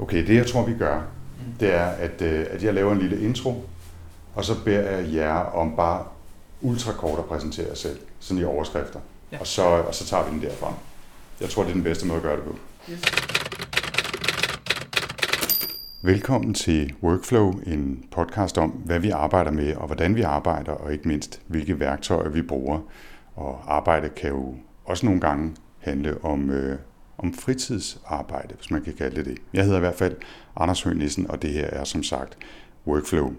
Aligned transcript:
Okay, 0.00 0.26
det 0.26 0.34
jeg 0.34 0.46
tror, 0.46 0.66
vi 0.66 0.74
gør, 0.74 1.02
det 1.60 1.74
er, 1.74 1.84
at, 1.84 2.22
øh, 2.22 2.46
at 2.50 2.62
jeg 2.62 2.74
laver 2.74 2.92
en 2.92 2.98
lille 2.98 3.20
intro, 3.20 3.64
og 4.34 4.44
så 4.44 4.64
beder 4.64 4.90
jeg 4.90 5.14
jer 5.14 5.34
om 5.34 5.76
bare 5.76 6.04
ultrakort 6.60 7.18
at 7.18 7.24
præsentere 7.24 7.66
jer 7.68 7.74
selv, 7.74 7.98
sådan 8.18 8.42
i 8.42 8.44
overskrifter. 8.44 9.00
Ja. 9.32 9.40
Og, 9.40 9.46
så, 9.46 9.62
og 9.62 9.94
så 9.94 10.06
tager 10.06 10.24
vi 10.24 10.30
den 10.30 10.42
derfra. 10.42 10.74
Jeg 11.40 11.50
tror, 11.50 11.62
det 11.62 11.70
er 11.70 11.74
den 11.74 11.82
bedste 11.82 12.06
måde 12.06 12.16
at 12.16 12.22
gøre 12.22 12.36
det 12.36 12.44
på. 12.44 12.54
Yes. 12.90 13.00
Velkommen 16.02 16.54
til 16.54 16.94
Workflow, 17.02 17.52
en 17.66 18.04
podcast 18.10 18.58
om, 18.58 18.70
hvad 18.70 18.98
vi 18.98 19.10
arbejder 19.10 19.50
med, 19.50 19.74
og 19.74 19.86
hvordan 19.86 20.16
vi 20.16 20.22
arbejder, 20.22 20.72
og 20.72 20.92
ikke 20.92 21.08
mindst, 21.08 21.40
hvilke 21.46 21.80
værktøjer 21.80 22.28
vi 22.28 22.42
bruger. 22.42 22.80
Og 23.36 23.74
arbejde 23.74 24.08
kan 24.08 24.30
jo 24.30 24.54
også 24.84 25.06
nogle 25.06 25.20
gange 25.20 25.56
handle 25.78 26.24
om, 26.24 26.50
øh, 26.50 26.78
om 27.22 27.34
fritidsarbejde, 27.34 28.54
hvis 28.54 28.70
man 28.70 28.82
kan 28.82 28.92
kalde 28.92 29.16
det 29.16 29.24
det. 29.24 29.38
Jeg 29.52 29.64
hedder 29.64 29.78
i 29.78 29.80
hvert 29.80 29.94
fald 29.94 30.16
Anders 30.56 30.82
Høgh 30.82 30.96
Nissen, 30.96 31.30
og 31.30 31.42
det 31.42 31.50
her 31.50 31.66
er 31.66 31.84
som 31.84 32.02
sagt 32.02 32.38
Workflow. 32.86 33.32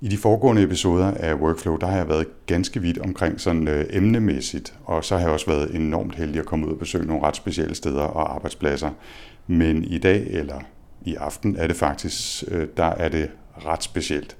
I 0.00 0.08
de 0.08 0.18
foregående 0.18 0.62
episoder 0.62 1.10
af 1.10 1.34
Workflow, 1.34 1.76
der 1.76 1.86
har 1.86 1.96
jeg 1.96 2.08
været 2.08 2.46
ganske 2.46 2.80
vidt 2.80 2.98
omkring 2.98 3.40
sådan 3.40 3.68
øh, 3.68 3.84
emnemæssigt, 3.90 4.74
og 4.84 5.04
så 5.04 5.16
har 5.16 5.22
jeg 5.22 5.32
også 5.32 5.46
været 5.46 5.74
enormt 5.74 6.14
heldig 6.14 6.40
at 6.40 6.46
komme 6.46 6.66
ud 6.66 6.72
og 6.72 6.78
besøge 6.78 7.06
nogle 7.06 7.22
ret 7.22 7.36
specielle 7.36 7.74
steder 7.74 8.02
og 8.02 8.34
arbejdspladser. 8.34 8.90
Men 9.46 9.84
i 9.84 9.98
dag, 9.98 10.26
eller 10.30 10.60
i 11.04 11.14
aften, 11.14 11.56
er 11.56 11.66
det 11.66 11.76
faktisk, 11.76 12.44
øh, 12.48 12.68
der 12.76 12.84
er 12.84 13.08
det 13.08 13.30
ret 13.66 13.82
specielt. 13.82 14.36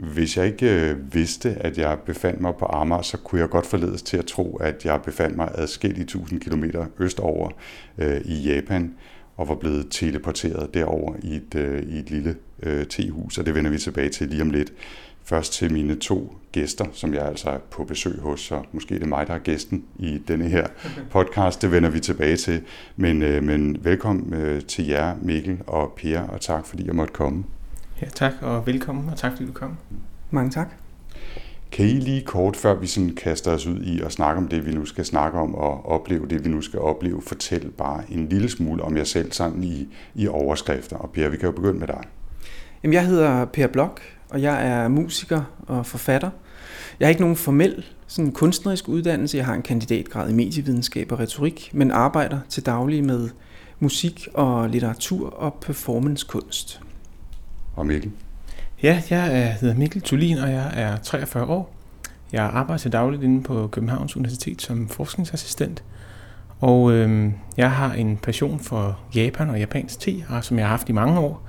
Hvis 0.00 0.36
jeg 0.36 0.46
ikke 0.46 0.90
øh, 0.90 1.14
vidste, 1.14 1.50
at 1.50 1.78
jeg 1.78 1.98
befandt 2.06 2.40
mig 2.40 2.54
på 2.58 2.66
Amager, 2.66 3.02
så 3.02 3.16
kunne 3.16 3.40
jeg 3.40 3.48
godt 3.48 3.66
forledes 3.66 4.02
til 4.02 4.16
at 4.16 4.26
tro, 4.26 4.56
at 4.56 4.84
jeg 4.84 5.02
befandt 5.02 5.36
mig 5.36 5.50
adskillige 5.54 6.04
tusind 6.04 6.40
kilometer 6.40 6.86
østover 6.98 7.50
øh, 7.98 8.20
i 8.24 8.42
Japan 8.42 8.94
og 9.36 9.48
var 9.48 9.54
blevet 9.54 9.86
teleporteret 9.90 10.74
derover 10.74 11.14
i 11.22 11.36
et, 11.36 11.54
øh, 11.54 11.82
i 11.82 11.98
et 11.98 12.10
lille 12.10 12.36
øh, 12.62 12.86
tehus, 12.86 13.38
og 13.38 13.46
det 13.46 13.54
vender 13.54 13.70
vi 13.70 13.78
tilbage 13.78 14.08
til 14.08 14.28
lige 14.28 14.42
om 14.42 14.50
lidt. 14.50 14.72
Først 15.24 15.52
til 15.52 15.72
mine 15.72 15.94
to 15.94 16.36
gæster, 16.52 16.84
som 16.92 17.14
jeg 17.14 17.26
altså 17.26 17.50
er 17.50 17.58
på 17.58 17.84
besøg 17.84 18.20
hos, 18.20 18.40
så 18.40 18.62
måske 18.72 18.94
det 18.94 19.02
er 19.02 19.06
mig, 19.06 19.26
der 19.26 19.34
er 19.34 19.38
gæsten 19.38 19.84
i 19.98 20.18
denne 20.28 20.48
her 20.48 20.66
podcast, 21.10 21.62
det 21.62 21.72
vender 21.72 21.90
vi 21.90 22.00
tilbage 22.00 22.36
til. 22.36 22.62
Men, 22.96 23.22
øh, 23.22 23.42
men 23.42 23.84
velkommen 23.84 24.34
øh, 24.34 24.62
til 24.62 24.86
jer, 24.86 25.16
Mikkel 25.22 25.58
og 25.66 25.92
Per, 25.96 26.20
og 26.20 26.40
tak 26.40 26.66
fordi 26.66 26.86
jeg 26.86 26.94
måtte 26.94 27.12
komme. 27.12 27.44
Ja, 28.02 28.06
tak 28.08 28.32
og 28.42 28.66
velkommen, 28.66 29.08
og 29.08 29.16
tak 29.16 29.32
fordi 29.32 29.46
du 29.46 29.52
kom. 29.52 29.76
Mange 30.30 30.50
tak. 30.50 30.68
Kan 31.72 31.86
I 31.86 31.92
lige 31.92 32.22
kort, 32.22 32.56
før 32.56 32.74
vi 32.74 32.86
sådan 32.86 33.14
kaster 33.14 33.50
os 33.50 33.66
ud 33.66 33.80
i 33.80 34.00
at 34.00 34.12
snakke 34.12 34.38
om 34.38 34.48
det, 34.48 34.66
vi 34.66 34.72
nu 34.72 34.84
skal 34.84 35.04
snakke 35.04 35.38
om, 35.38 35.54
og 35.54 35.86
opleve 35.86 36.26
det, 36.28 36.44
vi 36.44 36.50
nu 36.50 36.60
skal 36.60 36.78
opleve, 36.78 37.22
fortælle 37.22 37.70
bare 37.70 38.02
en 38.08 38.28
lille 38.28 38.50
smule 38.50 38.82
om 38.82 38.96
jer 38.96 39.04
selv 39.04 39.32
sådan 39.32 39.64
i, 39.64 39.88
i 40.14 40.28
overskrifter. 40.28 40.96
Og 40.96 41.10
Per, 41.10 41.28
vi 41.28 41.36
kan 41.36 41.46
jo 41.46 41.52
begynde 41.52 41.78
med 41.78 41.86
dig. 41.86 42.00
Jamen, 42.82 42.94
jeg 42.94 43.06
hedder 43.06 43.44
Per 43.44 43.66
Blok, 43.66 44.00
og 44.30 44.42
jeg 44.42 44.68
er 44.68 44.88
musiker 44.88 45.42
og 45.66 45.86
forfatter. 45.86 46.30
Jeg 47.00 47.06
har 47.06 47.10
ikke 47.10 47.22
nogen 47.22 47.36
formel 47.36 47.84
sådan 48.06 48.32
kunstnerisk 48.32 48.88
uddannelse. 48.88 49.36
Jeg 49.36 49.46
har 49.46 49.54
en 49.54 49.62
kandidatgrad 49.62 50.30
i 50.30 50.32
medievidenskab 50.32 51.12
og 51.12 51.18
retorik, 51.18 51.70
men 51.72 51.90
arbejder 51.90 52.38
til 52.48 52.66
daglig 52.66 53.04
med 53.04 53.28
musik 53.78 54.28
og 54.34 54.68
litteratur 54.68 55.30
og 55.30 55.54
performancekunst. 55.54 56.80
Og 57.74 57.86
Mikkel? 57.86 58.10
Ja, 58.82 59.02
jeg 59.10 59.56
hedder 59.60 59.74
Mikkel 59.74 60.02
Tulin, 60.02 60.38
og 60.38 60.50
jeg 60.50 60.72
er 60.74 60.96
43 60.96 61.46
år. 61.46 61.74
Jeg 62.32 62.44
arbejder 62.44 62.78
til 62.78 62.92
dagligt 62.92 63.22
inde 63.22 63.42
på 63.42 63.66
Københavns 63.66 64.16
Universitet 64.16 64.62
som 64.62 64.88
forskningsassistent. 64.88 65.82
Og 66.60 66.92
øh, 66.92 67.30
jeg 67.56 67.72
har 67.72 67.92
en 67.92 68.16
passion 68.16 68.60
for 68.60 69.00
Japan 69.14 69.50
og 69.50 69.58
japansk 69.58 70.00
te, 70.00 70.24
som 70.42 70.58
jeg 70.58 70.66
har 70.66 70.70
haft 70.70 70.88
i 70.88 70.92
mange 70.92 71.20
år. 71.20 71.48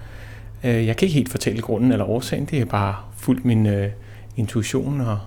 Øh, 0.63 0.86
jeg 0.86 0.97
kan 0.97 1.05
ikke 1.05 1.16
helt 1.16 1.30
fortælle 1.30 1.61
grunden 1.61 1.91
eller 1.91 2.05
årsagen, 2.05 2.45
det 2.45 2.59
er 2.59 2.66
bare 2.66 2.95
fuldt 3.17 3.45
min 3.45 3.66
øh, 3.66 3.89
intuition 4.35 5.01
og 5.01 5.19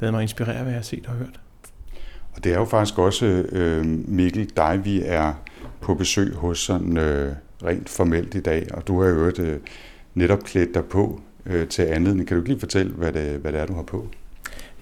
lavet 0.00 0.14
mig 0.14 0.22
inspirere, 0.22 0.62
hvad 0.62 0.72
jeg 0.72 0.78
har 0.78 0.82
set 0.82 1.06
og 1.06 1.14
hørt. 1.14 1.40
Og 2.36 2.44
det 2.44 2.52
er 2.52 2.58
jo 2.58 2.64
faktisk 2.64 2.98
også, 2.98 3.26
øh, 3.26 3.84
Mikkel, 3.86 4.50
dig 4.56 4.80
vi 4.84 5.02
er 5.04 5.32
på 5.80 5.94
besøg 5.94 6.34
hos 6.34 6.58
sådan 6.58 6.96
øh, 6.96 7.32
rent 7.64 7.88
formelt 7.88 8.34
i 8.34 8.40
dag, 8.40 8.66
og 8.74 8.86
du 8.86 9.02
har 9.02 9.08
jo 9.08 9.32
øh, 9.38 9.60
netop 10.18 10.42
klædt 10.42 10.74
dig 10.74 10.84
på 10.84 11.20
øh, 11.46 11.68
til 11.68 11.82
anledning. 11.82 12.28
Kan 12.28 12.36
du 12.36 12.40
ikke 12.40 12.48
lige 12.48 12.60
fortælle, 12.60 12.92
hvad 12.92 13.12
det, 13.12 13.38
hvad 13.40 13.52
det 13.52 13.60
er, 13.60 13.66
du 13.66 13.74
har 13.74 13.82
på? 13.82 14.08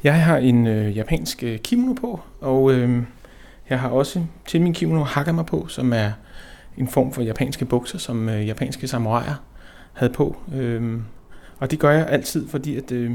Jeg 0.04 0.24
har 0.24 0.36
en 0.36 0.66
øh, 0.66 0.96
japansk 0.96 1.42
øh, 1.42 1.58
kimono 1.58 1.92
på, 1.92 2.20
og 2.40 2.72
øh, 2.72 3.02
jeg 3.70 3.80
har 3.80 3.88
også 3.88 4.24
til 4.46 4.60
min 4.60 4.72
kimono 4.72 5.02
hakama 5.02 5.42
på, 5.42 5.66
som 5.66 5.92
er 5.92 6.10
en 6.76 6.88
form 6.88 7.12
for 7.12 7.22
japanske 7.22 7.64
bukser, 7.64 7.98
som 7.98 8.28
øh, 8.28 8.46
japanske 8.46 8.88
samuraier 8.88 9.44
havde 9.92 10.12
på. 10.12 10.36
Øh, 10.54 11.00
og 11.58 11.70
det 11.70 11.78
gør 11.78 11.90
jeg 11.90 12.06
altid, 12.08 12.48
fordi 12.48 12.76
at, 12.76 12.92
øh, 12.92 13.12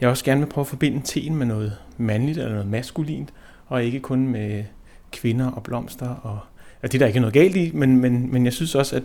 jeg 0.00 0.10
også 0.10 0.24
gerne 0.24 0.40
vil 0.40 0.46
prøve 0.46 0.62
at 0.62 0.68
forbinde 0.68 1.00
teen 1.04 1.34
med 1.34 1.46
noget 1.46 1.76
mandligt 1.96 2.38
eller 2.38 2.52
noget 2.52 2.66
maskulint, 2.66 3.32
og 3.66 3.84
ikke 3.84 4.00
kun 4.00 4.28
med 4.28 4.64
kvinder 5.12 5.50
og 5.50 5.62
blomster 5.62 6.08
og 6.08 6.38
at 6.82 6.92
det 6.92 7.00
der 7.00 7.06
ikke 7.06 7.16
er 7.16 7.20
noget 7.20 7.34
galt 7.34 7.56
i, 7.56 7.70
men, 7.74 8.00
men, 8.00 8.32
men 8.32 8.44
jeg 8.44 8.52
synes 8.52 8.74
også, 8.74 8.96
at, 8.96 9.02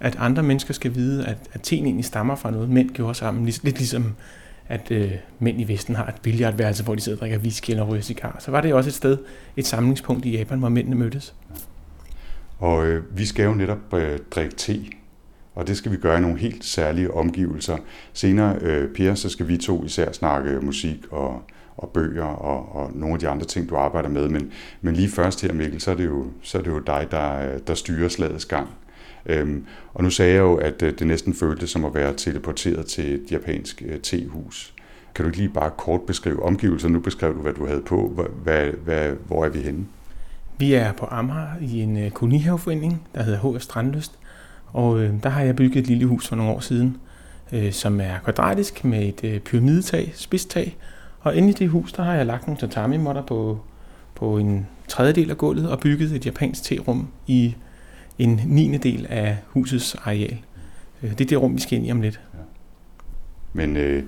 at 0.00 0.16
andre 0.18 0.42
mennesker 0.42 0.74
skal 0.74 0.94
vide, 0.94 1.26
at, 1.26 1.38
at 1.52 1.60
teen 1.62 1.84
egentlig 1.84 2.04
stammer 2.04 2.34
fra 2.34 2.50
noget, 2.50 2.70
mænd 2.70 2.90
gjorde 2.90 3.14
sammen. 3.14 3.46
Lidt 3.46 3.78
ligesom, 3.78 4.14
at 4.68 4.90
øh, 4.90 5.10
mænd 5.38 5.60
i 5.60 5.64
Vesten 5.68 5.94
har 5.94 6.06
et 6.06 6.14
billiardværelse, 6.22 6.84
hvor 6.84 6.94
de 6.94 7.00
sidder 7.00 7.16
og 7.18 7.20
drikker 7.20 7.38
whisky 7.38 7.70
eller 7.70 7.84
ryger 7.84 8.02
cigar. 8.02 8.36
Så 8.40 8.50
var 8.50 8.60
det 8.60 8.74
også 8.74 8.90
et 8.90 8.94
sted, 8.94 9.18
et 9.56 9.66
samlingspunkt 9.66 10.26
i 10.26 10.36
Japan, 10.36 10.58
hvor 10.58 10.68
mændene 10.68 10.96
mødtes. 10.96 11.34
Og 12.58 12.86
øh, 12.86 13.18
vi 13.18 13.26
skal 13.26 13.44
jo 13.44 13.54
netop 13.54 13.94
øh, 13.94 14.18
drikke 14.30 14.54
te, 14.54 14.80
og 15.54 15.66
det 15.66 15.76
skal 15.76 15.92
vi 15.92 15.96
gøre 15.96 16.18
i 16.18 16.20
nogle 16.20 16.38
helt 16.38 16.64
særlige 16.64 17.14
omgivelser. 17.14 17.76
Senere, 18.12 18.56
øh, 18.60 18.88
Per, 18.94 19.14
så 19.14 19.28
skal 19.28 19.48
vi 19.48 19.56
to 19.56 19.84
især 19.84 20.12
snakke 20.12 20.60
musik 20.60 20.98
og 21.10 21.42
og 21.76 21.90
bøger 21.94 22.24
og, 22.24 22.76
og 22.76 22.90
nogle 22.94 23.14
af 23.14 23.20
de 23.20 23.28
andre 23.28 23.46
ting, 23.46 23.68
du 23.68 23.76
arbejder 23.76 24.08
med. 24.08 24.28
Men, 24.28 24.52
men 24.80 24.94
lige 24.94 25.08
først 25.08 25.42
her, 25.42 25.52
Mikkel, 25.52 25.80
så 25.80 25.90
er 25.90 25.94
det 25.94 26.04
jo, 26.04 26.26
så 26.42 26.58
er 26.58 26.62
det 26.62 26.70
jo 26.70 26.78
dig, 26.78 27.06
der, 27.10 27.58
der 27.58 27.74
styrer 27.74 28.08
slagets 28.08 28.44
gang. 28.44 28.68
Øhm, 29.26 29.66
og 29.94 30.04
nu 30.04 30.10
sagde 30.10 30.32
jeg 30.32 30.40
jo, 30.40 30.54
at 30.54 30.82
øh, 30.82 30.98
det 30.98 31.06
næsten 31.06 31.34
føltes 31.34 31.70
som 31.70 31.84
at 31.84 31.94
være 31.94 32.14
teleporteret 32.14 32.86
til 32.86 33.14
et 33.14 33.32
japansk 33.32 33.82
øh, 33.86 34.00
tehus. 34.00 34.74
Kan 35.14 35.24
du 35.24 35.28
ikke 35.28 35.38
lige 35.38 35.48
bare 35.48 35.70
kort 35.70 36.00
beskrive 36.02 36.42
omgivelserne? 36.42 36.94
Nu 36.94 37.00
beskrev 37.00 37.34
du, 37.34 37.42
hvad 37.42 37.52
du 37.52 37.66
havde 37.66 37.82
på. 37.82 38.28
Hvad, 38.42 38.66
hvad, 38.66 39.12
hvor 39.26 39.44
er 39.44 39.48
vi 39.48 39.58
henne? 39.58 39.86
Vi 40.58 40.74
er 40.74 40.92
på 40.92 41.06
Amager 41.10 41.46
i 41.60 41.80
en 41.80 41.96
øh, 41.96 42.10
kolonihaveforening, 42.10 43.02
der 43.14 43.22
hedder 43.22 43.56
HF 43.56 43.62
Strandlyst. 43.62 44.18
Og 44.72 45.00
øh, 45.00 45.12
der 45.22 45.28
har 45.28 45.42
jeg 45.42 45.56
bygget 45.56 45.80
et 45.80 45.86
lille 45.86 46.06
hus 46.06 46.28
for 46.28 46.36
nogle 46.36 46.52
år 46.52 46.60
siden, 46.60 46.96
øh, 47.52 47.72
som 47.72 48.00
er 48.00 48.18
kvadratisk 48.24 48.84
med 48.84 49.08
et 49.08 49.24
øh, 49.24 49.40
pyramidetag, 49.40 50.12
spidstag, 50.14 50.76
og 51.24 51.36
inde 51.36 51.48
i 51.48 51.52
det 51.52 51.68
hus, 51.68 51.92
der 51.92 52.02
har 52.02 52.14
jeg 52.14 52.26
lagt 52.26 52.46
nogle 52.46 52.60
tatami-måtter 52.60 53.22
på, 53.22 53.60
på 54.14 54.38
en 54.38 54.66
tredjedel 54.88 55.30
af 55.30 55.38
gulvet 55.38 55.70
og 55.70 55.80
bygget 55.80 56.12
et 56.12 56.26
japansk 56.26 56.62
terum 56.62 57.08
i 57.26 57.54
en 58.18 58.40
niende 58.46 58.78
del 58.78 59.06
af 59.10 59.36
husets 59.46 59.94
areal. 59.94 60.38
Øh, 61.02 61.10
det 61.10 61.20
er 61.20 61.24
det 61.24 61.40
rum, 61.40 61.54
vi 61.54 61.60
skal 61.60 61.78
ind 61.78 61.86
i 61.86 61.90
om 61.90 62.00
lidt. 62.00 62.20
Ja. 62.34 62.38
Men 63.52 63.76
øh, 63.76 64.02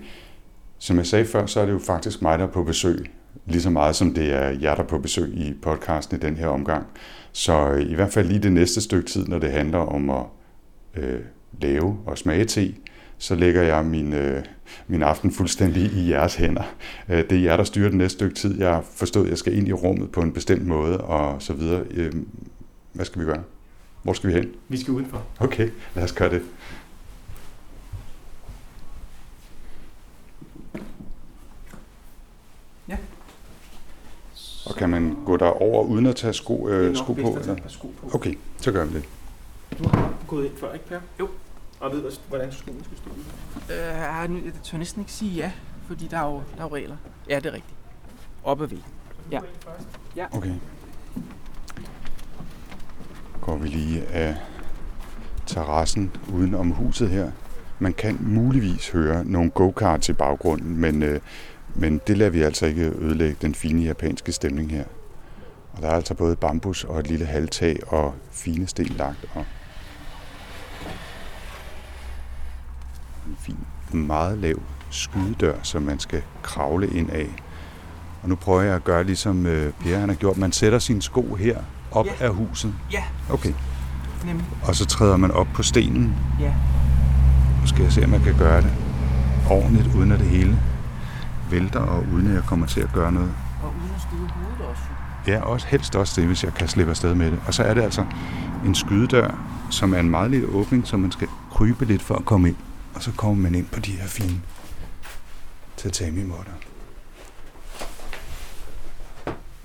som 0.79 0.97
jeg 0.97 1.07
sagde 1.07 1.25
før, 1.25 1.47
så 1.47 1.61
er 1.61 1.67
det 1.67 1.73
jo 1.73 1.79
faktisk 1.79 2.23
mig, 2.23 2.39
der 2.39 2.45
er 2.45 2.51
på 2.51 2.65
besøg. 2.65 3.11
Lige 3.47 3.63
så 3.63 3.71
meget 3.71 3.97
som 3.97 4.15
det 4.15 4.33
er 4.33 4.49
jer, 4.49 4.75
der 4.75 4.83
er 4.83 4.87
på 4.87 4.99
besøg 4.99 5.35
i 5.35 5.55
podcasten 5.63 6.17
i 6.17 6.21
den 6.21 6.37
her 6.37 6.49
omgang. 6.49 6.87
Så 7.33 7.71
øh, 7.71 7.91
i 7.91 7.95
hvert 7.95 8.13
fald 8.13 8.29
lige 8.29 8.43
det 8.43 8.53
næste 8.53 8.81
stykke 8.81 9.09
tid, 9.09 9.27
når 9.27 9.39
det 9.39 9.53
handler 9.53 9.79
om 9.79 10.11
at 10.11 10.25
øh, 10.95 11.21
lave 11.61 11.99
og 12.07 12.19
smage 12.19 12.45
te, 12.45 12.75
så 13.19 13.35
lægger 13.35 13.63
jeg 13.63 13.85
min, 13.85 14.13
øh, 14.13 14.45
min 14.87 15.03
aften 15.03 15.33
fuldstændig 15.33 15.83
i 15.83 16.11
jeres 16.11 16.35
hænder. 16.35 16.63
Øh, 17.09 17.19
det 17.31 17.33
er 17.33 17.43
jer, 17.43 17.57
der 17.57 17.65
styrer 17.65 17.89
den 17.89 17.99
næste 17.99 18.17
stykke 18.17 18.35
tid. 18.35 18.59
Jeg 18.59 18.83
forstået, 18.95 19.25
at 19.25 19.31
jeg 19.31 19.39
skal 19.39 19.57
ind 19.57 19.69
i 19.69 19.73
rummet 19.73 20.11
på 20.13 20.21
en 20.21 20.33
bestemt 20.33 20.67
måde, 20.67 21.01
og 21.01 21.43
så 21.43 21.53
videre. 21.53 21.85
Øh, 21.91 22.13
hvad 22.93 23.05
skal 23.05 23.21
vi 23.21 23.27
gøre? 23.27 23.43
Hvor 24.03 24.13
skal 24.13 24.31
vi 24.31 24.35
hen? 24.35 24.51
Vi 24.69 24.81
skal 24.81 24.95
udenfor. 24.95 25.23
Okay, 25.41 25.71
lad 25.95 26.05
os 26.05 26.13
gøre 26.13 26.31
det. 26.31 26.43
Ja. 32.89 32.97
Og 34.67 34.75
kan 34.75 34.91
man 34.91 35.17
gå 35.27 35.37
derover 35.37 35.85
uden 35.85 36.07
at 36.07 36.17
tage 36.17 36.33
sko, 36.33 36.69
øh, 36.69 36.97
sko 36.97 37.13
på? 37.13 37.39
Eller? 37.41 37.57
sko 37.69 37.95
på? 38.01 38.17
Okay, 38.17 38.39
så 38.57 38.73
gør 38.73 38.85
vi 38.85 38.95
det. 38.95 39.05
Du 39.79 39.89
har 39.89 40.15
gået 40.27 40.45
ind 40.45 40.57
før, 40.57 40.73
ikke 40.73 40.87
Per? 40.89 41.01
Jo. 41.21 41.29
Og 41.81 41.93
ved, 41.93 42.13
hvordan 42.29 42.53
skolen 42.53 42.85
skal 42.85 42.97
stå 42.97 43.11
ud? 43.11 43.25
Øh, 43.71 44.45
jeg 44.45 44.53
tør 44.63 44.79
næsten 44.79 45.01
ikke 45.03 45.13
sige 45.13 45.35
ja, 45.35 45.53
fordi 45.87 46.07
der 46.07 46.19
er 46.19 46.27
jo, 46.27 46.43
der 46.57 46.61
er 46.61 46.69
jo 46.69 46.75
regler. 46.75 46.97
Ja, 47.29 47.37
det 47.37 47.47
er 47.47 47.53
rigtigt. 47.53 47.75
Op 48.45 48.63
ad 48.63 48.67
væggen. 48.67 48.93
Ja. 49.33 49.41
ja. 50.17 50.27
Okay. 50.37 50.55
Går 53.41 53.57
vi 53.57 53.69
lige 53.69 54.07
af 54.07 54.37
terrassen 55.47 56.17
uden 56.33 56.55
om 56.55 56.71
huset 56.71 57.11
her. 57.11 57.31
Man 57.79 57.93
kan 57.93 58.19
muligvis 58.21 58.91
høre 58.91 59.25
nogle 59.25 59.51
go-karts 59.51 60.09
i 60.09 60.13
baggrunden, 60.13 60.77
men, 60.77 61.03
øh, 61.03 61.21
men 61.75 62.01
det 62.07 62.19
lader 62.19 62.31
vi 62.31 62.43
altså 62.43 62.67
ikke 62.67 62.93
ødelægge 62.99 63.37
den 63.43 63.55
fine 63.55 63.83
japanske 63.83 64.33
stemning 64.33 64.71
her. 64.71 64.85
Og 65.73 65.83
der 65.83 65.89
er 65.89 65.93
altså 65.93 66.15
både 66.15 66.37
bambus 66.37 66.85
og 66.85 66.99
et 66.99 67.07
lille 67.07 67.27
halvtag 67.27 67.93
og 67.93 68.15
fine 68.31 68.67
sten 68.67 68.87
lagt. 68.87 69.27
Og 69.35 69.45
fin, 73.39 73.59
meget 73.97 74.39
lav 74.39 74.55
skydedør, 74.91 75.55
som 75.63 75.83
man 75.83 75.99
skal 75.99 76.23
kravle 76.43 76.89
ind 76.89 77.11
af. 77.11 77.29
Og 78.23 78.29
nu 78.29 78.35
prøver 78.35 78.63
jeg 78.63 78.75
at 78.75 78.85
gøre 78.85 79.05
ligesom 79.05 79.47
øh, 79.47 79.73
Per 79.73 79.99
han 79.99 80.09
har 80.09 80.17
gjort. 80.17 80.37
Man 80.37 80.53
sætter 80.53 80.79
sine 80.79 81.03
sko 81.03 81.35
her 81.35 81.59
op 81.93 82.07
Ja. 82.07 82.25
af 82.27 82.31
huset. 82.35 82.75
Ja, 82.93 83.03
Okay. 83.31 83.53
nemlig. 84.27 84.47
Og 84.63 84.75
så 84.77 84.87
træder 84.87 85.17
man 85.17 85.31
op 85.31 85.47
på 85.55 85.63
stenen. 85.63 86.15
Ja. 86.41 86.53
Nu 87.61 87.67
skal 87.67 87.83
jeg 87.83 87.93
se, 87.93 88.05
om 88.05 88.13
jeg 88.13 88.21
kan 88.21 88.35
gøre 88.39 88.61
det 88.63 88.73
ordentligt, 89.51 89.95
uden 89.97 90.13
at 90.13 90.19
det 90.19 90.27
hele 90.29 90.59
vælter, 91.51 91.81
og 91.81 92.05
uden 92.15 92.27
at 92.29 92.35
jeg 92.35 92.43
kommer 92.43 92.67
til 92.67 92.81
at 92.81 92.93
gøre 92.93 93.13
noget. 93.13 93.31
Og 93.63 93.69
uden 93.69 93.91
at 93.97 94.01
skyde 94.03 94.29
hovedet 94.31 94.71
også. 94.71 94.83
Ja, 95.27 95.41
også 95.41 95.67
helst 95.67 95.97
også 95.97 96.21
det, 96.21 96.27
hvis 96.29 96.45
jeg 96.45 96.55
kan 96.55 96.69
slippe 96.69 96.91
afsted 96.91 97.15
med 97.15 97.31
det. 97.31 97.39
Og 97.47 97.55
så 97.55 97.63
er 97.63 97.75
det 97.75 97.83
altså 97.83 98.05
en 98.67 98.75
skydedør, 98.75 99.35
som 99.71 99.95
er 99.95 99.99
en 100.01 100.11
meget 100.11 100.31
lille 100.31 100.49
åbning, 100.49 100.87
så 100.87 100.97
man 100.97 101.13
skal 101.13 101.29
krybe 101.51 101.85
lidt 101.85 102.03
for 102.03 102.15
at 102.15 102.25
komme 102.25 102.49
ind. 102.49 102.57
Og 102.97 103.03
så 103.03 103.13
kommer 103.13 103.43
man 103.43 103.55
ind 103.55 103.67
på 103.67 103.81
de 103.81 103.91
her 103.91 104.07
fine 104.07 104.41
tatami-måtter. 105.77 106.53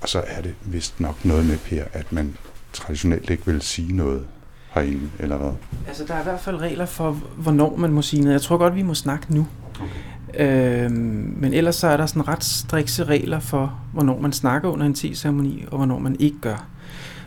Og 0.00 0.08
så 0.08 0.22
er 0.26 0.42
det 0.42 0.54
vist 0.64 1.00
nok 1.00 1.24
noget 1.24 1.46
med, 1.46 1.58
Per, 1.58 1.84
at 1.92 2.12
man 2.12 2.36
traditionelt 2.72 3.30
ikke 3.30 3.46
vil 3.46 3.62
sige 3.62 3.96
noget 3.96 4.26
herinde, 4.74 5.10
eller 5.18 5.36
hvad? 5.36 5.52
Altså, 5.88 6.04
der 6.04 6.14
er 6.14 6.20
i 6.20 6.24
hvert 6.24 6.40
fald 6.40 6.56
regler 6.56 6.86
for, 6.86 7.12
hvornår 7.36 7.76
man 7.76 7.92
må 7.92 8.02
sige 8.02 8.22
noget. 8.22 8.32
Jeg 8.32 8.42
tror 8.42 8.56
godt, 8.56 8.74
vi 8.74 8.82
må 8.82 8.94
snakke 8.94 9.34
nu. 9.34 9.46
Okay. 9.74 10.84
Øhm, 10.84 11.34
men 11.36 11.54
ellers 11.54 11.76
så 11.76 11.86
er 11.86 11.96
der 11.96 12.06
sådan 12.06 12.28
ret 12.28 12.44
strikse 12.44 13.04
regler 13.04 13.40
for, 13.40 13.80
hvornår 13.92 14.20
man 14.20 14.32
snakker 14.32 14.68
under 14.68 14.86
en 14.86 14.94
te-ceremoni, 14.94 15.64
og 15.70 15.76
hvornår 15.76 15.98
man 15.98 16.16
ikke 16.20 16.38
gør. 16.40 16.66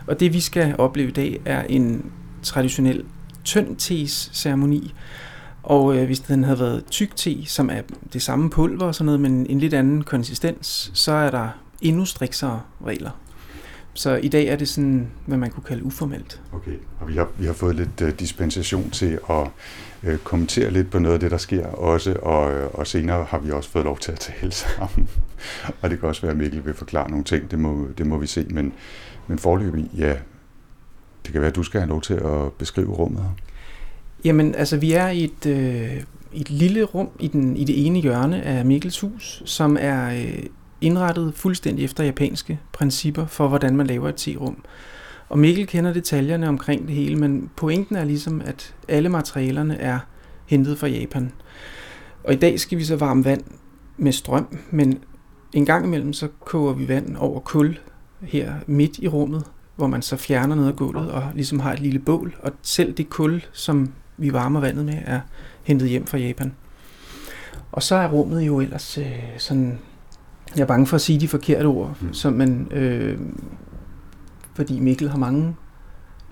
Og 0.08 0.20
det, 0.20 0.34
vi 0.34 0.40
skal 0.40 0.76
opleve 0.78 1.10
i 1.10 1.14
dag, 1.14 1.42
er 1.46 1.64
en 1.64 2.12
traditionel 2.44 3.06
tynd 3.44 3.76
tes 3.76 4.30
ceremoni. 4.34 4.94
Og 5.66 5.98
øh, 5.98 6.06
hvis 6.06 6.20
den 6.20 6.44
havde 6.44 6.60
været 6.60 6.86
tyk 6.86 7.16
te, 7.16 7.46
som 7.46 7.70
er 7.70 7.82
det 8.14 8.22
samme 8.22 8.50
pulver 8.50 8.86
og 8.86 8.96
sådan 8.96 9.06
noget, 9.06 9.20
men 9.20 9.46
en 9.50 9.60
lidt 9.60 9.74
anden 9.74 10.04
konsistens, 10.04 10.92
så 10.94 11.12
er 11.12 11.32
der 11.32 11.50
endnu 11.82 12.06
striksere 12.06 12.62
regler. 12.86 13.10
Så 13.94 14.16
i 14.16 14.28
dag 14.28 14.46
er 14.48 14.56
det 14.56 14.70
sådan, 14.70 15.12
hvad 15.26 15.38
man 15.38 15.50
kunne 15.50 15.64
kalde 15.64 15.84
uformelt. 15.84 16.42
Okay, 16.54 16.72
og 17.00 17.08
vi 17.08 17.14
har, 17.14 17.28
vi 17.38 17.46
har 17.46 17.54
fået 17.54 17.76
lidt 17.76 18.02
uh, 18.02 18.10
dispensation 18.10 18.90
til 18.90 19.20
at 19.30 19.48
uh, 20.04 20.18
kommentere 20.24 20.72
lidt 20.72 20.92
på 20.92 21.00
noget 21.00 21.14
af 21.14 21.20
det, 21.20 21.32
der 21.32 21.38
sker 21.38 21.68
også, 21.68 22.14
og, 22.22 22.66
uh, 22.66 22.80
og 22.80 22.88
senere 22.88 23.24
har 23.24 23.40
vi 23.40 23.52
også 23.52 23.70
fået 23.70 23.86
lov 23.86 23.98
til 24.00 24.12
at 24.12 24.20
tale 24.20 24.52
sammen. 24.78 25.10
og 25.82 25.90
det 25.90 26.00
kan 26.00 26.10
også 26.10 26.22
være, 26.22 26.32
at 26.32 26.38
Mikkel 26.38 26.66
vil 26.66 26.74
forklare 26.74 27.10
nogle 27.10 27.24
ting, 27.24 27.52
det 27.52 27.60
må, 27.60 27.88
det 27.98 28.08
må 28.08 28.18
vi 28.18 28.28
se, 28.28 28.46
men, 28.50 28.74
men 29.28 29.40
forløbig, 29.40 29.90
ja, 29.98 30.16
det 31.26 31.32
kan 31.32 31.42
være, 31.42 31.50
at 31.50 31.56
du 31.56 31.64
skal 31.64 31.80
have 31.80 31.90
lov 31.90 32.02
til 32.02 32.14
at 32.14 32.54
beskrive 32.54 32.94
rummet 32.94 33.22
her. 33.22 33.30
Jamen, 34.26 34.56
altså, 34.56 34.78
vi 34.78 34.92
er 34.92 35.08
i 35.08 35.24
et, 35.24 35.46
øh, 35.46 36.04
et 36.34 36.50
lille 36.50 36.84
rum 36.84 37.10
i, 37.20 37.28
den, 37.28 37.58
i 37.58 37.64
det 37.64 37.86
ene 37.86 38.00
hjørne 38.00 38.44
af 38.44 38.66
Mikkels 38.66 39.00
hus, 39.00 39.44
som 39.46 39.78
er 39.80 40.10
øh, 40.10 40.44
indrettet 40.82 41.34
fuldstændig 41.36 41.86
efter 41.86 42.04
japanske 42.04 42.60
principper 42.74 43.26
for, 43.26 43.48
hvordan 43.48 43.76
man 43.76 43.88
laver 43.88 44.10
et 44.10 44.16
terum. 44.16 44.64
Og 45.30 45.40
Mikkel 45.40 45.68
kender 45.68 45.94
detaljerne 45.94 46.48
omkring 46.48 46.88
det 46.88 46.96
hele, 46.96 47.16
men 47.16 47.50
pointen 47.56 47.96
er 47.96 48.04
ligesom, 48.06 48.42
at 48.46 48.76
alle 48.88 49.10
materialerne 49.10 49.78
er 49.78 50.00
hentet 50.46 50.78
fra 50.78 50.88
Japan. 50.88 51.32
Og 52.24 52.34
i 52.34 52.36
dag 52.36 52.60
skal 52.60 52.78
vi 52.78 52.84
så 52.84 52.96
varme 52.96 53.26
vand 53.26 53.44
med 53.98 54.12
strøm, 54.12 54.58
men 54.72 55.00
en 55.54 55.66
gang 55.66 55.86
imellem 55.86 56.14
så 56.14 56.28
koger 56.46 56.74
vi 56.74 56.88
vand 56.88 57.16
over 57.18 57.40
kul 57.40 57.80
her 58.22 58.54
midt 58.68 58.98
i 58.98 59.08
rummet, 59.08 59.44
hvor 59.76 59.88
man 59.88 60.02
så 60.02 60.18
fjerner 60.18 60.56
noget 60.56 60.70
af 60.70 60.76
gulvet 60.76 61.12
og 61.12 61.24
ligesom 61.34 61.60
har 61.60 61.74
et 61.74 61.80
lille 61.80 62.00
bål. 62.00 62.36
Og 62.40 62.52
selv 62.62 62.94
det 62.94 63.10
kul, 63.10 63.46
som 63.52 63.92
vi 64.18 64.34
varmer 64.34 64.60
vandet 64.60 64.86
med, 64.86 64.98
er 65.06 65.20
hentet 65.64 65.90
hjem 65.90 66.08
fra 66.08 66.18
Japan. 66.18 66.54
Og 67.72 67.84
så 67.84 67.96
er 67.96 68.08
rummet 68.08 68.42
jo 68.42 68.60
ellers 68.60 68.98
øh, 68.98 69.06
sådan... 69.38 69.80
Jeg 70.56 70.62
er 70.62 70.66
bange 70.68 70.88
for 70.88 70.96
at 70.96 71.02
sige 71.02 71.20
de 71.20 71.28
forkerte 71.28 71.66
ord, 71.66 71.96
Mm. 72.02 72.14
så, 72.14 72.30
men, 72.30 72.68
øh, 72.72 73.20
fordi 74.54 74.80
Mikkel 74.80 75.10
har 75.10 75.18
mange 75.18 75.56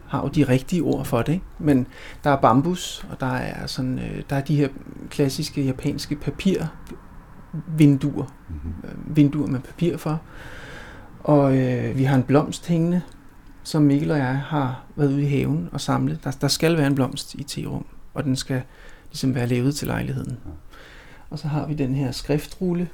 har 0.08 0.22
jo 0.22 0.28
de 0.28 0.44
rigtige 0.44 0.82
ord 0.82 1.06
for 1.06 1.22
det. 1.22 1.34
Ikke? 1.34 1.46
Men 1.60 1.88
der 2.24 2.30
er 2.30 2.36
bambus, 2.42 3.06
og 3.10 3.20
der 3.20 3.26
er, 3.36 3.68
sådan, 3.68 4.00
øh, 4.00 4.22
der 4.30 4.36
er 4.36 4.42
de 4.42 4.56
her 4.56 4.68
klassiske 5.10 5.66
japanske 5.66 6.16
papirvinduer, 6.16 8.26
Mm-hmm. 8.50 8.74
øh, 8.84 9.16
vinduer 9.18 9.48
med 9.48 9.60
papir 9.60 9.98
for. 9.98 10.22
Og 11.20 11.58
øh, 11.58 11.98
vi 11.98 12.04
har 12.04 12.16
en 12.16 12.24
blomst 12.24 12.68
hængende, 12.68 13.02
som 13.64 13.82
Mikkel 13.82 14.12
og 14.12 14.18
jeg 14.18 14.38
har 14.38 14.84
været 14.96 15.14
ude 15.14 15.24
i 15.24 15.26
haven 15.26 15.70
og 15.72 15.82
samlet. 15.82 16.24
Der, 16.24 16.32
der 16.32 16.48
skal 16.48 16.78
være 16.78 16.88
en 16.88 16.96
blomst 16.96 17.36
i 17.36 17.44
terum, 17.44 17.86
og 18.14 18.24
den 18.24 18.36
skal 18.36 18.62
ligesom 19.10 19.36
være 19.36 19.48
lavet 19.48 19.76
til 19.76 19.88
lejligheden. 19.88 20.38
Ja. 20.46 20.52
Og 21.30 21.40
så 21.40 21.48
har 21.48 21.68
vi 21.68 21.74
den 21.74 21.96
her 21.96 22.12
skriftrulle. 22.12 22.90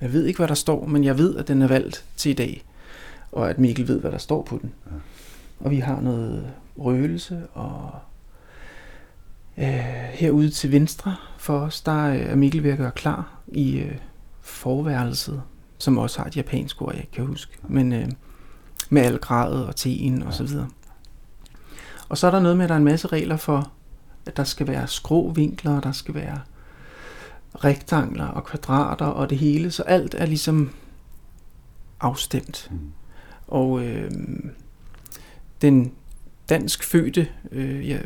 Jeg 0.00 0.12
ved 0.12 0.26
ikke, 0.26 0.38
hvad 0.38 0.48
der 0.48 0.54
står, 0.54 0.86
men 0.86 1.04
jeg 1.04 1.18
ved, 1.18 1.36
at 1.36 1.48
den 1.48 1.62
er 1.62 1.68
valgt 1.68 2.04
til 2.16 2.30
i 2.30 2.34
dag. 2.34 2.64
Og 3.32 3.50
at 3.50 3.58
Mikkel 3.58 3.88
ved, 3.88 4.00
hvad 4.00 4.10
der 4.10 4.18
står 4.18 4.42
på 4.42 4.58
den. 4.62 4.72
Ja. 4.86 4.96
Og 5.60 5.70
vi 5.70 5.78
har 5.78 6.00
noget 6.00 6.50
røgelse, 6.78 7.46
og 7.54 7.90
øh, 9.58 9.64
herude 10.12 10.50
til 10.50 10.72
venstre 10.72 11.16
for 11.38 11.58
os, 11.58 11.80
der 11.80 12.06
er 12.06 12.36
Mikkel 12.36 12.62
ved 12.62 12.70
at 12.70 12.78
gøre 12.78 12.90
klar 12.90 13.38
i 13.48 13.78
øh, 13.78 13.96
forværelset, 14.40 15.42
som 15.78 15.98
også 15.98 16.18
har 16.18 16.26
et 16.26 16.36
japansk 16.36 16.82
ord, 16.82 16.94
jeg 16.94 17.06
kan 17.12 17.26
huske. 17.26 17.52
Men 17.68 17.92
øh, 17.92 18.08
med 18.90 19.02
al 19.02 19.18
gradet 19.18 19.66
og 19.66 19.76
teen 19.76 20.22
og 20.22 20.34
så 20.34 20.44
videre. 20.44 20.68
Og 22.08 22.18
så 22.18 22.26
er 22.26 22.30
der 22.30 22.40
noget 22.40 22.56
med, 22.56 22.64
at 22.64 22.68
der 22.68 22.74
er 22.74 22.78
en 22.78 22.84
masse 22.84 23.08
regler 23.08 23.36
for, 23.36 23.72
at 24.26 24.36
der 24.36 24.44
skal 24.44 24.66
være 24.66 24.86
skrå 24.86 25.32
vinkler, 25.32 25.76
og 25.76 25.82
der 25.82 25.92
skal 25.92 26.14
være 26.14 26.40
rektangler 27.54 28.26
og 28.26 28.44
kvadrater 28.44 29.06
og 29.06 29.30
det 29.30 29.38
hele, 29.38 29.70
så 29.70 29.82
alt 29.82 30.14
er 30.14 30.26
ligesom 30.26 30.70
afstemt. 32.00 32.68
Mm. 32.70 32.78
Og 33.48 33.84
øh, 33.84 34.10
den 35.62 35.92
dansk 36.48 36.84
fødte 36.84 37.28
øh, 37.52 37.88
ja, 37.88 37.98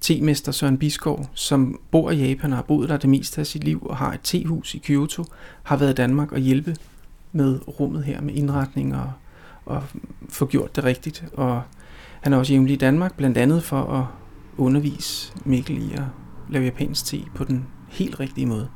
temester 0.00 0.52
Søren 0.52 0.78
Biskov, 0.78 1.28
som 1.34 1.80
bor 1.90 2.10
i 2.10 2.16
Japan 2.16 2.52
og 2.52 2.58
har 2.58 2.62
boet 2.62 2.88
der 2.88 2.96
det 2.96 3.10
meste 3.10 3.40
af 3.40 3.46
sit 3.46 3.64
liv 3.64 3.86
og 3.86 3.96
har 3.96 4.12
et 4.12 4.20
tehus 4.22 4.74
i 4.74 4.78
Kyoto, 4.78 5.24
har 5.62 5.76
været 5.76 5.90
i 5.90 5.94
Danmark 5.94 6.32
og 6.32 6.38
hjælpe 6.38 6.76
med 7.32 7.60
rummet 7.80 8.04
her 8.04 8.20
med 8.20 8.34
indretning 8.34 8.96
og, 8.96 9.12
og 9.66 9.82
få 10.28 10.46
gjort 10.46 10.76
det 10.76 10.84
rigtigt. 10.84 11.24
Og 11.32 11.62
han 12.20 12.32
er 12.32 12.36
også 12.36 12.52
hjemme 12.52 12.70
i 12.70 12.76
Danmark, 12.76 13.16
blandt 13.16 13.38
andet 13.38 13.64
for 13.64 13.82
at 13.82 14.04
undervise 14.56 15.32
Mikkel 15.44 15.90
i 15.90 15.92
at 15.92 16.02
lave 16.50 16.64
japansk 16.64 17.04
te 17.04 17.18
på 17.34 17.44
den 17.44 17.66
helt 17.88 18.20
rigtige 18.20 18.46
måde. 18.46 18.68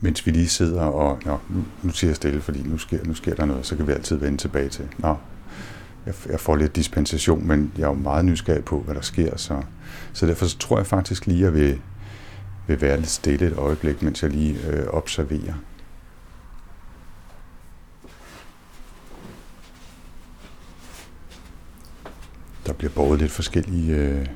Mens 0.00 0.26
vi 0.26 0.30
lige 0.30 0.48
sidder 0.48 0.82
og, 0.82 1.18
nå, 1.24 1.38
nu, 1.48 1.64
nu 1.82 1.90
siger 1.90 2.08
jeg 2.08 2.16
stille, 2.16 2.40
fordi 2.40 2.62
nu 2.62 2.78
sker, 2.78 3.04
nu 3.04 3.14
sker 3.14 3.34
der 3.34 3.44
noget, 3.44 3.66
så 3.66 3.76
kan 3.76 3.86
vi 3.86 3.92
altid 3.92 4.16
vende 4.16 4.38
tilbage 4.38 4.68
til, 4.68 4.84
nå, 4.98 5.16
jeg, 6.06 6.14
jeg 6.26 6.40
får 6.40 6.56
lidt 6.56 6.76
dispensation, 6.76 7.46
men 7.46 7.72
jeg 7.78 7.82
er 7.82 7.88
jo 7.88 7.94
meget 7.94 8.24
nysgerrig 8.24 8.64
på, 8.64 8.80
hvad 8.80 8.94
der 8.94 9.00
sker, 9.00 9.36
så, 9.36 9.62
så 10.12 10.26
derfor 10.26 10.46
så 10.46 10.58
tror 10.58 10.76
jeg 10.76 10.86
faktisk 10.86 11.26
lige, 11.26 11.38
at 11.38 11.44
jeg 11.44 11.54
vil, 11.54 11.80
vil 12.66 12.80
være 12.80 12.96
lidt 12.96 13.10
stille 13.10 13.46
et 13.46 13.56
øjeblik, 13.58 14.02
mens 14.02 14.22
jeg 14.22 14.30
lige 14.30 14.58
øh, 14.68 14.86
observerer. 14.86 15.54
Der 22.66 22.72
bliver 22.72 22.90
båret 22.92 23.18
lidt 23.18 23.32
forskellige 23.32 23.96
øh, 23.96 24.26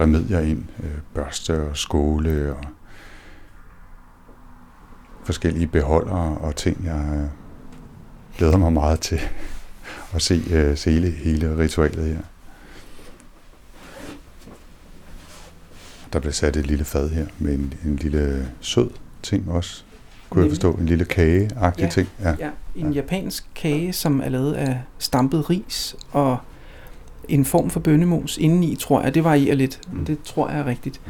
remedier 0.00 0.40
ind, 0.40 0.64
øh, 0.82 0.90
børste 1.14 1.62
og 1.62 1.76
skåle 1.76 2.54
og 2.54 2.64
forskellige 5.24 5.66
beholdere 5.66 6.38
og 6.38 6.56
ting, 6.56 6.84
jeg 6.84 7.08
øh, 7.14 7.28
glæder 8.38 8.56
mig 8.56 8.72
meget 8.72 9.00
til 9.00 9.20
at 10.14 10.22
se, 10.22 10.42
øh, 10.50 10.76
se 10.76 10.90
hele, 10.90 11.10
hele 11.10 11.58
ritualet 11.58 12.06
her. 12.06 12.22
Der 16.12 16.18
bliver 16.20 16.32
sat 16.32 16.56
et 16.56 16.66
lille 16.66 16.84
fad 16.84 17.10
her 17.10 17.26
med 17.38 17.54
en, 17.54 17.74
en 17.84 17.96
lille 17.96 18.48
sød 18.60 18.90
ting 19.22 19.50
også. 19.50 19.84
Kunne 20.30 20.44
jeg 20.44 20.50
forstå? 20.50 20.72
En 20.72 20.86
lille 20.86 21.04
kage-agtig 21.04 21.82
Ja. 21.84 21.90
ting. 21.90 22.08
Ja. 22.20 22.34
Ja, 22.38 22.50
en 22.76 22.92
japansk 22.92 23.44
kage, 23.54 23.92
som 23.92 24.20
er 24.20 24.28
lavet 24.28 24.52
af 24.54 24.82
stampet 24.98 25.50
ris 25.50 25.96
og 26.12 26.38
en 27.28 27.44
form 27.44 27.70
for 27.70 27.80
bønnemos 27.80 28.38
indeni, 28.38 28.76
tror 28.76 29.02
jeg. 29.02 29.14
Det 29.14 29.24
varierer 29.24 29.54
lidt. 29.54 29.80
Mm. 29.92 30.04
Det 30.04 30.22
tror 30.22 30.48
jeg 30.48 30.58
er 30.58 30.66
rigtigt. 30.66 31.00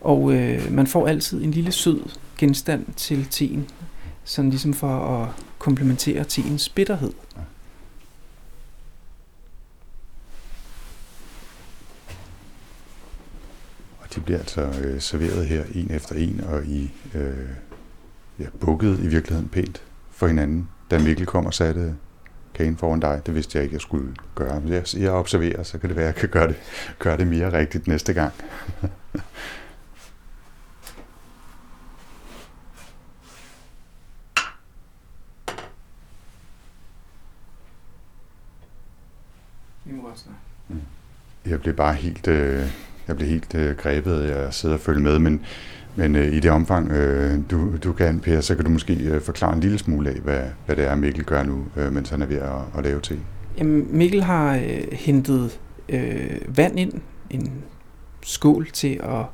Og 0.00 0.32
øh, 0.32 0.72
man 0.72 0.86
får 0.86 1.06
altid 1.06 1.44
en 1.44 1.50
lille 1.50 1.72
sød 1.72 2.00
genstand 2.38 2.86
til 2.96 3.26
teen, 3.30 3.66
sådan 4.24 4.50
ligesom 4.50 4.74
for 4.74 4.88
at 4.88 5.28
komplementere 5.58 6.24
teens 6.24 6.68
bitterhed. 6.68 7.12
Og 14.00 14.14
de 14.14 14.20
bliver 14.20 14.38
altså 14.38 14.60
øh, 14.60 15.00
serveret 15.00 15.46
her 15.46 15.64
en 15.74 15.90
efter 15.90 16.14
en, 16.14 16.40
og 16.48 16.64
i 16.64 16.90
øh, 17.14 17.48
ja, 18.38 18.46
bukket 18.60 18.98
i 18.98 19.06
virkeligheden 19.06 19.48
pænt 19.48 19.82
for 20.10 20.26
hinanden. 20.26 20.68
Da 20.90 20.98
Mikkel 20.98 21.26
kom 21.26 21.46
og 21.46 21.54
satte 21.54 21.94
kagen 22.56 22.76
foran 22.76 23.00
dig. 23.00 23.22
Det 23.26 23.34
vidste 23.34 23.58
jeg 23.58 23.64
ikke, 23.64 23.74
jeg 23.74 23.80
skulle 23.80 24.14
gøre. 24.34 24.60
Men 24.60 24.72
jeg, 24.72 24.84
jeg 24.96 25.10
observerer, 25.12 25.62
så 25.62 25.78
kan 25.78 25.88
det 25.88 25.96
være, 25.96 26.08
at 26.08 26.14
jeg 26.14 26.20
kan 26.20 26.28
gøre 26.28 26.48
det, 26.48 26.56
gøre 26.98 27.16
det 27.16 27.26
mere 27.26 27.52
rigtigt 27.52 27.86
næste 27.86 28.12
gang. 28.12 28.32
Mm. 40.68 40.80
jeg 41.46 41.60
blev 41.60 41.74
bare 41.74 41.94
helt, 41.94 42.28
øh, 42.28 42.66
jeg 43.08 43.16
blev 43.16 43.28
helt 43.28 43.54
øh, 43.54 43.76
grebet 43.76 44.20
af 44.20 44.46
at 44.46 44.54
sidde 44.54 44.74
og 44.74 44.80
følge 44.80 45.00
med, 45.00 45.18
men 45.18 45.46
men 45.96 46.16
øh, 46.16 46.34
i 46.34 46.40
det 46.40 46.50
omfang, 46.50 46.90
øh, 46.90 47.38
du, 47.50 47.76
du 47.76 47.92
kan, 47.92 48.20
Per, 48.20 48.40
så 48.40 48.54
kan 48.54 48.64
du 48.64 48.70
måske 48.70 48.94
øh, 48.94 49.22
forklare 49.22 49.54
en 49.54 49.60
lille 49.60 49.78
smule 49.78 50.10
af, 50.10 50.16
hvad, 50.16 50.42
hvad 50.66 50.76
det 50.76 50.84
er, 50.84 50.94
Mikkel 50.94 51.24
gør 51.24 51.42
nu, 51.42 51.64
øh, 51.76 51.92
mens 51.92 52.10
han 52.10 52.22
er 52.22 52.26
ved 52.26 52.36
at, 52.36 52.78
at 52.78 52.84
lave 52.84 53.00
te. 53.00 53.18
Jamen, 53.58 53.88
Mikkel 53.90 54.22
har 54.22 54.54
øh, 54.54 54.84
hentet 54.92 55.60
øh, 55.88 56.56
vand 56.56 56.78
ind, 56.78 56.92
en 57.30 57.52
skål 58.22 58.68
til 58.72 59.00
at 59.02 59.24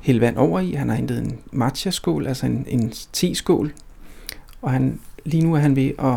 hælde 0.00 0.20
vand 0.20 0.36
over 0.36 0.60
i. 0.60 0.72
Han 0.72 0.88
har 0.88 0.96
hentet 0.96 1.18
en 1.18 1.38
matcha-skål, 1.52 2.26
altså 2.26 2.46
en, 2.46 2.64
en 2.68 2.92
te-skål, 3.12 3.72
og 4.62 4.70
han, 4.70 5.00
lige 5.24 5.44
nu 5.44 5.54
er 5.54 5.58
han 5.58 5.76
ved 5.76 5.92
at 5.98 6.16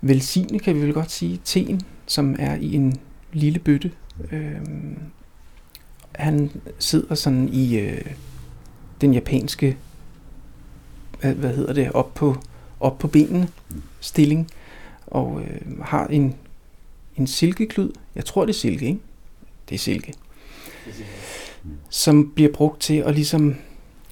velsigne, 0.00 0.58
kan 0.58 0.74
vi 0.74 0.80
vel 0.80 0.92
godt 0.92 1.10
sige, 1.10 1.40
teen, 1.44 1.80
som 2.06 2.36
er 2.38 2.54
i 2.54 2.74
en 2.74 2.96
lille 3.32 3.58
bøtte. 3.58 3.90
Øhm, 4.32 4.98
han 6.18 6.50
sidder 6.78 7.14
sådan 7.14 7.48
i 7.48 7.78
øh, 7.78 8.04
den 9.00 9.14
japanske, 9.14 9.76
hvad, 11.20 11.34
hvad 11.34 11.56
hedder 11.56 11.72
det, 11.72 11.92
op 11.92 12.14
på, 12.14 12.36
op 12.80 12.98
på 12.98 13.08
benene 13.08 13.48
stilling, 14.00 14.50
og 15.06 15.42
øh, 15.42 15.80
har 15.82 16.06
en, 16.06 16.34
en 17.16 17.26
silkeklud. 17.26 17.92
Jeg 18.14 18.24
tror, 18.24 18.44
det 18.44 18.52
er 18.52 18.58
silke, 18.58 18.86
ikke? 18.86 19.00
Det 19.68 19.74
er 19.74 19.78
silke. 19.78 20.14
Som 21.90 22.32
bliver 22.34 22.52
brugt 22.52 22.80
til 22.80 22.94
at 22.94 23.14
ligesom 23.14 23.54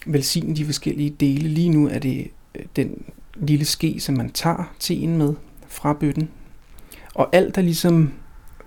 velsigne 0.07 0.57
de 0.57 0.65
forskellige 0.65 1.11
dele. 1.11 1.49
Lige 1.49 1.69
nu 1.69 1.89
er 1.89 1.99
det 1.99 2.31
øh, 2.55 2.65
den 2.77 3.03
lille 3.35 3.65
ske, 3.65 4.01
som 4.01 4.15
man 4.15 4.31
tager 4.31 4.75
teen 4.79 5.19
med 5.19 5.35
fra 5.69 5.93
bøtten. 5.93 6.29
Og 7.15 7.29
alt 7.33 7.59
er 7.59 7.63
ligesom 7.63 8.13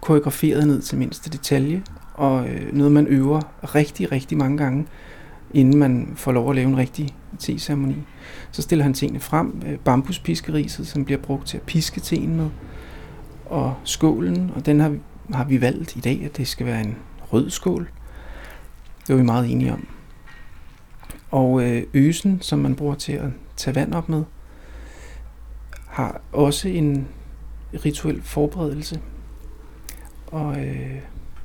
koreograferet 0.01 0.67
ned 0.67 0.81
til 0.81 0.97
mindste 0.97 1.29
detalje, 1.29 1.83
og 2.17 2.47
øh, 2.49 2.73
noget 2.73 2.91
man 2.91 3.07
øver 3.07 3.41
rigtig, 3.63 4.11
rigtig 4.11 4.37
mange 4.37 4.57
gange, 4.57 4.85
inden 5.53 5.77
man 5.79 6.13
får 6.15 6.31
lov 6.31 6.49
at 6.49 6.55
lave 6.55 6.67
en 6.67 6.77
rigtig 6.77 7.15
teceremoni. 7.39 7.95
Så 8.51 8.61
stiller 8.61 8.83
han 8.83 8.93
tingene 8.93 9.19
frem, 9.19 9.61
øh, 9.67 9.77
bambuspiskeriset, 9.77 10.87
som 10.87 11.05
bliver 11.05 11.21
brugt 11.21 11.47
til 11.47 11.57
at 11.57 11.63
piske 11.63 11.99
teen 11.99 12.35
med, 12.35 12.49
og 13.45 13.75
skålen, 13.83 14.51
og 14.55 14.65
den 14.65 14.79
har, 14.79 14.89
vi- 14.89 14.99
har 15.33 15.43
vi 15.43 15.61
valgt 15.61 15.95
i 15.95 15.99
dag, 15.99 16.21
at 16.25 16.37
det 16.37 16.47
skal 16.47 16.65
være 16.65 16.81
en 16.81 16.95
rød 17.33 17.49
skål. 17.49 17.89
Det 19.07 19.09
var 19.15 19.15
vi 19.15 19.23
meget 19.25 19.51
enige 19.51 19.73
om. 19.73 19.87
Og 21.31 21.63
øh, 21.63 21.83
øsen, 21.93 22.41
som 22.41 22.59
man 22.59 22.75
bruger 22.75 22.95
til 22.95 23.13
at 23.13 23.29
tage 23.57 23.75
vand 23.75 23.93
op 23.93 24.09
med, 24.09 24.23
har 25.87 26.21
også 26.31 26.67
en 26.67 27.07
rituel 27.85 28.21
forberedelse. 28.21 28.99
Og 30.27 30.65
øh, 30.65 30.95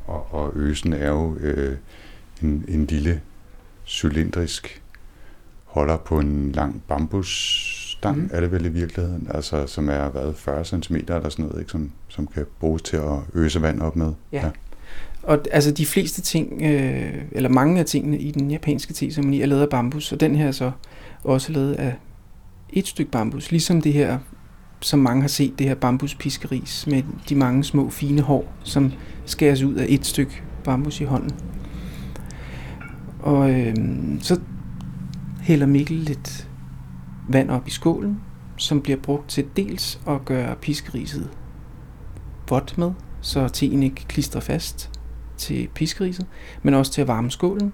og, 0.06 0.34
og 0.34 0.52
øsen 0.54 0.92
er 0.92 1.08
jo 1.08 1.36
øh, 1.40 1.76
en, 2.42 2.64
en 2.68 2.86
lille 2.86 3.20
cylindrisk 3.86 4.82
holder 5.64 5.96
på 5.96 6.18
en 6.18 6.52
lang 6.52 6.82
bambusstang, 6.88 8.16
mm. 8.16 8.30
er 8.32 8.40
det 8.40 8.52
vel 8.52 8.64
i 8.64 8.68
virkeligheden, 8.68 9.28
altså 9.30 9.66
som 9.66 9.88
er 9.88 10.08
hvad, 10.08 10.34
40 10.34 10.64
cm 10.64 10.94
eller 10.94 11.28
sådan 11.28 11.44
noget, 11.44 11.60
ikke? 11.60 11.70
Som, 11.70 11.90
som 12.08 12.26
kan 12.26 12.46
bruges 12.60 12.82
til 12.82 12.96
at 12.96 13.18
øse 13.34 13.62
vand 13.62 13.80
op 13.80 13.96
med. 13.96 14.12
Ja. 14.32 14.50
Og 15.22 15.34
d- 15.34 15.50
altså 15.50 15.70
de 15.70 15.86
fleste 15.86 16.20
ting, 16.20 16.62
øh, 16.62 17.22
eller 17.32 17.48
mange 17.48 17.80
af 17.80 17.86
tingene 17.86 18.18
i 18.18 18.30
den 18.30 18.50
japanske 18.50 18.92
te-ceremoni 18.92 19.42
er 19.42 19.46
lavet 19.46 19.62
af 19.62 19.68
bambus, 19.68 20.12
og 20.12 20.20
den 20.20 20.34
her 20.34 20.48
er 20.48 20.52
så 20.52 20.70
også 21.24 21.52
lavet 21.52 21.74
af 21.74 21.94
et 22.70 22.86
stykke 22.86 23.10
bambus, 23.10 23.50
ligesom 23.50 23.82
det 23.82 23.92
her, 23.92 24.18
som 24.82 24.98
mange 24.98 25.20
har 25.20 25.28
set, 25.28 25.58
det 25.58 25.68
her 25.68 25.74
bambuspiskeris 25.74 26.86
med 26.86 27.02
de 27.28 27.34
mange 27.34 27.64
små 27.64 27.90
fine 27.90 28.22
hår, 28.22 28.52
som 28.64 28.92
skæres 29.26 29.62
ud 29.62 29.74
af 29.74 29.86
et 29.88 30.06
stykke 30.06 30.42
bambus 30.64 31.00
i 31.00 31.04
hånden. 31.04 31.30
Og 33.20 33.50
øh, 33.50 33.74
så 34.20 34.40
hælder 35.40 35.66
Mikkel 35.66 35.96
lidt 35.96 36.48
vand 37.28 37.50
op 37.50 37.68
i 37.68 37.70
skålen, 37.70 38.20
som 38.56 38.80
bliver 38.80 38.98
brugt 38.98 39.28
til 39.28 39.46
dels 39.56 40.00
at 40.08 40.24
gøre 40.24 40.56
piskeriset 40.56 41.30
vådt 42.48 42.78
med, 42.78 42.92
så 43.20 43.48
teen 43.48 43.82
ikke 43.82 44.04
klistrer 44.08 44.40
fast 44.40 44.90
til 45.36 45.68
piskeriset, 45.74 46.26
men 46.62 46.74
også 46.74 46.92
til 46.92 47.00
at 47.00 47.08
varme 47.08 47.30
skålen. 47.30 47.72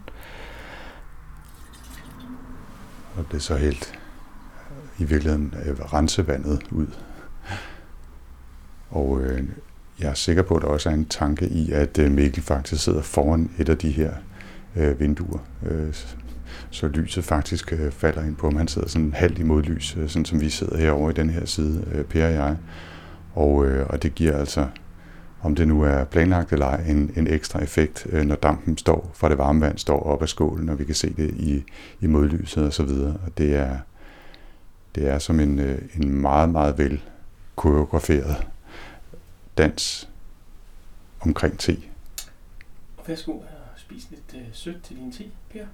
Og 3.16 3.24
det 3.30 3.36
er 3.36 3.42
så 3.42 3.56
helt 3.56 3.98
i 4.98 5.04
virkeligheden 5.04 5.54
øh, 5.66 5.78
rense 5.80 6.26
vandet 6.26 6.62
ud. 6.70 6.86
Og 8.90 9.20
øh, 9.20 9.42
jeg 10.00 10.10
er 10.10 10.14
sikker 10.14 10.42
på, 10.42 10.56
at 10.56 10.62
der 10.62 10.68
også 10.68 10.90
er 10.90 10.94
en 10.94 11.04
tanke 11.04 11.48
i, 11.48 11.72
at 11.72 11.98
øh, 11.98 12.10
Mikkel 12.10 12.42
faktisk 12.42 12.84
sidder 12.84 13.02
foran 13.02 13.50
et 13.58 13.68
af 13.68 13.78
de 13.78 13.90
her 13.90 14.12
øh, 14.76 15.00
vinduer. 15.00 15.38
Øh, 15.66 15.94
så 16.70 16.88
lyset 16.88 17.24
faktisk 17.24 17.72
øh, 17.72 17.90
falder 17.90 18.22
ind 18.22 18.36
på 18.36 18.46
ham. 18.46 18.56
Han 18.56 18.68
sidder 18.68 18.88
sådan 18.88 19.12
halvt 19.12 19.38
imod 19.38 19.62
lys, 19.62 19.96
øh, 19.96 20.08
sådan 20.08 20.24
som 20.24 20.40
vi 20.40 20.50
sidder 20.50 20.76
herovre 20.76 21.10
i 21.10 21.14
den 21.14 21.30
her 21.30 21.44
side, 21.44 21.84
øh, 21.92 22.04
Per 22.04 22.26
og 22.26 22.32
jeg. 22.32 22.56
Og, 23.34 23.66
øh, 23.66 23.86
og 23.88 24.02
det 24.02 24.14
giver 24.14 24.38
altså, 24.38 24.66
om 25.42 25.54
det 25.54 25.68
nu 25.68 25.82
er 25.82 26.04
planlagt 26.04 26.52
eller 26.52 26.66
ej, 26.66 26.84
en, 26.88 27.10
en 27.16 27.26
ekstra 27.26 27.62
effekt, 27.62 28.06
øh, 28.10 28.24
når 28.24 28.34
dampen 28.34 28.78
står 28.78 29.10
fra 29.14 29.28
det 29.28 29.38
varme 29.38 29.60
vand 29.60 29.78
står 29.78 30.02
op 30.02 30.22
af 30.22 30.28
skålen, 30.28 30.68
og 30.68 30.78
vi 30.78 30.84
kan 30.84 30.94
se 30.94 31.14
det 31.16 31.30
i, 31.30 31.64
i 32.00 32.06
modlyset 32.06 32.66
og 32.66 32.72
så 32.72 32.82
videre. 32.82 33.16
Og 33.26 33.38
det 33.38 33.56
er, 33.56 33.76
det 34.94 35.08
er 35.08 35.18
som 35.18 35.40
en, 35.40 35.58
øh, 35.58 35.82
en 35.96 36.20
meget, 36.20 36.48
meget 36.48 36.78
vel 36.78 37.02
koreograferet 37.56 38.46
dans 39.58 40.08
omkring 41.20 41.58
te. 41.58 41.76
Værsgo 43.06 43.32
at 43.32 43.48
spise 43.76 44.10
lidt 44.10 44.34
øh, 44.34 44.48
sødt 44.52 44.82
til 44.82 44.96
din 44.96 45.12
te, 45.12 45.24
Per. 45.52 45.64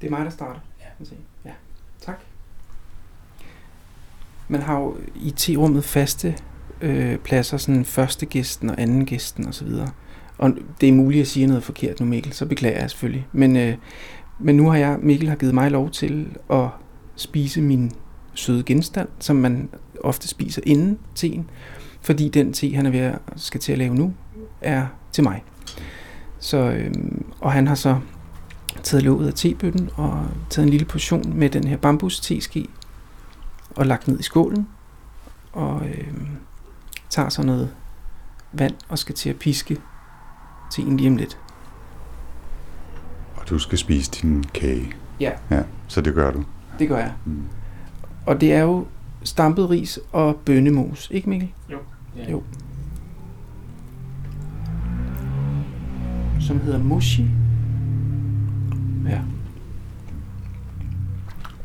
Det 0.00 0.06
er 0.06 0.10
mig, 0.10 0.24
der 0.24 0.30
starter. 0.30 0.60
Ja. 0.80 1.14
ja. 1.44 1.52
Tak. 2.00 2.20
Man 4.48 4.62
har 4.62 4.78
jo 4.78 4.96
i 5.14 5.30
te-rummet 5.30 5.84
faste 5.84 6.36
øh, 6.80 7.18
pladser, 7.18 7.56
sådan 7.56 7.84
første 7.84 8.26
gæsten 8.26 8.70
og 8.70 8.80
anden 8.80 9.06
gæsten 9.06 9.48
osv. 9.48 9.68
Og 10.38 10.50
det 10.80 10.88
er 10.88 10.92
muligt 10.92 11.20
at 11.20 11.26
sige 11.26 11.46
noget 11.46 11.64
forkert 11.64 12.00
nu, 12.00 12.06
Mikkel, 12.06 12.32
så 12.32 12.46
beklager 12.46 12.80
jeg 12.80 12.90
selvfølgelig. 12.90 13.26
Men, 13.32 13.56
øh, 13.56 13.76
men 14.38 14.56
nu 14.56 14.68
har 14.70 14.76
jeg, 14.76 14.98
Mikkel 15.02 15.28
har 15.28 15.36
givet 15.36 15.54
mig 15.54 15.70
lov 15.70 15.90
til 15.90 16.36
at 16.50 16.68
spise 17.16 17.60
min 17.60 17.92
søde 18.34 18.62
genstand, 18.62 19.08
som 19.18 19.36
man 19.36 19.68
ofte 20.00 20.28
spiser 20.28 20.62
inden 20.66 20.98
teen, 21.14 21.50
fordi 22.00 22.28
den 22.28 22.52
te, 22.52 22.74
han 22.74 22.86
er 22.86 22.90
ved 22.90 23.00
at 23.00 23.18
skal 23.36 23.60
til 23.60 23.72
at 23.72 23.78
lave 23.78 23.94
nu, 23.94 24.14
er 24.60 24.86
til 25.12 25.24
mig. 25.24 25.44
Så, 26.38 26.56
øh, 26.56 26.94
og 27.40 27.52
han 27.52 27.66
har 27.66 27.74
så 27.74 27.98
taget 28.82 29.04
låget 29.04 29.26
af 29.26 29.34
tebøtten 29.34 29.90
og 29.96 30.26
taget 30.50 30.66
en 30.66 30.70
lille 30.70 30.86
portion 30.86 31.38
med 31.38 31.50
den 31.50 31.64
her 31.64 31.76
bambus 31.76 32.20
teske 32.20 32.66
og 33.76 33.86
lagt 33.86 34.08
ned 34.08 34.20
i 34.20 34.22
skålen 34.22 34.68
og 35.52 35.82
øh, 35.86 36.12
tager 37.10 37.28
så 37.28 37.42
noget 37.42 37.70
vand 38.52 38.74
og 38.88 38.98
skal 38.98 39.14
til 39.14 39.30
at 39.30 39.36
piske 39.36 39.76
teen 40.70 40.96
lige 40.96 41.08
om 41.08 41.16
lidt. 41.16 41.38
Og 43.36 43.48
du 43.48 43.58
skal 43.58 43.78
spise 43.78 44.10
din 44.10 44.44
kage. 44.44 44.94
Ja. 45.20 45.32
Ja, 45.50 45.62
så 45.88 46.00
det 46.00 46.14
gør 46.14 46.30
du. 46.30 46.44
Det 46.78 46.88
gør 46.88 46.98
jeg. 46.98 47.12
Mm. 47.24 47.42
Og 48.26 48.40
det 48.40 48.52
er 48.52 48.60
jo 48.60 48.86
stampet 49.22 49.70
ris 49.70 49.98
og 50.12 50.36
bønnemos, 50.36 51.08
ikke 51.10 51.30
Mikkel? 51.30 51.52
Ja. 51.70 52.30
Jo. 52.30 52.42
Som 56.40 56.60
hedder 56.60 56.78
mushi. 56.78 57.26
Ja. 59.08 59.20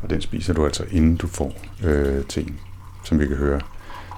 Og 0.03 0.09
den 0.09 0.21
spiser 0.21 0.53
du 0.53 0.65
altså 0.65 0.85
inden 0.91 1.15
du 1.15 1.27
får 1.27 1.53
øh, 1.83 2.25
teen, 2.25 2.59
som 3.03 3.19
vi 3.19 3.27
kan 3.27 3.37
høre. 3.37 3.61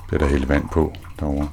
Bliver 0.07 0.19
der 0.19 0.27
hældt 0.27 0.49
vand 0.49 0.63
på 0.71 0.93
derovre. 1.19 1.49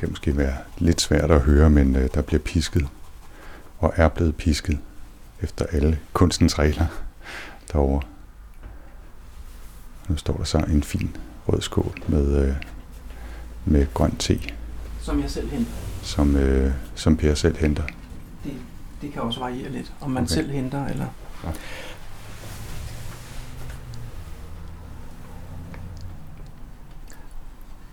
Kan 0.00 0.08
måske 0.10 0.36
være 0.36 0.56
lidt 0.78 1.00
svært 1.00 1.30
at 1.30 1.40
høre, 1.40 1.70
men 1.70 1.96
øh, 1.96 2.08
der 2.14 2.22
bliver 2.22 2.40
pisket 2.40 2.86
og 3.78 3.92
er 3.96 4.08
blevet 4.08 4.36
pisket 4.36 4.78
efter 5.42 5.64
alle 5.66 5.98
kunstens 6.12 6.58
regler 6.58 6.86
derovre. 7.72 8.02
Nu 10.08 10.16
står 10.16 10.36
der 10.36 10.44
så 10.44 10.58
en 10.58 10.82
fin 10.82 11.16
rød 11.48 11.60
skål 11.60 11.92
med, 12.08 12.48
øh, 12.48 12.54
med 13.64 13.86
grøn 13.94 14.16
te, 14.16 14.40
Som 15.00 15.20
jeg 15.20 15.30
selv 15.30 15.50
henter. 15.50 15.72
som, 16.02 16.36
øh, 16.36 16.72
som 16.94 17.16
Per 17.16 17.34
selv 17.34 17.56
henter. 17.56 17.82
Det, 18.44 18.52
det 19.02 19.12
kan 19.12 19.22
også 19.22 19.40
variere 19.40 19.68
lidt, 19.70 19.92
om 20.00 20.10
man 20.10 20.22
Okay. 20.22 20.34
selv 20.34 20.50
henter 20.50 20.86
eller... 20.86 21.06
Ja. 21.44 21.50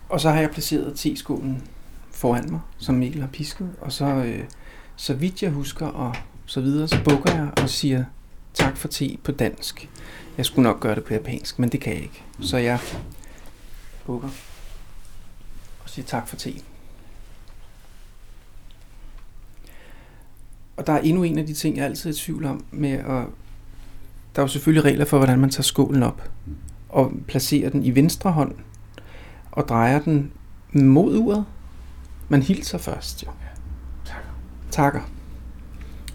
Og 0.08 0.20
så 0.20 0.30
har 0.30 0.40
jeg 0.40 0.50
placeret 0.50 0.92
teskålen 0.98 1.62
foran 2.18 2.50
mig, 2.50 2.60
som 2.78 2.94
Mikkel 2.94 3.20
har 3.20 3.28
pisket, 3.28 3.70
og 3.80 3.92
så, 3.92 4.04
øh, 4.04 4.44
så 4.96 5.14
vidt 5.14 5.42
jeg 5.42 5.50
husker, 5.50 5.86
og 5.86 6.16
så 6.46 6.60
videre, 6.60 6.88
så 6.88 7.00
bukker 7.04 7.34
jeg 7.34 7.50
og 7.62 7.68
siger 7.68 8.04
tak 8.54 8.76
for 8.76 8.88
te 8.88 9.18
på 9.24 9.32
dansk. 9.32 9.88
Jeg 10.36 10.46
skulle 10.46 10.62
nok 10.62 10.80
gøre 10.80 10.94
det 10.94 11.04
på 11.04 11.14
japansk, 11.14 11.58
men 11.58 11.68
det 11.68 11.80
kan 11.80 11.92
jeg 11.92 12.02
ikke. 12.02 12.22
Så 12.40 12.56
jeg 12.56 12.78
bukker 14.06 14.28
og 15.82 15.90
siger 15.90 16.06
tak 16.06 16.28
for 16.28 16.36
te. 16.36 16.52
Og 20.76 20.86
der 20.86 20.92
er 20.92 20.98
endnu 21.00 21.22
en 21.22 21.38
af 21.38 21.46
de 21.46 21.54
ting, 21.54 21.76
jeg 21.76 21.84
altid 21.84 22.10
er 22.10 22.14
i 22.14 22.16
tvivl 22.16 22.44
om 22.44 22.64
med 22.70 22.92
at... 22.92 23.26
Der 24.36 24.42
er 24.42 24.42
jo 24.42 24.48
selvfølgelig 24.48 24.84
regler 24.84 25.04
for, 25.04 25.16
hvordan 25.16 25.38
man 25.38 25.50
tager 25.50 25.62
skålen 25.62 26.02
op 26.02 26.30
og 26.88 27.12
placerer 27.26 27.70
den 27.70 27.84
i 27.84 27.94
venstre 27.94 28.32
hånd 28.32 28.54
og 29.52 29.68
drejer 29.68 30.00
den 30.00 30.32
mod 30.72 31.18
uret. 31.18 31.44
Man 32.28 32.42
hilser 32.42 32.78
først, 32.78 33.22
jo. 33.26 33.30
Takker. 34.04 34.30
Takker. 34.70 35.00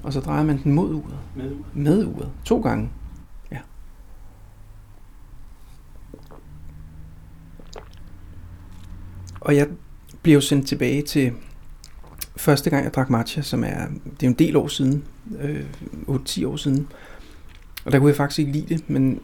Og 0.03 0.13
så 0.13 0.19
drejer 0.19 0.43
man 0.43 0.63
den 0.63 0.71
mod 0.71 0.93
uret. 0.93 1.19
Med 1.35 1.51
ud. 1.51 1.63
Med 1.73 2.05
uret. 2.05 2.31
To 2.45 2.61
gange. 2.61 2.89
Ja. 3.51 3.59
Og 9.41 9.55
jeg 9.55 9.67
blev 10.21 10.41
sendt 10.41 10.67
tilbage 10.67 11.01
til 11.01 11.33
første 12.35 12.69
gang, 12.69 12.83
jeg 12.83 12.93
drak 12.93 13.09
matcha, 13.09 13.41
som 13.41 13.63
er, 13.63 13.87
det 14.19 14.23
er 14.23 14.27
en 14.27 14.33
del 14.33 14.55
år 14.55 14.67
siden, 14.67 15.03
øh, 15.39 15.65
8-10 16.07 16.47
år 16.47 16.55
siden. 16.55 16.87
Og 17.85 17.91
der 17.91 17.99
kunne 17.99 18.09
jeg 18.09 18.17
faktisk 18.17 18.39
ikke 18.39 18.51
lide 18.51 18.75
det, 18.75 18.89
men 18.89 19.19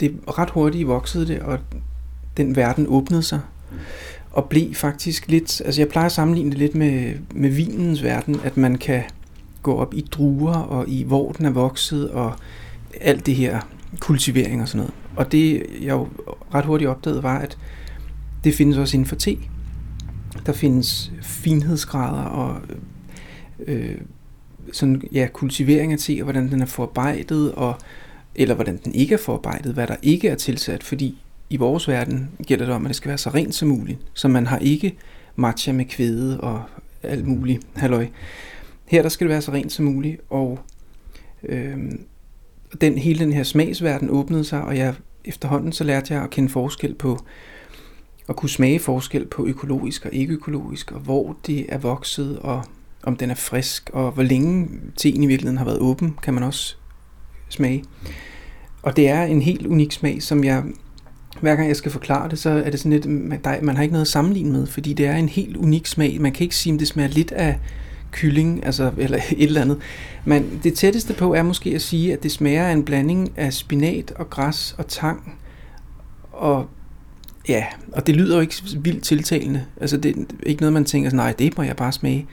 det 0.00 0.20
ret 0.38 0.50
hurtigt 0.50 0.88
voksede 0.88 1.26
det, 1.26 1.40
og 1.40 1.58
den 2.36 2.56
verden 2.56 2.86
åbnede 2.88 3.22
sig. 3.22 3.40
Og 4.30 4.48
blev 4.48 4.74
faktisk 4.74 5.28
lidt, 5.28 5.62
altså 5.64 5.80
jeg 5.80 5.88
plejer 5.88 6.06
at 6.06 6.12
sammenligne 6.12 6.50
det 6.50 6.58
lidt 6.58 6.74
med, 6.74 7.14
med 7.34 7.50
vinens 7.50 8.02
verden, 8.02 8.40
at 8.44 8.56
man 8.56 8.78
kan 8.78 9.02
gå 9.62 9.76
op 9.76 9.94
i 9.94 10.00
druer 10.00 10.54
og 10.54 10.88
i 10.88 11.02
hvor 11.02 11.32
den 11.32 11.46
er 11.46 11.50
vokset 11.50 12.10
og 12.10 12.34
alt 13.00 13.26
det 13.26 13.34
her 13.34 13.60
kultivering 14.00 14.62
og 14.62 14.68
sådan 14.68 14.78
noget. 14.78 14.94
Og 15.16 15.32
det 15.32 15.66
jeg 15.80 15.90
jo 15.90 16.08
ret 16.54 16.64
hurtigt 16.64 16.90
opdagede 16.90 17.22
var, 17.22 17.38
at 17.38 17.58
det 18.44 18.54
findes 18.54 18.76
også 18.76 18.96
inden 18.96 19.08
for 19.08 19.16
te. 19.16 19.36
Der 20.46 20.52
findes 20.52 21.12
finhedsgrader 21.22 22.22
og 22.22 22.60
øh, 23.66 23.96
sådan, 24.72 25.02
ja, 25.12 25.28
kultivering 25.32 25.92
af 25.92 25.98
te, 25.98 26.16
og 26.20 26.24
hvordan 26.24 26.50
den 26.50 26.60
er 26.60 26.66
forarbejdet, 26.66 27.52
og, 27.52 27.76
eller 28.34 28.54
hvordan 28.54 28.80
den 28.84 28.94
ikke 28.94 29.14
er 29.14 29.18
forarbejdet, 29.18 29.74
hvad 29.74 29.86
der 29.86 29.96
ikke 30.02 30.28
er 30.28 30.34
tilsat, 30.34 30.82
fordi 30.82 31.18
i 31.50 31.56
vores 31.56 31.88
verden 31.88 32.30
gælder 32.46 32.64
det 32.66 32.74
om, 32.74 32.86
at 32.86 32.88
det 32.88 32.96
skal 32.96 33.08
være 33.08 33.18
så 33.18 33.30
rent 33.30 33.54
som 33.54 33.68
muligt. 33.68 33.98
Så 34.14 34.28
man 34.28 34.46
har 34.46 34.58
ikke 34.58 34.96
matcha 35.36 35.72
med 35.72 35.84
kvæde 35.84 36.40
og 36.40 36.62
alt 37.02 37.26
muligt 37.26 37.66
halløj. 37.76 38.06
Her 38.86 39.02
der 39.02 39.08
skal 39.08 39.24
det 39.24 39.32
være 39.32 39.42
så 39.42 39.52
rent 39.52 39.72
som 39.72 39.84
muligt, 39.84 40.20
og 40.30 40.58
øh, 41.42 41.76
den, 42.80 42.98
hele 42.98 43.18
den 43.18 43.32
her 43.32 43.42
smagsverden 43.42 44.10
åbnede 44.10 44.44
sig, 44.44 44.62
og 44.62 44.76
jeg 44.76 44.94
efterhånden 45.24 45.72
så 45.72 45.84
lærte 45.84 46.14
jeg 46.14 46.22
at 46.22 46.30
kende 46.30 46.48
forskel 46.48 46.94
på, 46.94 47.18
at 48.28 48.36
kunne 48.36 48.48
smage 48.48 48.78
forskel 48.78 49.26
på 49.26 49.46
økologisk 49.46 50.04
og 50.04 50.14
ikke 50.14 50.34
økologisk, 50.34 50.92
og 50.92 51.00
hvor 51.00 51.36
det 51.46 51.66
er 51.68 51.78
vokset, 51.78 52.38
og 52.38 52.64
om 53.02 53.16
den 53.16 53.30
er 53.30 53.34
frisk, 53.34 53.90
og 53.92 54.12
hvor 54.12 54.22
længe 54.22 54.68
teen 54.96 55.22
i 55.22 55.26
virkeligheden 55.26 55.58
har 55.58 55.64
været 55.64 55.78
åben, 55.78 56.18
kan 56.22 56.34
man 56.34 56.42
også 56.42 56.76
smage. 57.48 57.84
Og 58.82 58.96
det 58.96 59.08
er 59.08 59.22
en 59.22 59.42
helt 59.42 59.66
unik 59.66 59.92
smag, 59.92 60.22
som 60.22 60.44
jeg, 60.44 60.64
hver 61.40 61.56
gang 61.56 61.68
jeg 61.68 61.76
skal 61.76 61.90
forklare 61.90 62.28
det, 62.28 62.38
så 62.38 62.50
er 62.50 62.70
det 62.70 62.80
sådan 62.80 62.92
lidt, 62.92 63.06
man, 63.06 63.40
der, 63.44 63.62
man 63.62 63.76
har 63.76 63.82
ikke 63.82 63.92
noget 63.92 64.04
at 64.04 64.08
sammenligne 64.08 64.52
med, 64.52 64.66
fordi 64.66 64.92
det 64.92 65.06
er 65.06 65.16
en 65.16 65.28
helt 65.28 65.56
unik 65.56 65.86
smag. 65.86 66.20
Man 66.20 66.32
kan 66.32 66.44
ikke 66.44 66.56
sige, 66.56 66.74
at 66.74 66.80
det 66.80 66.88
smager 66.88 67.08
lidt 67.08 67.32
af 67.32 67.58
kylling, 68.10 68.66
altså, 68.66 68.90
eller 68.96 69.18
et 69.30 69.46
eller 69.46 69.60
andet. 69.60 69.78
Men 70.24 70.60
det 70.62 70.74
tætteste 70.74 71.14
på 71.14 71.34
er 71.34 71.42
måske 71.42 71.74
at 71.74 71.82
sige, 71.82 72.12
at 72.12 72.22
det 72.22 72.32
smager 72.32 72.64
af 72.64 72.72
en 72.72 72.84
blanding 72.84 73.32
af 73.36 73.52
spinat 73.52 74.12
og 74.16 74.30
græs 74.30 74.74
og 74.78 74.86
tang. 74.86 75.38
Og 76.32 76.68
ja, 77.48 77.64
og 77.92 78.06
det 78.06 78.16
lyder 78.16 78.34
jo 78.34 78.40
ikke 78.40 78.54
vildt 78.76 79.02
tiltalende. 79.02 79.64
Altså 79.80 79.96
det 79.96 80.16
er 80.16 80.22
ikke 80.46 80.62
noget, 80.62 80.72
man 80.72 80.84
tænker 80.84 81.10
nej, 81.10 81.34
det 81.38 81.56
må 81.56 81.62
jeg 81.62 81.76
bare 81.76 81.92
smage. 81.92 82.26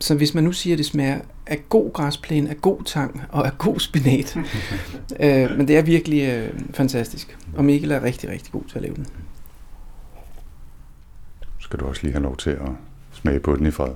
Så 0.00 0.14
hvis 0.14 0.34
man 0.34 0.44
nu 0.44 0.52
siger, 0.52 0.74
at 0.74 0.78
det 0.78 0.86
smager 0.86 1.20
af 1.46 1.64
god 1.68 1.92
græsplæne, 1.92 2.50
af 2.50 2.56
god 2.56 2.82
tang 2.84 3.22
og 3.28 3.46
af 3.46 3.58
god 3.58 3.80
spinat. 3.80 4.36
øh, 5.20 5.58
men 5.58 5.68
det 5.68 5.78
er 5.78 5.82
virkelig 5.82 6.28
øh, 6.28 6.60
fantastisk. 6.74 7.38
Og 7.56 7.64
Mikkel 7.64 7.90
er 7.90 8.02
rigtig, 8.02 8.30
rigtig 8.30 8.52
god 8.52 8.64
til 8.64 8.76
at 8.76 8.82
lave 8.82 8.94
den. 8.94 9.06
Skal 11.58 11.80
du 11.80 11.86
også 11.86 12.02
lige 12.02 12.12
have 12.12 12.22
lov 12.22 12.36
til 12.36 12.50
at 12.50 12.68
smage 13.12 13.40
på 13.40 13.56
den 13.56 13.66
i 13.66 13.70
fred. 13.70 13.92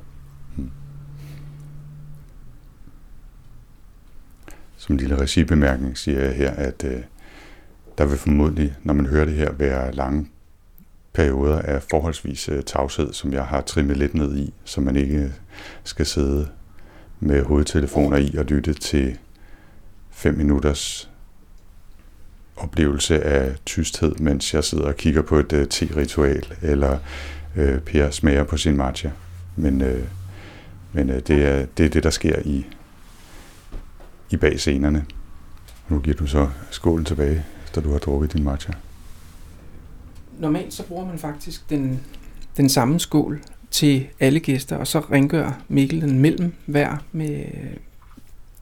Mm. 0.56 0.70
Som 4.76 4.94
en 4.94 5.00
lille 5.00 5.16
regibemærkning 5.16 5.98
siger 5.98 6.20
jeg 6.20 6.34
her, 6.34 6.50
at 6.50 6.84
øh, 6.84 7.00
der 7.98 8.06
vil 8.06 8.18
formodentlig, 8.18 8.74
når 8.82 8.94
man 8.94 9.06
hører 9.06 9.24
det 9.24 9.34
her, 9.34 9.52
være 9.52 9.92
lange 9.92 10.28
perioder 11.12 11.62
af 11.62 11.82
forholdsvis 11.82 12.48
øh, 12.48 12.62
tavshed, 12.62 13.12
som 13.12 13.32
jeg 13.32 13.44
har 13.44 13.60
trimmet 13.60 13.96
lidt 13.96 14.14
ned 14.14 14.36
i, 14.36 14.54
så 14.64 14.80
man 14.80 14.96
ikke 14.96 15.32
skal 15.84 16.06
sidde 16.06 16.48
med 17.20 17.44
hovedtelefoner 17.44 18.16
i 18.16 18.36
og 18.36 18.44
lytte 18.44 18.74
til 18.74 19.18
fem 20.10 20.34
minutters 20.34 21.10
oplevelse 22.56 23.22
af 23.22 23.56
tysthed, 23.66 24.14
mens 24.14 24.54
jeg 24.54 24.64
sidder 24.64 24.84
og 24.84 24.96
kigger 24.96 25.22
på 25.22 25.38
et 25.38 25.52
uh, 25.52 25.64
te-ritual, 25.64 26.54
eller 26.62 26.98
uh, 27.56 27.78
Per 27.78 28.10
smager 28.10 28.44
på 28.44 28.56
sin 28.56 28.76
matcha. 28.76 29.10
Men, 29.56 29.82
uh, 29.82 30.02
men 30.92 31.10
uh, 31.10 31.16
det, 31.16 31.44
er, 31.44 31.66
det 31.66 31.86
er 31.86 31.90
det, 31.90 32.02
der 32.02 32.10
sker 32.10 32.38
i, 32.44 32.66
i 34.30 34.36
bag 34.36 34.60
scenerne. 34.60 35.06
Nu 35.88 36.00
giver 36.00 36.16
du 36.16 36.26
så 36.26 36.48
skålen 36.70 37.04
tilbage, 37.04 37.44
efter 37.64 37.80
du 37.80 37.92
har 37.92 37.98
drukket 37.98 38.32
din 38.32 38.44
matcha. 38.44 38.72
Normalt 40.38 40.74
så 40.74 40.82
bruger 40.82 41.06
man 41.06 41.18
faktisk 41.18 41.70
den, 41.70 42.00
den 42.56 42.68
samme 42.68 43.00
skål 43.00 43.40
til 43.74 44.06
alle 44.20 44.40
gæster, 44.40 44.76
og 44.76 44.86
så 44.86 45.00
rengør 45.00 45.60
Mikkel 45.68 46.00
den 46.00 46.18
mellem 46.18 46.54
hver 46.66 46.96
med, 47.12 47.44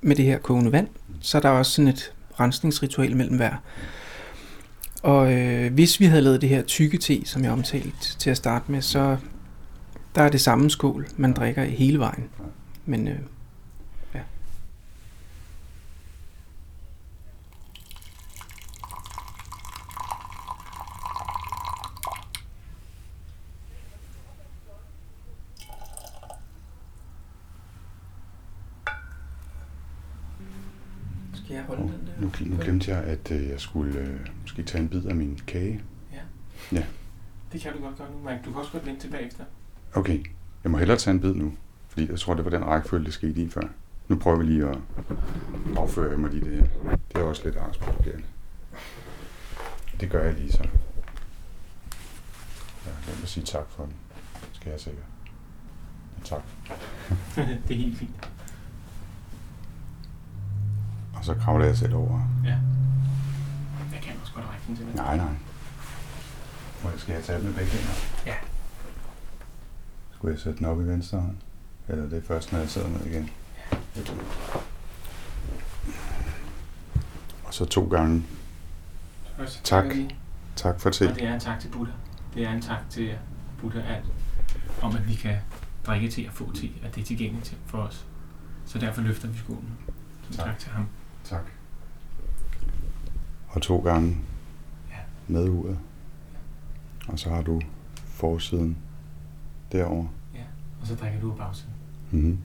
med 0.00 0.16
det 0.16 0.24
her 0.24 0.38
kogende 0.38 0.72
vand. 0.72 0.88
Så 1.20 1.38
er 1.38 1.42
der 1.42 1.48
også 1.48 1.72
sådan 1.72 1.88
et 1.88 2.12
rensningsritual 2.40 3.16
mellem 3.16 3.36
hver. 3.36 3.56
Og 5.02 5.32
øh, 5.32 5.72
hvis 5.72 6.00
vi 6.00 6.04
havde 6.04 6.22
lavet 6.22 6.40
det 6.40 6.48
her 6.48 6.62
tykke 6.62 6.98
te, 6.98 7.22
som 7.24 7.44
jeg 7.44 7.52
omtalte 7.52 8.18
til 8.18 8.30
at 8.30 8.36
starte 8.36 8.72
med, 8.72 8.82
så 8.82 9.16
der 10.14 10.22
er 10.22 10.28
det 10.28 10.40
samme 10.40 10.70
skål, 10.70 11.06
man 11.16 11.32
drikker 11.32 11.64
hele 11.64 11.98
vejen. 11.98 12.28
Men 12.86 13.08
øh, 13.08 13.18
ja. 14.14 14.20
Skal 31.34 31.54
jeg 31.54 31.62
holde 31.64 31.82
Og 31.82 31.88
den 31.88 32.06
der? 32.06 32.11
Nu, 32.22 32.30
nu 32.40 32.56
glemte 32.60 32.90
jeg, 32.94 33.04
at 33.04 33.30
øh, 33.30 33.48
jeg 33.48 33.60
skulle 33.60 33.98
øh, 33.98 34.20
måske 34.40 34.62
tage 34.62 34.82
en 34.82 34.88
bid 34.88 35.04
af 35.04 35.14
min 35.14 35.40
kage. 35.46 35.82
Det 37.52 37.60
kan 37.60 37.72
du 37.72 37.78
godt 37.78 37.98
gøre 37.98 38.10
nu, 38.10 38.18
Mike. 38.18 38.40
Du 38.44 38.50
kan 38.50 38.60
også 38.60 38.72
godt 38.72 38.86
vente 38.86 39.00
tilbage 39.00 39.26
efter. 39.26 39.44
Okay, 39.94 40.24
jeg 40.64 40.70
må 40.70 40.78
hellere 40.78 40.98
tage 40.98 41.14
en 41.14 41.20
bid 41.20 41.34
nu, 41.34 41.52
fordi 41.88 42.10
jeg 42.10 42.18
tror, 42.18 42.34
det 42.34 42.44
var 42.44 42.50
den 42.50 42.64
rækkefølge, 42.64 43.04
det 43.04 43.14
skete 43.14 43.42
i 43.42 43.48
før. 43.48 43.62
Nu 44.08 44.16
prøver 44.16 44.36
vi 44.36 44.44
lige 44.44 44.68
at 44.68 44.78
afføre 45.76 46.16
mig 46.16 46.30
lige 46.30 46.44
det 46.44 46.58
her. 46.58 46.96
Det 47.08 47.20
er 47.20 47.22
også 47.22 47.44
lidt 47.44 47.56
angstprovokerende. 47.56 48.24
Det 50.00 50.10
gør 50.10 50.24
jeg 50.24 50.34
lige 50.34 50.52
så. 50.52 50.62
Ja, 52.86 52.90
lad 53.06 53.18
mig 53.20 53.28
sige 53.28 53.44
tak 53.44 53.70
for 53.70 53.84
den. 53.84 53.92
Skal 54.52 54.70
jeg 54.70 54.80
sikkert. 54.80 55.04
Ja, 56.18 56.24
tak. 56.24 56.42
det 57.68 57.70
er 57.70 57.78
helt 57.78 57.98
fint. 57.98 58.30
Og 61.22 61.26
så 61.26 61.34
kravler 61.34 61.66
jeg 61.66 61.76
selv 61.76 61.94
over. 61.94 62.20
Ja. 62.44 62.56
Jeg 63.92 64.00
kan 64.02 64.12
også 64.22 64.32
godt 64.34 64.44
række 64.50 64.64
den 64.66 64.76
til 64.76 64.86
dig. 64.86 64.94
Nej, 64.94 65.16
nej. 65.16 65.26
Må 66.82 66.90
jeg- 66.90 66.98
Skal 67.00 67.14
jeg 67.14 67.24
tage 67.24 67.38
den 67.38 67.46
med 67.46 67.54
begge 67.54 67.70
hænder? 67.70 67.94
Ja. 68.26 68.34
Skulle 70.14 70.32
jeg 70.34 70.40
sætte 70.40 70.58
den 70.58 70.66
op 70.66 70.80
i 70.80 70.84
venstre 70.84 71.20
hånd? 71.20 71.36
Eller 71.88 72.04
det 72.08 72.18
er 72.18 72.26
først, 72.26 72.52
når 72.52 72.58
jeg 72.58 72.68
sidder 72.70 72.88
ned 72.88 73.06
igen? 73.06 73.30
Og 77.44 77.54
så 77.54 77.64
to 77.64 77.84
gange. 77.88 78.24
Først, 79.36 79.64
Tak. 79.64 79.84
Tak 80.56 80.80
for 80.80 80.88
Og 80.88 80.94
te. 80.94 81.04
det 81.14 81.22
er 81.24 81.34
en 81.34 81.40
tak 81.40 81.60
til 81.60 81.68
Buddha. 81.68 81.92
Det 82.34 82.42
er 82.44 82.50
en 82.52 82.62
tak 82.62 82.80
til 82.90 83.14
Buddha 83.60 83.78
at, 83.80 84.02
om, 84.82 84.96
at 84.96 85.08
vi 85.08 85.14
kan 85.14 85.36
drikke 85.86 86.10
te 86.10 86.28
og 86.28 86.34
få 86.34 86.52
te, 86.54 86.70
at 86.84 86.94
det 86.94 87.00
er 87.00 87.04
tilgængeligt 87.04 87.46
til 87.46 87.56
for 87.66 87.78
os. 87.78 88.06
Så 88.66 88.78
derfor 88.78 89.00
løfter 89.02 89.28
vi 89.28 89.38
skålen. 89.38 89.74
Så 90.30 90.36
Tak. 90.36 90.46
tak 90.46 90.58
til 90.58 90.70
ham. 90.70 90.86
Tak. 91.32 91.44
Og 93.48 93.62
to 93.62 93.78
gange 93.78 94.18
Ja. 94.90 94.96
med 95.28 95.48
uret. 95.48 95.78
Og 97.08 97.18
så 97.18 97.30
har 97.30 97.42
du 97.42 97.60
forsiden 97.96 98.78
derovre. 99.72 100.08
Ja, 100.34 100.44
og 100.80 100.86
så 100.86 100.94
drikker 100.94 101.20
du 101.20 101.30
af 101.30 101.36
bagsiden. 101.36 101.74
Mm-hmm. 102.10 102.38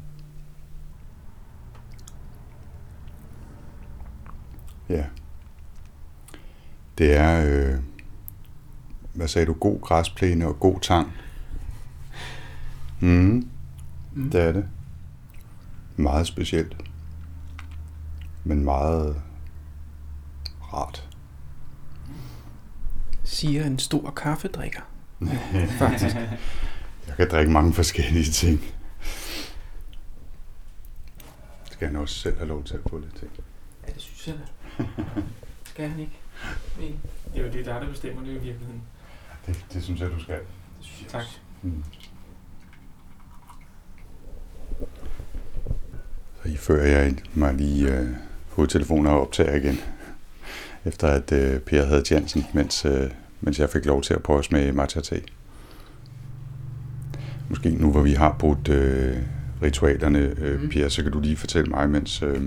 Ja. 4.89 5.05
Det 6.97 7.13
er, 7.17 7.45
øh, 7.45 7.79
hvad 9.13 9.27
sagde 9.27 9.45
du, 9.47 9.53
god 9.53 9.81
græsplæne 9.81 10.47
og 10.47 10.59
god 10.59 10.79
tang. 10.79 11.11
Mm. 12.99 13.45
mm. 14.13 14.31
Det 14.31 14.41
er 14.41 14.51
det. 14.51 14.65
Meget 15.95 16.27
specielt. 16.27 16.77
Men 18.47 18.63
meget 18.63 19.21
rart. 20.73 21.09
Siger 23.23 23.65
en 23.65 23.79
stor 23.79 24.11
kaffedrikker. 24.11 24.81
Faktisk. 25.79 26.15
Jeg 27.07 27.15
kan 27.15 27.29
drikke 27.31 27.51
mange 27.51 27.73
forskellige 27.73 28.31
ting. 28.31 28.59
Skal 31.71 31.87
han 31.87 31.95
også 31.95 32.15
selv 32.15 32.37
have 32.37 32.47
lov 32.47 32.63
til 32.63 32.73
at 32.73 32.81
få 32.89 32.97
lidt 32.97 33.15
ting? 33.15 33.31
Ja, 33.87 33.93
det 33.93 34.01
synes 34.01 34.27
jeg 34.27 34.35
da. 34.35 34.83
Skal 35.65 35.89
han 35.89 35.99
ikke? 35.99 36.19
Nej. 36.79 36.91
Det 37.33 37.41
er 37.41 37.45
jo 37.45 37.51
det, 37.51 37.65
der, 37.65 37.79
der 37.79 37.89
bestemmer 37.89 38.21
det 38.21 38.29
i 38.29 38.33
virkeligheden. 38.37 38.81
Det, 39.47 39.65
det 39.73 39.83
synes 39.83 40.01
jeg, 40.01 40.09
du 40.11 40.19
skal. 40.19 40.39
Det 40.39 40.45
synes 40.85 41.01
jeg 41.01 41.11
tak. 41.11 41.23
Mm. 41.61 41.83
Så 46.43 46.49
I 46.49 46.57
fører 46.57 46.87
jeg 46.87 47.15
mig 47.33 47.53
lige 47.53 47.91
øh, 47.91 48.09
hovedtelefoner 48.57 49.11
og 49.11 49.21
optager 49.21 49.55
igen, 49.55 49.79
efter 50.85 51.07
at 51.07 51.31
øh, 51.31 51.59
Per 51.59 51.85
havde 51.85 52.05
chancen, 52.05 52.45
mens, 52.53 52.85
øh, 52.85 53.09
mens 53.41 53.59
jeg 53.59 53.69
fik 53.69 53.85
lov 53.85 54.01
til 54.01 54.13
at 54.13 54.23
prøve 54.23 54.39
at 54.39 54.45
smage 54.45 54.71
matcha 54.71 55.01
te. 55.01 55.21
Måske 57.49 57.69
nu, 57.69 57.91
hvor 57.91 58.01
vi 58.01 58.13
har 58.13 58.35
brugt 58.39 58.69
øh, 58.69 59.17
ritualerne, 59.63 60.19
øh, 60.19 60.61
mm. 60.61 60.69
Per, 60.69 60.89
så 60.89 61.03
kan 61.03 61.11
du 61.11 61.19
lige 61.19 61.37
fortælle 61.37 61.69
mig, 61.69 61.89
mens, 61.89 62.21
øh, 62.21 62.41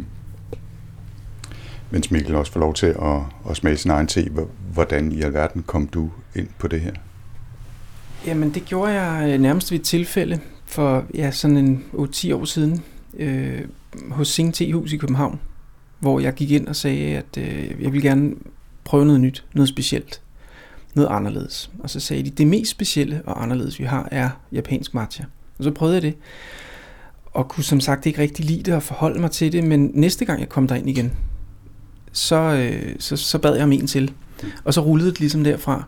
mens 1.91 2.11
Mikkel 2.11 2.35
også 2.35 2.53
får 2.53 2.61
lov 2.61 2.75
til 2.75 2.87
at, 2.87 3.21
at 3.51 3.57
smage 3.57 3.77
sin 3.77 3.91
egen 3.91 4.07
te, 4.07 4.31
hvordan 4.73 5.13
i 5.13 5.23
alverden 5.23 5.63
kom 5.63 5.87
du 5.87 6.11
ind 6.35 6.49
på 6.59 6.69
det 6.69 6.81
her? 6.81 6.93
Jamen, 8.27 8.55
det 8.55 8.65
gjorde 8.65 8.93
jeg 8.93 9.33
øh, 9.33 9.41
nærmest 9.41 9.71
ved 9.71 9.79
et 9.79 9.85
tilfælde 9.85 10.41
for 10.67 11.05
ja, 11.15 11.31
sådan 11.31 11.57
en 11.57 11.85
8-10 11.93 12.35
år 12.35 12.45
siden 12.45 12.83
øh, 13.19 13.61
hos 14.11 14.29
Sing 14.29 14.55
Tehus 14.55 14.93
i 14.93 14.97
København, 14.97 15.41
hvor 16.01 16.21
jeg 16.21 16.35
gik 16.35 16.51
ind 16.51 16.67
og 16.67 16.77
sagde, 16.77 17.17
at 17.17 17.37
øh, 17.39 17.83
jeg 17.83 17.93
vil 17.93 18.03
gerne 18.03 18.33
prøve 18.85 19.05
noget 19.05 19.21
nyt, 19.21 19.45
noget 19.55 19.69
specielt, 19.69 20.21
noget 20.95 21.09
anderledes. 21.11 21.71
Og 21.79 21.91
så 21.91 22.01
sagde 22.01 22.23
de, 22.23 22.31
det 22.31 22.47
mest 22.47 22.71
specielle 22.71 23.23
og 23.27 23.43
anderledes, 23.43 23.79
vi 23.79 23.85
har, 23.85 24.09
er 24.11 24.31
japansk 24.53 24.95
matcha. 24.95 25.25
Og 25.59 25.65
så 25.65 25.71
prøvede 25.71 25.95
jeg 25.95 26.03
det, 26.03 26.15
og 27.27 27.49
kunne 27.49 27.65
som 27.65 27.81
sagt 27.81 28.07
ikke 28.07 28.23
rigtig 28.23 28.45
lide 28.45 28.63
det 28.63 28.75
og 28.75 28.83
forholde 28.83 29.21
mig 29.21 29.31
til 29.31 29.53
det, 29.53 29.65
men 29.65 29.91
næste 29.95 30.25
gang 30.25 30.41
jeg 30.41 30.49
kom 30.49 30.69
derind 30.69 30.89
igen, 30.89 31.13
så, 32.13 32.37
øh, 32.37 32.97
så, 32.99 33.17
så 33.17 33.39
bad 33.39 33.55
jeg 33.55 33.65
om 33.65 33.73
en 33.73 33.87
til. 33.87 34.13
Og 34.65 34.75
så 34.75 34.81
rullede 34.81 35.11
det 35.11 35.21
ligesom 35.21 35.45
derfra. 35.45 35.85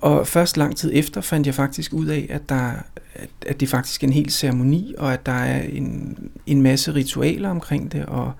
Og 0.00 0.26
først 0.26 0.56
lang 0.56 0.76
tid 0.76 0.90
efter 0.94 1.20
fandt 1.20 1.46
jeg 1.46 1.54
faktisk 1.54 1.92
ud 1.92 2.06
af, 2.06 2.26
at, 2.30 2.48
der, 2.48 2.72
at, 3.14 3.28
at 3.46 3.60
det 3.60 3.68
faktisk 3.68 4.02
er 4.02 4.06
en 4.06 4.12
hel 4.12 4.30
ceremoni, 4.30 4.94
og 4.98 5.12
at 5.12 5.26
der 5.26 5.32
er 5.32 5.62
en, 5.62 6.18
en 6.46 6.62
masse 6.62 6.94
ritualer 6.94 7.50
omkring 7.50 7.92
det, 7.92 8.06
og 8.06 8.32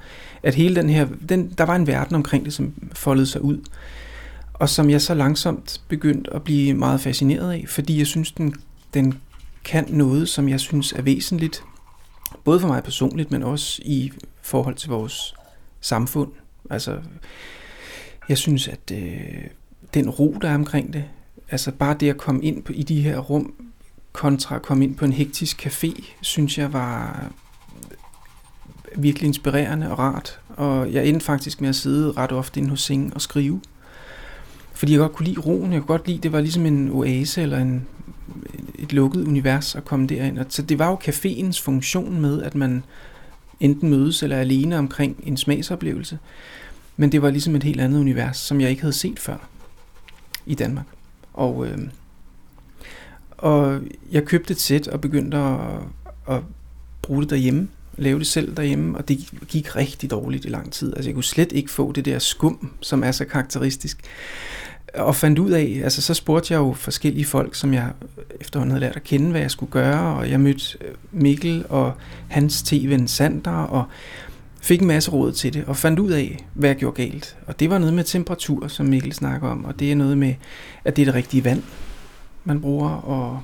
at 0.43 0.55
hele 0.55 0.77
den 0.77 0.91
her, 0.91 1.09
den, 1.29 1.55
der 1.59 1.65
var 1.65 1.77
en 1.77 1.87
verden 1.87 2.17
omkring 2.17 2.45
det, 2.45 2.53
som 2.53 2.75
foldede 2.93 3.27
sig 3.27 3.43
ud, 3.43 3.59
og 4.55 4.69
som 4.69 4.91
jeg 4.91 5.03
så 5.03 5.15
langsomt 5.15 5.81
begyndte 5.89 6.35
at 6.35 6.43
blive 6.43 6.75
meget 6.75 7.01
fascineret 7.01 7.53
af, 7.53 7.65
fordi 7.69 7.99
jeg 7.99 8.07
synes, 8.07 8.33
den, 8.33 8.55
den 8.95 9.19
kan 9.65 9.87
noget, 9.89 10.29
som 10.29 10.49
jeg 10.49 10.61
synes 10.61 10.93
er 10.93 11.03
væsentligt, 11.03 11.63
både 12.45 12.61
for 12.61 12.69
mig 12.69 12.83
personligt, 12.83 13.31
men 13.31 13.43
også 13.43 13.83
i 13.85 14.13
forhold 14.43 14.75
til 14.75 14.91
vores 14.91 15.35
samfund. 15.81 16.31
Altså, 16.71 16.99
jeg 18.29 18.39
synes, 18.39 18.69
at 18.69 18.93
øh, 18.93 19.45
den 19.95 20.11
ro, 20.11 20.37
der 20.43 20.49
er 20.49 20.55
omkring 20.55 20.93
det, 20.93 21.05
altså 21.51 21.73
bare 21.73 21.97
det 22.01 22.11
at 22.11 22.17
komme 22.17 22.45
ind 22.45 22.63
på, 22.63 22.73
i 22.73 22.83
de 22.83 23.03
her 23.03 23.19
rum, 23.19 23.55
kontra 24.13 24.57
at 24.57 24.63
komme 24.63 24.85
ind 24.85 24.97
på 24.97 25.05
en 25.05 25.13
hektisk 25.13 25.67
café, 25.67 26.05
synes 26.21 26.59
jeg 26.59 26.73
var 26.73 27.25
virkelig 28.97 29.27
inspirerende 29.27 29.91
og 29.91 29.99
rart. 29.99 30.41
Og 30.49 30.93
jeg 30.93 31.07
endte 31.07 31.27
faktisk 31.27 31.61
med 31.61 31.69
at 31.69 31.77
sidde 31.77 32.13
ret 32.13 32.33
ofte 32.33 32.61
inde 32.61 32.71
hos 32.71 32.83
Sing 32.83 33.15
og 33.15 33.23
skrive. 33.23 33.61
Fordi 34.75 34.93
jeg 34.93 34.99
godt 34.99 35.13
kunne 35.13 35.27
lide 35.27 35.41
roen. 35.41 35.73
Jeg 35.73 35.81
kunne 35.81 35.87
godt 35.87 36.09
lide, 36.09 36.19
det 36.19 36.33
var 36.33 36.41
ligesom 36.41 36.67
en 36.67 36.91
oase 36.91 37.43
eller 37.43 37.59
en, 37.59 37.87
et 38.79 38.93
lukket 38.93 39.27
univers 39.27 39.75
at 39.75 39.85
komme 39.85 40.07
derind. 40.07 40.39
Og 40.39 40.47
så 40.49 40.63
det 40.63 40.79
var 40.79 40.89
jo 40.89 40.99
caféens 41.05 41.63
funktion 41.63 42.21
med, 42.21 42.43
at 42.43 42.55
man 42.55 42.85
enten 43.61 43.91
mødes 43.91 44.23
eller 44.23 44.37
er 44.37 44.41
alene 44.41 44.79
omkring 44.79 45.17
en 45.23 45.37
smagsoplevelse. 45.37 46.19
Men 46.97 47.13
det 47.13 47.23
var 47.23 47.31
ligesom 47.31 47.57
et 47.57 47.63
helt 47.63 47.81
andet 47.81 48.01
univers, 48.01 48.37
som 48.37 48.61
jeg 48.61 48.71
ikke 48.71 48.83
havde 48.83 48.93
set 48.93 49.19
før 49.19 49.37
i 50.47 50.55
Danmark. 50.55 50.87
Og, 51.35 51.67
øh, 51.67 51.79
og 53.43 53.81
jeg 54.13 54.25
købte 54.25 54.53
et 54.53 54.61
sæt 54.61 54.89
og 54.89 55.01
begyndte 55.01 55.37
at, 55.37 55.59
at 56.29 56.41
bruge 57.03 57.23
det 57.23 57.31
derhjemme, 57.31 57.69
lave 57.97 58.19
det 58.19 58.27
selv 58.27 58.57
derhjemme, 58.57 58.99
og 58.99 59.09
det 59.09 59.33
gik 59.49 59.77
rigtig 59.77 60.11
dårligt 60.11 60.45
i 60.45 60.49
lang 60.49 60.73
tid. 60.73 60.93
Altså 60.97 61.09
jeg 61.09 61.15
kunne 61.15 61.25
slet 61.25 61.53
ikke 61.53 61.71
få 61.71 61.93
det 61.93 62.05
der 62.05 62.19
skum, 62.19 62.73
som 62.81 63.05
er 63.05 63.13
så 63.13 63.25
karakteristisk. 63.25 64.01
Og 64.95 65.17
fandt 65.17 65.39
ud 65.39 65.51
af, 65.51 65.81
altså 65.85 66.03
så 66.03 66.15
spurgte 66.15 66.55
jeg 66.55 66.59
jo 66.59 66.73
forskellige 66.73 67.25
folk, 67.25 67.55
som 67.55 67.75
jeg 67.75 67.91
efterhånden 68.41 68.71
havde 68.71 68.81
lært 68.81 68.97
at 68.97 69.05
kende, 69.05 69.31
hvad 69.31 69.41
jeg 69.41 69.51
skulle 69.51 69.73
gøre, 69.73 70.17
og 70.17 70.31
jeg 70.31 70.41
mødte 70.41 70.79
øh, 70.81 70.95
Mikkel 71.13 71.65
og 71.69 71.93
hans 72.29 72.63
tv 72.63 73.07
Sander, 73.07 73.51
og 73.51 73.85
fik 74.63 74.81
en 74.81 74.87
masse 74.87 75.11
råd 75.11 75.33
til 75.33 75.55
det, 75.55 75.65
og 75.65 75.77
fandt 75.77 75.99
ud 75.99 76.11
af, 76.11 76.47
hvad 76.55 76.69
jeg 76.69 76.77
gjorde 76.77 76.97
galt. 76.97 77.37
Og 77.47 77.61
det 77.61 77.71
var 77.71 77.79
noget 77.79 77.95
med 77.95 78.05
temperatur, 78.05 78.69
som 78.69 78.87
Mikkel 78.87 79.13
snakker 79.13 79.49
om, 79.49 79.65
og 79.65 79.81
det 79.81 79.93
er 79.93 79.97
noget 79.97 80.19
med, 80.19 80.35
at 80.85 80.97
det 80.97 81.03
er 81.03 81.07
det 81.07 81.15
rigtige 81.15 81.45
vand, 81.45 81.63
man 82.45 82.61
bruger, 82.61 82.91
og 82.91 83.43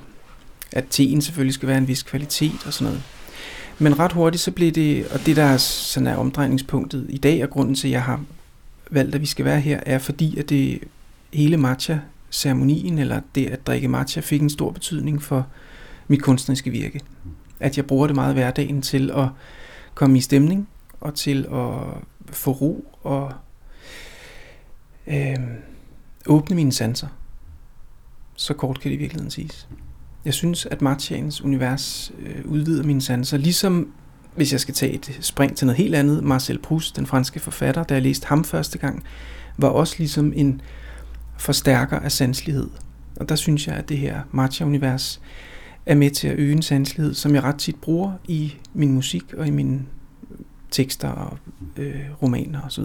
at 0.71 0.85
teen 0.89 1.21
selvfølgelig 1.21 1.53
skal 1.53 1.67
være 1.67 1.77
en 1.77 1.87
vis 1.87 2.03
kvalitet 2.03 2.65
og 2.65 2.73
sådan 2.73 2.85
noget. 2.85 3.03
Men 3.79 3.99
ret 3.99 4.11
hurtigt 4.11 4.43
så 4.43 4.51
blev 4.51 4.71
det, 4.71 5.07
og 5.07 5.25
det 5.25 5.35
der 5.35 5.57
sådan 5.57 6.07
er 6.07 6.15
omdrejningspunktet 6.15 7.05
i 7.09 7.17
dag, 7.17 7.43
og 7.43 7.49
grunden 7.49 7.75
til, 7.75 7.87
at 7.87 7.91
jeg 7.91 8.03
har 8.03 8.23
valgt, 8.91 9.15
at 9.15 9.21
vi 9.21 9.25
skal 9.25 9.45
være 9.45 9.59
her, 9.59 9.79
er 9.85 9.97
fordi, 9.97 10.37
at 10.37 10.49
det 10.49 10.79
hele 11.33 11.57
matcha-ceremonien, 11.57 12.99
eller 12.99 13.21
det 13.35 13.45
at 13.45 13.67
drikke 13.67 13.87
matcha, 13.87 14.21
fik 14.21 14.41
en 14.41 14.49
stor 14.49 14.71
betydning 14.71 15.23
for 15.23 15.47
mit 16.07 16.21
kunstneriske 16.21 16.71
virke. 16.71 17.01
At 17.59 17.77
jeg 17.77 17.85
bruger 17.85 18.07
det 18.07 18.15
meget 18.15 18.33
hverdagen 18.33 18.81
til 18.81 19.11
at 19.11 19.27
komme 19.93 20.17
i 20.17 20.21
stemning, 20.21 20.67
og 21.01 21.15
til 21.15 21.45
at 21.51 21.73
få 22.31 22.51
ro 22.51 22.85
og 23.03 23.33
øh, 25.07 25.35
åbne 26.25 26.55
mine 26.55 26.71
sanser. 26.71 27.07
Så 28.39 28.53
kort 28.53 28.79
kan 28.79 28.91
det 28.91 28.95
i 28.95 28.99
virkeligheden 28.99 29.31
siges. 29.31 29.67
Jeg 30.25 30.33
synes, 30.33 30.65
at 30.65 30.81
Martians 30.81 31.41
univers 31.41 32.11
øh, 32.19 32.45
udvider 32.45 32.83
mine 32.83 33.01
sanser, 33.01 33.37
ligesom 33.37 33.91
hvis 34.35 34.51
jeg 34.51 34.59
skal 34.59 34.73
tage 34.73 34.93
et 34.93 35.17
spring 35.21 35.57
til 35.57 35.67
noget 35.67 35.77
helt 35.77 35.95
andet, 35.95 36.23
Marcel 36.23 36.59
Proust, 36.59 36.95
den 36.95 37.05
franske 37.05 37.39
forfatter, 37.39 37.83
da 37.83 37.93
jeg 37.93 38.03
læste 38.03 38.27
ham 38.27 38.43
første 38.43 38.77
gang, 38.77 39.03
var 39.57 39.67
også 39.67 39.95
ligesom 39.97 40.33
en 40.35 40.61
forstærker 41.37 41.99
af 41.99 42.11
sanselighed. 42.11 42.69
Og 43.15 43.29
der 43.29 43.35
synes 43.35 43.67
jeg, 43.67 43.75
at 43.75 43.89
det 43.89 43.97
her 43.97 44.21
matcha-univers 44.31 45.21
er 45.85 45.95
med 45.95 46.11
til 46.11 46.27
at 46.27 46.39
øge 46.39 46.51
en 46.51 46.61
sanselighed, 46.61 47.13
som 47.13 47.35
jeg 47.35 47.43
ret 47.43 47.57
tit 47.57 47.75
bruger 47.75 48.11
i 48.27 48.55
min 48.73 48.91
musik 48.91 49.33
og 49.33 49.47
i 49.47 49.51
min 49.51 49.87
tekster 50.71 51.09
og 51.09 51.37
øh, 51.77 52.01
romaner 52.21 52.61
osv. 52.61 52.83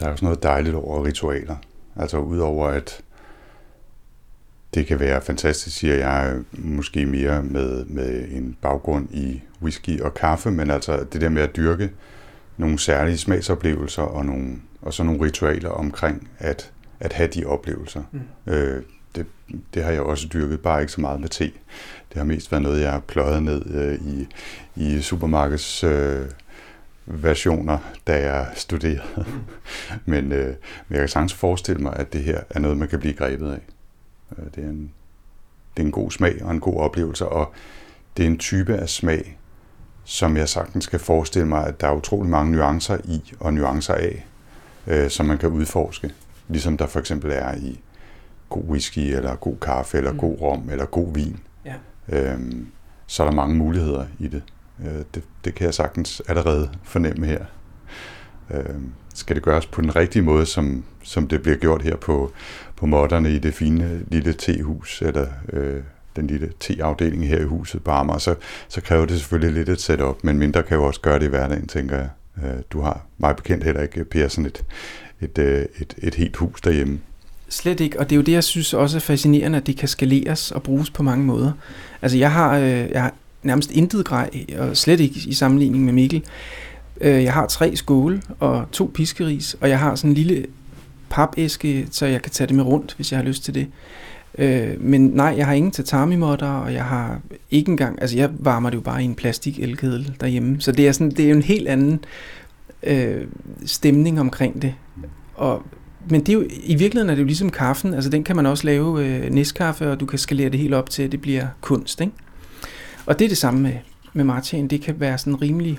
Der 0.00 0.06
er 0.06 0.10
også 0.10 0.24
noget 0.24 0.42
dejligt 0.42 0.74
over 0.74 1.04
ritualer. 1.04 1.56
Altså 1.96 2.18
udover 2.18 2.68
at 2.68 3.02
det 4.74 4.86
kan 4.86 5.00
være 5.00 5.20
fantastisk, 5.20 5.76
siger 5.76 5.94
jeg, 5.94 6.40
måske 6.52 7.06
mere 7.06 7.42
med, 7.42 7.84
med 7.84 8.28
en 8.30 8.56
baggrund 8.62 9.08
i 9.10 9.42
whisky 9.62 10.00
og 10.00 10.14
kaffe, 10.14 10.50
men 10.50 10.70
altså 10.70 11.06
det 11.12 11.20
der 11.20 11.28
med 11.28 11.42
at 11.42 11.56
dyrke 11.56 11.90
nogle 12.56 12.78
særlige 12.78 13.18
smagsoplevelser 13.18 14.02
og, 14.02 14.26
nogle, 14.26 14.56
og 14.82 14.94
så 14.94 15.02
nogle 15.02 15.22
ritualer 15.22 15.70
omkring 15.70 16.28
at, 16.38 16.72
at 17.00 17.12
have 17.12 17.28
de 17.28 17.44
oplevelser. 17.44 18.02
Mm. 18.12 18.52
Øh, 18.52 18.82
det, 19.14 19.26
det 19.74 19.84
har 19.84 19.90
jeg 19.90 20.00
også 20.00 20.28
dyrket, 20.32 20.60
bare 20.60 20.80
ikke 20.80 20.92
så 20.92 21.00
meget 21.00 21.20
med 21.20 21.28
te. 21.28 21.44
Det 22.08 22.16
har 22.16 22.24
mest 22.24 22.52
været 22.52 22.62
noget, 22.62 22.80
jeg 22.80 22.92
har 22.92 23.00
pløjet 23.00 23.42
ned 23.42 23.66
øh, 23.66 23.94
i, 23.94 24.28
i 24.76 25.00
supermarkeds 25.00 25.84
øh, 25.84 26.26
versioner, 27.10 27.78
da 28.06 28.32
jeg 28.32 28.46
studerede. 28.54 29.02
Mm. 29.16 29.22
men, 30.04 30.32
øh, 30.32 30.46
men 30.46 30.54
jeg 30.90 30.98
kan 30.98 31.08
sagtens 31.08 31.34
forestille 31.34 31.82
mig, 31.82 31.96
at 31.96 32.12
det 32.12 32.22
her 32.22 32.40
er 32.50 32.58
noget, 32.58 32.76
man 32.76 32.88
kan 32.88 33.00
blive 33.00 33.14
grebet 33.14 33.52
af. 33.52 33.60
Øh, 34.38 34.44
det, 34.54 34.64
er 34.64 34.68
en, 34.68 34.92
det 35.76 35.82
er 35.82 35.86
en 35.86 35.92
god 35.92 36.10
smag 36.10 36.44
og 36.44 36.50
en 36.50 36.60
god 36.60 36.76
oplevelse, 36.76 37.26
og 37.26 37.52
det 38.16 38.22
er 38.22 38.26
en 38.26 38.38
type 38.38 38.76
af 38.76 38.88
smag, 38.88 39.38
som 40.04 40.36
jeg 40.36 40.48
sagtens 40.48 40.84
skal 40.84 40.98
forestille 40.98 41.48
mig, 41.48 41.66
at 41.66 41.80
der 41.80 41.86
er 41.86 41.94
utrolig 41.94 42.30
mange 42.30 42.52
nuancer 42.52 42.98
i 43.04 43.32
og 43.40 43.54
nuancer 43.54 43.94
af, 43.94 44.26
øh, 44.86 45.10
som 45.10 45.26
man 45.26 45.38
kan 45.38 45.48
udforske. 45.48 46.14
Ligesom 46.48 46.76
der 46.76 46.86
for 46.86 47.00
eksempel 47.00 47.30
er 47.30 47.54
i, 47.54 47.80
god 48.48 48.62
whisky, 48.62 48.98
eller 48.98 49.36
god 49.36 49.56
kaffe, 49.56 49.98
eller 49.98 50.12
mm. 50.12 50.18
god 50.18 50.40
rom, 50.40 50.70
eller 50.70 50.86
god 50.86 51.14
vin. 51.14 51.40
Ja. 51.64 51.74
Øhm, 52.08 52.66
så 53.06 53.22
er 53.22 53.26
der 53.28 53.34
mange 53.34 53.56
muligheder 53.56 54.06
i 54.18 54.28
det. 54.28 54.42
Øh, 54.84 55.04
det. 55.14 55.22
Det 55.44 55.54
kan 55.54 55.64
jeg 55.64 55.74
sagtens 55.74 56.22
allerede 56.28 56.70
fornemme 56.82 57.26
her. 57.26 57.44
Øhm, 58.50 58.92
skal 59.14 59.36
det 59.36 59.42
gøres 59.42 59.66
på 59.66 59.80
den 59.80 59.96
rigtige 59.96 60.22
måde, 60.22 60.46
som, 60.46 60.84
som 61.02 61.28
det 61.28 61.42
bliver 61.42 61.56
gjort 61.56 61.82
her 61.82 61.96
på, 61.96 62.32
på 62.76 62.86
modderne 62.86 63.32
i 63.32 63.38
det 63.38 63.54
fine 63.54 64.00
lille 64.08 64.32
tehus, 64.32 65.02
eller 65.02 65.26
øh, 65.52 65.80
den 66.16 66.26
lille 66.26 66.52
teafdeling 66.60 67.28
her 67.28 67.40
i 67.40 67.44
huset 67.44 67.84
på 67.84 67.90
Amager, 67.90 68.18
så, 68.18 68.34
så 68.68 68.80
kræver 68.80 69.06
det 69.06 69.18
selvfølgelig 69.18 69.54
lidt 69.54 69.68
et 69.68 69.80
setup, 69.80 70.24
men 70.24 70.38
mindre 70.38 70.62
kan 70.62 70.76
jo 70.76 70.84
også 70.84 71.00
gøre 71.00 71.18
det 71.18 71.26
i 71.26 71.28
hverdagen, 71.28 71.66
tænker 71.66 71.96
jeg. 71.96 72.08
Øh, 72.44 72.62
du 72.70 72.80
har 72.80 73.06
meget 73.18 73.36
bekendt 73.36 73.64
heller 73.64 73.82
ikke, 73.82 74.04
Per, 74.04 74.28
sådan 74.28 74.46
et, 74.46 74.64
et, 75.20 75.38
øh, 75.38 75.66
et, 75.80 75.94
et 75.98 76.14
helt 76.14 76.36
hus 76.36 76.60
derhjemme. 76.60 77.00
Slet 77.48 77.80
ikke, 77.80 78.00
og 78.00 78.10
det 78.10 78.16
er 78.16 78.16
jo 78.16 78.22
det, 78.22 78.32
jeg 78.32 78.44
synes 78.44 78.74
også 78.74 78.96
er 78.96 79.00
fascinerende, 79.00 79.58
at 79.58 79.66
det 79.66 79.76
kan 79.76 79.88
skaleres 79.88 80.50
og 80.50 80.62
bruges 80.62 80.90
på 80.90 81.02
mange 81.02 81.24
måder. 81.24 81.52
Altså 82.02 82.18
jeg 82.18 82.32
har, 82.32 82.58
øh, 82.58 82.90
jeg 82.90 83.02
har 83.02 83.14
nærmest 83.42 83.70
intet 83.70 84.04
grej, 84.04 84.30
og 84.58 84.76
slet 84.76 85.00
ikke 85.00 85.20
i 85.26 85.34
sammenligning 85.34 85.84
med 85.84 85.92
Mikkel. 85.92 86.24
Øh, 87.00 87.24
jeg 87.24 87.32
har 87.32 87.46
tre 87.46 87.76
skåle 87.76 88.22
og 88.38 88.66
to 88.72 88.90
piskeris, 88.94 89.56
og 89.60 89.68
jeg 89.68 89.78
har 89.78 89.94
sådan 89.94 90.10
en 90.10 90.14
lille 90.14 90.46
papæske, 91.10 91.86
så 91.90 92.06
jeg 92.06 92.22
kan 92.22 92.32
tage 92.32 92.48
det 92.48 92.56
med 92.56 92.64
rundt, 92.64 92.94
hvis 92.96 93.12
jeg 93.12 93.18
har 93.18 93.24
lyst 93.24 93.44
til 93.44 93.54
det. 93.54 93.66
Øh, 94.38 94.80
men 94.80 95.06
nej, 95.06 95.34
jeg 95.36 95.46
har 95.46 95.52
ingen 95.52 95.72
tatami-modder, 95.72 96.48
og 96.48 96.74
jeg 96.74 96.84
har 96.84 97.20
ikke 97.50 97.70
engang, 97.70 98.00
altså 98.00 98.16
jeg 98.16 98.30
varmer 98.38 98.70
det 98.70 98.76
jo 98.76 98.82
bare 98.82 99.02
i 99.02 99.04
en 99.04 99.14
plastik 99.14 99.58
elkedel 99.58 100.16
derhjemme, 100.20 100.60
så 100.60 100.72
det 100.72 100.88
er 100.88 100.92
sådan, 100.92 101.10
det 101.10 101.24
er 101.24 101.28
jo 101.28 101.36
en 101.36 101.42
helt 101.42 101.68
anden 101.68 102.04
øh, 102.82 103.26
stemning 103.66 104.20
omkring 104.20 104.62
det. 104.62 104.74
Og, 105.34 105.62
men 106.08 106.20
det 106.20 106.28
er 106.28 106.32
jo, 106.32 106.44
i 106.64 106.74
virkeligheden 106.74 107.10
er 107.10 107.14
det 107.14 107.22
jo 107.22 107.26
ligesom 107.26 107.50
kaffen, 107.50 107.94
altså 107.94 108.10
den 108.10 108.24
kan 108.24 108.36
man 108.36 108.46
også 108.46 108.64
lave 108.64 109.06
øh, 109.06 109.30
næstkaffe, 109.30 109.90
og 109.90 110.00
du 110.00 110.06
kan 110.06 110.18
skalere 110.18 110.48
det 110.48 110.60
helt 110.60 110.74
op 110.74 110.90
til, 110.90 111.02
at 111.02 111.12
det 111.12 111.20
bliver 111.20 111.46
kunst, 111.60 112.00
ikke? 112.00 112.12
Og 113.10 113.18
det 113.18 113.24
er 113.24 113.28
det 113.28 113.38
samme 113.38 113.60
med, 113.60 113.72
med 114.12 114.24
Martin, 114.24 114.68
det 114.68 114.82
kan 114.82 115.00
være 115.00 115.18
sådan 115.18 115.42
rimelig 115.42 115.78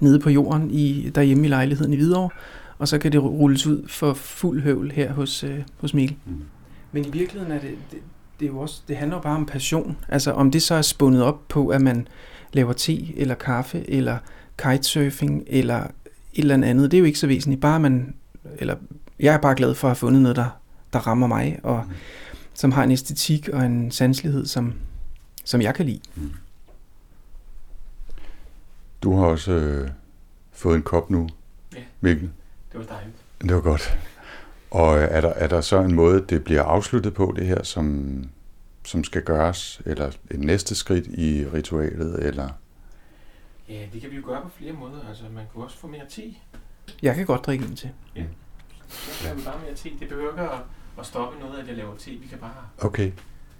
nede 0.00 0.20
på 0.20 0.30
jorden 0.30 0.70
i, 0.70 1.10
derhjemme 1.14 1.46
i 1.46 1.48
lejligheden 1.48 1.92
i 1.92 1.96
Hvidovre, 1.96 2.30
og 2.78 2.88
så 2.88 2.98
kan 2.98 3.12
det 3.12 3.22
rulles 3.22 3.66
ud 3.66 3.88
for 3.88 4.14
fuld 4.14 4.62
høvl 4.62 4.90
her 4.90 5.12
hos, 5.12 5.44
øh, 5.44 5.58
hos 5.76 5.94
Mikkel. 5.94 6.16
Mm. 6.26 6.42
Men 6.92 7.04
i 7.04 7.10
virkeligheden 7.10 7.52
er 7.52 7.60
det, 7.60 7.70
det, 7.90 7.98
det, 8.40 8.46
er 8.46 8.50
jo 8.50 8.58
også, 8.58 8.82
det 8.88 8.96
handler 8.96 9.16
jo 9.16 9.22
bare 9.22 9.36
om 9.36 9.46
passion. 9.46 9.96
Altså 10.08 10.32
om 10.32 10.50
det 10.50 10.62
så 10.62 10.74
er 10.74 10.82
spundet 10.82 11.22
op 11.22 11.48
på, 11.48 11.68
at 11.68 11.80
man 11.80 12.08
laver 12.52 12.72
te 12.72 13.18
eller 13.18 13.34
kaffe 13.34 13.90
eller 13.90 14.16
kitesurfing 14.58 15.44
eller 15.46 15.78
et 15.78 15.90
eller 16.34 16.54
andet, 16.54 16.90
det 16.90 16.96
er 16.96 17.00
jo 17.00 17.04
ikke 17.04 17.18
så 17.18 17.26
væsentligt. 17.26 17.60
Bare 17.60 17.80
man, 17.80 18.14
eller 18.58 18.76
jeg 19.20 19.34
er 19.34 19.38
bare 19.38 19.54
glad 19.54 19.74
for 19.74 19.88
at 19.88 19.90
have 19.90 19.96
fundet 19.96 20.22
noget, 20.22 20.36
der, 20.36 20.58
der 20.92 20.98
rammer 20.98 21.26
mig, 21.26 21.58
og 21.62 21.84
mm. 21.88 21.94
som 22.54 22.72
har 22.72 22.84
en 22.84 22.90
æstetik 22.90 23.48
og 23.48 23.66
en 23.66 23.90
sanselighed, 23.90 24.46
som, 24.46 24.74
som 25.50 25.62
jeg 25.62 25.74
kan 25.74 25.86
lide. 25.86 26.00
Mm. 26.14 26.32
Du 29.02 29.16
har 29.16 29.26
også 29.26 29.52
øh, 29.52 29.90
fået 30.52 30.76
en 30.76 30.82
kop 30.82 31.10
nu, 31.10 31.28
ja, 31.74 31.82
Mikkel. 32.00 32.30
det 32.72 32.80
var 32.80 32.86
dejligt. 32.86 33.16
Det 33.40 33.54
var 33.54 33.60
godt. 33.60 33.98
Og 34.70 34.98
er 34.98 35.20
der, 35.20 35.28
er 35.28 35.48
der 35.48 35.60
så 35.60 35.80
en 35.80 35.94
måde, 35.94 36.24
det 36.28 36.44
bliver 36.44 36.62
afsluttet 36.62 37.14
på, 37.14 37.34
det 37.36 37.46
her, 37.46 37.62
som, 37.62 38.24
som 38.84 39.04
skal 39.04 39.22
gøres, 39.22 39.82
eller 39.86 40.10
et 40.30 40.40
næste 40.40 40.74
skridt 40.74 41.06
i 41.06 41.46
ritualet, 41.52 42.26
eller? 42.26 42.48
Ja, 43.68 43.86
det 43.92 44.00
kan 44.00 44.10
vi 44.10 44.16
jo 44.16 44.22
gøre 44.26 44.42
på 44.42 44.48
flere 44.58 44.72
måder. 44.72 45.08
Altså, 45.08 45.24
man 45.34 45.44
kan 45.52 45.62
også 45.62 45.76
få 45.76 45.86
mere 45.86 46.06
te. 46.08 46.22
Jeg 47.02 47.14
kan 47.14 47.26
godt 47.26 47.46
drikke 47.46 47.64
en 47.64 47.76
til. 47.76 47.90
Ja. 48.16 48.24
Så 48.88 49.24
laver 49.24 49.36
vi 49.36 49.42
bare 49.44 49.60
mere 49.64 49.74
te. 49.74 49.90
Det 50.00 50.08
behøver 50.08 50.30
ikke 50.30 50.52
at, 50.52 50.60
at 50.98 51.06
stoppe 51.06 51.38
noget, 51.40 51.58
at 51.58 51.68
jeg 51.68 51.76
laver 51.76 51.96
te. 51.96 52.10
Vi 52.10 52.26
kan 52.26 52.38
bare... 52.38 52.54
Okay. 52.78 53.12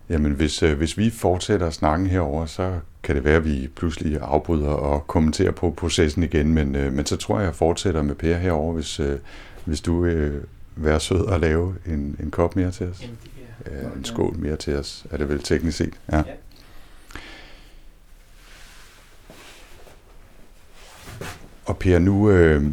Jamen, 0.08 0.32
hvis, 0.32 0.62
øh, 0.62 0.78
hvis 0.78 0.98
vi 0.98 1.10
fortsætter 1.10 1.70
snakken 1.70 2.06
herover, 2.06 2.46
så 2.46 2.78
kan 3.02 3.16
det 3.16 3.24
være, 3.24 3.36
at 3.36 3.44
vi 3.44 3.68
pludselig 3.76 4.18
afbryder 4.20 4.68
og 4.68 5.06
kommenterer 5.06 5.50
på 5.50 5.70
processen 5.70 6.22
igen, 6.22 6.54
men, 6.54 6.74
øh, 6.74 6.92
men 6.92 7.06
så 7.06 7.16
tror 7.16 7.34
jeg, 7.34 7.42
at 7.42 7.46
jeg 7.46 7.54
fortsætter 7.54 8.02
med 8.02 8.14
Per 8.14 8.36
herover, 8.36 8.74
hvis, 8.74 9.00
øh, 9.00 9.18
hvis 9.64 9.80
du 9.80 10.04
øh, 10.04 10.44
være 10.76 11.00
sød 11.00 11.20
og 11.20 11.40
lave 11.40 11.74
en, 11.86 12.16
en 12.22 12.30
kop 12.30 12.56
mere 12.56 12.70
til 12.70 12.86
os? 12.86 13.02
Jamen, 13.02 13.18
det 13.64 13.96
en 13.96 14.04
skål 14.04 14.36
mere 14.38 14.56
til 14.56 14.76
os, 14.76 15.06
er 15.10 15.16
det 15.16 15.28
vel 15.28 15.42
teknisk 15.42 15.76
set? 15.76 15.94
Ja. 16.12 16.16
ja. 16.16 16.22
Og 21.64 21.78
Per, 21.78 21.98
nu 21.98 22.30
øh, 22.30 22.64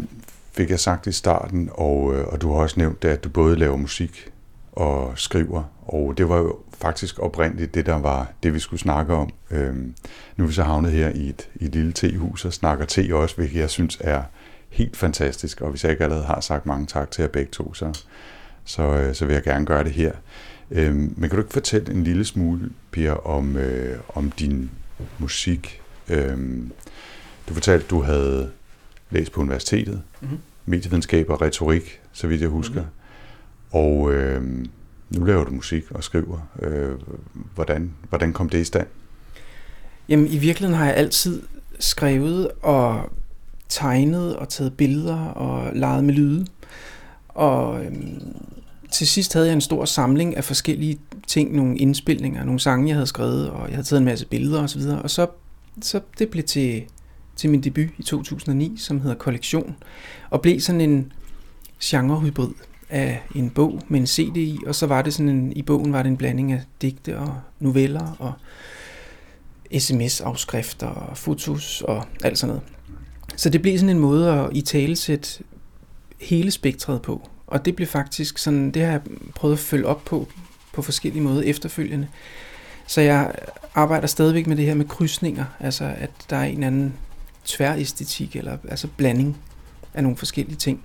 fik 0.51 0.69
jeg 0.69 0.79
sagt 0.79 1.07
i 1.07 1.11
starten, 1.11 1.69
og, 1.71 2.15
øh, 2.15 2.27
og 2.27 2.41
du 2.41 2.53
har 2.53 2.61
også 2.61 2.79
nævnt 2.79 3.03
det, 3.03 3.09
at 3.09 3.23
du 3.23 3.29
både 3.29 3.55
laver 3.55 3.77
musik 3.77 4.31
og 4.77 5.13
skriver, 5.15 5.63
og 5.81 6.17
det 6.17 6.29
var 6.29 6.37
jo 6.37 6.55
faktisk 6.81 7.19
oprindeligt 7.19 7.73
det, 7.73 7.85
der 7.85 7.95
var 7.95 8.31
det, 8.43 8.53
vi 8.53 8.59
skulle 8.59 8.79
snakke 8.79 9.13
om. 9.13 9.29
Øhm, 9.51 9.95
nu 10.35 10.43
er 10.43 10.47
vi 10.47 10.53
så 10.53 10.63
havnet 10.63 10.91
her 10.91 11.09
i 11.09 11.29
et, 11.29 11.49
i 11.55 11.65
et 11.65 11.75
lille 11.75 11.91
tehus 11.91 12.45
og 12.45 12.53
snakker 12.53 12.85
te 12.85 13.09
også, 13.15 13.35
hvilket 13.35 13.59
jeg 13.59 13.69
synes 13.69 13.97
er 14.01 14.23
helt 14.69 14.97
fantastisk, 14.97 15.61
og 15.61 15.69
hvis 15.69 15.83
jeg 15.83 15.91
ikke 15.91 16.03
allerede 16.03 16.25
har 16.25 16.39
sagt 16.39 16.65
mange 16.65 16.85
tak 16.85 17.11
til 17.11 17.21
jer 17.21 17.29
begge 17.29 17.51
to, 17.51 17.73
så, 17.73 18.03
så, 18.65 18.83
øh, 18.83 19.15
så 19.15 19.25
vil 19.25 19.33
jeg 19.33 19.43
gerne 19.43 19.65
gøre 19.65 19.83
det 19.83 19.91
her. 19.91 20.11
Øhm, 20.71 21.13
men 21.17 21.29
kan 21.29 21.37
du 21.37 21.37
ikke 21.37 21.53
fortælle 21.53 21.93
en 21.93 22.03
lille 22.03 22.25
smule, 22.25 22.69
Pia, 22.91 23.13
om, 23.13 23.57
øh, 23.57 23.99
om 24.09 24.31
din 24.31 24.71
musik? 25.19 25.81
Øhm, 26.09 26.71
du 27.49 27.53
fortalte, 27.53 27.83
at 27.83 27.89
du 27.89 28.01
havde 28.01 28.51
læst 29.09 29.31
på 29.31 29.41
universitetet, 29.41 30.01
mm-hmm. 30.21 30.39
medievidenskab 30.65 31.29
og 31.29 31.41
retorik, 31.41 32.01
så 32.11 32.27
vidt 32.27 32.41
jeg 32.41 32.49
husker. 32.49 32.81
Mm-hmm. 32.81 32.96
Og 33.71 34.13
øh, 34.13 34.43
nu 35.09 35.25
laver 35.25 35.43
du 35.43 35.51
musik 35.51 35.91
og 35.91 36.03
skriver. 36.03 36.39
Øh, 36.59 36.91
hvordan, 37.55 37.93
hvordan 38.09 38.33
kom 38.33 38.49
det 38.49 38.59
i 38.59 38.63
stand? 38.63 38.87
Jamen, 40.09 40.27
i 40.27 40.37
virkeligheden 40.37 40.77
har 40.79 40.85
jeg 40.85 40.95
altid 40.95 41.41
skrevet 41.79 42.49
og 42.61 43.09
tegnet 43.69 44.35
og 44.35 44.49
taget 44.49 44.73
billeder 44.73 45.25
og 45.25 45.75
leget 45.75 46.03
med 46.03 46.13
lyde. 46.13 46.45
Og 47.27 47.85
øhm, 47.85 48.21
til 48.91 49.07
sidst 49.07 49.33
havde 49.33 49.47
jeg 49.47 49.53
en 49.53 49.61
stor 49.61 49.85
samling 49.85 50.37
af 50.37 50.43
forskellige 50.43 50.99
ting, 51.27 51.55
nogle 51.55 51.77
indspilninger, 51.77 52.43
nogle 52.43 52.59
sange, 52.59 52.87
jeg 52.87 52.95
havde 52.95 53.07
skrevet, 53.07 53.49
og 53.49 53.67
jeg 53.67 53.75
havde 53.75 53.87
taget 53.87 53.99
en 53.99 54.05
masse 54.05 54.25
billeder 54.25 54.63
osv. 54.63 54.81
Og, 54.81 55.01
og 55.01 55.09
så, 55.09 55.27
så 55.81 55.99
det 56.19 56.29
blev 56.29 56.43
til, 56.43 56.83
til 57.35 57.49
min 57.49 57.61
debut 57.61 57.89
i 57.97 58.03
2009, 58.03 58.75
som 58.77 59.01
hedder 59.01 59.15
Kollektion, 59.15 59.75
og 60.29 60.41
blev 60.41 60.59
sådan 60.59 60.81
en 60.81 61.11
genrehybrid 61.83 62.51
af 62.89 63.23
en 63.35 63.49
bog 63.49 63.81
med 63.87 63.99
en 63.99 64.07
CD 64.07 64.37
i, 64.37 64.59
og 64.67 64.75
så 64.75 64.85
var 64.85 65.01
det 65.01 65.13
sådan 65.13 65.29
en, 65.29 65.53
i 65.53 65.61
bogen 65.61 65.93
var 65.93 66.03
det 66.03 66.09
en 66.09 66.17
blanding 66.17 66.51
af 66.51 66.61
digte 66.81 67.17
og 67.17 67.39
noveller 67.59 68.15
og 68.19 68.33
sms-afskrifter 69.79 70.87
og 70.87 71.17
fotos 71.17 71.81
og 71.81 72.05
alt 72.23 72.37
sådan 72.37 72.55
noget. 72.55 72.63
Så 73.35 73.49
det 73.49 73.61
blev 73.61 73.77
sådan 73.77 73.95
en 73.95 73.99
måde 73.99 74.31
at 74.31 74.49
i 74.51 74.61
tale 74.61 74.97
hele 76.21 76.51
spektret 76.51 77.01
på. 77.01 77.29
Og 77.47 77.65
det 77.65 77.75
blev 77.75 77.87
faktisk 77.87 78.37
sådan, 78.37 78.71
det 78.71 78.81
har 78.81 78.91
jeg 78.91 79.01
prøvet 79.35 79.53
at 79.53 79.59
følge 79.59 79.85
op 79.85 80.05
på, 80.05 80.27
på 80.73 80.81
forskellige 80.81 81.23
måder 81.23 81.41
efterfølgende. 81.41 82.07
Så 82.87 83.01
jeg 83.01 83.35
arbejder 83.75 84.07
stadigvæk 84.07 84.47
med 84.47 84.57
det 84.57 84.65
her 84.65 84.75
med 84.75 84.85
krydsninger, 84.85 85.45
altså 85.59 85.93
at 85.97 86.11
der 86.29 86.37
er 86.37 86.43
en 86.43 86.63
anden 86.63 86.93
tværæstetik, 87.45 88.35
eller 88.35 88.57
altså 88.69 88.87
blanding 88.97 89.37
af 89.93 90.03
nogle 90.03 90.17
forskellige 90.17 90.55
ting. 90.55 90.83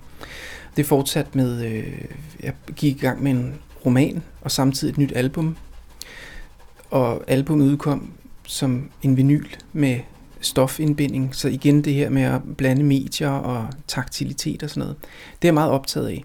Det 0.77 0.85
fortsat 0.85 1.35
med, 1.35 1.65
øh, 1.65 2.05
jeg 2.43 2.53
gik 2.75 2.95
i 2.95 2.99
gang 2.99 3.23
med 3.23 3.31
en 3.31 3.53
roman, 3.85 4.23
og 4.41 4.51
samtidig 4.51 4.91
et 4.91 4.97
nyt 4.97 5.11
album. 5.15 5.57
Og 6.89 7.23
albumet 7.27 7.65
udkom 7.65 8.11
som 8.47 8.89
en 9.01 9.17
vinyl 9.17 9.47
med 9.73 9.99
stofindbinding. 10.41 11.35
Så 11.35 11.47
igen 11.47 11.83
det 11.83 11.93
her 11.93 12.09
med 12.09 12.21
at 12.21 12.41
blande 12.57 12.83
medier 12.83 13.29
og 13.29 13.67
taktilitet 13.87 14.63
og 14.63 14.69
sådan 14.69 14.81
noget. 14.81 14.95
Det 15.41 15.47
er 15.47 15.47
jeg 15.47 15.53
meget 15.53 15.71
optaget 15.71 16.07
af. 16.07 16.21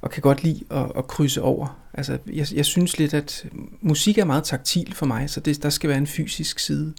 Og 0.00 0.10
kan 0.10 0.22
godt 0.22 0.42
lide 0.42 0.64
at, 0.70 0.92
at 0.96 1.06
krydse 1.06 1.42
over. 1.42 1.78
Altså, 1.94 2.18
jeg, 2.32 2.46
jeg 2.54 2.64
synes 2.64 2.98
lidt, 2.98 3.14
at 3.14 3.46
musik 3.80 4.18
er 4.18 4.24
meget 4.24 4.44
taktil 4.44 4.94
for 4.94 5.06
mig, 5.06 5.30
så 5.30 5.40
det, 5.40 5.62
der 5.62 5.70
skal 5.70 5.90
være 5.90 5.98
en 5.98 6.06
fysisk 6.06 6.58
side 6.58 6.94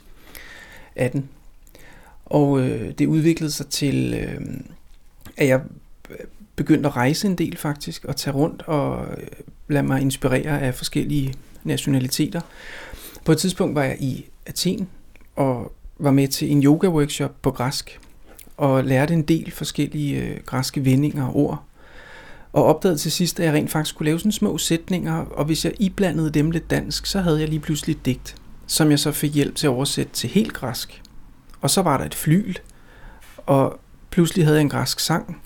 af 0.95 1.11
den. 1.11 1.29
Og 2.25 2.59
øh, 2.59 2.91
det 2.97 3.07
udviklede 3.07 3.51
sig 3.51 3.67
til, 3.67 4.13
øh, 4.13 4.41
at 5.37 5.47
jeg 5.47 5.61
begyndte 6.55 6.89
at 6.89 6.95
rejse 6.95 7.27
en 7.27 7.35
del 7.35 7.57
faktisk, 7.57 8.05
og 8.05 8.15
tage 8.15 8.33
rundt 8.33 8.61
og 8.61 9.05
øh, 9.17 9.27
lade 9.67 9.83
mig 9.83 10.01
inspirere 10.01 10.61
af 10.61 10.75
forskellige 10.75 11.33
nationaliteter. 11.63 12.41
På 13.25 13.31
et 13.31 13.37
tidspunkt 13.37 13.75
var 13.75 13.83
jeg 13.83 13.97
i 13.99 14.25
Athen, 14.45 14.89
og 15.35 15.73
var 15.99 16.11
med 16.11 16.27
til 16.27 16.51
en 16.51 16.63
yoga-workshop 16.63 17.31
på 17.41 17.51
græsk, 17.51 17.99
og 18.57 18.83
lærte 18.83 19.13
en 19.13 19.21
del 19.21 19.51
forskellige 19.51 20.21
øh, 20.21 20.39
græske 20.45 20.85
vendinger 20.85 21.25
og 21.27 21.35
ord. 21.35 21.63
Og 22.53 22.63
opdagede 22.63 22.97
til 22.97 23.11
sidst, 23.11 23.39
at 23.39 23.45
jeg 23.45 23.53
rent 23.53 23.71
faktisk 23.71 23.95
kunne 23.95 24.05
lave 24.05 24.19
sådan 24.19 24.31
små 24.31 24.57
sætninger, 24.57 25.13
og 25.13 25.45
hvis 25.45 25.65
jeg 25.65 25.73
iblandede 25.79 26.29
dem 26.29 26.51
lidt 26.51 26.69
dansk, 26.69 27.05
så 27.05 27.21
havde 27.21 27.39
jeg 27.39 27.49
lige 27.49 27.59
pludselig 27.59 27.95
et 27.95 28.05
digt, 28.05 28.35
som 28.67 28.91
jeg 28.91 28.99
så 28.99 29.11
fik 29.11 29.33
hjælp 29.33 29.55
til 29.55 29.67
at 29.67 29.71
oversætte 29.71 30.13
til 30.13 30.29
helt 30.29 30.53
græsk. 30.53 31.01
Og 31.61 31.69
så 31.69 31.81
var 31.81 31.97
der 31.97 32.05
et 32.05 32.15
flyl, 32.15 32.53
og 33.37 33.79
pludselig 34.09 34.45
havde 34.45 34.57
jeg 34.57 34.61
en 34.61 34.69
græsk 34.69 34.99
sang, 34.99 35.41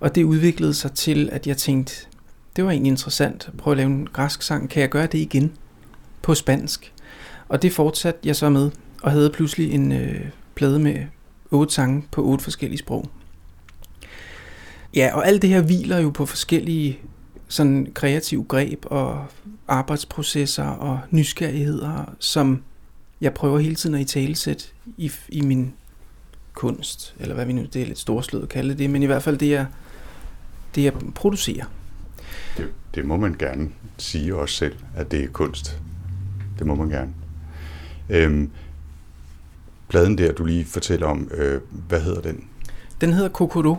og 0.00 0.14
det 0.14 0.24
udviklede 0.24 0.74
sig 0.74 0.92
til, 0.92 1.28
at 1.32 1.46
jeg 1.46 1.56
tænkte, 1.56 1.94
det 2.56 2.64
var 2.64 2.70
egentlig 2.70 2.90
interessant. 2.90 3.50
Prøv 3.58 3.72
at 3.72 3.76
lave 3.76 3.90
en 3.90 4.08
græsk 4.12 4.42
sang. 4.42 4.70
Kan 4.70 4.80
jeg 4.82 4.90
gøre 4.90 5.06
det 5.06 5.18
igen? 5.18 5.52
På 6.22 6.34
spansk. 6.34 6.92
Og 7.48 7.62
det 7.62 7.72
fortsatte 7.72 8.20
jeg 8.24 8.36
så 8.36 8.48
med, 8.48 8.70
og 9.02 9.10
havde 9.10 9.30
pludselig 9.30 9.72
en 9.72 9.92
øh, 9.92 10.20
plade 10.54 10.78
med 10.78 11.04
otte 11.50 11.74
sange 11.74 12.04
på 12.10 12.22
otte 12.22 12.44
forskellige 12.44 12.78
sprog. 12.78 13.10
Ja, 14.94 15.10
og 15.14 15.26
alt 15.26 15.42
det 15.42 15.50
her 15.50 15.62
hviler 15.62 15.98
jo 15.98 16.10
på 16.10 16.26
forskellige 16.26 16.98
sådan 17.48 17.88
kreative 17.94 18.44
greb 18.44 18.84
og 18.86 19.26
arbejdsprocesser 19.68 20.64
og 20.64 21.00
nysgerrigheder, 21.10 22.14
som 22.18 22.62
jeg 23.20 23.34
prøver 23.34 23.58
hele 23.58 23.74
tiden 23.74 23.94
at 23.94 24.00
i 24.00 24.04
talesætte 24.04 24.64
i, 24.96 25.10
i 25.28 25.40
min 25.40 25.72
kunst, 26.54 27.14
eller 27.20 27.34
hvad 27.34 27.46
vi 27.46 27.52
nu, 27.52 27.62
det 27.62 27.82
er 27.82 27.86
lidt 27.86 27.98
storslået 27.98 28.42
at 28.42 28.48
kalde 28.48 28.74
det, 28.74 28.90
men 28.90 29.02
i 29.02 29.06
hvert 29.06 29.22
fald 29.22 29.38
det, 29.38 29.50
jeg, 29.50 29.66
det, 30.74 30.84
jeg 30.84 30.92
producerer. 31.14 31.64
Det, 32.56 32.66
det 32.94 33.04
må 33.04 33.16
man 33.16 33.36
gerne 33.38 33.68
sige 33.98 34.36
også 34.36 34.54
selv, 34.54 34.74
at 34.96 35.10
det 35.10 35.24
er 35.24 35.28
kunst. 35.28 35.80
Det 36.58 36.66
må 36.66 36.74
man 36.74 36.88
gerne. 36.88 37.10
Øhm, 38.10 38.50
pladen 39.88 40.18
der, 40.18 40.32
du 40.32 40.44
lige 40.44 40.64
fortæller 40.64 41.06
om, 41.06 41.28
øh, 41.34 41.60
hvad 41.88 42.00
hedder 42.00 42.20
den? 42.20 42.44
Den 43.00 43.12
hedder 43.12 43.28
Kokoro, 43.28 43.76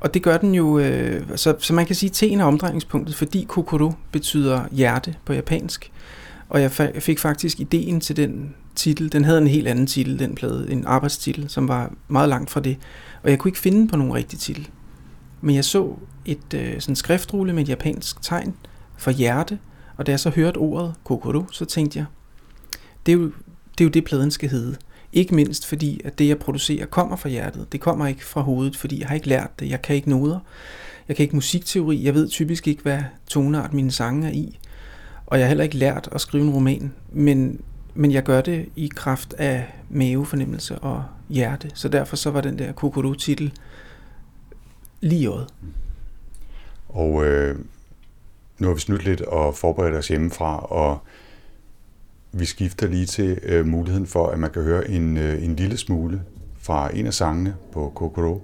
og 0.00 0.14
det 0.14 0.22
gør 0.22 0.36
den 0.36 0.54
jo, 0.54 0.78
øh, 0.78 1.22
så, 1.36 1.54
så 1.58 1.74
man 1.74 1.86
kan 1.86 1.96
sige, 1.96 2.26
at 2.26 2.40
er 2.40 2.44
omdrejningspunktet, 2.44 3.16
fordi 3.16 3.46
Kokoro 3.48 3.92
betyder 4.12 4.64
hjerte 4.72 5.14
på 5.24 5.32
japansk. 5.32 5.92
Og 6.48 6.62
jeg, 6.62 6.70
fa- 6.70 6.94
jeg 6.94 7.02
fik 7.02 7.18
faktisk 7.18 7.60
ideen 7.60 8.00
til 8.00 8.16
den 8.16 8.54
titel. 8.74 9.12
Den 9.12 9.24
havde 9.24 9.38
en 9.38 9.46
helt 9.46 9.68
anden 9.68 9.86
titel, 9.86 10.18
den 10.18 10.34
plade, 10.34 10.70
en 10.70 10.86
arbejdstitel, 10.86 11.48
som 11.48 11.68
var 11.68 11.92
meget 12.08 12.28
langt 12.28 12.50
fra 12.50 12.60
det. 12.60 12.76
Og 13.22 13.30
jeg 13.30 13.38
kunne 13.38 13.48
ikke 13.48 13.58
finde 13.58 13.88
på 13.88 13.96
nogen 13.96 14.14
rigtig 14.14 14.38
titel. 14.38 14.68
Men 15.40 15.54
jeg 15.54 15.64
så 15.64 15.96
et 16.26 16.54
øh, 16.54 16.80
sådan 16.80 16.96
skriftrulle 16.96 17.52
med 17.52 17.62
et 17.62 17.68
japansk 17.68 18.22
tegn 18.22 18.54
for 18.96 19.10
hjerte, 19.10 19.58
og 19.96 20.06
da 20.06 20.12
jeg 20.12 20.20
så 20.20 20.30
hørte 20.30 20.58
ordet 20.58 20.94
Kokoro, 21.04 21.44
så 21.52 21.64
tænkte 21.64 21.98
jeg, 21.98 22.06
det 23.06 23.12
er 23.12 23.16
jo 23.16 23.32
det, 23.78 23.84
er 23.84 23.88
jo 23.88 23.90
det 23.90 24.04
pladen 24.04 24.30
skal 24.30 24.48
hedde. 24.48 24.76
Ikke 25.12 25.34
mindst 25.34 25.66
fordi, 25.66 26.00
at 26.04 26.18
det 26.18 26.28
jeg 26.28 26.38
producerer 26.38 26.86
kommer 26.86 27.16
fra 27.16 27.28
hjertet. 27.28 27.72
Det 27.72 27.80
kommer 27.80 28.06
ikke 28.06 28.24
fra 28.24 28.40
hovedet, 28.40 28.76
fordi 28.76 29.00
jeg 29.00 29.08
har 29.08 29.14
ikke 29.14 29.28
lært 29.28 29.60
det. 29.60 29.70
Jeg 29.70 29.82
kan 29.82 29.96
ikke 29.96 30.10
noder. 30.10 30.38
Jeg 31.08 31.16
kan 31.16 31.22
ikke 31.22 31.36
musikteori. 31.36 32.04
Jeg 32.04 32.14
ved 32.14 32.28
typisk 32.28 32.68
ikke, 32.68 32.82
hvad 32.82 33.02
toneart 33.26 33.72
mine 33.72 33.90
sange 33.90 34.28
er 34.28 34.32
i. 34.32 34.58
Og 35.26 35.38
jeg 35.38 35.46
har 35.46 35.48
heller 35.48 35.64
ikke 35.64 35.76
lært 35.76 36.08
at 36.12 36.20
skrive 36.20 36.44
en 36.44 36.50
roman. 36.50 36.92
Men, 37.12 37.60
men 37.94 38.12
jeg 38.12 38.22
gør 38.22 38.40
det 38.40 38.68
i 38.76 38.90
kraft 38.94 39.34
af 39.38 39.64
mavefornemmelse 39.90 40.78
og 40.78 41.04
hjerte. 41.28 41.70
Så 41.74 41.88
derfor 41.88 42.16
så 42.16 42.30
var 42.30 42.40
den 42.40 42.58
der 42.58 42.72
Kokoro-titel 42.72 43.52
lige 45.00 45.30
året. 45.30 45.46
Og 46.96 47.26
øh, 47.26 47.56
nu 48.58 48.66
har 48.66 48.74
vi 48.74 48.80
snydt 48.80 49.04
lidt 49.04 49.20
og 49.20 49.54
forberedt 49.54 49.94
os 49.94 50.08
hjemmefra, 50.08 50.58
og 50.58 50.98
vi 52.32 52.44
skifter 52.44 52.88
lige 52.88 53.06
til 53.06 53.38
øh, 53.42 53.66
muligheden 53.66 54.06
for, 54.06 54.28
at 54.28 54.38
man 54.38 54.50
kan 54.50 54.62
høre 54.62 54.90
en, 54.90 55.16
øh, 55.16 55.44
en 55.44 55.56
lille 55.56 55.76
smule 55.76 56.22
fra 56.58 56.90
en 56.94 57.06
af 57.06 57.14
sangene 57.14 57.54
på 57.72 57.92
Kokoro. 57.94 58.42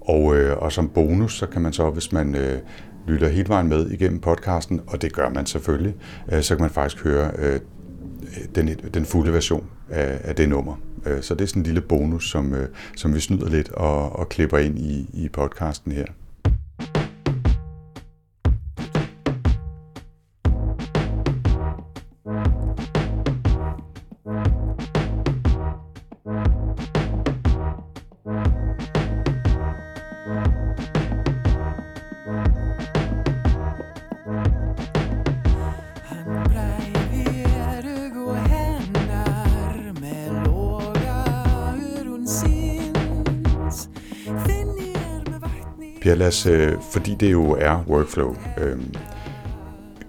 Og, 0.00 0.36
øh, 0.36 0.56
og 0.56 0.72
som 0.72 0.88
bonus, 0.88 1.38
så 1.38 1.46
kan 1.46 1.62
man 1.62 1.72
så, 1.72 1.90
hvis 1.90 2.12
man 2.12 2.34
øh, 2.34 2.58
lytter 3.06 3.28
hele 3.28 3.48
vejen 3.48 3.68
med 3.68 3.90
igennem 3.90 4.20
podcasten, 4.20 4.80
og 4.86 5.02
det 5.02 5.12
gør 5.12 5.28
man 5.28 5.46
selvfølgelig, 5.46 5.94
øh, 6.32 6.42
så 6.42 6.56
kan 6.56 6.62
man 6.62 6.70
faktisk 6.70 7.04
høre 7.04 7.30
øh, 7.38 7.60
den, 8.54 8.68
den 8.94 9.04
fulde 9.04 9.32
version 9.32 9.66
af, 9.90 10.20
af 10.24 10.36
det 10.36 10.48
nummer. 10.48 10.74
Øh, 11.06 11.22
så 11.22 11.34
det 11.34 11.40
er 11.40 11.46
sådan 11.46 11.60
en 11.60 11.66
lille 11.66 11.80
bonus, 11.80 12.30
som, 12.30 12.54
øh, 12.54 12.68
som 12.96 13.14
vi 13.14 13.20
snyder 13.20 13.48
lidt 13.48 13.72
og, 13.72 14.16
og 14.16 14.28
klipper 14.28 14.58
ind 14.58 14.78
i, 14.78 15.10
i 15.12 15.28
podcasten 15.28 15.92
her. 15.92 16.06
Lad 46.24 46.28
os, 46.28 46.46
øh, 46.46 46.72
fordi 46.92 47.14
det 47.14 47.32
jo 47.32 47.50
er 47.50 47.84
workflow, 47.88 48.36
øh, 48.58 48.78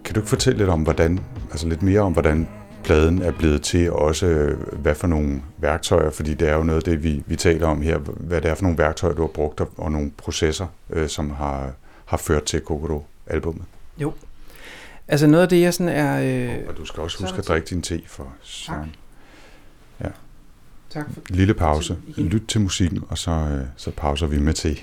kan 0.03 0.15
du 0.15 0.19
ikke 0.19 0.29
fortælle 0.29 0.57
lidt 0.57 0.69
om, 0.69 0.81
hvordan, 0.81 1.19
altså 1.51 1.67
lidt 1.67 1.81
mere 1.81 1.99
om, 1.99 2.13
hvordan 2.13 2.47
pladen 2.83 3.21
er 3.21 3.31
blevet 3.31 3.61
til, 3.61 3.91
og 3.91 3.99
også 3.99 4.25
øh, 4.25 4.73
hvad 4.73 4.95
for 4.95 5.07
nogle 5.07 5.41
værktøjer, 5.57 6.09
fordi 6.09 6.33
det 6.33 6.49
er 6.49 6.53
jo 6.53 6.63
noget 6.63 6.77
af 6.77 6.83
det, 6.83 7.03
vi, 7.03 7.23
vi 7.25 7.35
taler 7.35 7.67
om 7.67 7.81
her, 7.81 7.97
hvad 7.97 8.41
det 8.41 8.51
er 8.51 8.55
for 8.55 8.63
nogle 8.63 8.77
værktøjer, 8.77 9.13
du 9.13 9.21
har 9.21 9.27
brugt, 9.27 9.61
og 9.77 9.91
nogle 9.91 10.11
processer, 10.17 10.67
øh, 10.89 11.09
som 11.09 11.31
har, 11.31 11.71
har 12.05 12.17
ført 12.17 12.43
til 12.43 12.61
Kokoro-albummet. 12.61 13.65
Jo. 13.97 14.13
Altså 15.07 15.27
noget 15.27 15.43
af 15.43 15.49
det, 15.49 15.61
jeg 15.61 15.73
sådan 15.73 15.93
er... 15.93 16.21
Øh... 16.21 16.67
Og 16.67 16.77
du 16.77 16.85
skal 16.85 17.03
også 17.03 17.23
huske 17.23 17.37
at 17.37 17.47
drikke 17.47 17.67
din 17.69 17.81
te 17.81 18.01
for 18.07 18.27
Søren. 18.41 18.95
Ja. 20.01 20.09
Tak 20.89 21.05
for 21.13 21.21
Lille 21.29 21.53
pause. 21.53 21.97
Lyt 22.17 22.43
til 22.47 22.61
musikken, 22.61 23.03
og 23.09 23.17
så, 23.17 23.31
øh, 23.31 23.65
så 23.75 23.91
pauser 23.91 24.27
vi 24.27 24.39
med 24.39 24.53
te. 24.53 24.75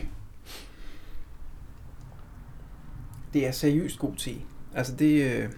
Det 3.33 3.47
er 3.47 3.53
seriøst 3.53 3.99
god 3.99 4.16
te. 4.16 4.35
Altså 4.75 4.95
det... 4.97 5.33
Øh, 5.33 5.49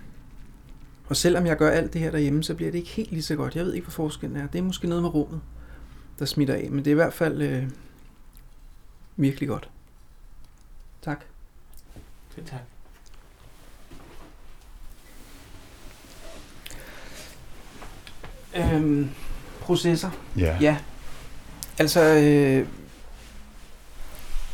og 1.07 1.17
selvom 1.17 1.47
jeg 1.47 1.57
gør 1.57 1.71
alt 1.71 1.93
det 1.93 2.01
her 2.01 2.11
derhjemme, 2.11 2.45
så 2.45 2.55
bliver 2.55 2.71
det 2.71 2.79
ikke 2.79 2.91
helt 2.91 3.11
lige 3.11 3.23
så 3.23 3.37
godt. 3.37 3.57
Jeg 3.57 3.65
ved 3.65 3.75
ikke, 3.75 3.85
hvad 3.85 3.93
forskellen 3.93 4.37
er. 4.37 4.47
Det 4.47 4.59
er 4.59 4.63
måske 4.63 4.89
noget 4.89 5.03
med 5.03 5.15
rummet, 5.15 5.41
der 6.19 6.25
smitter 6.25 6.55
af. 6.55 6.69
Men 6.71 6.79
det 6.79 6.87
er 6.87 6.91
i 6.91 6.95
hvert 6.95 7.13
fald 7.13 7.43
øh, 7.43 7.65
virkelig 9.17 9.49
godt. 9.49 9.71
Tak. 11.03 11.25
Selv 12.35 12.47
tak. 12.47 12.61
Øhm, 18.57 19.11
processer. 19.61 20.11
Ja. 20.39 20.59
Ja. 20.61 20.77
Altså, 21.79 22.01
øh, 22.01 22.67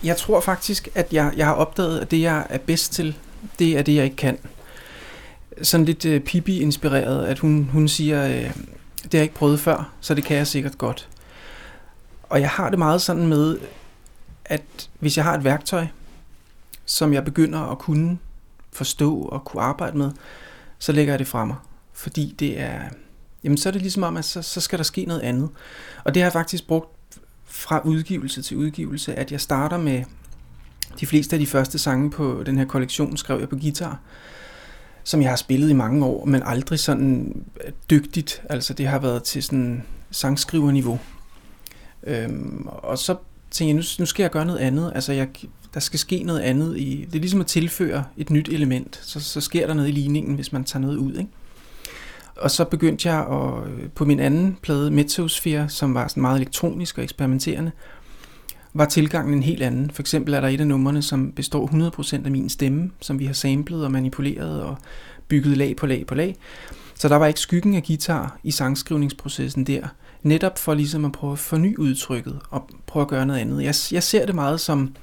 jeg 0.04 0.16
tror 0.16 0.40
faktisk, 0.40 0.88
at 0.94 1.12
jeg, 1.12 1.32
jeg 1.36 1.46
har 1.46 1.54
opdaget, 1.54 2.00
at 2.00 2.10
det, 2.10 2.20
jeg 2.20 2.46
er 2.48 2.58
bedst 2.58 2.92
til, 2.92 3.16
det 3.58 3.78
er 3.78 3.82
det, 3.82 3.94
jeg 3.94 4.04
ikke 4.04 4.16
kan. 4.16 4.38
Sådan 5.62 5.86
lidt 5.86 6.04
øh, 6.04 6.20
Pippi-inspireret, 6.20 7.26
at 7.26 7.38
hun, 7.38 7.68
hun 7.72 7.88
siger, 7.88 8.24
øh, 8.24 8.54
det 9.02 9.12
har 9.12 9.18
jeg 9.18 9.22
ikke 9.22 9.34
prøvet 9.34 9.60
før, 9.60 9.92
så 10.00 10.14
det 10.14 10.24
kan 10.24 10.36
jeg 10.36 10.46
sikkert 10.46 10.78
godt. 10.78 11.08
Og 12.22 12.40
jeg 12.40 12.50
har 12.50 12.70
det 12.70 12.78
meget 12.78 13.02
sådan 13.02 13.26
med, 13.26 13.58
at 14.44 14.90
hvis 14.98 15.16
jeg 15.16 15.24
har 15.24 15.34
et 15.34 15.44
værktøj, 15.44 15.86
som 16.84 17.12
jeg 17.12 17.24
begynder 17.24 17.60
at 17.60 17.78
kunne 17.78 18.18
forstå 18.72 19.22
og 19.22 19.44
kunne 19.44 19.62
arbejde 19.62 19.98
med, 19.98 20.10
så 20.78 20.92
lægger 20.92 21.12
jeg 21.12 21.18
det 21.18 21.26
fra 21.26 21.44
mig. 21.44 21.56
Fordi 21.92 22.34
det 22.38 22.60
er, 22.60 22.80
jamen 23.44 23.58
så 23.58 23.68
er 23.68 23.70
det 23.70 23.82
ligesom 23.82 24.02
om, 24.02 24.16
at 24.16 24.24
så, 24.24 24.42
så 24.42 24.60
skal 24.60 24.78
der 24.78 24.84
ske 24.84 25.04
noget 25.04 25.20
andet. 25.20 25.48
Og 26.04 26.14
det 26.14 26.22
har 26.22 26.26
jeg 26.26 26.32
faktisk 26.32 26.66
brugt 26.66 26.99
fra 27.50 27.80
udgivelse 27.84 28.42
til 28.42 28.56
udgivelse, 28.56 29.14
at 29.14 29.32
jeg 29.32 29.40
starter 29.40 29.78
med 29.78 30.04
de 31.00 31.06
fleste 31.06 31.36
af 31.36 31.40
de 31.40 31.46
første 31.46 31.78
sange 31.78 32.10
på 32.10 32.42
den 32.46 32.58
her 32.58 32.64
kollektion, 32.64 33.16
skrev 33.16 33.38
jeg 33.38 33.48
på 33.48 33.56
guitar, 33.56 34.00
som 35.04 35.22
jeg 35.22 35.30
har 35.30 35.36
spillet 35.36 35.70
i 35.70 35.72
mange 35.72 36.06
år, 36.06 36.24
men 36.24 36.42
aldrig 36.44 36.78
sådan 36.78 37.42
øh, 37.64 37.72
dygtigt. 37.90 38.42
Altså 38.50 38.74
det 38.74 38.86
har 38.86 38.98
været 38.98 39.22
til 39.22 39.42
sådan 39.42 39.82
sangskriverniveau. 40.10 41.00
Øhm, 42.04 42.66
og 42.66 42.98
så 42.98 43.16
tænkte 43.50 43.68
jeg, 43.68 43.74
nu, 43.74 43.82
nu 43.98 44.06
skal 44.06 44.22
jeg 44.22 44.30
gøre 44.30 44.44
noget 44.44 44.58
andet. 44.58 44.92
Altså 44.94 45.12
jeg, 45.12 45.28
der 45.74 45.80
skal 45.80 45.98
ske 45.98 46.22
noget 46.22 46.40
andet 46.40 46.78
i... 46.78 47.04
Det 47.04 47.14
er 47.14 47.20
ligesom 47.20 47.40
at 47.40 47.46
tilføre 47.46 48.04
et 48.16 48.30
nyt 48.30 48.48
element. 48.48 49.00
Så, 49.02 49.20
så 49.20 49.40
sker 49.40 49.66
der 49.66 49.74
noget 49.74 49.88
i 49.88 49.92
ligningen, 49.92 50.34
hvis 50.34 50.52
man 50.52 50.64
tager 50.64 50.80
noget 50.80 50.96
ud, 50.96 51.12
ikke? 51.14 51.30
Og 52.40 52.50
så 52.50 52.64
begyndte 52.64 53.12
jeg 53.12 53.26
at, 53.26 53.72
øh, 53.72 53.88
på 53.94 54.04
min 54.04 54.20
anden 54.20 54.58
plade, 54.62 54.90
Mezzosphere, 54.90 55.68
som 55.68 55.94
var 55.94 56.08
sådan 56.08 56.20
meget 56.20 56.36
elektronisk 56.36 56.98
og 56.98 57.04
eksperimenterende, 57.04 57.70
var 58.74 58.84
tilgangen 58.84 59.34
en 59.34 59.42
helt 59.42 59.62
anden. 59.62 59.90
For 59.90 60.02
eksempel 60.02 60.34
er 60.34 60.40
der 60.40 60.48
et 60.48 60.60
af 60.60 60.66
numrene, 60.66 61.02
som 61.02 61.32
består 61.32 61.66
100% 61.66 62.24
af 62.24 62.30
min 62.30 62.48
stemme, 62.48 62.90
som 63.00 63.18
vi 63.18 63.26
har 63.26 63.32
samlet 63.32 63.84
og 63.84 63.92
manipuleret 63.92 64.62
og 64.62 64.76
bygget 65.28 65.56
lag 65.56 65.76
på 65.76 65.86
lag 65.86 66.06
på 66.06 66.14
lag. 66.14 66.36
Så 66.94 67.08
der 67.08 67.16
var 67.16 67.26
ikke 67.26 67.40
skyggen 67.40 67.74
af 67.74 67.82
guitar 67.82 68.38
i 68.42 68.50
sangskrivningsprocessen 68.50 69.64
der. 69.64 69.88
Netop 70.22 70.58
for 70.58 70.74
ligesom 70.74 71.04
at 71.04 71.12
prøve 71.12 71.32
at 71.32 71.38
forny 71.38 71.76
udtrykket 71.76 72.38
og 72.50 72.68
prøve 72.86 73.02
at 73.02 73.08
gøre 73.08 73.26
noget 73.26 73.40
andet. 73.40 73.62
Jeg, 73.62 73.74
jeg 73.92 74.02
ser 74.02 74.26
det 74.26 74.34
meget 74.34 74.60
som, 74.60 74.94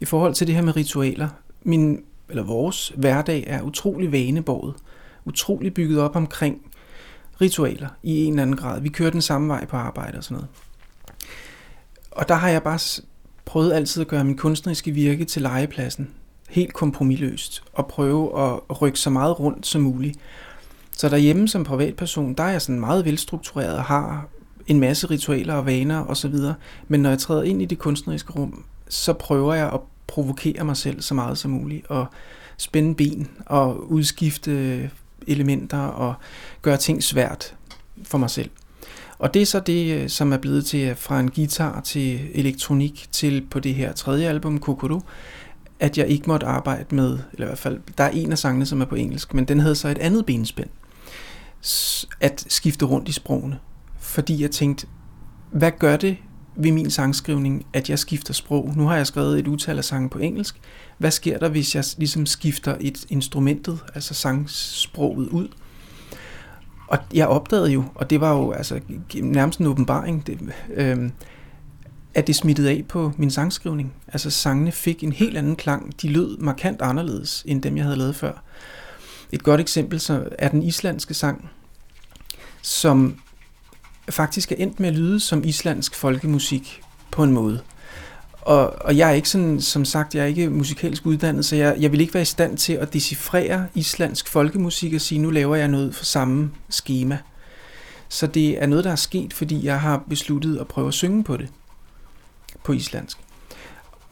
i 0.00 0.04
forhold 0.04 0.34
til 0.34 0.46
det 0.46 0.54
her 0.54 0.62
med 0.62 0.76
ritualer, 0.76 1.28
min, 1.62 2.00
eller 2.28 2.42
vores 2.42 2.92
hverdag 2.96 3.44
er 3.46 3.62
utrolig 3.62 4.12
vanebåret. 4.12 4.74
Utrolig 5.24 5.74
bygget 5.74 6.00
op 6.00 6.16
omkring 6.16 6.60
ritualer 7.40 7.88
i 8.02 8.24
en 8.24 8.32
eller 8.32 8.42
anden 8.42 8.56
grad. 8.56 8.80
Vi 8.80 8.88
kører 8.88 9.10
den 9.10 9.22
samme 9.22 9.48
vej 9.48 9.64
på 9.64 9.76
arbejde 9.76 10.18
og 10.18 10.24
sådan 10.24 10.34
noget. 10.34 10.48
Og 12.10 12.28
der 12.28 12.34
har 12.34 12.48
jeg 12.48 12.62
bare 12.62 13.02
prøvet 13.44 13.72
altid 13.72 14.02
at 14.02 14.08
gøre 14.08 14.24
min 14.24 14.36
kunstneriske 14.36 14.90
virke 14.90 15.24
til 15.24 15.42
legepladsen. 15.42 16.10
helt 16.48 16.72
kompromilløst 16.72 17.62
og 17.72 17.86
prøve 17.86 18.40
at 18.70 18.82
rykke 18.82 18.98
så 18.98 19.10
meget 19.10 19.40
rundt 19.40 19.66
som 19.66 19.82
muligt. 19.82 20.18
Så 20.92 21.08
derhjemme 21.08 21.48
som 21.48 21.64
privatperson, 21.64 22.34
der 22.34 22.44
er 22.44 22.50
jeg 22.50 22.62
sådan 22.62 22.80
meget 22.80 23.04
velstruktureret 23.04 23.76
og 23.76 23.84
har 23.84 24.28
en 24.66 24.80
masse 24.80 25.06
ritualer 25.10 25.54
og 25.54 25.66
vaner 25.66 26.06
osv. 26.06 26.34
Men 26.88 27.00
når 27.02 27.10
jeg 27.10 27.18
træder 27.18 27.42
ind 27.42 27.62
i 27.62 27.64
det 27.64 27.78
kunstneriske 27.78 28.32
rum, 28.32 28.64
så 28.88 29.12
prøver 29.12 29.54
jeg 29.54 29.72
at 29.72 29.80
provokere 30.06 30.64
mig 30.64 30.76
selv 30.76 31.00
så 31.00 31.14
meget 31.14 31.38
som 31.38 31.50
muligt 31.50 31.86
og 31.86 32.06
spænde 32.56 32.94
ben 32.94 33.30
og 33.46 33.92
udskifte 33.92 34.90
elementer 35.26 35.78
og 35.78 36.14
gøre 36.62 36.76
ting 36.76 37.02
svært 37.02 37.54
for 38.04 38.18
mig 38.18 38.30
selv. 38.30 38.50
Og 39.18 39.34
det 39.34 39.42
er 39.42 39.46
så 39.46 39.60
det, 39.60 39.94
øh, 39.94 40.08
som 40.08 40.32
er 40.32 40.36
blevet 40.36 40.66
til 40.66 40.88
øh, 40.88 40.96
fra 40.96 41.20
en 41.20 41.30
guitar 41.30 41.80
til 41.80 42.20
elektronik 42.34 43.06
til 43.12 43.46
på 43.50 43.60
det 43.60 43.74
her 43.74 43.92
tredje 43.92 44.28
album, 44.28 44.58
Kokoro, 44.58 45.00
at 45.80 45.98
jeg 45.98 46.08
ikke 46.08 46.26
måtte 46.26 46.46
arbejde 46.46 46.94
med, 46.94 47.18
eller 47.32 47.46
i 47.46 47.48
hvert 47.48 47.58
fald, 47.58 47.80
der 47.98 48.04
er 48.04 48.10
en 48.10 48.32
af 48.32 48.38
sangene, 48.38 48.66
som 48.66 48.80
er 48.80 48.84
på 48.84 48.94
engelsk, 48.94 49.34
men 49.34 49.44
den 49.44 49.60
havde 49.60 49.74
så 49.74 49.88
et 49.88 49.98
andet 49.98 50.26
benspænd. 50.26 50.68
At 52.20 52.44
skifte 52.48 52.84
rundt 52.84 53.08
i 53.08 53.12
sprogene. 53.12 53.58
Fordi 53.98 54.42
jeg 54.42 54.50
tænkte, 54.50 54.86
hvad 55.52 55.72
gør 55.78 55.96
det 55.96 56.16
ved 56.56 56.72
min 56.72 56.90
sangskrivning, 56.90 57.66
at 57.72 57.90
jeg 57.90 57.98
skifter 57.98 58.34
sprog? 58.34 58.72
Nu 58.76 58.86
har 58.86 58.96
jeg 58.96 59.06
skrevet 59.06 59.38
et 59.38 59.48
utal 59.48 59.78
af 59.78 59.84
sange 59.84 60.08
på 60.08 60.18
engelsk. 60.18 60.60
Hvad 60.98 61.10
sker 61.10 61.38
der, 61.38 61.48
hvis 61.48 61.74
jeg 61.74 61.84
ligesom 61.98 62.26
skifter 62.26 62.76
et 62.80 63.06
instrumentet, 63.08 63.78
altså 63.94 64.14
sangsproget 64.14 65.28
ud? 65.28 65.48
Og 66.88 66.98
jeg 67.14 67.26
opdagede 67.28 67.70
jo, 67.70 67.84
og 67.94 68.10
det 68.10 68.20
var 68.20 68.32
jo 68.32 68.52
altså 68.52 68.80
nærmest 69.14 69.58
en 69.58 69.66
åbenbaring, 69.66 70.26
det, 70.26 70.38
øh, 70.74 71.10
at 72.14 72.26
det 72.26 72.36
smittede 72.36 72.70
af 72.70 72.84
på 72.88 73.12
min 73.16 73.30
sangskrivning. 73.30 73.92
Altså 74.08 74.30
sangene 74.30 74.72
fik 74.72 75.04
en 75.04 75.12
helt 75.12 75.36
anden 75.36 75.56
klang. 75.56 76.02
De 76.02 76.08
lød 76.08 76.38
markant 76.38 76.82
anderledes, 76.82 77.44
end 77.46 77.62
dem 77.62 77.76
jeg 77.76 77.84
havde 77.84 77.96
lavet 77.96 78.16
før. 78.16 78.42
Et 79.32 79.42
godt 79.42 79.60
eksempel 79.60 80.00
så 80.00 80.28
er 80.38 80.48
den 80.48 80.62
islandske 80.62 81.14
sang, 81.14 81.50
som 82.62 83.20
faktisk 84.10 84.52
er 84.52 84.56
endt 84.56 84.80
med 84.80 84.88
at 84.88 84.94
lyde 84.94 85.20
som 85.20 85.44
islandsk 85.44 85.94
folkemusik 85.94 86.80
på 87.10 87.22
en 87.22 87.32
måde. 87.32 87.60
Og, 88.46 88.74
og 88.80 88.96
jeg 88.96 89.10
er 89.10 89.12
ikke 89.12 89.28
sådan, 89.28 89.60
som 89.60 89.84
sagt, 89.84 90.14
jeg 90.14 90.22
er 90.22 90.26
ikke 90.26 90.50
musikalsk 90.50 91.06
uddannet, 91.06 91.44
så 91.44 91.56
jeg, 91.56 91.76
jeg 91.80 91.92
vil 91.92 92.00
ikke 92.00 92.14
være 92.14 92.22
i 92.22 92.26
stand 92.26 92.56
til 92.56 92.72
at 92.72 92.92
decifrere 92.92 93.66
islandsk 93.74 94.28
folkemusik 94.28 94.94
og 94.94 95.00
sige, 95.00 95.18
nu 95.18 95.30
laver 95.30 95.56
jeg 95.56 95.68
noget 95.68 95.94
for 95.94 96.04
samme 96.04 96.50
schema. 96.70 97.18
Så 98.08 98.26
det 98.26 98.62
er 98.62 98.66
noget, 98.66 98.84
der 98.84 98.90
er 98.90 98.96
sket, 98.96 99.32
fordi 99.32 99.64
jeg 99.64 99.80
har 99.80 100.02
besluttet 100.08 100.58
at 100.58 100.66
prøve 100.66 100.88
at 100.88 100.94
synge 100.94 101.24
på 101.24 101.36
det, 101.36 101.48
på 102.64 102.72
islandsk. 102.72 103.18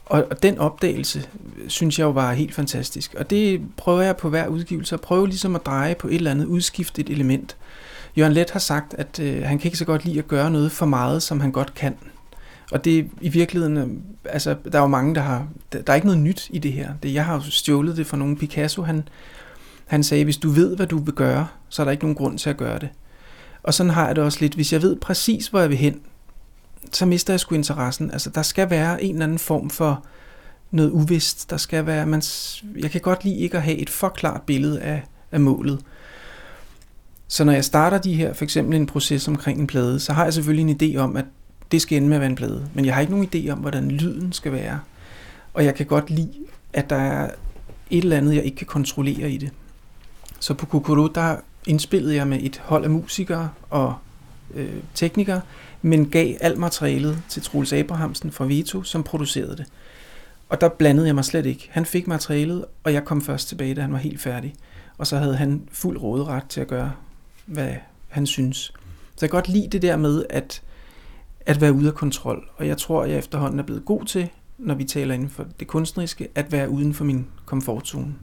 Og, 0.07 0.27
og 0.31 0.43
den 0.43 0.59
opdagelse, 0.59 1.29
øh, 1.59 1.69
synes 1.69 1.99
jeg 1.99 2.05
jo 2.05 2.11
var 2.11 2.33
helt 2.33 2.55
fantastisk. 2.55 3.15
Og 3.15 3.31
det 3.31 3.63
prøver 3.77 4.03
jeg 4.03 4.17
på 4.17 4.29
hver 4.29 4.47
udgivelse, 4.47 4.95
at 4.95 5.01
prøve 5.01 5.27
ligesom 5.27 5.55
at 5.55 5.67
dreje 5.67 5.95
på 5.95 6.09
et 6.09 6.15
eller 6.15 6.31
andet, 6.31 6.47
udskifte 6.47 7.01
et 7.01 7.09
element. 7.09 7.57
Jørgen 8.17 8.33
Let 8.33 8.51
har 8.51 8.61
sagt, 8.61 8.95
at 8.95 9.21
øh, 9.21 9.43
han 9.43 9.59
kan 9.59 9.69
ikke 9.69 9.79
så 9.79 9.85
godt 9.85 10.05
lide 10.05 10.19
at 10.19 10.29
gøre 10.29 10.51
noget 10.51 10.73
for 10.73 10.87
meget, 10.87 11.23
som 11.23 11.41
han 11.41 11.53
godt 11.53 11.75
kan. 11.75 11.97
Og 12.73 12.85
det 12.85 13.11
i 13.21 13.29
virkeligheden, 13.29 13.77
øh, 13.77 13.89
altså 14.25 14.57
der 14.73 14.79
er 14.79 14.83
jo 14.83 14.89
mange, 14.89 15.15
der 15.15 15.21
har, 15.21 15.49
der, 15.73 15.83
der 15.83 15.93
er 15.93 15.95
ikke 15.95 16.07
noget 16.07 16.21
nyt 16.21 16.49
i 16.51 16.59
det 16.59 16.73
her. 16.73 16.95
Det, 17.03 17.15
jeg 17.15 17.25
har 17.25 17.35
jo 17.35 17.41
stjålet 17.41 17.97
det 17.97 18.07
fra 18.07 18.17
nogen. 18.17 18.37
Picasso, 18.37 18.83
han, 18.83 19.09
han 19.87 20.03
sagde, 20.03 20.25
hvis 20.25 20.37
du 20.37 20.51
ved, 20.51 20.77
hvad 20.77 20.87
du 20.87 20.99
vil 20.99 21.15
gøre, 21.15 21.47
så 21.69 21.83
er 21.83 21.85
der 21.85 21.93
ikke 21.93 22.05
nogen 22.05 22.17
grund 22.17 22.39
til 22.39 22.51
at 22.51 22.57
gøre 22.57 22.79
det. 22.79 22.89
Og 23.63 23.75
sådan 23.75 23.91
har 23.91 24.07
jeg 24.07 24.17
det 24.17 24.25
også 24.25 24.39
lidt. 24.41 24.55
Hvis 24.55 24.73
jeg 24.73 24.83
ved 24.83 24.97
præcis, 24.97 25.47
hvor 25.47 25.61
jeg 25.61 25.71
vil 25.71 25.79
hen, 25.79 26.01
så 26.93 27.07
mister 27.07 27.33
jeg 27.33 27.41
sgu 27.41 27.55
interessen. 27.55 28.11
Altså, 28.11 28.31
der 28.31 28.43
skal 28.43 28.71
være 28.71 29.03
en 29.05 29.15
eller 29.15 29.25
anden 29.25 29.39
form 29.39 29.71
for 29.71 30.05
noget 30.71 30.91
uvist. 30.91 31.51
Der 31.51 31.57
skal 31.57 31.87
være, 31.87 32.07
man, 32.07 32.23
jeg 32.77 32.91
kan 32.91 33.01
godt 33.01 33.25
lide 33.25 33.37
ikke 33.37 33.57
at 33.57 33.63
have 33.63 33.77
et 33.77 33.91
for 33.91 34.09
klart 34.09 34.43
billede 34.43 34.81
af, 34.81 35.03
af 35.33 35.41
målet. 35.41 35.81
Så 37.29 37.45
når 37.45 37.53
jeg 37.53 37.65
starter 37.65 37.99
de 37.99 38.15
her, 38.15 38.33
for 38.33 38.45
eksempel 38.45 38.77
en 38.77 38.87
proces 38.87 39.29
omkring 39.29 39.61
en 39.61 39.67
plade, 39.67 40.01
så 40.01 40.13
har 40.13 40.25
jeg 40.25 40.35
selvfølgelig 40.35 40.71
en 40.71 40.95
idé 40.95 40.99
om, 40.99 41.17
at 41.17 41.25
det 41.75 41.83
skal 41.83 41.97
ende 41.97 42.09
med 42.09 42.17
at 42.17 42.21
være 42.21 42.31
en 42.31 42.37
plade. 42.37 42.69
Men 42.75 42.85
jeg 42.85 42.95
har 42.95 43.01
ikke 43.01 43.13
nogen 43.13 43.29
idé 43.35 43.51
om, 43.51 43.59
hvordan 43.59 43.91
lyden 43.91 44.33
skal 44.33 44.53
være. 44.53 44.81
Og 45.55 45.65
jeg 45.65 45.75
kan 45.75 45.87
godt 45.87 46.11
lide, 46.11 46.35
at 46.73 46.91
der 46.91 46.97
er 46.97 47.31
et 47.91 48.05
eller 48.05 48.17
andet, 48.17 48.35
jeg 48.35 48.45
ikke 48.45 48.57
kan 48.57 48.67
kontrollere 48.67 49.31
i 49.31 49.37
det. 49.37 49.51
Så 50.41 50.55
på 50.55 50.67
Kokoro, 50.67 51.07
der 51.07 51.37
indspillede 51.67 52.15
jeg 52.15 52.27
med 52.27 52.39
et 52.43 52.63
hold 52.65 52.85
af 52.85 52.91
musikere 52.91 53.51
og 53.71 53.95
øh, 54.55 54.75
teknikere, 54.95 55.41
men 55.83 56.11
gav 56.11 56.35
alt 56.41 56.59
materialet 56.59 57.23
til 57.29 57.43
Troels 57.43 57.73
Abrahamsen 57.73 58.33
fra 58.33 58.45
Vito, 58.45 58.83
som 58.83 59.03
producerede 59.03 59.57
det. 59.57 59.67
Og 60.49 60.61
der 60.61 60.69
blandede 60.69 61.07
jeg 61.07 61.15
mig 61.15 61.25
slet 61.25 61.47
ikke. 61.47 61.69
Han 61.71 61.87
fik 61.87 62.07
materialet, 62.07 62.65
og 62.85 62.93
jeg 62.93 63.05
kom 63.05 63.23
først 63.23 63.49
tilbage, 63.49 63.75
da 63.75 63.81
han 63.81 63.93
var 63.93 63.99
helt 63.99 64.21
færdig. 64.21 64.55
Og 64.99 65.07
så 65.07 65.19
havde 65.19 65.37
han 65.37 65.69
fuld 65.73 65.99
råderet 65.99 66.43
til 66.49 66.61
at 66.61 66.69
gøre, 66.69 66.93
hvad 67.47 67.73
han 68.09 68.27
synes. 68.27 68.57
Så 69.17 69.19
jeg 69.21 69.31
kan 69.31 69.37
godt 69.37 69.49
lide 69.49 69.69
det 69.69 69.83
der 69.83 69.97
med, 69.97 70.25
at 70.31 70.63
at 71.47 71.61
være 71.61 71.73
ude 71.73 71.89
af 71.89 71.95
kontrol. 71.95 72.49
Og 72.57 72.67
jeg 72.67 72.79
tror, 72.79 73.03
at 73.03 73.11
jeg 73.11 73.19
efterhånden 73.19 73.59
er 73.59 73.63
blevet 73.63 73.85
god 73.85 74.05
til, 74.05 74.31
når 74.59 74.75
vi 74.75 74.85
taler 74.85 75.15
inden 75.15 75.29
for 75.29 75.47
det 75.61 75.67
kunstneriske, 75.67 76.29
at 76.35 76.53
være 76.53 76.69
uden 76.69 76.95
for 76.95 77.05
min 77.05 77.27
komfortzone. 77.47 78.15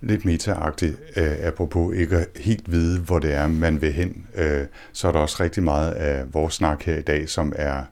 Lidt 0.00 0.24
meta-agtigt, 0.24 0.96
øh, 1.16 1.32
apropos 1.42 1.96
ikke 1.96 2.16
at 2.16 2.26
helt 2.36 2.72
vide, 2.72 3.00
hvor 3.00 3.18
det 3.18 3.34
er, 3.34 3.48
man 3.48 3.80
vil 3.80 3.92
hen, 3.92 4.26
øh, 4.34 4.66
så 4.92 5.08
er 5.08 5.12
der 5.12 5.18
også 5.18 5.36
rigtig 5.40 5.62
meget 5.62 5.92
af 5.92 6.34
vores 6.34 6.54
snak 6.54 6.82
her 6.82 6.98
i 6.98 7.02
dag, 7.02 7.28
som 7.28 7.52
er 7.56 7.82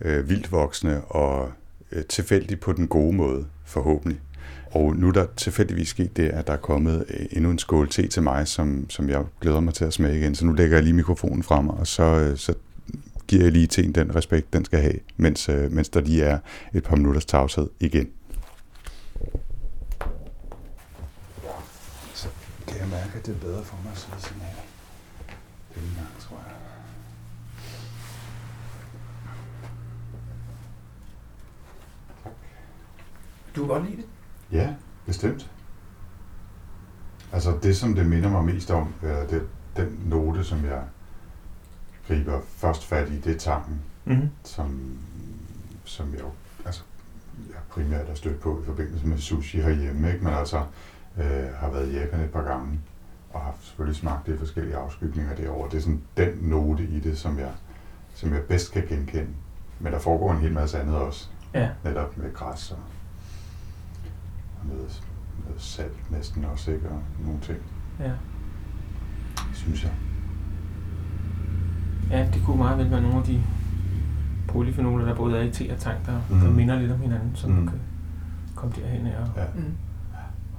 øh, 0.00 0.28
vildt 0.28 0.52
voksne 0.52 1.00
og 1.00 1.52
øh, 1.92 2.04
tilfældigt 2.04 2.60
på 2.60 2.72
den 2.72 2.88
gode 2.88 3.16
måde, 3.16 3.46
forhåbentlig. 3.64 4.20
Og 4.70 4.96
nu 4.96 5.08
er 5.08 5.12
der 5.12 5.26
tilfældigvis 5.36 5.88
sket 5.88 6.16
det, 6.16 6.28
at 6.28 6.46
der 6.46 6.52
er 6.52 6.56
kommet 6.56 7.04
øh, 7.08 7.26
endnu 7.30 7.50
en 7.50 7.58
skål 7.58 7.88
te 7.88 8.06
til 8.06 8.22
mig, 8.22 8.48
som, 8.48 8.90
som 8.90 9.08
jeg 9.08 9.24
glæder 9.40 9.60
mig 9.60 9.74
til 9.74 9.84
at 9.84 9.92
smage 9.92 10.18
igen. 10.18 10.34
Så 10.34 10.46
nu 10.46 10.52
lægger 10.52 10.76
jeg 10.76 10.84
lige 10.84 10.94
mikrofonen 10.94 11.42
frem, 11.42 11.68
og 11.68 11.86
så, 11.86 12.02
øh, 12.02 12.36
så 12.36 12.54
giver 13.30 13.42
jeg 13.42 13.52
lige 13.52 13.66
teen 13.66 13.92
den 13.92 14.14
respekt, 14.14 14.52
den 14.52 14.64
skal 14.64 14.80
have, 14.80 14.98
mens, 15.16 15.48
øh, 15.48 15.72
mens 15.72 15.88
der 15.88 16.00
lige 16.00 16.22
er 16.22 16.38
et 16.74 16.82
par 16.82 16.96
minutters 16.96 17.24
tavshed 17.24 17.70
igen. 17.80 18.08
Så 22.14 22.28
kan 22.68 22.78
jeg 22.78 22.88
mærke, 22.88 23.18
at 23.18 23.26
det 23.26 23.34
er 23.34 23.38
bedre 23.38 23.64
for 23.64 23.76
mig 23.84 23.92
at 23.92 23.98
sidde 23.98 24.20
sådan 24.20 24.42
her. 24.42 24.62
Denne 25.74 25.88
gang, 25.96 26.08
tror 26.20 26.36
jeg. 26.36 26.56
Du 33.56 33.60
kan 33.60 33.68
godt 33.68 33.84
lide 33.84 33.96
det? 33.96 34.06
Ja, 34.52 34.74
bestemt. 35.06 35.50
Altså 37.32 37.58
det, 37.62 37.76
som 37.76 37.94
det 37.94 38.06
minder 38.06 38.30
mig 38.30 38.44
mest 38.44 38.70
om, 38.70 38.94
er 39.02 39.26
det, 39.26 39.48
den 39.76 40.00
note, 40.06 40.44
som 40.44 40.64
jeg 40.64 40.82
griber 42.08 42.40
først 42.56 42.84
fat 42.84 43.08
i, 43.08 43.20
det 43.20 43.34
er 43.34 43.38
tangen, 43.38 43.80
mm-hmm. 44.04 44.30
som, 44.44 44.98
som 45.84 46.12
jeg 46.12 46.20
jo 46.20 46.30
altså, 46.66 46.82
jeg 47.48 47.58
primært 47.70 48.08
er 48.08 48.14
stødt 48.14 48.40
på 48.40 48.60
i 48.62 48.64
forbindelse 48.64 49.06
med 49.06 49.18
sushi 49.18 49.60
herhjemme, 49.60 50.12
ikke? 50.12 50.24
men 50.24 50.34
altså 50.34 50.64
øh, 51.18 51.54
har 51.54 51.70
været 51.70 51.92
i 51.92 51.98
Japan 51.98 52.20
et 52.20 52.30
par 52.30 52.42
gange, 52.42 52.80
og 53.32 53.40
har 53.40 53.54
selvfølgelig 53.60 53.96
smagt 53.96 54.26
det 54.26 54.34
i 54.34 54.38
forskellige 54.38 54.76
afskygninger 54.76 55.36
derovre. 55.36 55.70
Det 55.70 55.76
er 55.76 55.80
sådan 55.80 56.02
den 56.16 56.38
note 56.40 56.84
i 56.84 57.00
det, 57.00 57.18
som 57.18 57.38
jeg, 57.38 57.52
som 58.14 58.32
jeg 58.34 58.42
bedst 58.42 58.72
kan 58.72 58.86
genkende. 58.86 59.30
Men 59.80 59.92
der 59.92 59.98
foregår 59.98 60.32
en 60.32 60.38
hel 60.38 60.52
masse 60.52 60.80
andet 60.80 60.96
også. 60.96 61.28
Ja. 61.54 61.68
Netop 61.84 62.18
med 62.18 62.34
græs 62.34 62.70
og, 62.70 62.78
og 64.60 64.66
noget, 64.66 65.02
noget 65.44 65.62
salt 65.62 66.10
næsten 66.10 66.44
også, 66.44 66.70
ikke? 66.70 66.88
Og 66.88 67.02
nogle 67.24 67.40
ting. 67.40 67.58
Ja. 68.00 68.12
Synes 69.54 69.84
jeg. 69.84 69.92
Ja, 72.10 72.28
det 72.34 72.42
kunne 72.44 72.58
meget 72.58 72.78
vel 72.78 72.90
være 72.90 73.00
nogle 73.00 73.16
af 73.16 73.24
de 73.24 73.42
polyfenoler, 74.48 75.04
der 75.04 75.14
både 75.14 75.38
er 75.38 75.42
i 75.42 75.50
te 75.50 75.72
og 75.72 75.78
tang, 75.78 76.06
der, 76.06 76.20
mm. 76.30 76.40
der 76.40 76.50
minder 76.50 76.78
lidt 76.78 76.92
om 76.92 77.00
hinanden, 77.00 77.30
så 77.34 77.48
mm. 77.48 77.56
du 77.64 77.70
kan 77.70 77.80
komme 78.54 78.74
derhen 78.76 79.06
og, 79.06 79.28
ja. 79.36 79.44
mm. 79.54 79.76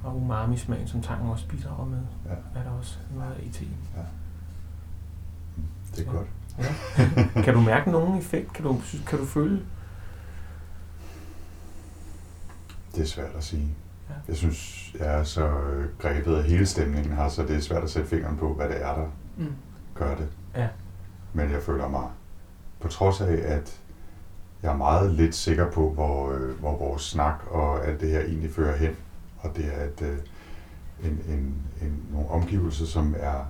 og 0.04 0.18
umami-smagen, 0.18 0.88
som 0.88 1.02
tangen 1.02 1.30
også 1.30 1.48
bidrager 1.48 1.86
med, 1.86 2.00
ja. 2.26 2.60
er 2.60 2.64
der 2.64 2.72
også 2.72 2.98
noget 3.16 3.32
af 3.32 3.44
i 3.44 3.50
te. 3.50 3.66
Ja. 3.96 4.02
Det 5.96 6.00
er 6.00 6.12
så. 6.12 6.18
godt. 6.18 6.28
Ja. 6.60 7.42
kan 7.44 7.54
du 7.54 7.62
mærke 7.62 7.92
nogen 7.92 8.20
effekt? 8.20 8.54
Kan 8.54 8.66
du, 8.66 8.82
kan 9.08 9.20
du 9.20 9.26
føle? 9.26 9.62
Det 12.96 13.02
er 13.02 13.08
svært 13.08 13.36
at 13.38 13.44
sige. 13.44 13.68
Ja. 14.10 14.14
Jeg 14.28 14.36
synes, 14.36 14.92
jeg 15.00 15.20
er 15.20 15.24
så 15.24 15.62
grebet 16.00 16.36
af 16.36 16.44
hele 16.44 16.66
stemningen 16.66 17.14
her, 17.14 17.30
så 17.30 17.42
det 17.44 17.56
er 17.56 17.60
svært 17.60 17.84
at 17.84 17.90
sætte 17.90 18.10
fingeren 18.10 18.38
på, 18.38 18.54
hvad 18.54 18.70
det 18.70 18.84
er, 18.84 18.96
der 18.96 19.06
mm. 19.38 19.56
gør 19.96 20.16
det. 20.16 20.28
Ja. 20.56 20.68
Men 21.34 21.52
jeg 21.52 21.64
føler 21.64 21.88
mig, 21.88 22.10
på 22.80 22.88
trods 22.88 23.22
af, 23.22 23.40
at 23.44 23.82
jeg 24.64 24.72
er 24.72 24.78
meget 24.78 25.12
lidt 25.12 25.36
sikker 25.36 25.72
på, 25.72 25.90
hvor, 25.90 26.32
øh, 26.32 26.60
hvor 26.60 26.78
vores 26.78 27.02
snak 27.02 27.44
og 27.48 27.88
alt 27.88 28.02
det 28.02 28.10
her 28.10 28.22
egentlig 28.22 28.52
fører 28.52 28.78
hen. 28.78 28.96
Og 29.40 29.56
det 29.56 29.66
er 29.74 29.84
et, 29.84 30.02
øh, 30.02 30.18
en, 31.04 31.20
en, 31.30 31.56
en, 31.82 32.06
nogle 32.12 32.30
omgivelser, 32.30 32.86
som 32.86 33.16
er 33.20 33.46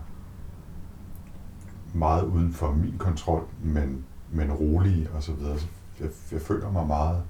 meget 1.93 2.23
uden 2.23 2.53
for 2.53 2.71
min 2.71 2.95
kontrol, 2.97 3.47
men, 3.63 4.05
men 4.31 4.51
rolige 4.51 5.09
og 5.13 5.23
så 5.23 5.33
videre. 5.33 5.57
Jeg, 5.99 6.09
jeg 6.31 6.41
føler 6.41 6.71
mig 6.71 6.87
meget 6.87 7.23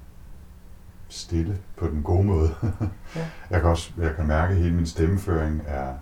stille 1.08 1.58
på 1.76 1.86
den 1.86 2.02
gode 2.02 2.24
måde. 2.24 2.54
ja. 3.16 3.26
Jeg 3.50 3.60
kan 3.60 3.70
også 3.70 3.92
jeg 3.98 4.14
kan 4.16 4.26
mærke, 4.26 4.52
at 4.54 4.60
hele 4.60 4.74
min 4.74 4.86
stemmeføring 4.86 5.62
er, 5.66 5.94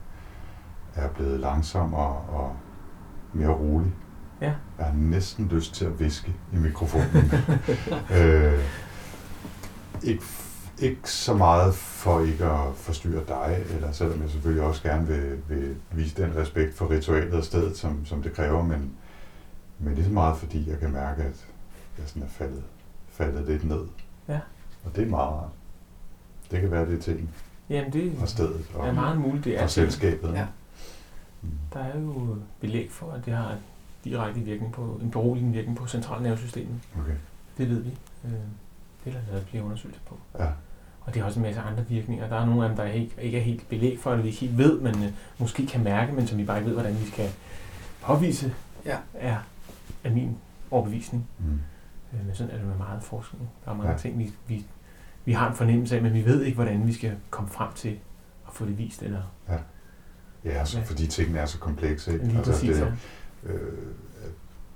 er 0.94 1.08
blevet 1.08 1.40
langsommere 1.40 2.16
og 2.16 2.56
mere 3.32 3.48
rolig. 3.48 3.92
Ja. 4.40 4.52
Jeg 4.78 4.86
har 4.86 4.94
næsten 4.94 5.48
lyst 5.48 5.74
til 5.74 5.84
at 5.84 6.00
viske 6.00 6.34
i 6.52 6.56
mikrofonen. 6.56 7.32
øh, 8.16 8.64
ikke, 10.02 10.22
ikke 10.78 11.10
så 11.10 11.34
meget 11.34 11.74
for 11.74 12.20
ikke 12.20 12.44
at 12.44 12.74
forstyrre 12.74 13.24
dig, 13.28 13.64
eller 13.70 13.92
selvom 13.92 14.22
jeg 14.22 14.30
selvfølgelig 14.30 14.64
også 14.64 14.82
gerne 14.82 15.06
vil, 15.06 15.38
vil 15.48 15.76
vise 15.90 16.22
den 16.22 16.36
respekt 16.36 16.74
for 16.74 16.90
ritualet 16.90 17.34
og 17.34 17.44
stedet, 17.44 17.76
som, 17.76 18.06
som 18.06 18.22
det 18.22 18.32
kræver, 18.32 18.62
men, 18.62 18.92
men 19.78 19.94
lige 19.94 20.04
så 20.04 20.12
meget 20.12 20.38
fordi 20.38 20.70
jeg 20.70 20.78
kan 20.78 20.92
mærke, 20.92 21.22
at 21.22 21.46
jeg 21.98 22.08
sådan 22.08 22.22
er 22.22 22.28
faldet, 22.28 22.62
faldet 23.08 23.48
lidt 23.48 23.64
ned. 23.64 23.86
Ja. 24.28 24.38
Og 24.84 24.96
det 24.96 25.04
er 25.04 25.10
meget 25.10 25.30
rart. 25.30 25.50
Det 26.50 26.60
kan 26.60 26.70
være 26.70 26.86
det 26.86 27.00
ting. 27.00 27.30
Jamen 27.70 27.92
det 27.92 28.12
og 28.20 28.28
stedet 28.28 28.66
og, 28.74 28.88
er 28.88 28.92
meget 28.92 29.20
muligt. 29.20 29.44
Det 29.44 29.58
er 29.58 29.62
og 29.62 29.70
selskabet. 29.70 30.32
Ja. 30.32 30.46
Mm. 31.42 31.50
Der 31.72 31.80
er 31.80 32.00
jo 32.00 32.36
belæg 32.60 32.90
for, 32.90 33.12
at 33.12 33.24
det 33.26 33.34
har 33.34 33.56
direkte 34.04 34.40
virkning 34.40 34.72
på, 34.72 35.00
en 35.02 35.10
beroligende 35.10 35.52
virkning 35.52 35.78
på 35.78 35.86
centralnervesystemet. 35.86 36.80
Okay. 37.00 37.14
Det 37.58 37.68
ved 37.68 37.80
vi. 37.80 37.90
Øh, 38.24 38.30
det 39.04 39.14
er 39.14 39.18
der 39.18 39.20
lavet 39.30 39.46
flere 39.46 39.64
undersøgelser 39.64 40.02
på. 40.08 40.18
Ja. 40.38 40.48
Og 41.00 41.14
det 41.14 41.22
har 41.22 41.26
også 41.26 41.40
en 41.40 41.42
masse 41.42 41.60
andre 41.60 41.84
virkninger. 41.88 42.28
Der 42.28 42.36
er 42.36 42.46
nogle 42.46 42.62
af 42.62 42.68
dem, 42.68 42.76
der 42.76 42.84
ikke, 42.84 43.12
ikke 43.20 43.38
er 43.38 43.42
helt 43.42 43.68
belæg 43.68 43.98
for, 43.98 44.10
eller 44.10 44.22
vi 44.22 44.28
ikke 44.28 44.40
helt 44.40 44.58
ved, 44.58 44.80
men 44.80 44.94
øh, 45.04 45.12
måske 45.38 45.66
kan 45.66 45.84
mærke, 45.84 46.12
men 46.12 46.26
som 46.26 46.38
vi 46.38 46.44
bare 46.44 46.58
ikke 46.58 46.66
ved, 46.66 46.74
hvordan 46.74 47.00
vi 47.00 47.06
skal 47.06 47.30
påvise, 48.02 48.54
ja. 48.84 48.96
er, 49.14 49.36
er 50.04 50.10
min 50.10 50.36
overbevisning. 50.70 51.28
Mm. 51.38 51.60
Øh, 52.12 52.26
men 52.26 52.34
sådan 52.34 52.52
er 52.52 52.58
det 52.58 52.66
med 52.66 52.76
meget 52.76 53.02
forskning. 53.02 53.50
Der 53.64 53.70
er 53.70 53.74
mange 53.74 53.92
ja. 53.92 53.98
ting, 53.98 54.18
vi, 54.18 54.32
vi, 54.46 54.66
vi 55.24 55.32
har 55.32 55.50
en 55.50 55.56
fornemmelse 55.56 55.96
af, 55.96 56.02
men 56.02 56.14
vi 56.14 56.24
ved 56.24 56.42
ikke, 56.42 56.54
hvordan 56.54 56.86
vi 56.86 56.92
skal 56.92 57.16
komme 57.30 57.50
frem 57.50 57.72
til 57.74 57.98
at 58.48 58.54
få 58.54 58.66
det 58.66 58.78
vist. 58.78 59.02
Eller, 59.02 59.22
ja. 59.48 59.56
Ja, 60.44 60.50
altså, 60.50 60.78
ja. 60.78 60.84
fordi 60.84 61.06
tingene 61.06 61.38
er 61.38 61.46
så 61.46 61.58
komplekse. 61.58 62.12
Ikke? 62.12 62.24
altså, 62.24 62.52
præcis, 62.52 62.76
det, 62.76 62.80
ja. 62.80 62.92
Øh, 63.44 63.72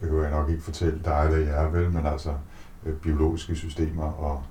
behøver 0.00 0.22
jeg 0.22 0.30
nok 0.30 0.50
ikke 0.50 0.62
fortælle 0.62 1.00
dig 1.04 1.24
eller 1.24 1.38
jer, 1.38 1.68
vel, 1.68 1.90
men 1.90 2.06
altså 2.06 2.34
øh, 2.86 2.96
biologiske 2.96 3.56
systemer 3.56 4.12
og 4.12 4.42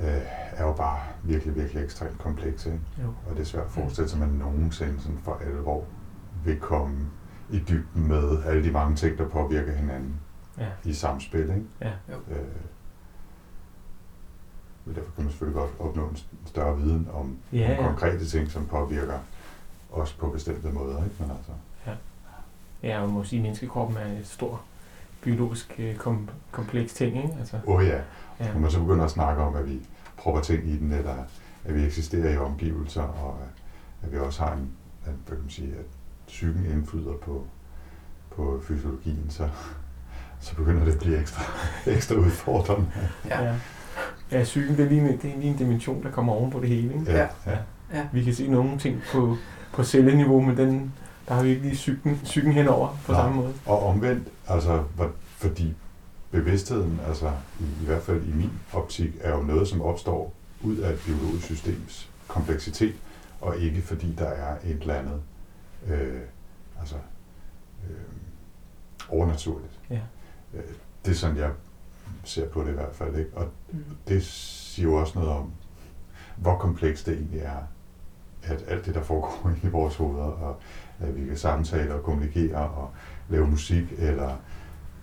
øh, 0.00 0.22
er 0.52 0.64
jo 0.64 0.72
bare 0.72 0.98
virkelig, 1.22 1.56
virkelig 1.56 1.84
ekstremt 1.84 2.18
komplekse. 2.18 2.72
Ikke? 2.72 2.84
Jo. 3.02 3.08
Og 3.08 3.36
det 3.36 3.40
er 3.40 3.44
svært 3.44 3.64
at 3.64 3.70
forestille 3.70 4.08
sig, 4.08 4.22
at 4.22 4.28
man 4.28 4.38
nogensinde 4.38 5.00
sådan 5.00 5.18
for 5.18 5.40
alvor 5.46 5.84
vil 6.44 6.60
komme 6.60 6.96
i 7.50 7.58
dybden 7.58 8.08
med 8.08 8.44
alle 8.44 8.64
de 8.64 8.70
mange 8.70 8.96
ting, 8.96 9.18
der 9.18 9.28
påvirker 9.28 9.72
hinanden 9.72 10.20
ja. 10.58 10.68
i 10.84 10.92
samspil. 10.92 11.40
Ikke? 11.40 11.64
Ja. 11.80 11.92
Jo. 12.08 12.14
Øh, 12.30 12.44
derfor 14.94 15.10
kan 15.14 15.24
man 15.24 15.30
selvfølgelig 15.30 15.60
godt 15.60 15.70
opnå 15.78 16.08
en 16.08 16.16
større 16.46 16.78
viden 16.78 17.08
om 17.12 17.38
ja, 17.52 17.58
ja. 17.58 17.88
konkrete 17.88 18.26
ting, 18.26 18.50
som 18.50 18.66
påvirker 18.66 19.18
os 19.92 20.12
på 20.12 20.28
bestemte 20.28 20.68
måder. 20.68 21.04
Ikke? 21.04 21.16
Men 21.20 21.30
altså, 21.30 21.52
ja. 22.82 23.02
og 23.02 23.10
må 23.10 23.24
sige, 23.24 23.38
at 23.38 23.42
menneskekroppen 23.42 23.96
er 23.96 24.18
et 24.20 24.26
stort 24.26 24.58
biologisk 25.22 25.74
øh, 25.78 25.96
kom, 25.96 26.28
kompleks 26.50 26.94
ting. 26.94 27.16
Ikke? 27.16 27.36
Altså, 27.40 27.56
Åh 27.66 27.74
oh, 27.74 27.86
ja. 27.86 28.00
ja. 28.40 28.52
Når 28.52 28.60
man 28.60 28.70
så 28.70 28.80
begynder 28.80 29.04
at 29.04 29.10
snakke 29.10 29.42
om, 29.42 29.56
at 29.56 29.68
vi 29.70 29.80
propper 30.16 30.40
ting 30.40 30.68
i 30.68 30.76
den, 30.76 30.92
eller 30.92 31.14
at 31.64 31.74
vi 31.74 31.84
eksisterer 31.84 32.32
i 32.32 32.36
omgivelser, 32.36 33.02
og 33.02 33.36
at 34.02 34.12
vi 34.12 34.18
også 34.18 34.42
har 34.42 34.52
en, 34.52 34.70
at, 35.06 35.12
hvad 35.26 35.36
kan 35.36 35.42
man 35.42 35.50
sige, 35.50 35.68
at 35.68 35.84
psyken 36.26 36.66
indflyder 36.70 37.12
på, 37.12 37.46
på 38.36 38.60
fysiologien, 38.68 39.26
så, 39.28 39.48
så 40.40 40.54
begynder 40.56 40.84
det 40.84 40.92
at 40.92 40.98
blive 40.98 41.20
ekstra, 41.20 41.42
ekstra 41.96 42.14
udfordrende. 42.14 42.86
Ja. 43.28 43.44
ja. 43.44 43.54
Ja, 44.32 44.42
psyken 44.42 44.76
det 44.76 44.84
er, 44.84 44.88
lige, 44.88 45.18
det 45.22 45.30
er 45.30 45.38
lige 45.38 45.50
en 45.50 45.56
dimension, 45.56 46.02
der 46.02 46.10
kommer 46.10 46.32
oven 46.32 46.50
på 46.50 46.60
det 46.60 46.68
hele. 46.68 46.94
Ikke? 46.94 47.12
Ja. 47.12 47.28
ja. 47.46 47.58
ja. 47.94 48.08
Vi 48.12 48.24
kan 48.24 48.34
se 48.34 48.48
nogle 48.48 48.78
ting 48.78 49.02
på, 49.12 49.36
på 49.72 49.84
celleniveau, 49.84 50.40
men 50.40 50.56
den, 50.56 50.92
der 51.28 51.34
har 51.34 51.42
vi 51.42 51.48
ikke 51.48 51.62
lige 51.62 51.74
psyken, 51.74 52.20
psyken 52.24 52.52
henover 52.52 52.96
på 53.06 53.12
Nej. 53.12 53.20
samme 53.20 53.36
måde. 53.36 53.54
Og 53.66 53.86
omvendt, 53.86 54.28
altså, 54.48 54.84
fordi 55.18 55.74
bevidstheden, 56.30 57.00
altså 57.06 57.32
i, 57.60 57.64
i 57.82 57.86
hvert 57.86 58.02
fald 58.02 58.22
i 58.24 58.32
min 58.32 58.52
optik, 58.72 59.10
er 59.20 59.36
jo 59.36 59.42
noget, 59.42 59.68
som 59.68 59.82
opstår 59.82 60.34
ud 60.62 60.76
af 60.76 60.92
et 60.92 61.00
biologisk 61.06 61.46
systems 61.46 62.10
kompleksitet, 62.28 62.94
og 63.40 63.58
ikke 63.58 63.82
fordi 63.82 64.14
der 64.14 64.28
er 64.28 64.56
et 64.64 64.80
eller 64.80 64.94
andet 64.94 65.22
øh, 65.86 66.20
altså, 66.80 66.96
øh, 67.90 67.96
overnaturligt. 69.08 69.80
Ja. 69.90 70.00
Øh, 70.54 70.62
det 71.04 71.10
er 71.10 71.14
sådan, 71.14 71.36
jeg 71.36 71.50
ser 72.24 72.48
på 72.48 72.62
det 72.62 72.68
i 72.68 72.74
hvert 72.74 72.94
fald. 72.94 73.16
Ikke? 73.16 73.30
Og 73.36 73.48
mm. 73.72 73.84
det 74.08 74.24
siger 74.24 74.88
jo 74.88 74.94
også 74.94 75.18
noget 75.18 75.34
om, 75.34 75.52
hvor 76.36 76.58
komplekst 76.58 77.06
det 77.06 77.14
egentlig 77.14 77.40
er, 77.40 77.58
at 78.42 78.64
alt 78.68 78.86
det, 78.86 78.94
der 78.94 79.02
foregår 79.02 79.50
i 79.66 79.68
vores 79.68 79.96
hoveder, 79.96 80.24
og 80.24 80.60
at 81.00 81.20
vi 81.20 81.26
kan 81.26 81.36
samtale 81.36 81.94
og 81.94 82.02
kommunikere 82.02 82.68
og 82.68 82.90
lave 83.28 83.46
musik, 83.46 83.84
eller 83.98 84.36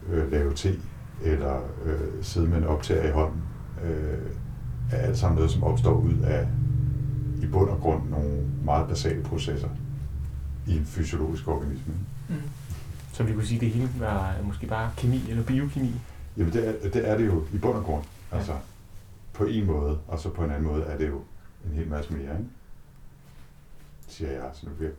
øh, 0.09 0.31
lave 0.31 0.53
te, 0.53 0.79
eller 1.23 1.61
øh, 1.85 2.23
sidde 2.23 2.47
med 2.47 2.57
en 2.57 2.63
optager 2.63 3.09
i 3.09 3.11
hånden, 3.11 3.41
øh, 3.83 4.31
er 4.91 4.97
alt 4.97 5.17
sammen 5.17 5.35
noget, 5.35 5.51
som 5.51 5.63
opstår 5.63 5.93
ud 5.93 6.19
af 6.23 6.47
i 7.41 7.45
bund 7.45 7.69
og 7.69 7.79
grund 7.79 8.09
nogle 8.09 8.41
meget 8.63 8.87
basale 8.87 9.23
processer 9.23 9.69
i 10.67 10.77
en 10.77 10.85
fysiologisk 10.85 11.47
organisme. 11.47 11.93
Mm. 12.29 12.35
Så 13.13 13.23
vi 13.23 13.33
kunne 13.33 13.45
sige, 13.45 13.55
at 13.55 13.61
det 13.61 13.69
hele 13.69 13.89
var 13.99 14.35
måske 14.43 14.67
bare 14.67 14.91
kemi 14.97 15.21
eller 15.29 15.43
biokemi? 15.43 15.91
Jamen 16.37 16.53
det 16.53 16.67
er, 16.67 16.89
det 16.89 17.09
er 17.09 17.17
det 17.17 17.25
jo 17.25 17.43
i 17.53 17.57
bund 17.57 17.77
og 17.77 17.83
grund. 17.83 18.03
Ja. 18.31 18.37
Altså 18.37 18.53
på 19.33 19.43
en 19.43 19.65
måde, 19.65 19.99
og 20.07 20.19
så 20.19 20.29
på 20.29 20.43
en 20.43 20.49
anden 20.51 20.67
måde 20.67 20.83
er 20.83 20.97
det 20.97 21.07
jo 21.07 21.21
en 21.65 21.71
hel 21.71 21.87
masse 21.87 22.13
mere, 22.13 22.21
ikke? 22.21 22.49
siger 24.07 24.31
jeg. 24.31 24.49
Så 24.53 24.65
nu 24.65 24.71
bliver 24.77 24.91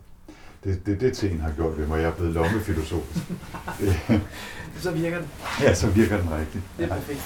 det, 0.65 0.87
det, 0.87 1.01
det 1.01 1.17
ting 1.17 1.43
har 1.43 1.53
gjort 1.53 1.79
ved 1.79 1.87
mig. 1.87 2.01
Jeg 2.01 2.09
er 2.09 2.15
blevet 2.15 2.35
lommefilosof. 2.35 3.03
så 4.83 4.91
virker 4.91 5.19
den. 5.19 5.29
Ja, 5.61 5.75
så 5.75 5.91
virker 5.91 6.17
den 6.21 6.31
rigtigt. 6.31 6.65
Det 6.79 6.85
er 6.85 6.89
perfekt. 6.89 7.21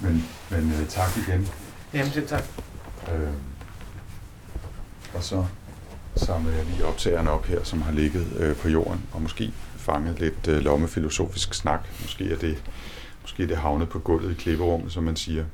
Men, 0.00 0.24
men 0.50 0.72
uh, 0.72 0.88
tak 0.88 1.16
igen. 1.16 1.48
Jamen 1.94 2.12
selv 2.12 2.28
tak. 2.28 2.44
Øh, 3.12 3.28
og 5.14 5.22
så 5.22 5.44
samler 6.16 6.52
jeg 6.52 6.64
lige 6.64 6.84
optagerne 6.84 7.30
op 7.30 7.46
her, 7.46 7.64
som 7.64 7.82
har 7.82 7.92
ligget 7.92 8.26
øh, 8.38 8.56
på 8.56 8.68
jorden, 8.68 9.00
og 9.12 9.22
måske 9.22 9.52
fanget 9.76 10.20
lidt 10.20 10.48
øh, 10.48 10.58
lommefilosofisk 10.58 11.54
snak. 11.54 11.80
Måske 12.00 12.32
er 12.32 12.36
det, 12.36 12.62
måske 13.22 13.42
er 13.42 13.46
det 13.46 13.56
havnet 13.56 13.88
på 13.88 13.98
gulvet 13.98 14.30
i 14.30 14.34
klipperummet, 14.34 14.92
som 14.92 15.04
man 15.04 15.16
siger. 15.16 15.44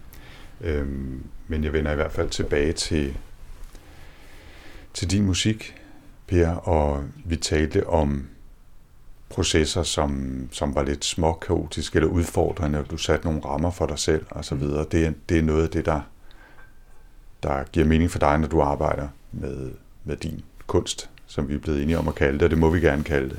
Øh, 0.61 0.87
men 1.49 1.65
jeg 1.65 1.73
vender 1.73 1.93
i 1.93 1.95
hvert 1.95 2.13
fald 2.13 2.31
tilbage 2.31 2.73
til, 2.73 3.17
til 4.95 5.11
din 5.11 5.27
musik, 5.27 5.75
Per, 6.33 6.49
og 6.49 7.05
vi 7.25 7.37
talte 7.37 7.87
om 7.87 8.29
processer, 9.29 9.83
som, 9.83 10.39
som 10.53 10.75
var 10.75 10.83
lidt 10.83 11.05
småkaotiske 11.05 11.97
eller 11.97 12.09
udfordrende, 12.09 12.79
og 12.79 12.91
du 12.91 12.97
satte 12.97 13.27
nogle 13.27 13.41
rammer 13.45 13.71
for 13.71 13.87
dig 13.87 13.99
selv 13.99 14.27
og 14.31 14.45
så 14.45 14.55
videre. 14.55 14.87
Det, 14.93 15.15
det 15.29 15.39
er 15.39 15.43
noget 15.43 15.63
af 15.63 15.71
det, 15.71 15.87
der, 15.87 16.01
der 17.43 17.65
giver 17.65 17.87
mening 17.87 18.11
for 18.11 18.19
dig, 18.19 18.39
når 18.39 18.49
du 18.49 18.61
arbejder 18.61 19.09
med, 19.33 19.71
med 20.05 20.17
din 20.17 20.45
kunst, 20.67 21.11
som 21.27 21.49
vi 21.49 21.55
er 21.55 21.59
blevet 21.59 21.83
enige 21.83 21.99
om 21.99 22.09
at 22.09 22.15
kalde 22.15 22.35
det, 22.39 22.43
og 22.43 22.51
det 22.51 22.59
må 22.59 22.71
vi 22.71 22.81
gerne 22.81 23.05
kalde 23.05 23.29
det. 23.29 23.39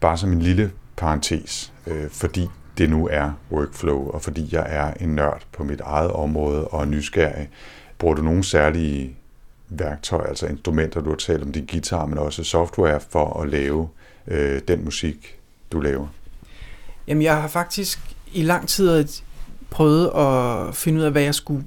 Bare 0.00 0.18
som 0.18 0.32
en 0.32 0.42
lille 0.42 0.72
parentes, 0.96 1.72
øh, 1.86 2.10
fordi 2.10 2.48
det 2.78 2.90
nu 2.90 3.08
er 3.08 3.32
workflow, 3.52 4.10
og 4.10 4.22
fordi 4.22 4.48
jeg 4.52 4.66
er 4.68 4.94
en 4.94 5.14
nørd 5.14 5.42
på 5.52 5.64
mit 5.64 5.80
eget 5.80 6.10
område 6.10 6.68
og 6.68 6.88
nysgerrig, 6.88 7.48
bruger 7.98 8.14
du 8.14 8.22
nogle 8.22 8.44
særlige 8.44 9.16
værktøjer, 9.70 10.26
altså 10.26 10.46
instrumenter, 10.46 11.00
du 11.00 11.10
har 11.10 11.16
talt 11.16 11.42
om 11.42 11.52
din 11.52 11.66
guitar, 11.66 12.06
men 12.06 12.18
også 12.18 12.44
software 12.44 13.00
for 13.10 13.40
at 13.42 13.48
lave 13.48 13.88
øh, 14.26 14.60
den 14.68 14.84
musik, 14.84 15.38
du 15.72 15.80
laver? 15.80 16.06
Jamen, 17.06 17.22
jeg 17.22 17.40
har 17.40 17.48
faktisk 17.48 17.98
i 18.32 18.42
lang 18.42 18.68
tid 18.68 19.04
prøvet 19.70 20.06
at 20.06 20.74
finde 20.74 20.98
ud 20.98 21.04
af, 21.04 21.12
hvad 21.12 21.22
jeg 21.22 21.34
skulle 21.34 21.64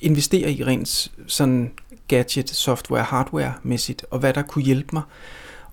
investere 0.00 0.52
i 0.52 0.64
rent 0.64 1.12
sådan 1.26 1.72
gadget, 2.08 2.50
software, 2.50 3.02
hardware-mæssigt, 3.02 4.04
og 4.10 4.18
hvad 4.18 4.32
der 4.32 4.42
kunne 4.42 4.64
hjælpe 4.64 4.88
mig. 4.92 5.02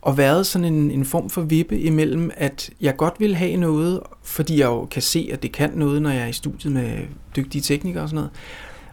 Og 0.01 0.17
været 0.17 0.47
sådan 0.47 0.73
en, 0.73 0.91
en 0.91 1.05
form 1.05 1.29
for 1.29 1.41
vippe 1.41 1.79
imellem, 1.79 2.31
at 2.37 2.69
jeg 2.81 2.97
godt 2.97 3.19
vil 3.19 3.35
have 3.35 3.57
noget, 3.57 3.99
fordi 4.23 4.59
jeg 4.59 4.65
jo 4.65 4.85
kan 4.85 5.01
se, 5.01 5.29
at 5.33 5.43
det 5.43 5.51
kan 5.51 5.71
noget, 5.75 6.01
når 6.01 6.09
jeg 6.09 6.21
er 6.21 6.27
i 6.27 6.33
studiet 6.33 6.73
med 6.73 6.97
dygtige 7.35 7.61
teknikere 7.61 8.03
og 8.03 8.09
sådan 8.09 8.15
noget. 8.15 8.31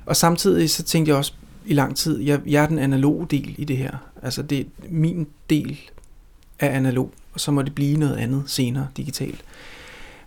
Og 0.07 0.17
samtidig 0.17 0.71
så 0.71 0.83
tænkte 0.83 1.11
jeg 1.11 1.19
også 1.19 1.33
i 1.69 1.75
lang 1.75 1.97
tid, 1.97 2.21
jeg, 2.21 2.41
jeg 2.47 2.63
er 2.63 2.67
den 2.67 2.79
analoge 2.79 3.27
del 3.31 3.55
i 3.59 3.65
det 3.65 3.77
her. 3.77 3.97
Altså 4.23 4.43
det, 4.43 4.67
min 4.89 5.27
del 5.51 5.79
er 6.59 6.69
analog, 6.69 7.13
og 7.33 7.41
så 7.41 7.51
må 7.51 7.63
det 7.63 7.75
blive 7.75 7.97
noget 7.97 8.17
andet 8.17 8.43
senere 8.47 8.89
digitalt. 8.97 9.45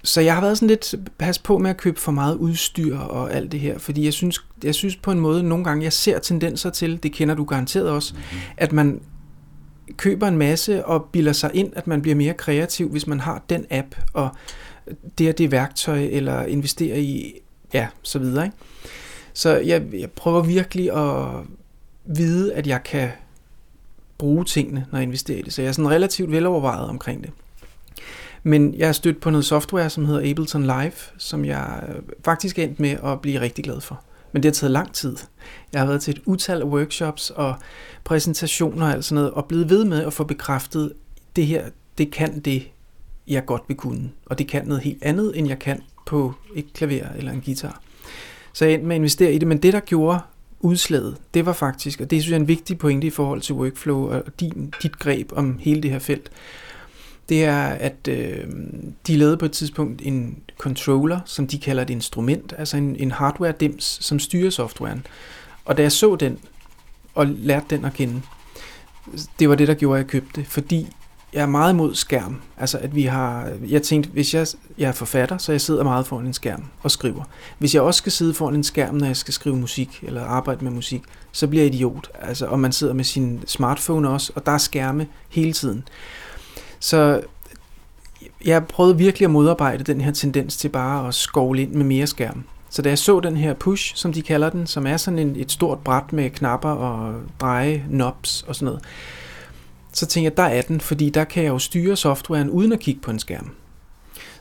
Så 0.04 0.22
jeg 0.22 0.34
har 0.34 0.42
været 0.42 0.58
sådan 0.58 0.68
lidt 0.68 0.96
pas 1.18 1.40
på 1.40 1.58
med 1.58 1.70
at 1.70 1.78
købe 1.78 2.00
for 2.00 2.12
meget 2.12 2.36
udstyr 2.36 2.98
og 2.98 3.34
alt 3.34 3.52
det 3.52 3.60
her, 3.60 3.78
fordi 3.78 4.06
jeg 4.06 4.14
synes, 4.14 4.46
jeg 4.64 4.76
synes 4.76 4.96
på 4.96 5.12
en 5.12 5.20
måde, 5.20 5.44
nogle 5.44 5.64
gange 5.64 5.84
jeg 5.84 5.94
ser 5.94 6.20
tendenser 6.20 6.70
til, 6.70 7.04
det 7.04 7.14
kender 7.14 7.36
du 7.36 7.44
garanteret 7.44 7.90
også, 7.90 8.14
mm-hmm. 8.14 8.40
at 8.58 8.72
man 8.72 9.02
køber 9.98 10.28
en 10.28 10.38
masse 10.38 10.86
og 10.86 11.06
bilder 11.12 11.34
sig 11.34 11.52
ind, 11.54 11.74
at 11.76 11.88
man 11.88 12.02
bliver 12.02 12.16
mere 12.16 12.34
kreativ, 12.34 12.90
hvis 12.90 13.08
man 13.08 13.20
har 13.20 13.44
den 13.50 13.66
app, 13.70 13.96
og 14.14 14.30
det 15.18 15.30
er 15.30 15.32
det 15.32 15.52
værktøj, 15.52 16.00
eller 16.00 16.46
investere 16.46 17.02
i, 17.02 17.34
ja, 17.74 17.88
så 18.02 18.20
videre. 18.20 18.46
Ikke? 18.46 18.58
Så 19.34 19.58
jeg, 19.58 19.84
jeg 19.94 20.12
prøver 20.12 20.44
virkelig 20.44 20.92
at 20.92 21.46
vide, 22.06 22.54
at 22.54 22.68
jeg 22.68 22.84
kan 22.84 23.10
bruge 24.18 24.46
tingene, 24.46 24.86
når 24.92 25.00
jeg 25.00 25.04
investerer 25.04 25.38
i 25.38 25.42
det. 25.42 25.54
Så 25.54 25.62
jeg 25.62 25.70
er 25.70 25.74
sådan 25.74 25.92
relativt 25.92 26.32
velovervejet 26.32 26.90
omkring 26.90 27.24
det. 27.24 27.32
Men 28.44 28.76
jeg 28.78 28.88
har 28.88 28.94
stødt 28.94 29.22
på 29.22 29.30
noget 29.30 29.46
software, 29.46 29.90
som 29.90 30.06
hedder 30.06 30.30
Ableton 30.32 30.64
Live, 30.64 30.92
som 31.18 31.46
jeg 31.46 31.84
øh, 31.90 31.96
faktisk 32.26 32.60
er 32.60 32.64
endt 32.64 32.80
med 32.80 32.98
at 33.04 33.22
blive 33.22 33.42
rigtig 33.42 33.64
glad 33.64 33.82
for. 33.82 34.02
Men 34.32 34.44
det 34.44 34.50
har 34.50 34.54
taget 34.54 34.72
lang 34.72 34.94
tid. 34.94 35.18
Jeg 35.74 35.82
har 35.82 35.88
været 35.88 36.02
til 36.02 36.16
et 36.16 36.22
utal 36.26 36.62
af 36.62 36.66
workshops 36.66 37.30
og 37.30 37.56
præsentationer 38.04 38.86
og 38.86 38.92
alt 38.92 39.06
sådan 39.06 39.16
noget, 39.16 39.32
og 39.32 39.46
blevet 39.46 39.70
ved 39.70 39.86
med 39.86 40.06
at 40.06 40.14
få 40.14 40.24
bekræftet, 40.24 40.94
det 41.36 41.46
her, 41.46 41.66
det 41.98 42.12
kan 42.12 42.40
det, 42.40 42.68
jeg 43.28 43.46
godt 43.46 43.64
vil 43.68 43.78
kunne. 43.78 44.12
Og 44.26 44.40
det 44.40 44.48
kan 44.48 44.66
noget 44.66 44.84
helt 44.84 45.04
andet, 45.04 45.40
end 45.40 45.48
jeg 45.48 45.60
kan 45.60 45.82
på 46.06 46.34
et 46.56 46.74
klaver 46.74 47.10
eller 47.18 47.32
en 47.32 47.42
guitar. 47.42 47.82
Så 48.54 48.66
jeg 48.66 48.74
endte 48.74 48.88
med 48.88 48.96
at 48.96 49.00
investere 49.00 49.34
i 49.34 49.38
det, 49.38 49.48
men 49.48 49.58
det, 49.58 49.74
der 49.74 49.80
gjorde 49.80 50.20
udslaget, 50.60 51.18
det 51.34 51.46
var 51.46 51.54
faktisk, 51.54 52.02
og 52.02 52.12
det 52.12 52.22
synes 52.22 52.32
jeg 52.32 52.36
er 52.36 52.42
en 52.42 52.48
vigtig 52.48 52.78
pointe 52.78 53.08
i 53.08 53.10
forhold 53.10 53.42
til 53.42 53.56
workflow 53.56 54.12
og 54.12 54.24
din, 54.40 54.74
dit 54.84 55.00
greb 55.00 55.32
om 55.36 55.58
hele 55.60 55.84
det 55.84 55.92
her 55.92 56.00
felt, 56.00 56.32
det 57.30 57.46
er, 57.46 57.64
at 57.64 58.08
øh, 58.08 58.46
de 59.08 59.18
lavede 59.18 59.38
på 59.38 59.46
et 59.46 59.52
tidspunkt 59.52 60.02
en 60.06 60.38
controller, 60.58 61.20
som 61.26 61.48
de 61.48 61.60
kalder 61.60 61.84
et 61.84 61.90
instrument, 61.90 62.54
altså 62.58 62.78
en, 62.78 62.96
en 62.96 63.12
hardware-dims, 63.12 63.84
som 64.04 64.20
styrer 64.20 64.50
softwaren. 64.50 65.06
Og 65.66 65.78
da 65.78 65.82
jeg 65.82 65.92
så 65.92 66.16
den, 66.16 66.40
og 67.16 67.28
lærte 67.28 67.66
den 67.70 67.86
at 67.86 67.94
kende, 67.94 68.22
det 69.40 69.50
var 69.50 69.56
det, 69.56 69.68
der 69.68 69.74
gjorde, 69.74 70.00
at 70.00 70.04
jeg 70.04 70.10
købte 70.10 70.46
fordi 70.46 70.88
jeg 71.34 71.42
er 71.42 71.46
meget 71.46 71.74
imod 71.74 71.96
skærm. 71.96 72.42
Altså, 72.58 72.78
at 72.78 72.96
vi 72.96 73.04
har... 73.04 73.50
Jeg 73.68 73.82
tænkte, 73.82 74.10
hvis 74.10 74.34
jeg, 74.34 74.48
jeg 74.78 74.88
er 74.88 74.92
forfatter, 74.92 75.38
så 75.38 75.52
jeg 75.52 75.62
sidder 75.62 75.84
meget 75.84 76.08
foran 76.08 76.26
en 76.26 76.34
skærm 76.34 76.64
og 76.84 76.92
skriver. 76.92 77.24
Hvis 77.58 77.76
jeg 77.76 77.82
også 77.82 77.98
skal 77.98 78.12
sidde 78.12 78.34
foran 78.34 78.56
en 78.56 78.64
skærm, 78.64 78.96
når 78.96 79.06
jeg 79.06 79.18
skal 79.18 79.34
skrive 79.34 79.56
musik 79.56 80.00
eller 80.04 80.26
arbejde 80.26 80.64
med 80.64 80.72
musik, 80.72 81.02
så 81.32 81.48
bliver 81.48 81.64
jeg 81.64 81.74
idiot. 81.74 82.10
Altså, 82.22 82.46
og 82.46 82.60
man 82.60 82.72
sidder 82.72 82.94
med 82.94 83.04
sin 83.04 83.44
smartphone 83.48 84.10
også, 84.10 84.32
og 84.36 84.46
der 84.46 84.52
er 84.52 84.58
skærme 84.58 85.08
hele 85.30 85.54
tiden. 85.54 85.84
Så 86.80 87.22
jeg 88.46 88.66
prøvede 88.66 88.98
virkelig 88.98 89.26
at 89.26 89.32
modarbejde 89.32 89.84
den 89.84 90.02
her 90.02 90.12
tendens 90.12 90.58
til 90.58 90.70
bare 90.70 91.08
at 91.08 91.16
skovle 91.16 91.62
ind 91.62 91.72
med 91.72 91.86
mere 91.86 92.08
skærm. 92.08 92.44
Så 92.70 92.82
da 92.82 92.90
jeg 92.90 92.98
så 92.98 93.20
den 93.20 93.38
her 93.38 93.54
push, 93.54 93.96
som 93.96 94.14
de 94.14 94.22
kalder 94.22 94.50
den, 94.50 94.68
som 94.68 94.88
er 94.88 94.98
sådan 94.98 95.20
en, 95.20 95.36
et 95.36 95.52
stort 95.52 95.80
bræt 95.80 96.14
med 96.14 96.30
knapper 96.30 96.70
og 96.70 97.22
dreje 97.42 97.86
knobs 97.90 98.46
og 98.48 98.56
sådan 98.56 98.66
noget, 98.66 98.82
så 99.94 100.06
tænkte 100.06 100.26
jeg, 100.26 100.38
der 100.38 100.44
er 100.44 100.62
den, 100.62 100.82
fordi 100.82 101.10
der 101.10 101.24
kan 101.24 101.44
jeg 101.44 101.50
jo 101.50 101.60
styre 101.60 101.96
softwaren 101.96 102.50
uden 102.50 102.72
at 102.72 102.80
kigge 102.80 103.02
på 103.02 103.12
en 103.12 103.20
skærm. 103.20 103.52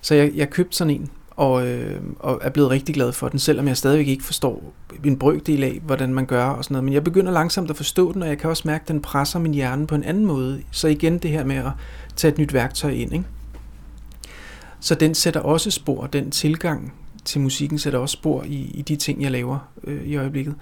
Så 0.00 0.14
jeg, 0.14 0.32
jeg 0.34 0.50
købte 0.50 0.76
sådan 0.76 0.94
en, 0.94 1.10
og, 1.30 1.66
øh, 1.66 2.00
og 2.18 2.40
er 2.42 2.50
blevet 2.50 2.70
rigtig 2.70 2.94
glad 2.94 3.12
for 3.12 3.28
den, 3.28 3.38
selvom 3.38 3.68
jeg 3.68 3.76
stadigvæk 3.76 4.08
ikke 4.08 4.24
forstår 4.24 4.72
en 5.04 5.18
brøkdel 5.18 5.64
af, 5.64 5.80
hvordan 5.86 6.14
man 6.14 6.26
gør 6.26 6.44
og 6.44 6.64
sådan 6.64 6.74
noget. 6.74 6.84
Men 6.84 6.94
jeg 6.94 7.04
begynder 7.04 7.32
langsomt 7.32 7.70
at 7.70 7.76
forstå 7.76 8.12
den, 8.12 8.22
og 8.22 8.28
jeg 8.28 8.38
kan 8.38 8.50
også 8.50 8.62
mærke, 8.66 8.82
at 8.82 8.88
den 8.88 9.02
presser 9.02 9.38
min 9.38 9.54
hjerne 9.54 9.86
på 9.86 9.94
en 9.94 10.04
anden 10.04 10.26
måde. 10.26 10.62
Så 10.70 10.88
igen 10.88 11.18
det 11.18 11.30
her 11.30 11.44
med 11.44 11.56
at 11.56 11.70
tage 12.16 12.32
et 12.32 12.38
nyt 12.38 12.52
værktøj 12.52 12.90
ind. 12.90 13.12
Ikke? 13.12 13.24
Så 14.80 14.94
den 14.94 15.14
sætter 15.14 15.40
også 15.40 15.70
spor, 15.70 16.06
den 16.06 16.30
tilgang 16.30 16.92
til 17.24 17.40
musikken 17.40 17.78
sætter 17.78 17.98
også 17.98 18.12
spor 18.12 18.42
i, 18.42 18.70
i 18.74 18.82
de 18.82 18.96
ting, 18.96 19.22
jeg 19.22 19.30
laver 19.30 19.58
øh, 19.84 20.04
i 20.04 20.16
øjeblikket. 20.16 20.54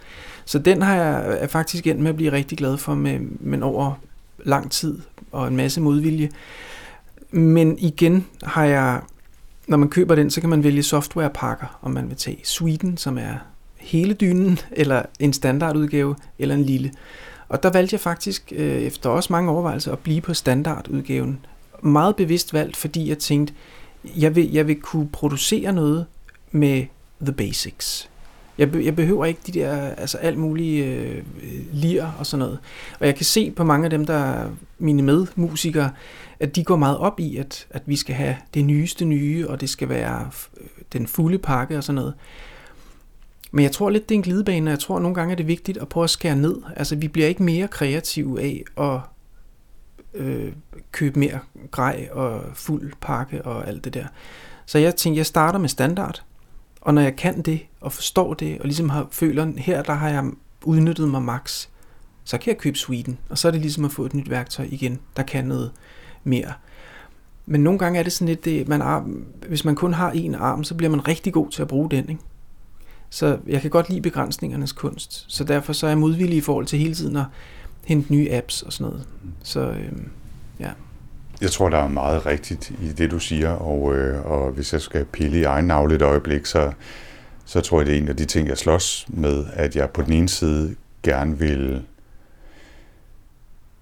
Så 0.45 0.59
den 0.59 0.82
har 0.82 0.95
jeg 0.95 1.39
er 1.41 1.47
faktisk 1.47 1.86
endt 1.86 2.01
med 2.01 2.11
at 2.11 2.16
blive 2.16 2.32
rigtig 2.32 2.59
glad 2.59 2.76
for, 2.76 2.95
med, 2.95 3.18
men 3.41 3.62
over 3.62 3.95
lang 4.45 4.70
tid 4.70 4.99
og 5.32 5.49
en 5.49 5.57
masse 5.57 5.80
modvilje. 5.80 6.30
Men 7.30 7.78
igen 7.78 8.26
har 8.43 8.64
jeg, 8.64 9.01
når 9.66 9.76
man 9.76 9.89
køber 9.89 10.14
den, 10.14 10.30
så 10.30 10.41
kan 10.41 10.51
man 10.51 10.64
vælge 10.64 10.82
softwarepakker, 10.82 11.78
om 11.82 11.91
man 11.91 12.09
vil 12.09 12.16
tage 12.16 12.41
Sweden, 12.45 12.97
som 12.97 13.18
er 13.18 13.34
hele 13.76 14.14
dynen, 14.14 14.59
eller 14.70 15.03
en 15.20 15.32
standardudgave, 15.32 16.16
eller 16.39 16.55
en 16.55 16.64
lille. 16.64 16.93
Og 17.49 17.62
der 17.62 17.70
valgte 17.70 17.95
jeg 17.95 18.01
faktisk, 18.01 18.53
øh, 18.57 18.82
efter 18.82 19.11
også 19.11 19.32
mange 19.32 19.51
overvejelser, 19.51 19.93
at 19.93 19.99
blive 19.99 20.20
på 20.20 20.34
standardudgaven. 20.34 21.47
Meget 21.82 22.16
bevidst 22.16 22.53
valgt, 22.53 22.76
fordi 22.76 23.09
jeg 23.09 23.18
tænkte, 23.18 23.55
jeg 24.16 24.36
vil, 24.36 24.53
jeg 24.53 24.66
vil 24.66 24.80
kunne 24.80 25.09
producere 25.09 25.72
noget 25.72 26.07
med 26.51 26.84
the 27.20 27.32
basics. 27.32 28.11
Jeg, 28.59 28.72
be, 28.72 28.84
jeg 28.84 28.96
behøver 28.96 29.24
ikke 29.24 29.40
de 29.46 29.52
der, 29.52 29.76
altså 29.76 30.18
alt 30.18 30.38
mulige 30.38 30.84
øh, 30.84 31.22
lir 31.72 32.06
og 32.18 32.26
sådan 32.26 32.38
noget. 32.38 32.59
Og 33.00 33.06
jeg 33.06 33.14
kan 33.14 33.24
se 33.24 33.50
på 33.50 33.64
mange 33.64 33.84
af 33.84 33.90
dem, 33.90 34.06
der 34.06 34.14
er 34.14 34.50
mine 34.78 35.02
medmusikere, 35.02 35.90
at 36.40 36.56
de 36.56 36.64
går 36.64 36.76
meget 36.76 36.98
op 36.98 37.20
i, 37.20 37.36
at, 37.36 37.66
at 37.70 37.82
vi 37.86 37.96
skal 37.96 38.14
have 38.14 38.36
det 38.54 38.64
nyeste 38.64 39.04
nye, 39.04 39.48
og 39.48 39.61
det 39.61 39.70
skal 39.70 39.88
være 39.88 40.30
øh, 40.61 40.66
den 40.92 41.06
fulde 41.06 41.38
pakke 41.38 41.76
og 41.76 41.84
sådan 41.84 41.94
noget. 41.94 42.14
Men 43.50 43.62
jeg 43.62 43.72
tror 43.72 43.90
lidt, 43.90 44.09
det 44.09 44.14
er 44.14 44.18
en 44.18 44.22
glidebane, 44.22 44.68
og 44.68 44.70
jeg 44.70 44.78
tror 44.78 44.98
nogle 44.98 45.14
gange, 45.14 45.32
er 45.32 45.36
det 45.36 45.46
vigtigt 45.46 45.78
at 45.78 45.88
prøve 45.88 46.04
at 46.04 46.11
skære 46.11 46.36
ned. 46.36 46.56
Altså, 46.76 46.96
vi 46.96 47.09
bliver 47.09 47.28
ikke 47.28 47.42
mere 47.42 47.68
kreative 47.68 48.40
af 48.42 48.64
at 48.78 49.00
øh, 50.14 50.52
købe 50.92 51.18
mere 51.18 51.38
grej 51.70 52.09
og 52.12 52.42
fuld 52.54 52.92
pakke 53.00 53.42
og 53.42 53.68
alt 53.68 53.84
det 53.84 53.94
der. 53.94 54.06
Så 54.66 54.78
jeg 54.78 54.96
tænkte, 54.96 55.18
jeg 55.18 55.26
starter 55.26 55.59
med 55.59 55.68
standard, 55.68 56.22
og 56.80 56.94
når 56.94 57.02
jeg 57.02 57.16
kan 57.16 57.42
det, 57.42 57.60
og 57.80 57.92
forstår 57.92 58.34
det, 58.34 58.58
og 58.58 58.64
ligesom 58.64 58.88
har, 58.88 59.08
føler, 59.10 59.52
her 59.56 59.82
der 59.82 59.92
har 59.92 60.08
jeg 60.08 60.24
udnyttet 60.64 61.08
mig 61.08 61.22
max, 61.22 61.66
så 62.24 62.38
kan 62.38 62.50
jeg 62.50 62.58
købe 62.58 62.78
Sweden, 62.78 63.18
og 63.28 63.38
så 63.38 63.48
er 63.48 63.52
det 63.52 63.60
ligesom 63.60 63.84
at 63.84 63.92
få 63.92 64.04
et 64.04 64.14
nyt 64.14 64.30
værktøj 64.30 64.66
igen, 64.70 64.98
der 65.16 65.22
kan 65.22 65.44
noget 65.44 65.72
mere. 66.24 66.52
Men 67.46 67.60
nogle 67.60 67.78
gange 67.78 67.98
er 67.98 68.02
det 68.02 68.12
sådan 68.12 68.28
lidt, 68.28 68.44
det, 68.44 68.68
man, 68.68 68.82
hvis 69.48 69.64
man 69.64 69.74
kun 69.74 69.94
har 69.94 70.10
en 70.10 70.34
arm, 70.34 70.64
så 70.64 70.74
bliver 70.74 70.90
man 70.90 71.08
rigtig 71.08 71.32
god 71.32 71.50
til 71.50 71.62
at 71.62 71.68
bruge 71.68 71.90
den. 71.90 72.08
Ikke? 72.08 72.22
Så 73.10 73.38
jeg 73.46 73.60
kan 73.60 73.70
godt 73.70 73.88
lide 73.88 74.00
begrænsningernes 74.00 74.72
kunst. 74.72 75.24
Så 75.28 75.44
derfor 75.44 75.72
så 75.72 75.86
er 75.86 75.90
jeg 75.90 75.98
modvillig 75.98 76.36
i 76.36 76.40
forhold 76.40 76.66
til 76.66 76.78
hele 76.78 76.94
tiden 76.94 77.16
at 77.16 77.24
hente 77.84 78.12
nye 78.12 78.28
apps 78.30 78.62
og 78.62 78.72
sådan 78.72 78.90
noget. 78.92 79.06
Så 79.42 79.60
øhm, 79.60 80.08
ja. 80.60 80.70
Jeg 81.41 81.51
tror, 81.51 81.68
der 81.68 81.78
er 81.78 81.89
meget 81.89 82.26
rigtigt 82.26 82.70
i 82.70 82.93
det, 82.93 83.11
du 83.11 83.18
siger, 83.18 83.51
og, 83.51 83.97
øh, 83.97 84.26
og 84.26 84.51
hvis 84.51 84.72
jeg 84.72 84.80
skal 84.80 85.05
pille 85.05 85.39
i 85.39 85.45
egen 85.45 85.64
navle 85.64 85.95
et 85.95 86.03
øjeblik, 86.03 86.47
så, 86.47 86.72
så 87.45 87.61
tror 87.61 87.78
jeg, 87.80 87.86
det 87.86 87.95
er 87.95 87.99
en 87.99 88.09
af 88.09 88.16
de 88.16 88.24
ting, 88.24 88.49
jeg 88.49 88.59
slås 88.59 89.07
med, 89.09 89.47
at 89.53 89.76
jeg 89.76 89.91
på 89.91 90.03
den 90.03 90.12
ene 90.12 90.28
side 90.28 90.76
gerne 91.03 91.39
vil 91.39 91.84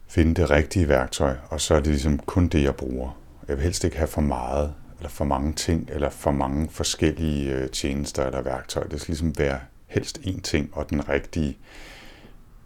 finde 0.08 0.34
det 0.34 0.50
rigtige 0.50 0.88
værktøj, 0.88 1.34
og 1.48 1.60
så 1.60 1.74
er 1.74 1.80
det 1.80 1.86
ligesom 1.86 2.18
kun 2.18 2.48
det, 2.48 2.62
jeg 2.62 2.74
bruger. 2.74 3.18
Jeg 3.48 3.56
vil 3.56 3.64
helst 3.64 3.84
ikke 3.84 3.96
have 3.96 4.08
for 4.08 4.20
meget, 4.20 4.72
eller 4.98 5.10
for 5.10 5.24
mange 5.24 5.52
ting, 5.52 5.88
eller 5.92 6.10
for 6.10 6.30
mange 6.30 6.68
forskellige 6.70 7.52
øh, 7.52 7.70
tjenester 7.70 8.26
eller 8.26 8.42
værktøjer. 8.42 8.88
Det 8.88 9.00
skal 9.00 9.12
ligesom 9.12 9.38
være 9.38 9.58
helst 9.86 10.18
én 10.18 10.40
ting, 10.40 10.70
og 10.72 10.90
den 10.90 11.08
rigtige. 11.08 11.58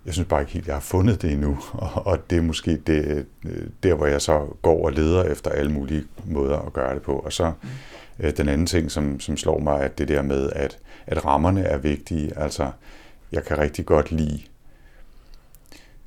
Jeg 0.06 0.12
synes 0.12 0.28
bare 0.28 0.40
ikke 0.40 0.52
helt, 0.52 0.66
jeg 0.66 0.74
har 0.74 0.80
fundet 0.80 1.22
det 1.22 1.32
endnu, 1.32 1.58
og 2.10 2.30
det 2.30 2.38
er 2.38 2.42
måske 2.42 2.76
det, 2.76 3.26
øh, 3.44 3.66
der, 3.82 3.94
hvor 3.94 4.06
jeg 4.06 4.22
så 4.22 4.46
går 4.62 4.84
og 4.84 4.92
leder 4.92 5.24
efter 5.24 5.50
alle 5.50 5.72
mulige 5.72 6.04
måder 6.24 6.58
at 6.58 6.72
gøre 6.72 6.94
det 6.94 7.02
på. 7.02 7.12
Og 7.12 7.32
så 7.32 7.52
mm. 7.62 7.68
øh, 8.20 8.36
den 8.36 8.48
anden 8.48 8.66
ting, 8.66 8.90
som, 8.90 9.20
som 9.20 9.36
slår 9.36 9.58
mig, 9.58 9.80
at 9.80 9.98
det 9.98 10.08
der 10.08 10.22
med, 10.22 10.50
at, 10.52 10.78
at 11.06 11.24
rammerne 11.24 11.62
er 11.62 11.78
vigtige. 11.78 12.38
Altså, 12.38 12.70
jeg 13.32 13.44
kan 13.44 13.58
rigtig 13.58 13.86
godt 13.86 14.12
lide 14.12 14.40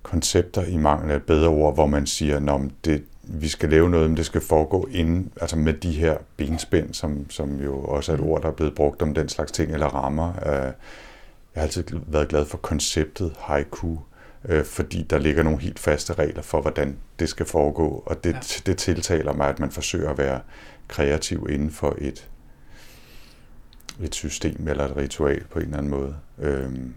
koncepter 0.03 0.63
i 0.65 0.77
mangel 0.77 1.11
af 1.11 1.15
et 1.15 1.23
bedre 1.23 1.47
ord, 1.47 1.73
hvor 1.73 1.85
man 1.85 2.07
siger, 2.07 2.55
at 2.55 2.61
det, 2.85 3.03
vi 3.23 3.47
skal 3.47 3.69
lave 3.69 3.89
noget, 3.89 4.09
men 4.09 4.17
det 4.17 4.25
skal 4.25 4.41
foregå 4.41 4.87
inden, 4.91 5.31
altså 5.41 5.55
med 5.55 5.73
de 5.73 5.91
her 5.91 6.17
benspænd, 6.37 6.93
som, 6.93 7.29
som 7.29 7.59
jo 7.59 7.79
også 7.79 8.11
er 8.11 8.15
et 8.15 8.21
ord, 8.21 8.41
der 8.41 8.47
er 8.47 8.53
blevet 8.53 8.75
brugt 8.75 9.01
om 9.01 9.13
den 9.13 9.29
slags 9.29 9.51
ting, 9.51 9.71
eller 9.71 9.87
rammer. 9.87 10.33
Øh, 10.45 10.71
jeg 11.55 11.61
har 11.61 11.67
altid 11.67 11.83
været 12.07 12.27
glad 12.27 12.45
for 12.45 12.57
konceptet 12.57 13.35
haiku, 13.39 13.97
øh, 14.45 14.65
fordi 14.65 15.03
der 15.03 15.17
ligger 15.17 15.43
nogle 15.43 15.59
helt 15.59 15.79
faste 15.79 16.13
regler 16.13 16.41
for, 16.41 16.61
hvordan 16.61 16.97
det 17.19 17.29
skal 17.29 17.45
foregå, 17.45 18.03
og 18.05 18.23
det, 18.23 18.33
ja. 18.33 18.71
det 18.71 18.77
tiltaler 18.77 19.33
mig, 19.33 19.49
at 19.49 19.59
man 19.59 19.71
forsøger 19.71 20.09
at 20.09 20.17
være 20.17 20.41
kreativ 20.87 21.47
inden 21.49 21.71
for 21.71 21.95
et, 21.97 22.29
et 24.01 24.15
system 24.15 24.67
eller 24.67 24.85
et 24.85 24.97
ritual 24.97 25.43
på 25.43 25.59
en 25.59 25.65
eller 25.65 25.77
anden 25.77 25.91
måde. 25.91 26.15
Øhm, 26.39 26.93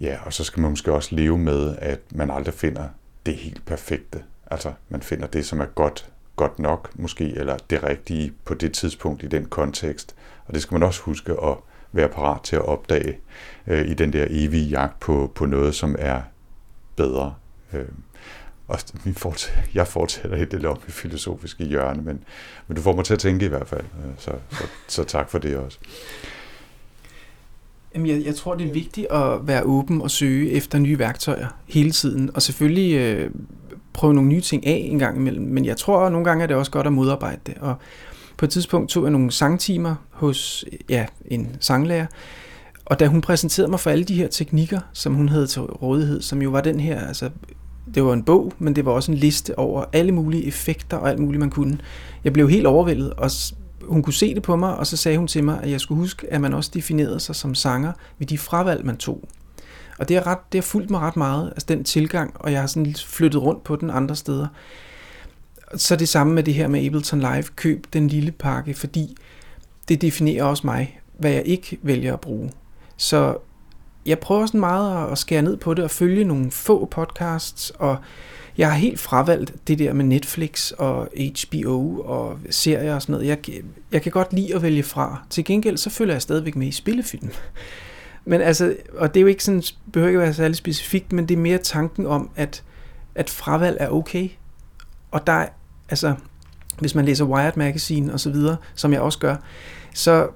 ja, 0.00 0.18
og 0.24 0.32
så 0.32 0.44
skal 0.44 0.60
man 0.60 0.70
måske 0.70 0.92
også 0.92 1.14
leve 1.14 1.38
med, 1.38 1.76
at 1.78 2.00
man 2.10 2.30
aldrig 2.30 2.54
finder 2.54 2.88
det 3.26 3.36
helt 3.36 3.66
perfekte. 3.66 4.24
Altså, 4.50 4.72
man 4.88 5.02
finder 5.02 5.26
det, 5.26 5.46
som 5.46 5.60
er 5.60 5.66
godt, 5.66 6.10
godt 6.36 6.58
nok 6.58 6.90
måske, 6.94 7.24
eller 7.24 7.56
det 7.70 7.82
rigtige 7.82 8.32
på 8.44 8.54
det 8.54 8.72
tidspunkt 8.72 9.22
i 9.22 9.26
den 9.26 9.44
kontekst. 9.46 10.14
Og 10.46 10.54
det 10.54 10.62
skal 10.62 10.74
man 10.74 10.82
også 10.82 11.02
huske 11.02 11.32
at 11.32 11.56
være 11.92 12.08
parat 12.08 12.42
til 12.42 12.56
at 12.56 12.62
opdage 12.62 13.18
øh, 13.66 13.88
i 13.88 13.94
den 13.94 14.12
der 14.12 14.26
evige 14.30 14.68
jagt 14.68 15.00
på, 15.00 15.32
på 15.34 15.46
noget, 15.46 15.74
som 15.74 15.96
er 15.98 16.20
bedre. 16.96 17.34
Øh, 17.72 17.84
og 18.68 18.78
min 19.04 19.14
fortsætter, 19.14 19.62
jeg 19.74 19.86
fortsætter 19.86 20.36
helt 20.36 20.52
det 20.52 20.76
i 20.88 20.90
filosofiske 20.90 21.64
hjørne, 21.64 22.02
men, 22.02 22.24
men 22.66 22.76
du 22.76 22.82
får 22.82 22.92
mig 22.92 23.04
til 23.04 23.14
at 23.14 23.20
tænke 23.20 23.44
i 23.44 23.48
hvert 23.48 23.68
fald. 23.68 23.84
Øh, 23.84 24.12
så, 24.18 24.30
så, 24.50 24.64
så 24.88 25.04
tak 25.04 25.30
for 25.30 25.38
det 25.38 25.56
også. 25.56 25.78
Jamen, 27.94 28.06
jeg, 28.06 28.24
jeg 28.24 28.34
tror, 28.34 28.54
det 28.54 28.68
er 28.68 28.72
vigtigt 28.72 29.06
at 29.10 29.46
være 29.46 29.62
åben 29.62 30.02
og 30.02 30.10
søge 30.10 30.50
efter 30.50 30.78
nye 30.78 30.98
værktøjer 30.98 31.46
hele 31.66 31.90
tiden. 31.90 32.30
Og 32.34 32.42
selvfølgelig 32.42 32.94
øh, 32.94 33.30
prøve 33.92 34.14
nogle 34.14 34.28
nye 34.28 34.40
ting 34.40 34.66
af 34.66 34.88
en 34.90 34.98
gang 34.98 35.16
imellem, 35.16 35.46
men 35.46 35.64
jeg 35.64 35.76
tror, 35.76 36.00
at 36.00 36.12
nogle 36.12 36.24
gange 36.24 36.42
er 36.42 36.46
det 36.46 36.56
også 36.56 36.70
godt 36.70 36.86
at 36.86 36.92
modarbejde 36.92 37.40
det. 37.46 37.54
Og 37.60 37.74
på 38.38 38.44
et 38.44 38.50
tidspunkt 38.50 38.90
tog 38.90 39.02
jeg 39.02 39.12
nogle 39.12 39.30
sangtimer 39.30 39.94
hos 40.10 40.64
ja, 40.88 41.06
en 41.26 41.56
sanglærer, 41.60 42.06
og 42.84 43.00
da 43.00 43.06
hun 43.06 43.20
præsenterede 43.20 43.70
mig 43.70 43.80
for 43.80 43.90
alle 43.90 44.04
de 44.04 44.14
her 44.14 44.28
teknikker, 44.28 44.80
som 44.92 45.14
hun 45.14 45.28
havde 45.28 45.46
til 45.46 45.62
rådighed, 45.62 46.22
som 46.22 46.42
jo 46.42 46.50
var 46.50 46.60
den 46.60 46.80
her, 46.80 47.06
altså 47.06 47.30
det 47.94 48.04
var 48.04 48.12
en 48.12 48.22
bog, 48.22 48.52
men 48.58 48.76
det 48.76 48.84
var 48.84 48.92
også 48.92 49.12
en 49.12 49.18
liste 49.18 49.58
over 49.58 49.84
alle 49.92 50.12
mulige 50.12 50.46
effekter 50.46 50.96
og 50.96 51.10
alt 51.10 51.18
muligt, 51.18 51.40
man 51.40 51.50
kunne. 51.50 51.78
Jeg 52.24 52.32
blev 52.32 52.50
helt 52.50 52.66
overvældet, 52.66 53.10
og 53.10 53.30
hun 53.82 54.02
kunne 54.02 54.14
se 54.14 54.34
det 54.34 54.42
på 54.42 54.56
mig, 54.56 54.76
og 54.76 54.86
så 54.86 54.96
sagde 54.96 55.18
hun 55.18 55.26
til 55.26 55.44
mig, 55.44 55.62
at 55.62 55.70
jeg 55.70 55.80
skulle 55.80 55.98
huske, 55.98 56.32
at 56.32 56.40
man 56.40 56.54
også 56.54 56.70
definerede 56.74 57.20
sig 57.20 57.36
som 57.36 57.54
sanger 57.54 57.92
ved 58.18 58.26
de 58.26 58.38
fravalg, 58.38 58.86
man 58.86 58.96
tog. 58.96 59.28
Og 59.98 60.08
det 60.08 60.16
har, 60.16 60.26
ret, 60.26 60.38
det 60.52 60.58
har 60.58 60.62
fulgt 60.62 60.90
mig 60.90 61.00
ret 61.00 61.16
meget, 61.16 61.48
altså 61.48 61.66
den 61.68 61.84
tilgang, 61.84 62.32
og 62.34 62.52
jeg 62.52 62.60
har 62.60 62.66
sådan 62.66 62.94
flyttet 62.94 63.42
rundt 63.42 63.64
på 63.64 63.76
den 63.76 63.90
andre 63.90 64.16
steder. 64.16 64.46
Så 65.76 65.96
det 65.96 66.08
samme 66.08 66.34
med 66.34 66.42
det 66.42 66.54
her 66.54 66.68
med 66.68 66.86
Ableton 66.86 67.20
Live, 67.20 67.44
køb 67.56 67.86
den 67.92 68.08
lille 68.08 68.32
pakke, 68.32 68.74
fordi 68.74 69.16
det 69.88 70.02
definerer 70.02 70.44
også 70.44 70.66
mig, 70.66 71.00
hvad 71.18 71.30
jeg 71.30 71.42
ikke 71.44 71.78
vælger 71.82 72.12
at 72.12 72.20
bruge. 72.20 72.50
Så 72.96 73.36
jeg 74.06 74.18
prøver 74.18 74.46
sådan 74.46 74.60
meget 74.60 75.12
at 75.12 75.18
skære 75.18 75.42
ned 75.42 75.56
på 75.56 75.74
det 75.74 75.84
og 75.84 75.90
følge 75.90 76.24
nogle 76.24 76.50
få 76.50 76.84
podcasts, 76.84 77.70
og 77.70 77.96
jeg 78.58 78.70
har 78.70 78.78
helt 78.78 79.00
fravalgt 79.00 79.54
det 79.68 79.78
der 79.78 79.92
med 79.92 80.04
Netflix 80.04 80.70
og 80.70 81.08
HBO 81.16 82.00
og 82.00 82.38
serier 82.50 82.94
og 82.94 83.02
sådan 83.02 83.12
noget. 83.12 83.26
Jeg, 83.26 83.38
jeg 83.92 84.02
kan 84.02 84.12
godt 84.12 84.32
lide 84.32 84.54
at 84.54 84.62
vælge 84.62 84.82
fra. 84.82 85.22
Til 85.30 85.44
gengæld 85.44 85.76
så 85.76 85.90
følger 85.90 86.14
jeg 86.14 86.22
stadigvæk 86.22 86.56
med 86.56 86.66
i 86.66 86.72
spillefilm. 86.72 87.30
Men 88.24 88.40
altså, 88.40 88.76
og 88.94 89.14
det 89.14 89.20
er 89.20 89.22
jo 89.22 89.26
ikke 89.26 89.44
sådan, 89.44 89.62
behøver 89.92 90.08
ikke 90.08 90.20
at 90.20 90.24
være 90.24 90.34
særlig 90.34 90.56
specifikt, 90.56 91.12
men 91.12 91.28
det 91.28 91.34
er 91.34 91.38
mere 91.38 91.58
tanken 91.58 92.06
om, 92.06 92.30
at, 92.36 92.62
at 93.14 93.30
fravalg 93.30 93.76
er 93.80 93.88
okay. 93.88 94.28
Og 95.10 95.26
der 95.26 95.32
er, 95.32 95.48
altså, 95.88 96.14
hvis 96.78 96.94
man 96.94 97.04
læser 97.04 97.24
Wired 97.24 97.56
Magazine 97.56 98.12
og 98.12 98.20
så 98.20 98.30
videre, 98.30 98.56
som 98.74 98.92
jeg 98.92 99.00
også 99.00 99.18
gør, 99.18 99.36
så 99.94 100.28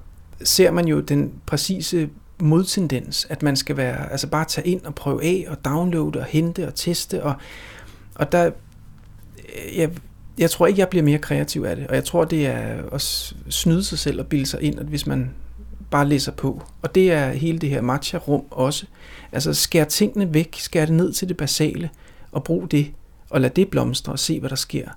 ser 0.43 0.71
man 0.71 0.87
jo 0.87 0.99
den 0.99 1.33
præcise 1.45 2.09
modtendens, 2.39 3.27
at 3.29 3.43
man 3.43 3.55
skal 3.55 3.77
være, 3.77 4.11
altså 4.11 4.27
bare 4.27 4.45
tage 4.45 4.67
ind 4.67 4.81
og 4.81 4.95
prøve 4.95 5.23
af 5.23 5.45
og 5.49 5.65
downloade 5.65 6.19
og 6.19 6.25
hente 6.25 6.67
og 6.67 6.75
teste. 6.75 7.23
Og, 7.23 7.33
og 8.15 8.31
der, 8.31 8.45
øh, 8.45 9.77
jeg, 9.77 9.89
jeg 10.37 10.51
tror 10.51 10.67
ikke, 10.67 10.79
jeg 10.79 10.89
bliver 10.89 11.03
mere 11.03 11.17
kreativ 11.17 11.61
af 11.61 11.75
det, 11.75 11.87
og 11.87 11.95
jeg 11.95 12.05
tror, 12.05 12.25
det 12.25 12.47
er 12.47 12.89
at 12.91 13.01
snyde 13.49 13.83
sig 13.83 13.99
selv 13.99 14.19
og 14.19 14.27
bilde 14.27 14.45
sig 14.45 14.61
ind, 14.61 14.79
at 14.79 14.85
hvis 14.85 15.07
man 15.07 15.29
bare 15.91 16.07
læser 16.07 16.31
på, 16.31 16.63
og 16.81 16.95
det 16.95 17.11
er 17.11 17.31
hele 17.31 17.59
det 17.59 17.69
her 17.69 17.81
matcha-rum 17.81 18.43
også, 18.51 18.85
altså 19.31 19.53
skær 19.53 19.83
tingene 19.83 20.33
væk, 20.33 20.55
skær 20.57 20.85
det 20.85 20.95
ned 20.95 21.13
til 21.13 21.29
det 21.29 21.37
basale, 21.37 21.89
og 22.31 22.43
brug 22.43 22.71
det, 22.71 22.91
og 23.33 23.41
lad 23.41 23.49
det 23.49 23.69
blomstre 23.69 24.13
og 24.13 24.19
se, 24.19 24.39
hvad 24.39 24.49
der 24.49 24.55
sker. 24.55 24.89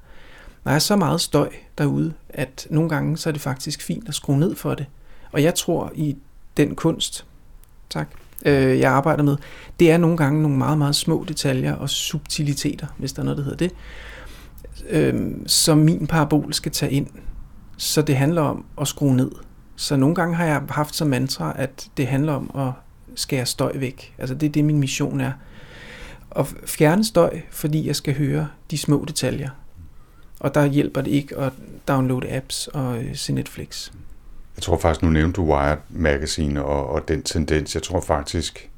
Der 0.64 0.70
er 0.70 0.78
så 0.78 0.96
meget 0.96 1.20
støj 1.20 1.50
derude, 1.78 2.12
at 2.28 2.66
nogle 2.70 2.88
gange 2.88 3.16
så 3.16 3.28
er 3.28 3.32
det 3.32 3.40
faktisk 3.40 3.82
fint 3.82 4.08
at 4.08 4.14
skrue 4.14 4.38
ned 4.38 4.54
for 4.54 4.74
det. 4.74 4.86
Og 5.32 5.42
jeg 5.42 5.54
tror 5.54 5.92
i 5.94 6.16
den 6.56 6.74
kunst, 6.74 7.26
tak, 7.90 8.08
øh, 8.44 8.78
jeg 8.78 8.92
arbejder 8.92 9.22
med, 9.22 9.36
det 9.80 9.90
er 9.90 9.98
nogle 9.98 10.16
gange 10.16 10.42
nogle 10.42 10.56
meget, 10.56 10.78
meget 10.78 10.96
små 10.96 11.24
detaljer 11.28 11.74
og 11.74 11.90
subtiliteter, 11.90 12.86
hvis 12.98 13.12
der 13.12 13.20
er 13.20 13.24
noget, 13.24 13.38
der 13.38 13.44
hedder 13.44 13.56
det, 13.56 13.72
øh, 14.88 15.32
som 15.46 15.78
min 15.78 16.06
parabol 16.06 16.54
skal 16.54 16.72
tage 16.72 16.92
ind. 16.92 17.06
Så 17.76 18.02
det 18.02 18.16
handler 18.16 18.42
om 18.42 18.64
at 18.80 18.88
skrue 18.88 19.16
ned. 19.16 19.30
Så 19.76 19.96
nogle 19.96 20.14
gange 20.14 20.34
har 20.34 20.44
jeg 20.44 20.62
haft 20.68 20.94
som 20.94 21.08
mantra, 21.08 21.52
at 21.56 21.88
det 21.96 22.06
handler 22.06 22.32
om 22.32 22.50
at 22.54 22.72
skære 23.14 23.46
støj 23.46 23.72
væk. 23.74 24.14
Altså 24.18 24.34
det 24.34 24.46
er 24.46 24.50
det, 24.50 24.64
min 24.64 24.78
mission 24.78 25.20
er. 25.20 25.32
At 26.38 26.46
fjerne 26.66 27.04
støj, 27.04 27.40
fordi 27.50 27.86
jeg 27.86 27.96
skal 27.96 28.14
høre 28.14 28.48
de 28.70 28.78
små 28.78 29.04
detaljer. 29.08 29.50
Og 30.40 30.54
der 30.54 30.66
hjælper 30.66 31.00
det 31.00 31.10
ikke 31.10 31.36
at 31.36 31.52
downloade 31.88 32.36
apps 32.36 32.68
og 32.68 32.98
øh, 33.04 33.16
se 33.16 33.32
Netflix. 33.32 33.90
Jeg 34.56 34.62
tror 34.62 34.78
faktisk, 34.78 35.02
nu 35.02 35.08
nævnte 35.08 35.36
du 35.36 35.52
Wired 35.52 35.78
Magazine 35.88 36.64
og, 36.64 36.86
og 36.86 37.08
den 37.08 37.22
tendens. 37.22 37.74
Jeg 37.74 37.82
tror 37.82 38.00
faktisk, 38.00 38.70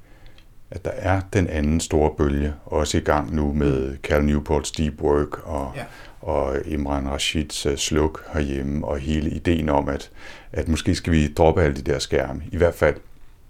at 0.70 0.84
der 0.84 0.90
er 0.90 1.20
den 1.32 1.46
anden 1.46 1.80
store 1.80 2.10
bølge 2.18 2.54
også 2.64 2.98
i 2.98 3.00
gang 3.00 3.34
nu 3.34 3.52
med 3.52 3.96
Cal 4.02 4.24
Newports 4.24 4.70
Deep 4.70 5.00
Work 5.00 5.46
og, 5.46 5.72
ja. 5.76 5.84
og 6.20 6.56
Imran 6.66 7.08
Rashids 7.08 7.66
uh, 7.66 7.76
Sluk 7.76 8.24
herhjemme 8.32 8.86
og 8.86 8.98
hele 8.98 9.30
ideen 9.30 9.68
om, 9.68 9.88
at, 9.88 10.10
at 10.52 10.68
måske 10.68 10.94
skal 10.94 11.12
vi 11.12 11.32
droppe 11.32 11.62
alle 11.62 11.76
de 11.76 11.82
der 11.82 11.98
skærme. 11.98 12.42
I 12.52 12.56
hvert 12.56 12.74
fald 12.74 12.96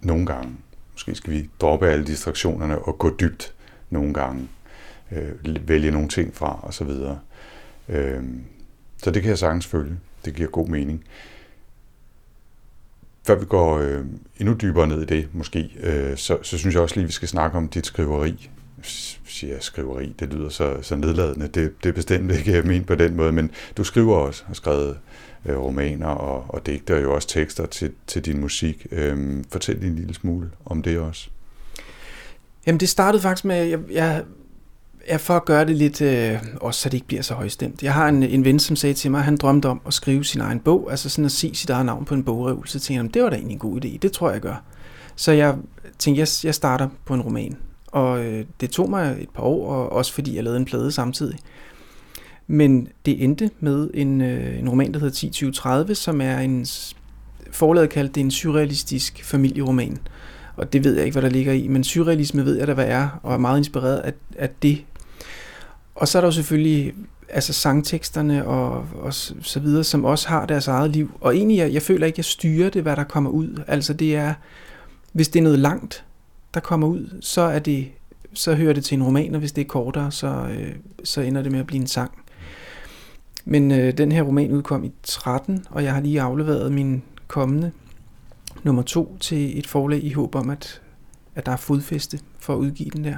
nogle 0.01 0.25
gange. 0.25 0.51
Måske 0.91 1.15
skal 1.15 1.33
vi 1.33 1.49
droppe 1.61 1.87
alle 1.87 2.05
distraktionerne 2.05 2.79
og 2.79 2.99
gå 2.99 3.15
dybt 3.19 3.53
nogle 3.89 4.13
gange. 4.13 4.47
Øh, 5.11 5.67
vælge 5.67 5.91
nogle 5.91 6.07
ting 6.07 6.35
fra 6.35 6.59
osv. 6.63 6.89
Øh, 7.89 8.23
så 8.97 9.11
det 9.11 9.21
kan 9.21 9.29
jeg 9.29 9.37
sagtens 9.37 9.67
følge. 9.67 9.95
Det 10.25 10.35
giver 10.35 10.49
god 10.49 10.67
mening 10.67 11.03
før 13.29 13.35
vi 13.35 13.45
går 13.45 13.77
øh, 13.77 14.05
endnu 14.39 14.55
dybere 14.61 14.87
ned 14.87 15.01
i 15.01 15.05
det, 15.05 15.27
måske, 15.33 15.71
øh, 15.79 16.17
så, 16.17 16.37
så 16.41 16.57
synes 16.57 16.75
jeg 16.75 16.81
også 16.81 16.95
lige, 16.95 17.03
at 17.03 17.07
vi 17.07 17.13
skal 17.13 17.27
snakke 17.27 17.57
om 17.57 17.67
dit 17.67 17.85
skriveri. 17.85 18.49
Siger 19.25 19.53
jeg 19.53 19.63
skriveri, 19.63 20.15
det 20.19 20.33
lyder 20.33 20.49
så, 20.49 20.77
så 20.81 20.95
nedladende. 20.95 21.47
Det, 21.47 21.83
det 21.83 21.89
er 21.89 21.93
bestemt 21.93 22.31
ikke 22.31 22.51
jeg 22.51 22.63
mener 22.63 22.85
på 22.85 22.95
den 22.95 23.15
måde, 23.15 23.31
men 23.31 23.51
du 23.77 23.83
skriver 23.83 24.15
også, 24.15 24.43
har 24.45 24.53
skrevet 24.53 24.97
øh, 25.45 25.57
romaner 25.57 26.07
og, 26.07 26.45
og 26.47 26.65
digter 26.65 26.99
jo 26.99 27.13
også 27.13 27.27
tekster 27.27 27.65
til, 27.65 27.91
til 28.07 28.25
din 28.25 28.39
musik. 28.39 28.87
Øh, 28.91 29.43
fortæl 29.51 29.83
en 29.83 29.95
lille 29.95 30.13
smule 30.13 30.51
om 30.65 30.81
det 30.81 30.99
også. 30.99 31.29
Jamen 32.67 32.79
det 32.79 32.89
startede 32.89 33.21
faktisk 33.21 33.45
med, 33.45 33.65
jeg, 33.65 33.79
jeg 33.91 34.23
jeg 35.09 35.21
for 35.21 35.35
at 35.35 35.45
gøre 35.45 35.65
det 35.65 35.75
lidt, 35.75 36.01
øh, 36.01 36.37
også 36.61 36.81
så 36.81 36.89
det 36.89 36.93
ikke 36.93 37.07
bliver 37.07 37.21
så 37.21 37.33
højstemt. 37.33 37.83
Jeg 37.83 37.93
har 37.93 38.07
en, 38.07 38.23
en 38.23 38.45
ven, 38.45 38.59
som 38.59 38.75
sagde 38.75 38.93
til 38.93 39.11
mig, 39.11 39.17
at 39.17 39.25
han 39.25 39.37
drømte 39.37 39.65
om 39.65 39.81
at 39.85 39.93
skrive 39.93 40.25
sin 40.25 40.41
egen 40.41 40.59
bog, 40.59 40.87
altså 40.91 41.09
sådan 41.09 41.25
at 41.25 41.31
se 41.31 41.51
sit 41.55 41.69
eget 41.69 41.85
navn 41.85 42.05
på 42.05 42.13
en 42.13 42.23
bogreol. 42.23 42.67
Så 42.67 42.79
tænkte 42.79 43.03
jeg, 43.03 43.13
det 43.13 43.23
var 43.23 43.29
da 43.29 43.35
egentlig 43.35 43.53
en 43.53 43.59
god 43.59 43.85
idé, 43.85 43.97
det 43.97 44.11
tror 44.11 44.27
jeg, 44.27 44.33
jeg 44.33 44.41
gør. 44.41 44.63
Så 45.15 45.31
jeg 45.31 45.55
tænkte, 45.99 46.19
jeg, 46.19 46.27
jeg 46.43 46.55
starter 46.55 46.89
på 47.05 47.13
en 47.13 47.21
roman. 47.21 47.57
Og 47.87 48.25
øh, 48.25 48.45
det 48.61 48.69
tog 48.69 48.89
mig 48.89 49.17
et 49.19 49.29
par 49.29 49.43
år, 49.43 49.73
og 49.73 49.91
også 49.91 50.13
fordi 50.13 50.35
jeg 50.35 50.43
lavede 50.43 50.59
en 50.59 50.65
plade 50.65 50.91
samtidig. 50.91 51.39
Men 52.47 52.87
det 53.05 53.23
endte 53.23 53.49
med 53.59 53.89
en, 53.93 54.21
øh, 54.21 54.59
en 54.59 54.69
roman, 54.69 54.93
der 54.93 54.99
hedder 54.99 55.85
10-20-30, 55.87 55.93
som 55.93 56.21
er 56.21 56.37
en 56.37 56.65
forlaget 57.51 57.89
kaldt 57.89 58.15
det 58.15 58.21
en 58.21 58.31
surrealistisk 58.31 59.23
familieroman. 59.23 59.97
Og 60.59 60.73
det 60.73 60.83
ved 60.83 60.95
jeg 60.95 61.05
ikke, 61.05 61.13
hvad 61.13 61.29
der 61.29 61.29
ligger 61.29 61.53
i, 61.53 61.67
men 61.67 61.83
surrealisme 61.83 62.45
ved 62.45 62.57
jeg 62.57 62.67
da, 62.67 62.73
hvad 62.73 62.87
er, 62.87 63.19
og 63.23 63.33
er 63.33 63.37
meget 63.37 63.57
inspireret 63.57 63.97
af, 63.97 64.13
af 64.37 64.49
det 64.61 64.85
og 65.99 66.07
så 66.07 66.17
er 66.17 66.21
der 66.21 66.27
jo 66.27 66.31
selvfølgelig 66.31 66.93
altså 67.29 67.53
sangteksterne 67.53 68.45
og, 68.45 68.85
og 69.01 69.13
så 69.13 69.59
videre, 69.59 69.83
som 69.83 70.05
også 70.05 70.29
har 70.29 70.45
deres 70.45 70.67
eget 70.67 70.89
liv. 70.91 71.11
Og 71.21 71.35
egentlig, 71.35 71.57
jeg, 71.57 71.73
jeg 71.73 71.81
føler 71.81 72.07
ikke, 72.07 72.19
jeg 72.19 72.25
styrer 72.25 72.69
det, 72.69 72.81
hvad 72.81 72.95
der 72.95 73.03
kommer 73.03 73.29
ud. 73.29 73.63
Altså 73.67 73.93
det 73.93 74.15
er, 74.15 74.33
hvis 75.13 75.29
det 75.29 75.39
er 75.39 75.43
noget 75.43 75.59
langt, 75.59 76.05
der 76.53 76.59
kommer 76.59 76.87
ud, 76.87 77.17
så 77.21 77.41
er 77.41 77.59
det 77.59 77.87
så 78.33 78.55
hører 78.55 78.73
det 78.73 78.83
til 78.83 78.95
en 78.95 79.03
roman, 79.03 79.33
og 79.33 79.39
hvis 79.39 79.51
det 79.51 79.61
er 79.61 79.65
kortere, 79.65 80.11
så, 80.11 80.27
øh, 80.27 80.75
så 81.03 81.21
ender 81.21 81.41
det 81.41 81.51
med 81.51 81.59
at 81.59 81.67
blive 81.67 81.81
en 81.81 81.87
sang. 81.87 82.11
Men 83.45 83.71
øh, 83.71 83.97
den 83.97 84.11
her 84.11 84.23
roman 84.23 84.51
udkom 84.51 84.83
i 84.83 84.91
13, 85.03 85.65
og 85.69 85.83
jeg 85.83 85.93
har 85.93 86.01
lige 86.01 86.21
afleveret 86.21 86.71
min 86.71 87.03
kommende 87.27 87.71
nummer 88.63 88.81
to 88.81 89.17
til 89.19 89.59
et 89.59 89.67
forlag 89.67 90.03
i 90.03 90.13
håb 90.13 90.35
om, 90.35 90.49
at, 90.49 90.81
at 91.35 91.45
der 91.45 91.51
er 91.51 91.57
fodfæste 91.57 92.19
for 92.39 92.53
at 92.53 92.57
udgive 92.57 92.89
den 92.89 93.03
der. 93.03 93.17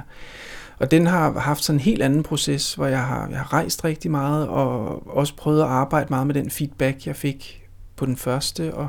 Og 0.78 0.90
den 0.90 1.06
har 1.06 1.38
haft 1.38 1.64
sådan 1.64 1.76
en 1.76 1.84
helt 1.84 2.02
anden 2.02 2.22
proces, 2.22 2.74
hvor 2.74 2.86
jeg 2.86 3.04
har, 3.04 3.28
jeg 3.28 3.38
har 3.38 3.52
rejst 3.52 3.84
rigtig 3.84 4.10
meget, 4.10 4.48
og 4.48 5.16
også 5.16 5.36
prøvet 5.36 5.60
at 5.60 5.66
arbejde 5.66 6.06
meget 6.10 6.26
med 6.26 6.34
den 6.34 6.50
feedback, 6.50 7.06
jeg 7.06 7.16
fik 7.16 7.68
på 7.96 8.06
den 8.06 8.16
første. 8.16 8.74
Og 8.74 8.88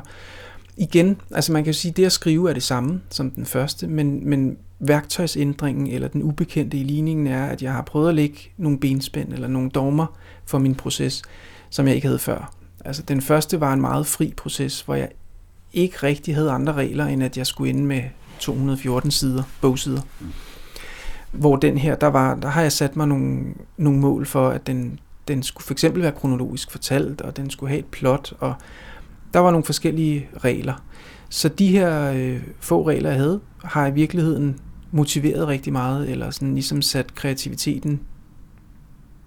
igen, 0.76 1.20
altså 1.30 1.52
man 1.52 1.64
kan 1.64 1.72
jo 1.72 1.78
sige, 1.78 1.90
at 1.90 1.96
det 1.96 2.04
at 2.04 2.12
skrive 2.12 2.50
er 2.50 2.54
det 2.54 2.62
samme 2.62 3.00
som 3.10 3.30
den 3.30 3.46
første, 3.46 3.86
men, 3.86 4.28
men 4.28 4.56
værktøjsændringen 4.78 5.86
eller 5.86 6.08
den 6.08 6.22
ubekendte 6.22 6.76
i 6.76 6.82
ligningen 6.82 7.26
er, 7.26 7.46
at 7.46 7.62
jeg 7.62 7.72
har 7.72 7.82
prøvet 7.82 8.08
at 8.08 8.14
lægge 8.14 8.38
nogle 8.56 8.78
benspænd 8.78 9.32
eller 9.32 9.48
nogle 9.48 9.70
dogmer 9.70 10.06
for 10.46 10.58
min 10.58 10.74
proces, 10.74 11.22
som 11.70 11.86
jeg 11.86 11.94
ikke 11.94 12.06
havde 12.06 12.18
før. 12.18 12.54
Altså 12.84 13.02
den 13.02 13.20
første 13.20 13.60
var 13.60 13.72
en 13.72 13.80
meget 13.80 14.06
fri 14.06 14.34
proces, 14.36 14.80
hvor 14.80 14.94
jeg 14.94 15.08
ikke 15.74 15.96
rigtig 16.02 16.34
havde 16.34 16.50
andre 16.50 16.72
regler, 16.72 17.06
end 17.06 17.22
at 17.22 17.36
jeg 17.36 17.46
skulle 17.46 17.70
ind 17.70 17.86
med 17.86 18.02
214 18.38 19.10
sider, 19.10 19.42
bogsider. 19.60 20.00
Mm. 20.20 20.26
Hvor 21.32 21.56
den 21.56 21.78
her, 21.78 21.94
der, 21.94 22.06
var, 22.06 22.34
der 22.34 22.48
har 22.48 22.62
jeg 22.62 22.72
sat 22.72 22.96
mig 22.96 23.08
nogle, 23.08 23.44
nogle 23.76 23.98
mål 23.98 24.26
for, 24.26 24.48
at 24.48 24.66
den, 24.66 25.00
den 25.28 25.42
skulle 25.42 25.64
for 25.64 25.74
eksempel 25.74 26.02
være 26.02 26.12
kronologisk 26.12 26.70
fortalt, 26.70 27.20
og 27.20 27.36
den 27.36 27.50
skulle 27.50 27.70
have 27.70 27.78
et 27.78 27.86
plot, 27.86 28.32
og 28.38 28.54
der 29.34 29.40
var 29.40 29.50
nogle 29.50 29.64
forskellige 29.64 30.28
regler. 30.44 30.74
Så 31.28 31.48
de 31.48 31.68
her 31.68 32.12
øh, 32.12 32.42
få 32.60 32.88
regler, 32.88 33.10
jeg 33.10 33.18
havde, 33.18 33.40
har 33.64 33.86
i 33.86 33.90
virkeligheden 33.90 34.60
motiveret 34.90 35.48
rigtig 35.48 35.72
meget, 35.72 36.10
eller 36.10 36.30
sådan 36.30 36.54
ligesom 36.54 36.82
sat 36.82 37.14
kreativiteten 37.14 38.00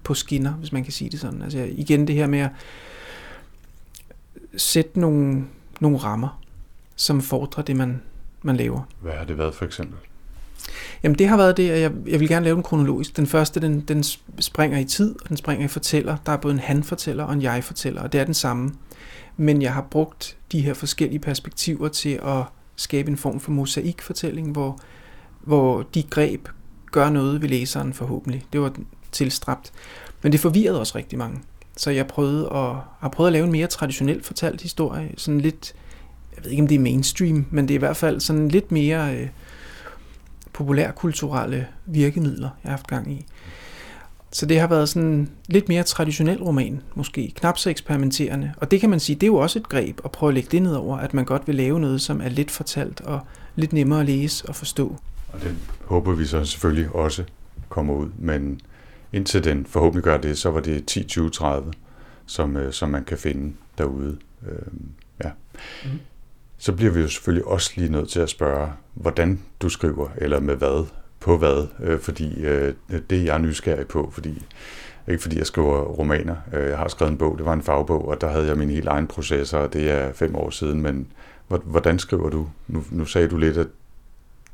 på 0.04 0.14
skinner, 0.14 0.52
hvis 0.52 0.72
man 0.72 0.84
kan 0.84 0.92
sige 0.92 1.10
det 1.10 1.20
sådan. 1.20 1.42
Altså 1.42 1.68
igen 1.72 2.06
det 2.06 2.14
her 2.14 2.26
med 2.26 2.38
at 2.38 2.50
sætte 4.56 5.00
nogle, 5.00 5.44
nogle 5.80 5.98
rammer, 5.98 6.37
som 6.98 7.20
fordrer 7.20 7.62
det, 7.62 7.76
man, 7.76 8.02
man 8.42 8.56
laver. 8.56 8.82
Hvad 9.00 9.12
har 9.12 9.24
det 9.24 9.38
været 9.38 9.54
for 9.54 9.64
eksempel? 9.64 9.96
Jamen 11.02 11.18
det 11.18 11.28
har 11.28 11.36
været 11.36 11.56
det, 11.56 11.70
at 11.70 11.80
jeg, 11.80 11.92
jeg 12.06 12.20
vil 12.20 12.28
gerne 12.28 12.44
lave 12.44 12.54
den 12.54 12.62
kronologisk. 12.62 13.16
Den 13.16 13.26
første, 13.26 13.60
den, 13.60 13.80
den 13.80 14.04
springer 14.38 14.78
i 14.78 14.84
tid, 14.84 15.14
og 15.22 15.28
den 15.28 15.36
springer 15.36 15.64
i 15.64 15.68
fortæller. 15.68 16.16
Der 16.26 16.32
er 16.32 16.36
både 16.36 16.54
en 16.54 16.60
han-fortæller 16.60 17.24
og 17.24 17.32
en 17.32 17.42
jeg-fortæller, 17.42 18.02
og 18.02 18.12
det 18.12 18.20
er 18.20 18.24
den 18.24 18.34
samme. 18.34 18.72
Men 19.36 19.62
jeg 19.62 19.74
har 19.74 19.86
brugt 19.90 20.36
de 20.52 20.60
her 20.60 20.74
forskellige 20.74 21.18
perspektiver 21.18 21.88
til 21.88 22.20
at 22.24 22.42
skabe 22.76 23.10
en 23.10 23.16
form 23.16 23.40
for 23.40 23.50
mosaikfortælling, 23.50 24.52
hvor, 24.52 24.80
hvor 25.40 25.82
de 25.82 26.02
greb 26.02 26.48
gør 26.90 27.10
noget 27.10 27.42
ved 27.42 27.48
læseren 27.48 27.92
forhåbentlig. 27.92 28.44
Det 28.52 28.60
var 28.60 28.72
tilstræbt. 29.12 29.72
Men 30.22 30.32
det 30.32 30.40
forvirrede 30.40 30.80
også 30.80 30.98
rigtig 30.98 31.18
mange. 31.18 31.40
Så 31.76 31.90
jeg 31.90 32.06
prøvede 32.06 32.46
at, 32.46 32.76
har 33.00 33.08
prøvet 33.12 33.28
at 33.28 33.32
lave 33.32 33.44
en 33.44 33.52
mere 33.52 33.66
traditionelt 33.66 34.26
fortalt 34.26 34.62
historie. 34.62 35.14
Sådan 35.16 35.40
lidt, 35.40 35.74
jeg 36.38 36.44
ved 36.44 36.50
ikke 36.50 36.62
om 36.62 36.68
det 36.68 36.74
er 36.74 36.78
mainstream, 36.78 37.46
men 37.50 37.68
det 37.68 37.74
er 37.74 37.78
i 37.78 37.78
hvert 37.78 37.96
fald 37.96 38.20
sådan 38.20 38.48
lidt 38.48 38.72
mere 38.72 39.16
øh, 39.16 39.28
populærkulturelle 40.52 41.66
virkemidler, 41.86 42.48
jeg 42.64 42.70
har 42.70 42.76
haft 42.76 42.86
gang 42.86 43.12
i. 43.12 43.26
Så 44.32 44.46
det 44.46 44.60
har 44.60 44.66
været 44.66 44.88
sådan 44.88 45.30
lidt 45.46 45.68
mere 45.68 45.82
traditionel 45.82 46.42
roman, 46.42 46.82
måske 46.94 47.32
knap 47.36 47.58
så 47.58 47.70
eksperimenterende. 47.70 48.52
Og 48.56 48.70
det 48.70 48.80
kan 48.80 48.90
man 48.90 49.00
sige, 49.00 49.16
det 49.16 49.22
er 49.22 49.26
jo 49.26 49.36
også 49.36 49.58
et 49.58 49.68
greb 49.68 50.00
at 50.04 50.10
prøve 50.10 50.30
at 50.30 50.34
lægge 50.34 50.48
det 50.52 50.62
ned 50.62 50.74
over, 50.74 50.98
at 50.98 51.14
man 51.14 51.24
godt 51.24 51.46
vil 51.46 51.54
lave 51.54 51.80
noget, 51.80 52.00
som 52.00 52.20
er 52.20 52.28
lidt 52.28 52.50
fortalt 52.50 53.00
og 53.00 53.20
lidt 53.56 53.72
nemmere 53.72 54.00
at 54.00 54.06
læse 54.06 54.48
og 54.48 54.56
forstå. 54.56 54.96
Og 55.32 55.40
det 55.40 55.56
håber 55.84 56.12
vi 56.12 56.26
så 56.26 56.44
selvfølgelig 56.44 56.94
også 56.94 57.24
kommer 57.68 57.94
ud, 57.94 58.08
men 58.18 58.60
indtil 59.12 59.44
den 59.44 59.66
forhåbentlig 59.66 60.04
gør 60.04 60.16
det, 60.16 60.38
så 60.38 60.50
var 60.50 60.60
det 60.60 60.86
10, 60.86 61.04
20, 61.04 61.30
30, 61.30 61.72
som, 62.26 62.56
øh, 62.56 62.72
som 62.72 62.88
man 62.88 63.04
kan 63.04 63.18
finde 63.18 63.52
derude. 63.78 64.16
Øh, 64.46 64.72
ja. 65.24 65.30
Mm. 65.84 65.90
Så 66.58 66.72
bliver 66.72 66.92
vi 66.92 67.00
jo 67.00 67.08
selvfølgelig 67.08 67.46
også 67.46 67.72
lige 67.76 67.92
nødt 67.92 68.08
til 68.08 68.20
at 68.20 68.28
spørge, 68.28 68.68
hvordan 68.94 69.40
du 69.60 69.68
skriver, 69.68 70.08
eller 70.16 70.40
med 70.40 70.56
hvad, 70.56 70.86
på 71.20 71.38
hvad, 71.38 71.66
øh, 71.80 72.00
fordi 72.00 72.44
øh, 72.44 72.74
det 73.10 73.18
er 73.18 73.22
jeg 73.22 73.38
nysgerrig 73.38 73.86
på, 73.86 74.10
fordi 74.12 74.42
ikke 75.08 75.22
fordi 75.22 75.38
jeg 75.38 75.46
skriver 75.46 75.80
romaner. 75.84 76.36
Øh, 76.52 76.68
jeg 76.68 76.78
har 76.78 76.88
skrevet 76.88 77.12
en 77.12 77.18
bog, 77.18 77.38
det 77.38 77.46
var 77.46 77.52
en 77.52 77.62
fagbog, 77.62 78.08
og 78.08 78.20
der 78.20 78.28
havde 78.28 78.46
jeg 78.46 78.56
min 78.56 78.70
helt 78.70 78.88
egen 78.88 79.06
proces, 79.06 79.52
og 79.52 79.72
det 79.72 79.90
er 79.90 80.12
fem 80.12 80.36
år 80.36 80.50
siden, 80.50 80.80
men 80.82 81.06
hvordan 81.64 81.98
skriver 81.98 82.30
du? 82.30 82.48
Nu, 82.68 82.84
nu 82.90 83.04
sagde 83.04 83.28
du 83.28 83.36
lidt, 83.36 83.56
at 83.56 83.66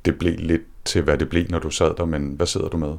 det 0.05 0.19
blev 0.19 0.35
lidt 0.39 0.63
til, 0.85 1.03
hvad 1.03 1.19
det 1.19 1.29
blev, 1.29 1.47
når 1.49 1.59
du 1.59 1.71
sad 1.71 1.95
der, 1.97 2.05
men 2.05 2.33
hvad 2.37 2.47
sidder 2.47 2.69
du 2.69 2.77
med? 2.77 2.95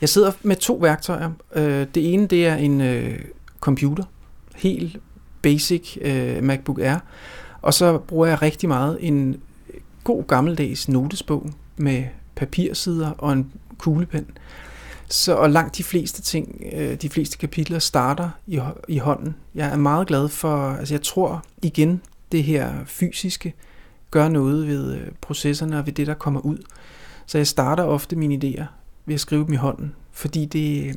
Jeg 0.00 0.08
sidder 0.08 0.32
med 0.42 0.56
to 0.56 0.74
værktøjer. 0.74 1.30
Øh, 1.54 1.86
det 1.94 2.14
ene, 2.14 2.26
det 2.26 2.46
er 2.46 2.54
en 2.54 2.80
øh, 2.80 3.18
computer, 3.60 4.04
helt 4.54 4.96
basic 5.42 5.98
MacBook 6.42 6.78
Air, 6.78 6.98
og 7.62 7.74
så 7.74 7.98
bruger 7.98 8.26
jeg 8.26 8.42
rigtig 8.42 8.68
meget 8.68 8.98
en 9.00 9.40
god 10.04 10.24
gammeldags 10.24 10.88
notesbog 10.88 11.50
med 11.76 12.04
papirsider 12.36 13.10
og 13.10 13.32
en 13.32 13.52
kuglepen. 13.78 14.26
Så, 15.08 15.34
og 15.34 15.50
langt 15.50 15.76
de 15.76 15.84
fleste 15.84 16.22
ting, 16.22 16.62
øh, 16.72 16.94
de 16.94 17.08
fleste 17.08 17.38
kapitler 17.38 17.78
starter 17.78 18.30
i, 18.46 18.60
i 18.88 18.98
hånden. 18.98 19.34
Jeg 19.54 19.68
er 19.68 19.76
meget 19.76 20.06
glad 20.06 20.28
for, 20.28 20.70
altså 20.70 20.94
jeg 20.94 21.02
tror 21.02 21.44
igen, 21.62 22.00
det 22.32 22.44
her 22.44 22.72
fysiske 22.86 23.54
gør 24.10 24.28
noget 24.28 24.66
ved 24.66 24.94
øh, 24.94 25.06
processerne 25.20 25.78
og 25.78 25.86
ved 25.86 25.92
det, 25.92 26.06
der 26.06 26.14
kommer 26.14 26.40
ud. 26.40 26.58
Så 27.26 27.38
jeg 27.38 27.46
starter 27.46 27.84
ofte 27.84 28.16
mine 28.16 28.34
idéer 28.34 28.64
ved 29.06 29.14
at 29.14 29.20
skrive 29.20 29.44
dem 29.44 29.52
i 29.52 29.56
hånden, 29.56 29.94
fordi 30.12 30.44
det, 30.44 30.96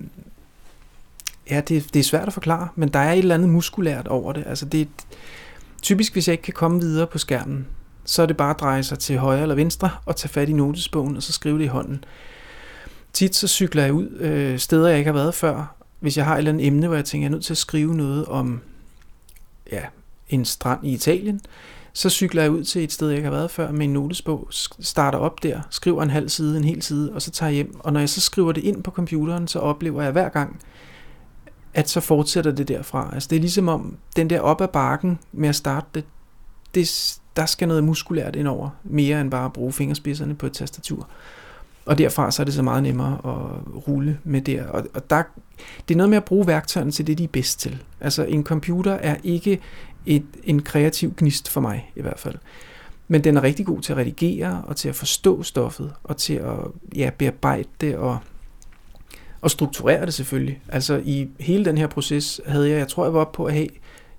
ja, 1.49 1.61
det, 1.61 1.93
det 1.93 1.99
er 1.99 2.03
svært 2.03 2.27
at 2.27 2.33
forklare, 2.33 2.67
men 2.75 2.89
der 2.89 2.99
er 2.99 3.11
et 3.11 3.19
eller 3.19 3.35
andet 3.35 3.49
muskulært 3.49 4.07
over 4.07 4.33
det. 4.33 4.43
Altså 4.47 4.65
det, 4.65 4.87
typisk, 5.81 6.13
hvis 6.13 6.27
jeg 6.27 6.33
ikke 6.33 6.43
kan 6.43 6.53
komme 6.53 6.81
videre 6.81 7.07
på 7.07 7.17
skærmen, 7.17 7.67
så 8.05 8.21
er 8.21 8.25
det 8.25 8.37
bare 8.37 8.49
at 8.49 8.59
dreje 8.59 8.83
sig 8.83 8.99
til 8.99 9.17
højre 9.17 9.41
eller 9.41 9.55
venstre 9.55 9.89
og 10.05 10.15
tage 10.15 10.29
fat 10.29 10.49
i 10.49 10.53
notesbogen 10.53 11.15
og 11.15 11.23
så 11.23 11.31
skrive 11.33 11.57
det 11.57 11.63
i 11.63 11.67
hånden. 11.67 12.03
Tit 13.13 13.35
så 13.35 13.47
cykler 13.47 13.83
jeg 13.83 13.93
ud 13.93 14.09
øh, 14.09 14.59
steder, 14.59 14.89
jeg 14.89 14.97
ikke 14.97 15.11
har 15.11 15.17
været 15.17 15.33
før. 15.33 15.75
Hvis 15.99 16.17
jeg 16.17 16.25
har 16.25 16.33
et 16.33 16.37
eller 16.37 16.51
andet 16.51 16.67
emne, 16.67 16.87
hvor 16.87 16.95
jeg 16.95 17.05
tænker, 17.05 17.23
jeg 17.25 17.29
er 17.29 17.35
nødt 17.35 17.45
til 17.45 17.53
at 17.53 17.57
skrive 17.57 17.95
noget 17.95 18.25
om 18.25 18.61
ja, 19.71 19.81
en 20.29 20.45
strand 20.45 20.87
i 20.87 20.93
Italien, 20.93 21.41
så 21.93 22.09
cykler 22.09 22.41
jeg 22.41 22.51
ud 22.51 22.63
til 22.63 22.83
et 22.83 22.91
sted, 22.91 23.07
jeg 23.07 23.17
ikke 23.17 23.29
har 23.29 23.35
været 23.35 23.51
før 23.51 23.71
med 23.71 23.85
en 23.85 23.93
notesbog, 23.93 24.47
starter 24.79 25.17
op 25.17 25.43
der, 25.43 25.61
skriver 25.69 26.03
en 26.03 26.09
halv 26.09 26.29
side, 26.29 26.57
en 26.57 26.63
hel 26.63 26.81
side, 26.81 27.11
og 27.13 27.21
så 27.21 27.31
tager 27.31 27.49
jeg 27.49 27.55
hjem. 27.55 27.79
Og 27.79 27.93
når 27.93 27.99
jeg 27.99 28.09
så 28.09 28.21
skriver 28.21 28.51
det 28.51 28.63
ind 28.63 28.83
på 28.83 28.91
computeren, 28.91 29.47
så 29.47 29.59
oplever 29.59 30.03
jeg 30.03 30.11
hver 30.11 30.29
gang, 30.29 30.59
at 31.79 31.89
så 31.89 31.99
fortsætter 31.99 32.51
det 32.51 32.67
derfra. 32.67 33.09
Altså 33.13 33.27
det 33.29 33.35
er 33.35 33.39
ligesom 33.39 33.67
om, 33.67 33.97
den 34.15 34.29
der 34.29 34.39
op 34.39 34.61
ad 34.61 34.67
bakken 34.67 35.19
med 35.31 35.49
at 35.49 35.55
starte 35.55 35.87
det, 35.93 36.03
det 36.75 37.19
der 37.35 37.45
skal 37.45 37.67
noget 37.67 37.83
muskulært 37.83 38.35
ind 38.35 38.47
over, 38.47 38.69
mere 38.83 39.21
end 39.21 39.31
bare 39.31 39.45
at 39.45 39.53
bruge 39.53 39.73
fingerspidserne 39.73 40.35
på 40.35 40.45
et 40.45 40.53
tastatur. 40.53 41.07
Og 41.85 41.97
derfra 41.97 42.31
så 42.31 42.41
er 42.41 42.43
det 42.43 42.53
så 42.53 42.61
meget 42.61 42.83
nemmere 42.83 43.13
at 43.13 43.87
rulle 43.87 44.19
med 44.23 44.41
der. 44.41 44.67
Og, 44.67 44.83
og 44.93 45.09
der, 45.09 45.23
det 45.87 45.93
er 45.93 45.97
noget 45.97 46.09
med 46.09 46.17
at 46.17 46.25
bruge 46.25 46.47
værktøjerne 46.47 46.91
til 46.91 47.07
det, 47.07 47.17
de 47.17 47.23
er 47.23 47.27
bedst 47.27 47.59
til. 47.59 47.83
Altså 48.01 48.23
en 48.23 48.43
computer 48.43 48.93
er 48.93 49.15
ikke 49.23 49.59
et, 50.05 50.25
en 50.43 50.61
kreativ 50.61 51.13
gnist 51.17 51.49
for 51.49 51.61
mig 51.61 51.91
i 51.95 52.01
hvert 52.01 52.19
fald. 52.19 52.35
Men 53.07 53.23
den 53.23 53.37
er 53.37 53.43
rigtig 53.43 53.65
god 53.65 53.81
til 53.81 53.93
at 53.93 53.97
redigere 53.97 54.63
og 54.67 54.75
til 54.75 54.89
at 54.89 54.95
forstå 54.95 55.43
stoffet 55.43 55.93
og 56.03 56.17
til 56.17 56.33
at 56.33 56.55
ja, 56.95 57.09
bearbejde 57.17 57.69
det 57.81 57.95
og, 57.95 58.17
og 59.41 59.51
strukturere 59.51 60.05
det 60.05 60.13
selvfølgelig. 60.13 60.61
Altså 60.67 61.01
i 61.05 61.27
hele 61.39 61.65
den 61.65 61.77
her 61.77 61.87
proces 61.87 62.41
havde 62.45 62.69
jeg, 62.69 62.77
jeg 62.77 62.87
tror 62.87 63.03
jeg 63.03 63.13
var 63.13 63.19
oppe 63.19 63.35
på 63.35 63.45
at 63.45 63.53
have 63.53 63.67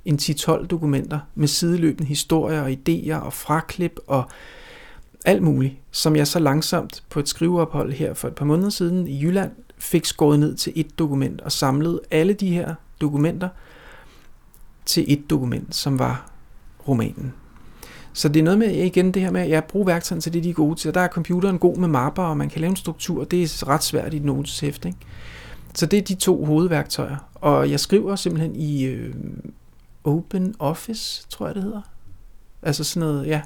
en 0.04 0.18
10-12 0.22 0.66
dokumenter 0.66 1.18
med 1.34 1.48
sideløbende 1.48 2.08
historier 2.08 2.60
og 2.60 2.70
idéer 2.70 3.14
og 3.14 3.32
fraklip 3.32 3.98
og 4.06 4.30
alt 5.24 5.42
muligt, 5.42 5.74
som 5.90 6.16
jeg 6.16 6.26
så 6.26 6.38
langsomt 6.38 7.02
på 7.10 7.20
et 7.20 7.28
skriveophold 7.28 7.92
her 7.92 8.14
for 8.14 8.28
et 8.28 8.34
par 8.34 8.44
måneder 8.44 8.70
siden 8.70 9.08
i 9.08 9.22
Jylland 9.22 9.52
fik 9.78 10.04
skåret 10.04 10.40
ned 10.40 10.54
til 10.54 10.72
et 10.76 10.98
dokument 10.98 11.40
og 11.40 11.52
samlet 11.52 12.00
alle 12.10 12.32
de 12.32 12.50
her 12.50 12.74
dokumenter 13.00 13.48
til 14.84 15.04
et 15.12 15.30
dokument, 15.30 15.74
som 15.74 15.98
var 15.98 16.30
romanen. 16.88 17.34
Så 18.12 18.28
det 18.28 18.40
er 18.40 18.44
noget 18.44 18.58
med, 18.58 18.70
igen 18.70 19.14
det 19.14 19.22
her 19.22 19.30
med, 19.30 19.40
at 19.40 19.50
jeg 19.50 19.64
bruger 19.64 19.86
værktøjerne 19.86 20.20
til 20.20 20.32
det, 20.32 20.44
de 20.44 20.50
er 20.50 20.54
gode 20.54 20.76
til. 20.76 20.94
der 20.94 21.00
er 21.00 21.08
computeren 21.08 21.58
god 21.58 21.76
med 21.76 21.88
mapper, 21.88 22.22
og 22.22 22.36
man 22.36 22.48
kan 22.48 22.60
lave 22.60 22.70
en 22.70 22.76
struktur. 22.76 23.24
Det 23.24 23.42
er 23.42 23.68
ret 23.68 23.82
svært 23.82 24.14
i 24.14 24.16
et 24.16 24.24
noteshæft. 24.24 24.84
Ikke? 24.84 24.98
Så 25.74 25.86
det 25.86 25.98
er 25.98 26.02
de 26.02 26.14
to 26.14 26.44
hovedværktøjer. 26.44 27.16
Og 27.34 27.70
jeg 27.70 27.80
skriver 27.80 28.16
simpelthen 28.16 28.56
i 28.56 28.84
øh, 28.84 29.14
Open 30.04 30.54
Office, 30.58 31.26
tror 31.28 31.46
jeg 31.46 31.54
det 31.54 31.62
hedder. 31.62 31.82
Altså 32.62 32.84
sådan 32.84 33.08
noget, 33.08 33.26
ja. 33.26 33.40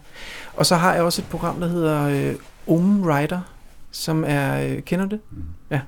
Og 0.56 0.66
så 0.66 0.76
har 0.76 0.94
jeg 0.94 1.02
også 1.02 1.22
et 1.22 1.28
program, 1.28 1.60
der 1.60 1.68
hedder 1.68 2.02
øh, 2.02 2.34
Om 2.66 3.02
Writer, 3.06 3.40
som 3.90 4.24
er, 4.26 4.66
øh, 4.66 4.82
kender 4.82 5.06
det? 5.06 5.20
Mm. 5.30 5.42
Ja. 5.70 5.80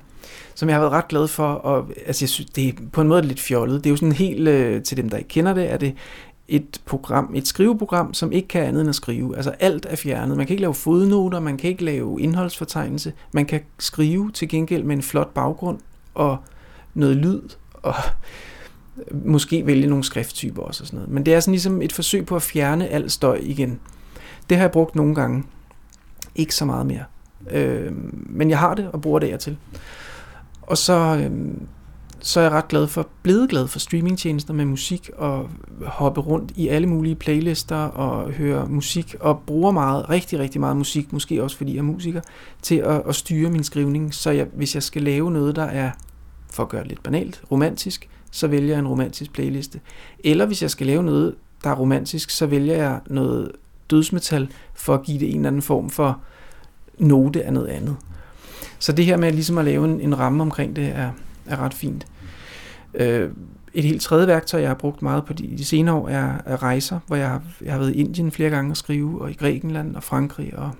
Som 0.55 0.69
jeg 0.69 0.75
har 0.75 0.81
været 0.81 0.93
ret 0.93 1.07
glad 1.07 1.27
for, 1.27 1.47
og 1.47 1.89
altså 2.05 2.25
jeg 2.25 2.29
synes, 2.29 2.49
det 2.49 2.67
er 2.67 2.73
på 2.91 3.01
en 3.01 3.07
måde 3.07 3.21
lidt 3.21 3.39
fjollet. 3.39 3.83
Det 3.83 3.89
er 3.89 3.91
jo 3.91 3.97
sådan 3.97 4.11
helt, 4.11 4.47
øh, 4.47 4.83
til 4.83 4.97
dem 4.97 5.09
der 5.09 5.17
ikke 5.17 5.27
kender 5.27 5.53
det, 5.53 5.71
er 5.71 5.77
det 5.77 5.95
et 6.47 6.81
program, 6.85 7.31
et 7.35 7.47
skriveprogram, 7.47 8.13
som 8.13 8.31
ikke 8.31 8.47
kan 8.47 8.63
andet 8.63 8.81
end 8.81 8.89
at 8.89 8.95
skrive. 8.95 9.35
Altså 9.35 9.51
alt 9.59 9.85
er 9.89 9.95
fjernet. 9.95 10.37
Man 10.37 10.45
kan 10.45 10.53
ikke 10.53 10.61
lave 10.61 10.73
fodnoter, 10.73 11.39
man 11.39 11.57
kan 11.57 11.69
ikke 11.69 11.83
lave 11.83 12.21
indholdsfortegnelse. 12.21 13.13
Man 13.31 13.45
kan 13.45 13.61
skrive 13.79 14.31
til 14.31 14.49
gengæld 14.49 14.83
med 14.83 14.95
en 14.95 15.01
flot 15.01 15.33
baggrund 15.33 15.79
og 16.13 16.37
noget 16.93 17.17
lyd 17.17 17.41
og 17.73 17.93
måske 19.33 19.65
vælge 19.65 19.87
nogle 19.87 20.03
skrifttyper 20.03 20.61
også 20.61 20.83
og 20.83 20.87
sådan 20.87 20.97
noget. 20.97 21.13
Men 21.13 21.25
det 21.25 21.33
er 21.33 21.39
sådan 21.39 21.51
ligesom 21.51 21.81
et 21.81 21.93
forsøg 21.93 22.25
på 22.25 22.35
at 22.35 22.41
fjerne 22.41 22.87
al 22.87 23.09
støj 23.09 23.39
igen. 23.41 23.79
Det 24.49 24.57
har 24.57 24.63
jeg 24.63 24.71
brugt 24.71 24.95
nogle 24.95 25.15
gange. 25.15 25.43
Ikke 26.35 26.55
så 26.55 26.65
meget 26.65 26.85
mere. 26.85 27.03
Øh, 27.51 27.91
men 28.11 28.49
jeg 28.49 28.59
har 28.59 28.73
det 28.73 28.91
og 28.91 29.01
bruger 29.01 29.19
det 29.19 29.29
her 29.29 29.37
til. 29.37 29.57
Og 30.61 30.77
så, 30.77 30.93
øh, 30.93 31.31
så 32.27 32.39
er 32.39 32.43
jeg 32.43 32.51
ret 32.51 32.67
glad 32.67 32.87
for, 32.87 33.07
blevet 33.23 33.49
glad 33.49 33.67
for 33.67 33.79
streamingtjenester 33.79 34.53
med 34.53 34.65
musik 34.65 35.09
og 35.17 35.49
hoppe 35.85 36.21
rundt 36.21 36.51
i 36.55 36.67
alle 36.67 36.87
mulige 36.87 37.15
playlister 37.15 37.75
og 37.75 38.31
høre 38.31 38.67
musik 38.67 39.15
og 39.19 39.39
bruger 39.45 39.71
meget, 39.71 40.09
rigtig, 40.09 40.39
rigtig 40.39 40.61
meget 40.61 40.77
musik, 40.77 41.13
måske 41.13 41.43
også 41.43 41.57
fordi 41.57 41.73
jeg 41.73 41.79
er 41.79 41.83
musiker, 41.83 42.21
til 42.61 42.75
at, 42.75 43.01
at 43.07 43.15
styre 43.15 43.49
min 43.49 43.63
skrivning. 43.63 44.13
Så 44.13 44.31
jeg, 44.31 44.47
hvis 44.53 44.75
jeg 44.75 44.83
skal 44.83 45.01
lave 45.01 45.31
noget, 45.31 45.55
der 45.55 45.63
er, 45.63 45.91
for 46.51 46.63
at 46.63 46.69
gøre 46.69 46.81
det 46.81 46.87
lidt 46.87 47.03
banalt, 47.03 47.41
romantisk, 47.51 48.09
så 48.31 48.47
vælger 48.47 48.69
jeg 48.69 48.79
en 48.79 48.87
romantisk 48.87 49.33
playliste. 49.33 49.79
Eller 50.23 50.45
hvis 50.45 50.61
jeg 50.61 50.71
skal 50.71 50.87
lave 50.87 51.03
noget, 51.03 51.35
der 51.63 51.69
er 51.69 51.75
romantisk, 51.75 52.29
så 52.29 52.45
vælger 52.45 52.75
jeg 52.75 52.99
noget 53.05 53.51
dødsmetal 53.89 54.49
for 54.73 54.93
at 54.93 55.03
give 55.03 55.19
det 55.19 55.29
en 55.29 55.35
eller 55.35 55.47
anden 55.47 55.61
form 55.61 55.89
for 55.89 56.19
note 56.97 57.43
af 57.43 57.53
noget 57.53 57.67
andet. 57.67 57.95
Så 58.79 58.91
det 58.91 59.05
her 59.05 59.17
med 59.17 59.31
ligesom 59.31 59.57
at 59.57 59.65
lave 59.65 59.85
en, 59.85 60.01
en 60.01 60.19
ramme 60.19 60.41
omkring 60.41 60.75
det 60.75 60.85
er, 60.85 61.11
er 61.45 61.57
ret 61.57 61.73
fint. 61.73 62.07
Øh, 62.97 63.31
et 63.73 63.83
helt 63.83 64.01
tredje 64.01 64.27
værktøj, 64.27 64.59
jeg 64.59 64.69
har 64.69 64.75
brugt 64.75 65.01
meget 65.01 65.25
på 65.25 65.33
de, 65.33 65.57
de 65.57 65.65
senere 65.65 65.95
år, 65.95 66.09
er, 66.09 66.37
er 66.45 66.63
rejser, 66.63 66.99
hvor 67.07 67.15
jeg 67.15 67.29
har, 67.29 67.41
jeg 67.61 67.73
har 67.73 67.79
været 67.79 67.95
i 67.95 67.99
Indien 67.99 68.31
flere 68.31 68.49
gange 68.49 68.71
og 68.71 68.77
skrive, 68.77 69.21
og 69.21 69.31
i 69.31 69.33
Grækenland 69.33 69.95
og 69.95 70.03
Frankrig, 70.03 70.57
og 70.57 70.71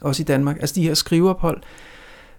også 0.00 0.22
i 0.22 0.24
Danmark. 0.24 0.56
Altså 0.60 0.74
de 0.74 0.82
her 0.82 0.94
skriveophold, 0.94 1.62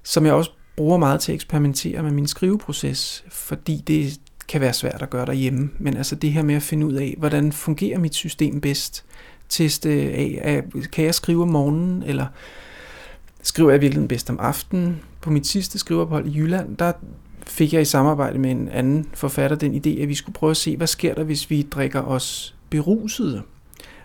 som 0.04 0.26
jeg 0.26 0.34
også 0.34 0.52
bruger 0.76 0.98
meget 0.98 1.20
til 1.20 1.32
at 1.32 1.36
eksperimentere 1.36 2.04
med 2.04 2.12
min 2.12 2.28
skriveproces, 2.28 3.24
fordi 3.30 3.84
det 3.88 4.20
kan 4.48 4.62
være 4.62 4.74
svært 4.74 5.02
at 5.02 5.10
gøre 5.10 5.26
derhjemme. 5.26 5.70
Men 5.80 5.98
altså 5.98 6.16
det 6.16 6.32
her 6.32 6.44
med 6.44 6.56
at 6.56 6.64
finde 6.64 6.88
ud 6.88 6.94
af, 6.94 7.16
hvordan 7.18 7.52
fungerer 7.52 8.00
mit 8.00 8.16
system 8.16 8.62
bedst? 8.62 9.06
Teste 9.50 9.90
af, 9.90 10.40
af 10.42 10.64
kan 10.92 11.06
jeg 11.06 11.16
skrive 11.16 11.42
om 11.42 11.50
morgenen, 11.50 12.04
eller 12.04 12.26
skriver 13.42 13.72
jeg 13.72 13.82
virkelig 13.82 14.08
bedst 14.08 14.30
om 14.30 14.40
aftenen. 14.40 15.02
På 15.22 15.30
mit 15.30 15.48
sidste 15.48 15.80
skriveophold 15.80 16.28
i 16.28 16.38
Jylland, 16.38 16.78
der 16.78 16.92
fik 17.48 17.74
jeg 17.74 17.82
i 17.82 17.86
samarbejde 17.86 18.40
med 18.40 18.52
en 18.52 18.70
anden 18.70 19.08
forfatter 19.14 19.58
den 19.58 19.76
idé, 19.76 20.02
at 20.02 20.08
vi 20.08 20.16
skulle 20.16 20.34
prøve 20.34 20.52
at 20.52 20.58
se, 20.58 20.78
hvad 20.78 20.88
sker 20.88 21.14
der, 21.14 21.24
hvis 21.24 21.50
vi 21.50 21.62
drikker 21.62 22.02
os 22.02 22.56
berusede? 22.70 23.42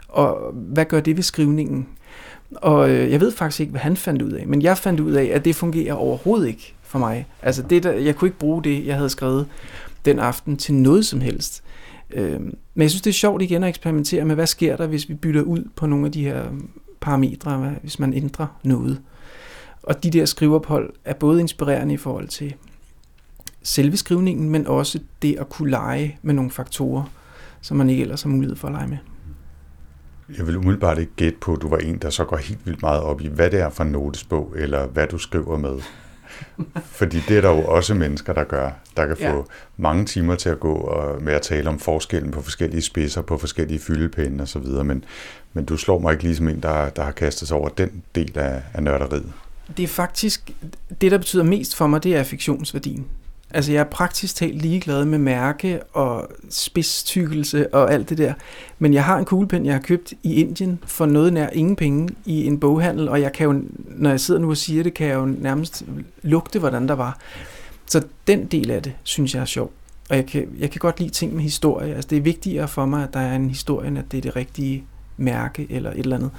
Og 0.08 0.52
hvad 0.52 0.84
gør 0.84 1.00
det 1.00 1.16
ved 1.16 1.22
skrivningen? 1.22 1.88
Og 2.56 2.90
øh, 2.90 3.10
jeg 3.12 3.20
ved 3.20 3.32
faktisk 3.32 3.60
ikke, 3.60 3.70
hvad 3.70 3.80
han 3.80 3.96
fandt 3.96 4.22
ud 4.22 4.30
af, 4.32 4.46
men 4.46 4.62
jeg 4.62 4.78
fandt 4.78 5.00
ud 5.00 5.12
af, 5.12 5.24
at 5.24 5.44
det 5.44 5.56
fungerer 5.56 5.94
overhovedet 5.94 6.48
ikke 6.48 6.74
for 6.82 6.98
mig. 6.98 7.26
Altså, 7.42 7.62
det 7.62 7.82
der, 7.82 7.92
jeg 7.92 8.16
kunne 8.16 8.28
ikke 8.28 8.38
bruge 8.38 8.64
det, 8.64 8.86
jeg 8.86 8.96
havde 8.96 9.10
skrevet 9.10 9.46
den 10.04 10.18
aften 10.18 10.56
til 10.56 10.74
noget 10.74 11.06
som 11.06 11.20
helst. 11.20 11.62
Øh, 12.10 12.40
men 12.74 12.82
jeg 12.82 12.90
synes, 12.90 13.02
det 13.02 13.10
er 13.10 13.14
sjovt 13.14 13.42
igen 13.42 13.62
at 13.62 13.68
eksperimentere 13.68 14.24
med, 14.24 14.34
hvad 14.34 14.46
sker 14.46 14.76
der, 14.76 14.86
hvis 14.86 15.08
vi 15.08 15.14
bytter 15.14 15.42
ud 15.42 15.68
på 15.76 15.86
nogle 15.86 16.06
af 16.06 16.12
de 16.12 16.24
her 16.24 16.44
parametre, 17.00 17.74
hvis 17.82 17.98
man 17.98 18.14
ændrer 18.14 18.46
noget. 18.62 19.00
Og 19.82 20.02
de 20.02 20.10
der 20.10 20.24
skriveophold 20.24 20.92
er 21.04 21.14
både 21.14 21.40
inspirerende 21.40 21.94
i 21.94 21.96
forhold 21.96 22.28
til 22.28 22.54
selve 23.66 23.96
skrivningen, 23.96 24.50
men 24.50 24.66
også 24.66 24.98
det 25.22 25.36
at 25.40 25.48
kunne 25.48 25.70
lege 25.70 26.18
med 26.22 26.34
nogle 26.34 26.50
faktorer, 26.50 27.04
som 27.60 27.76
man 27.76 27.90
ikke 27.90 28.02
ellers 28.02 28.22
har 28.22 28.30
mulighed 28.30 28.56
for 28.56 28.68
at 28.68 28.74
lege 28.74 28.88
med. 28.88 28.98
Jeg 30.38 30.46
vil 30.46 30.56
umiddelbart 30.56 30.98
ikke 30.98 31.12
gætte 31.16 31.38
på, 31.40 31.54
at 31.54 31.62
du 31.62 31.68
var 31.68 31.76
en, 31.76 31.98
der 31.98 32.10
så 32.10 32.24
går 32.24 32.36
helt 32.36 32.66
vildt 32.66 32.82
meget 32.82 33.00
op 33.00 33.20
i, 33.20 33.28
hvad 33.28 33.50
det 33.50 33.60
er 33.60 33.70
for 33.70 33.84
en 33.84 33.92
notesbog, 33.92 34.54
eller 34.56 34.86
hvad 34.86 35.06
du 35.06 35.18
skriver 35.18 35.58
med. 35.58 35.78
Fordi 36.84 37.20
det 37.28 37.36
er 37.36 37.40
der 37.40 37.50
jo 37.50 37.64
også 37.64 37.94
mennesker, 37.94 38.32
der 38.32 38.44
gør, 38.44 38.70
der 38.96 39.06
kan 39.06 39.16
få 39.16 39.36
ja. 39.36 39.42
mange 39.76 40.04
timer 40.04 40.34
til 40.34 40.48
at 40.48 40.60
gå 40.60 40.74
og 40.74 41.22
med 41.22 41.32
at 41.32 41.42
tale 41.42 41.68
om 41.68 41.78
forskellen 41.78 42.30
på 42.30 42.42
forskellige 42.42 42.82
spidser, 42.82 43.22
på 43.22 43.38
forskellige 43.38 43.78
fyldepinde 43.78 44.42
osv., 44.42 44.66
men, 44.66 45.04
men 45.52 45.64
du 45.64 45.76
slår 45.76 45.98
mig 45.98 46.12
ikke 46.12 46.24
ligesom 46.24 46.48
en, 46.48 46.60
der, 46.60 46.88
der 46.88 47.02
har 47.02 47.12
kastet 47.12 47.48
sig 47.48 47.56
over 47.56 47.68
den 47.68 48.02
del 48.14 48.38
af, 48.38 48.62
af 48.74 48.82
nørderiet. 48.82 49.32
Det 49.76 49.82
er 49.82 49.88
faktisk, 49.88 50.50
det 51.00 51.10
der 51.10 51.18
betyder 51.18 51.42
mest 51.42 51.76
for 51.76 51.86
mig, 51.86 52.02
det 52.02 52.16
er 52.16 52.22
fiktionsværdien. 52.22 53.06
Altså 53.50 53.72
jeg 53.72 53.80
er 53.80 53.84
praktisk 53.84 54.34
talt 54.36 54.62
ligeglad 54.62 55.04
med 55.04 55.18
mærke 55.18 55.80
og 55.92 56.30
spidstykkelse 56.50 57.74
og 57.74 57.92
alt 57.92 58.08
det 58.08 58.18
der. 58.18 58.34
Men 58.78 58.94
jeg 58.94 59.04
har 59.04 59.18
en 59.18 59.24
kuglepen, 59.24 59.66
jeg 59.66 59.74
har 59.74 59.80
købt 59.80 60.12
i 60.22 60.34
Indien 60.34 60.78
for 60.86 61.06
noget 61.06 61.32
nær 61.32 61.48
ingen 61.48 61.76
penge 61.76 62.08
i 62.24 62.46
en 62.46 62.60
boghandel, 62.60 63.08
og 63.08 63.20
jeg 63.20 63.32
kan 63.32 63.44
jo, 63.44 63.62
når 63.96 64.10
jeg 64.10 64.20
sidder 64.20 64.40
nu 64.40 64.50
og 64.50 64.56
siger 64.56 64.82
det, 64.82 64.94
kan 64.94 65.06
jeg 65.06 65.14
jo 65.14 65.24
nærmest 65.24 65.84
lugte, 66.22 66.58
hvordan 66.58 66.88
der 66.88 66.94
var. 66.94 67.18
Så 67.86 68.02
den 68.26 68.46
del 68.46 68.70
af 68.70 68.82
det, 68.82 68.92
synes 69.02 69.34
jeg 69.34 69.40
er 69.40 69.44
sjov. 69.44 69.72
Og 70.10 70.16
jeg 70.16 70.26
kan, 70.26 70.48
jeg 70.58 70.70
kan 70.70 70.78
godt 70.78 71.00
lide 71.00 71.10
ting 71.10 71.34
med 71.34 71.42
historie. 71.42 71.94
Altså 71.94 72.08
det 72.08 72.18
er 72.18 72.22
vigtigere 72.22 72.68
for 72.68 72.86
mig, 72.86 73.02
at 73.02 73.12
der 73.12 73.20
er 73.20 73.36
en 73.36 73.48
historie, 73.48 73.88
end 73.88 73.98
at 73.98 74.04
det 74.12 74.18
er 74.18 74.22
det 74.22 74.36
rigtige 74.36 74.84
mærke 75.16 75.66
eller 75.70 75.90
et 75.90 75.98
eller 75.98 76.16
andet. 76.16 76.30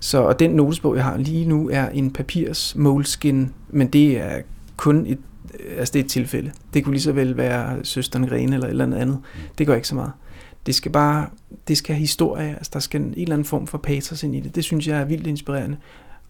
Så 0.00 0.18
og 0.18 0.38
den 0.38 0.50
notesbog, 0.50 0.96
jeg 0.96 1.04
har 1.04 1.16
lige 1.16 1.44
nu, 1.44 1.70
er 1.72 1.88
en 1.88 2.10
papirs 2.10 2.76
moleskin, 2.76 3.52
men 3.70 3.86
det 3.86 4.20
er 4.20 4.40
kun 4.76 5.06
et 5.06 5.18
altså 5.78 5.92
det 5.92 6.00
er 6.00 6.04
et 6.04 6.10
tilfælde. 6.10 6.52
Det 6.74 6.84
kunne 6.84 6.94
lige 6.94 7.02
så 7.02 7.12
vel 7.12 7.36
være 7.36 7.84
søsteren 7.84 8.26
Grene 8.26 8.54
eller 8.54 8.66
et 8.66 8.70
eller 8.70 8.84
andet 8.84 8.98
andet. 8.98 9.18
Det 9.58 9.66
gør 9.66 9.74
ikke 9.74 9.88
så 9.88 9.94
meget. 9.94 10.12
Det 10.66 10.74
skal 10.74 10.92
bare, 10.92 11.26
det 11.68 11.78
skal 11.78 11.94
have 11.94 12.00
historie, 12.00 12.48
altså 12.48 12.70
der 12.74 12.80
skal 12.80 13.00
en 13.00 13.14
eller 13.16 13.32
anden 13.32 13.44
form 13.44 13.66
for 13.66 13.78
patos 13.78 14.22
ind 14.22 14.36
i 14.36 14.40
det. 14.40 14.54
Det 14.54 14.64
synes 14.64 14.88
jeg 14.88 15.00
er 15.00 15.04
vildt 15.04 15.26
inspirerende. 15.26 15.76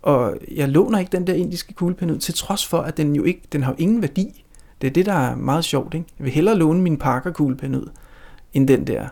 Og 0.03 0.37
jeg 0.55 0.69
låner 0.69 0.99
ikke 0.99 1.13
den 1.13 1.27
der 1.27 1.35
indiske 1.35 1.75
kuglepen 1.75 2.11
ud, 2.11 2.19
til 2.19 2.35
trods 2.35 2.67
for, 2.67 2.79
at 2.79 2.97
den 2.97 3.17
jo 3.17 3.25
ikke, 3.25 3.43
den 3.53 3.63
har 3.63 3.73
jo 3.73 3.77
ingen 3.79 4.03
værdi. 4.03 4.45
Det 4.81 4.87
er 4.87 4.91
det, 4.91 5.07
der 5.07 5.13
er 5.13 5.37
meget 5.37 5.65
sjovt. 5.65 5.95
Ikke? 5.95 6.07
Jeg 6.19 6.25
vil 6.25 6.33
hellere 6.33 6.57
låne 6.57 6.83
min 6.83 6.97
Parker 6.97 7.33
kuglepen 7.33 7.75
ud, 7.75 7.91
end 8.55 8.69
den 8.69 8.87
der 8.87 9.09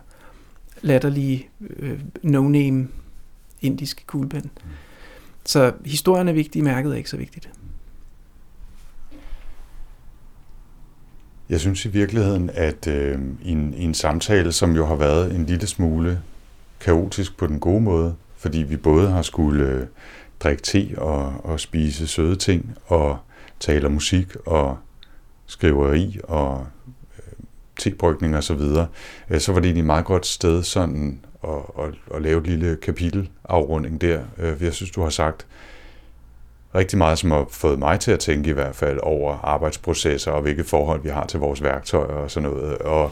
latterlige 0.83 1.49
øh, 1.79 2.01
no-name 2.23 2.89
indiske 3.61 4.05
kuglepen. 4.07 4.51
Så 5.45 5.73
historien 5.85 6.29
er 6.29 6.33
vigtig, 6.33 6.65
mærket 6.65 6.93
er 6.93 6.97
ikke 6.97 7.11
så 7.11 7.17
vigtigt. 7.17 7.51
Jeg 11.49 11.61
synes 11.61 11.85
i 11.85 11.89
virkeligheden, 11.89 12.51
at 12.55 12.87
øh, 12.87 13.19
i, 13.43 13.51
en, 13.51 13.75
i 13.75 13.85
en 13.85 13.95
samtale, 13.95 14.53
som 14.53 14.77
jo 14.77 14.87
har 14.87 14.95
været 14.95 15.35
en 15.35 15.47
lille 15.47 15.67
smule 15.67 16.21
kaotisk 16.81 17.37
på 17.37 17.47
den 17.47 17.61
gode 17.61 17.81
måde, 17.81 18.15
fordi 18.37 18.59
vi 18.59 18.77
både 18.77 19.11
har 19.11 19.23
skulle 19.23 19.65
øh, 19.65 19.87
drikke 20.41 20.63
te 20.63 20.95
og, 20.97 21.45
og 21.45 21.61
spise 21.61 22.07
søde 22.07 22.37
ting, 22.37 22.79
og 22.87 23.19
tale 23.61 23.87
om 23.87 23.93
musik 23.93 24.37
og 24.47 24.79
skriveri 25.47 26.19
og 26.23 26.67
øh, 27.19 27.45
tebrygning 27.79 28.37
og 28.37 28.45
så 28.45 28.55
videre, 28.55 28.87
øh, 29.31 29.41
så 29.41 29.53
var 29.53 29.61
det 29.61 29.67
egentlig 29.67 29.83
et 29.83 29.87
meget 29.87 30.05
godt 30.05 30.27
sted 30.27 30.63
sådan 30.63 31.21
at, 31.45 31.85
at, 31.85 31.95
at 32.15 32.23
lave 32.23 32.41
et 32.41 32.47
lille 32.47 32.77
kapitelafrunding 32.77 34.01
der. 34.01 34.21
Øh, 34.39 34.63
jeg 34.63 34.73
synes, 34.73 34.91
du 34.91 35.03
har 35.03 35.11
sagt 35.11 35.47
rigtig 36.75 36.99
meget, 36.99 37.19
som 37.19 37.31
har 37.31 37.47
fået 37.51 37.79
mig 37.79 38.01
til 38.01 38.11
at 38.11 38.19
tænke 38.19 38.51
i 38.51 38.53
hvert 38.53 38.77
fald 38.77 38.99
over 39.03 39.39
arbejdsprocesser 39.43 40.31
og 40.31 40.43
hvilke 40.43 40.65
forhold 40.65 41.03
vi 41.03 41.09
har 41.09 41.27
til 41.27 41.41
vores 41.41 41.63
værktøjer 41.63 42.15
og 42.15 42.31
sådan 42.31 42.51
noget. 42.51 42.79
Og 42.79 43.11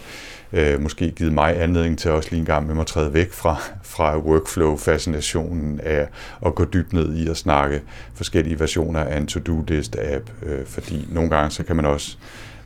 øh, 0.52 0.80
måske 0.80 1.10
givet 1.10 1.32
mig 1.32 1.62
anledning 1.62 1.98
til 1.98 2.10
også 2.10 2.28
lige 2.30 2.40
en 2.40 2.46
gang 2.46 2.66
med 2.66 2.74
mig 2.74 2.80
at 2.80 2.86
træde 2.86 3.12
væk 3.12 3.32
fra, 3.32 3.56
fra 3.82 4.18
workflow-fascinationen 4.18 5.80
af 5.80 6.08
at 6.46 6.54
gå 6.54 6.64
dybt 6.64 6.92
ned 6.92 7.14
i 7.14 7.28
at 7.28 7.36
snakke 7.36 7.82
forskellige 8.14 8.60
versioner 8.60 9.00
af 9.00 9.16
en 9.16 9.26
to-do-list-app, 9.26 10.30
øh, 10.42 10.66
fordi 10.66 11.08
nogle 11.10 11.30
gange 11.30 11.50
så 11.50 11.64
kan 11.64 11.76
man 11.76 11.84
også 11.84 12.16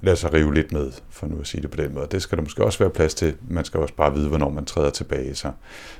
lade 0.00 0.16
sig 0.16 0.32
rive 0.32 0.54
lidt 0.54 0.72
med, 0.72 0.92
for 1.10 1.26
nu 1.26 1.40
at 1.40 1.46
sige 1.46 1.62
det 1.62 1.70
på 1.70 1.76
den 1.76 1.94
måde. 1.94 2.06
Det 2.10 2.22
skal 2.22 2.38
der 2.38 2.42
måske 2.42 2.64
også 2.64 2.78
være 2.78 2.90
plads 2.90 3.14
til. 3.14 3.34
Man 3.48 3.64
skal 3.64 3.80
også 3.80 3.94
bare 3.94 4.14
vide, 4.14 4.28
hvornår 4.28 4.50
man 4.50 4.64
træder 4.64 4.90
tilbage. 4.90 5.34
Så, 5.34 5.50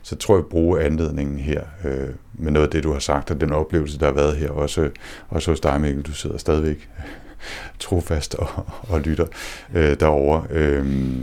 så 0.03 0.17
tror 0.17 0.35
jeg, 0.35 0.45
at 0.45 0.51
bruge 0.51 0.83
anledningen 0.83 1.39
her 1.39 1.63
øh, 1.85 2.09
med 2.35 2.53
noget 2.53 2.67
af 2.67 2.71
det, 2.71 2.85
du 2.85 2.93
har 2.93 2.99
sagt, 2.99 3.31
og 3.31 3.41
den 3.41 3.53
oplevelse, 3.53 3.99
der 3.99 4.07
har 4.07 4.13
været 4.13 4.37
her, 4.37 4.51
også, 4.51 4.91
også 5.29 5.51
hos 5.51 5.61
dig, 5.61 5.81
Mikkel. 5.81 6.03
Du 6.03 6.13
sidder 6.13 6.39
stadigvæk 6.39 6.89
trofast 7.79 8.35
og, 8.35 8.49
og 8.89 9.01
lytter 9.01 9.27
øh, 9.75 10.01
derovre. 10.01 10.47
Øh, 10.51 11.17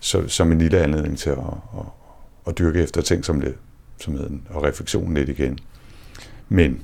så, 0.00 0.28
som 0.28 0.52
en 0.52 0.58
lille 0.58 0.78
anledning 0.78 1.18
til 1.18 1.30
at, 1.30 1.38
at, 1.38 1.86
at 2.46 2.58
dyrke 2.58 2.82
efter 2.82 3.02
ting 3.02 3.24
som, 3.24 3.40
det, 3.40 3.54
som 4.00 4.14
hedder, 4.14 4.30
og 4.50 4.62
refleksionen 4.62 5.14
lidt 5.14 5.28
igen. 5.28 5.58
Men 6.48 6.82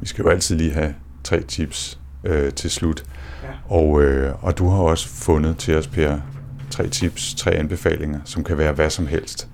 vi 0.00 0.06
skal 0.06 0.22
jo 0.22 0.28
altid 0.28 0.56
lige 0.56 0.72
have 0.72 0.94
tre 1.24 1.42
tips 1.42 2.00
øh, 2.26 2.52
til 2.52 2.70
slut. 2.70 3.04
Og, 3.68 4.02
øh, 4.02 4.44
og 4.44 4.58
du 4.58 4.68
har 4.68 4.82
også 4.82 5.08
fundet 5.08 5.56
til 5.56 5.76
os, 5.76 5.86
Per, 5.86 6.18
tre 6.70 6.88
tips, 6.88 7.34
tre 7.34 7.50
anbefalinger, 7.50 8.20
som 8.24 8.44
kan 8.44 8.58
være 8.58 8.72
hvad 8.72 8.90
som 8.90 9.06
helst. 9.06 9.48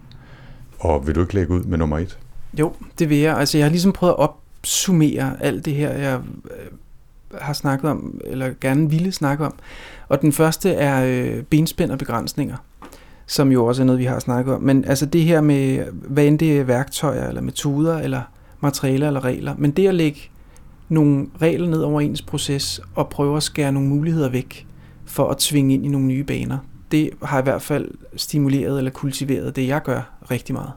Og 0.78 1.06
vil 1.06 1.14
du 1.14 1.20
ikke 1.20 1.34
lægge 1.34 1.54
ud 1.54 1.62
med 1.62 1.78
nummer 1.78 1.98
et? 1.98 2.18
Jo, 2.58 2.72
det 2.98 3.08
vil 3.08 3.18
jeg. 3.18 3.36
Altså, 3.36 3.58
jeg 3.58 3.64
har 3.64 3.70
ligesom 3.70 3.92
prøvet 3.92 4.12
at 4.12 4.18
opsummere 4.18 5.36
alt 5.40 5.64
det 5.64 5.74
her, 5.74 5.90
jeg 5.92 6.20
øh, 6.44 7.40
har 7.40 7.52
snakket 7.52 7.90
om, 7.90 8.20
eller 8.24 8.50
gerne 8.60 8.90
ville 8.90 9.12
snakke 9.12 9.46
om. 9.46 9.54
Og 10.08 10.22
den 10.22 10.32
første 10.32 10.72
er 10.72 11.04
øh, 11.04 11.42
benspænd 11.42 11.90
og 11.90 11.98
begrænsninger, 11.98 12.56
som 13.26 13.52
jo 13.52 13.66
også 13.66 13.82
er 13.82 13.86
noget, 13.86 13.98
vi 13.98 14.04
har 14.04 14.18
snakket 14.18 14.54
om. 14.54 14.62
Men 14.62 14.84
altså 14.84 15.06
det 15.06 15.22
her 15.22 15.40
med, 15.40 15.84
hvad 15.92 16.24
end 16.24 16.38
det 16.38 16.60
er 16.60 16.64
værktøjer, 16.64 17.28
eller 17.28 17.40
metoder, 17.40 17.98
eller 17.98 18.22
materialer, 18.60 19.06
eller 19.06 19.24
regler. 19.24 19.54
Men 19.58 19.70
det 19.70 19.88
at 19.88 19.94
lægge 19.94 20.30
nogle 20.92 21.26
regler 21.42 21.68
ned 21.68 21.80
over 21.80 22.00
ens 22.00 22.22
proces 22.22 22.80
og 22.94 23.08
prøve 23.08 23.36
at 23.36 23.42
skære 23.42 23.72
nogle 23.72 23.88
muligheder 23.88 24.28
væk 24.28 24.66
for 25.04 25.30
at 25.30 25.38
tvinge 25.38 25.74
ind 25.74 25.86
i 25.86 25.88
nogle 25.88 26.06
nye 26.06 26.24
baner. 26.24 26.58
Det 26.90 27.10
har 27.22 27.40
i 27.40 27.42
hvert 27.42 27.62
fald 27.62 27.90
stimuleret 28.16 28.78
eller 28.78 28.90
kultiveret 28.90 29.56
det, 29.56 29.68
jeg 29.68 29.82
gør 29.82 30.10
rigtig 30.30 30.54
meget. 30.54 30.72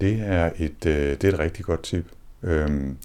Det 0.00 0.20
er 0.20 0.50
et, 0.58 0.86
øh, 0.86 1.10
det 1.10 1.24
er 1.24 1.28
et 1.28 1.38
rigtig 1.38 1.64
godt 1.64 1.82
tip. 1.82 2.06
Øhm, 2.42 2.96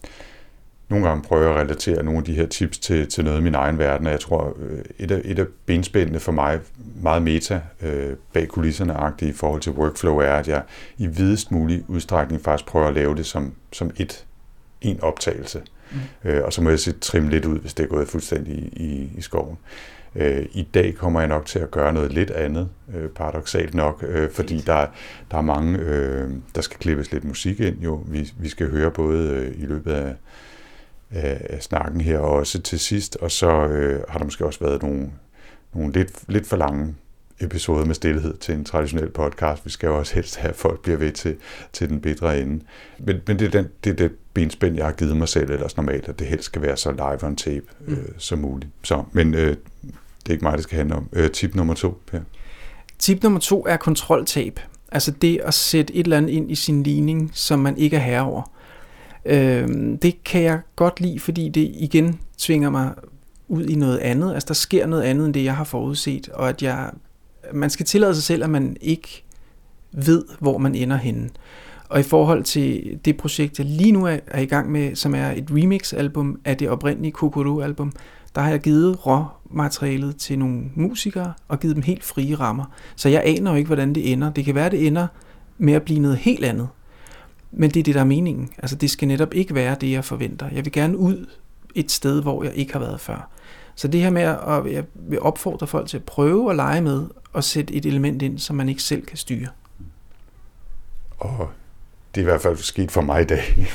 nogle 0.89 1.07
gange 1.07 1.23
prøver 1.23 1.43
jeg 1.43 1.51
at 1.51 1.61
relatere 1.61 2.03
nogle 2.03 2.17
af 2.17 2.23
de 2.23 2.33
her 2.33 2.45
tips 2.45 2.77
til, 2.77 3.07
til 3.07 3.23
noget 3.23 3.39
i 3.39 3.43
min 3.43 3.55
egen 3.55 3.77
verden, 3.77 4.07
og 4.07 4.11
jeg 4.11 4.19
tror, 4.19 4.57
øh, 4.59 4.79
et 4.99 5.11
af, 5.11 5.21
et 5.25 5.39
af 5.39 5.45
benspændene 5.65 6.19
for 6.19 6.31
mig, 6.31 6.59
meget 7.01 7.21
meta 7.21 7.61
øh, 7.81 8.15
bag 8.33 8.47
kulisserne 8.47 8.93
i 9.21 9.31
forhold 9.31 9.61
til 9.61 9.71
workflow, 9.71 10.17
er, 10.17 10.33
at 10.33 10.47
jeg 10.47 10.63
i 10.97 11.07
videst 11.07 11.51
mulig 11.51 11.83
udstrækning 11.87 12.41
faktisk 12.41 12.69
prøver 12.69 12.87
at 12.87 12.93
lave 12.93 13.15
det 13.15 13.25
som, 13.25 13.53
som 13.71 13.91
et 13.97 14.25
en 14.81 15.01
optagelse. 15.01 15.61
Mm. 15.91 16.29
Øh, 16.29 16.43
og 16.43 16.53
så 16.53 16.61
må 16.61 16.69
jeg 16.69 16.79
se 16.79 16.91
trimme 16.91 17.29
lidt 17.29 17.45
ud, 17.45 17.59
hvis 17.59 17.73
det 17.73 17.83
er 17.83 17.87
gået 17.87 18.07
fuldstændig 18.07 18.53
i, 18.53 18.67
i, 18.83 19.11
i 19.17 19.21
skoven. 19.21 19.57
Øh, 20.15 20.45
I 20.51 20.67
dag 20.73 20.95
kommer 20.95 21.19
jeg 21.19 21.29
nok 21.29 21.45
til 21.45 21.59
at 21.59 21.71
gøre 21.71 21.93
noget 21.93 22.13
lidt 22.13 22.31
andet, 22.31 22.69
øh, 22.95 23.09
paradoxalt 23.09 23.73
nok, 23.73 24.03
øh, 24.07 24.31
fordi 24.31 24.57
der, 24.57 24.87
der 25.31 25.37
er 25.37 25.41
mange, 25.41 25.79
øh, 25.79 26.29
der 26.55 26.61
skal 26.61 26.79
klippes 26.79 27.11
lidt 27.11 27.23
musik 27.23 27.59
ind 27.59 27.79
jo. 27.79 28.03
Vi, 28.07 28.33
vi 28.39 28.49
skal 28.49 28.69
høre 28.69 28.91
både 28.91 29.29
øh, 29.29 29.63
i 29.63 29.65
løbet 29.65 29.91
af, 29.91 30.15
af, 31.11 31.47
af 31.49 31.63
snakken 31.63 32.01
her 32.01 32.19
og 32.19 32.31
også 32.31 32.61
til 32.61 32.79
sidst, 32.79 33.15
og 33.15 33.31
så 33.31 33.67
øh, 33.67 34.03
har 34.09 34.17
der 34.17 34.25
måske 34.25 34.45
også 34.45 34.59
været 34.59 34.81
nogle, 34.81 35.11
nogle 35.73 35.93
lidt, 35.93 36.11
lidt 36.27 36.47
for 36.47 36.57
lange 36.57 36.95
episode 37.39 37.85
med 37.85 37.95
stillhed 37.95 38.37
til 38.37 38.55
en 38.55 38.65
traditionel 38.65 39.09
podcast. 39.09 39.65
Vi 39.65 39.69
skal 39.69 39.87
jo 39.87 39.97
også 39.97 40.15
helst 40.15 40.35
have, 40.35 40.49
at 40.49 40.55
folk 40.55 40.81
bliver 40.81 40.97
ved 40.97 41.11
til, 41.11 41.35
til 41.73 41.89
den 41.89 42.01
bedre 42.01 42.39
ende. 42.39 42.63
Men, 42.99 43.15
men 43.27 43.39
det, 43.39 43.45
er 43.45 43.61
den, 43.61 43.67
det 43.83 43.89
er 43.89 43.95
det 43.95 44.11
benspænd, 44.33 44.75
jeg 44.75 44.85
har 44.85 44.91
givet 44.91 45.17
mig 45.17 45.27
selv 45.27 45.49
ellers 45.49 45.77
normalt, 45.77 46.09
at 46.09 46.19
det 46.19 46.27
helst 46.27 46.43
skal 46.43 46.61
være 46.61 46.77
så 46.77 46.91
live 46.91 47.23
on 47.23 47.35
tape 47.35 47.65
mm. 47.87 47.93
øh, 47.93 48.05
som 48.17 48.39
muligt. 48.39 48.71
Så, 48.83 49.03
men 49.11 49.33
øh, 49.33 49.49
det 49.49 50.29
er 50.29 50.31
ikke 50.31 50.45
mig, 50.45 50.53
det 50.53 50.63
skal 50.63 50.77
handle 50.77 50.95
om. 50.95 51.09
Øh, 51.13 51.31
tip 51.31 51.55
nummer 51.55 51.73
to, 51.73 52.01
Per. 52.11 52.19
Tip 52.99 53.23
nummer 53.23 53.39
to 53.39 53.65
er 53.67 53.77
kontroltab. 53.77 54.59
Altså 54.91 55.11
det 55.11 55.39
at 55.43 55.53
sætte 55.53 55.95
et 55.95 56.03
eller 56.03 56.17
andet 56.17 56.29
ind 56.29 56.51
i 56.51 56.55
sin 56.55 56.83
ligning, 56.83 57.31
som 57.33 57.59
man 57.59 57.77
ikke 57.77 57.95
er 57.95 58.01
herre 58.01 58.25
over. 58.25 58.51
Øh, 59.25 59.67
det 60.01 60.23
kan 60.23 60.41
jeg 60.41 60.59
godt 60.75 61.01
lide, 61.01 61.19
fordi 61.19 61.49
det 61.49 61.71
igen 61.73 62.19
tvinger 62.37 62.69
mig 62.69 62.93
ud 63.47 63.65
i 63.65 63.75
noget 63.75 63.97
andet. 63.97 64.33
Altså 64.33 64.47
der 64.47 64.53
sker 64.53 64.87
noget 64.87 65.03
andet 65.03 65.25
end 65.25 65.33
det, 65.33 65.43
jeg 65.43 65.55
har 65.55 65.63
forudset, 65.63 66.29
og 66.29 66.49
at 66.49 66.63
jeg, 66.63 66.91
man 67.53 67.69
skal 67.69 67.85
tillade 67.85 68.15
sig 68.15 68.23
selv, 68.23 68.43
at 68.43 68.49
man 68.49 68.77
ikke 68.81 69.23
ved, 69.91 70.25
hvor 70.39 70.57
man 70.57 70.75
ender 70.75 70.97
henne. 70.97 71.29
Og 71.89 71.99
i 71.99 72.03
forhold 72.03 72.43
til 72.43 72.99
det 73.05 73.17
projekt, 73.17 73.59
jeg 73.59 73.67
lige 73.67 73.91
nu 73.91 74.05
er, 74.05 74.17
er 74.27 74.41
i 74.41 74.45
gang 74.45 74.71
med, 74.71 74.95
som 74.95 75.15
er 75.15 75.31
et 75.31 75.45
remix-album 75.51 76.39
af 76.45 76.57
det 76.57 76.69
oprindelige 76.69 77.11
Kokoro-album, 77.11 77.91
der 78.35 78.41
har 78.41 78.49
jeg 78.49 78.59
givet 78.59 79.05
råmaterialet 79.05 80.17
til 80.17 80.39
nogle 80.39 80.61
musikere 80.75 81.33
og 81.47 81.59
givet 81.59 81.75
dem 81.75 81.83
helt 81.83 82.03
frie 82.03 82.35
rammer. 82.35 82.65
Så 82.95 83.09
jeg 83.09 83.21
aner 83.25 83.51
jo 83.51 83.57
ikke, 83.57 83.67
hvordan 83.67 83.95
det 83.95 84.11
ender. 84.11 84.31
Det 84.31 84.45
kan 84.45 84.55
være, 84.55 84.69
det 84.69 84.87
ender 84.87 85.07
med 85.57 85.73
at 85.73 85.83
blive 85.83 85.99
noget 85.99 86.17
helt 86.17 86.45
andet. 86.45 86.67
Men 87.51 87.69
det 87.69 87.79
er 87.79 87.83
det, 87.83 87.95
der 87.95 88.01
er 88.01 88.05
meningen. 88.05 88.49
Altså 88.57 88.75
det 88.75 88.89
skal 88.89 89.07
netop 89.07 89.33
ikke 89.33 89.55
være 89.55 89.75
det, 89.81 89.91
jeg 89.91 90.05
forventer. 90.05 90.49
Jeg 90.51 90.65
vil 90.65 90.71
gerne 90.71 90.97
ud 90.97 91.25
et 91.75 91.91
sted, 91.91 92.21
hvor 92.21 92.43
jeg 92.43 92.53
ikke 92.55 92.73
har 92.73 92.79
været 92.79 92.99
før. 92.99 93.29
Så 93.75 93.87
det 93.87 94.01
her 94.01 94.09
med 94.09 94.21
at 94.21 94.73
jeg 94.73 94.83
vil 94.93 95.21
opfordre 95.21 95.67
folk 95.67 95.89
til 95.89 95.97
at 95.97 96.03
prøve 96.03 96.49
at 96.49 96.55
lege 96.55 96.81
med 96.81 97.07
og 97.33 97.43
sætte 97.43 97.73
et 97.73 97.85
element 97.85 98.21
ind, 98.21 98.39
som 98.39 98.55
man 98.55 98.69
ikke 98.69 98.83
selv 98.83 99.05
kan 99.05 99.17
styre. 99.17 99.47
Og 101.17 101.49
det 102.15 102.21
er 102.21 102.25
i 102.25 102.29
hvert 102.29 102.41
fald 102.41 102.57
sket 102.57 102.91
for 102.91 103.01
mig 103.01 103.21
i 103.21 103.25
dag, 103.25 103.67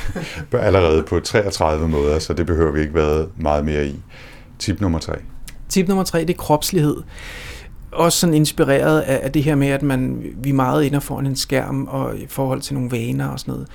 allerede 0.53 1.03
på 1.03 1.21
33 1.21 1.89
måder, 1.89 2.19
så 2.19 2.33
det 2.33 2.47
behøver 2.47 2.73
vi 2.73 2.81
ikke 2.81 2.95
være 2.95 3.29
meget 3.37 3.65
mere 3.65 3.87
i. 3.87 4.01
Tip 4.59 4.81
nummer 4.81 4.99
tre. 4.99 5.15
Tip 5.69 5.89
nummer 5.89 6.05
tre, 6.05 6.21
det 6.21 6.31
er 6.31 6.39
kropslighed. 6.39 6.97
Også 7.93 8.19
sådan 8.19 8.35
inspireret 8.35 9.01
af, 9.01 9.33
det 9.33 9.45
her 9.45 9.55
med, 9.55 9.69
at 9.69 9.83
man, 9.83 10.23
vi 10.37 10.49
er 10.51 10.55
meget 10.55 10.85
inde 10.85 11.01
foran 11.01 11.27
en 11.27 11.37
skærm 11.37 11.87
og 11.87 12.19
i 12.19 12.27
forhold 12.27 12.61
til 12.61 12.75
nogle 12.75 12.91
vaner 12.91 13.29
og 13.29 13.41
sådan 13.41 13.53
noget. 13.53 13.69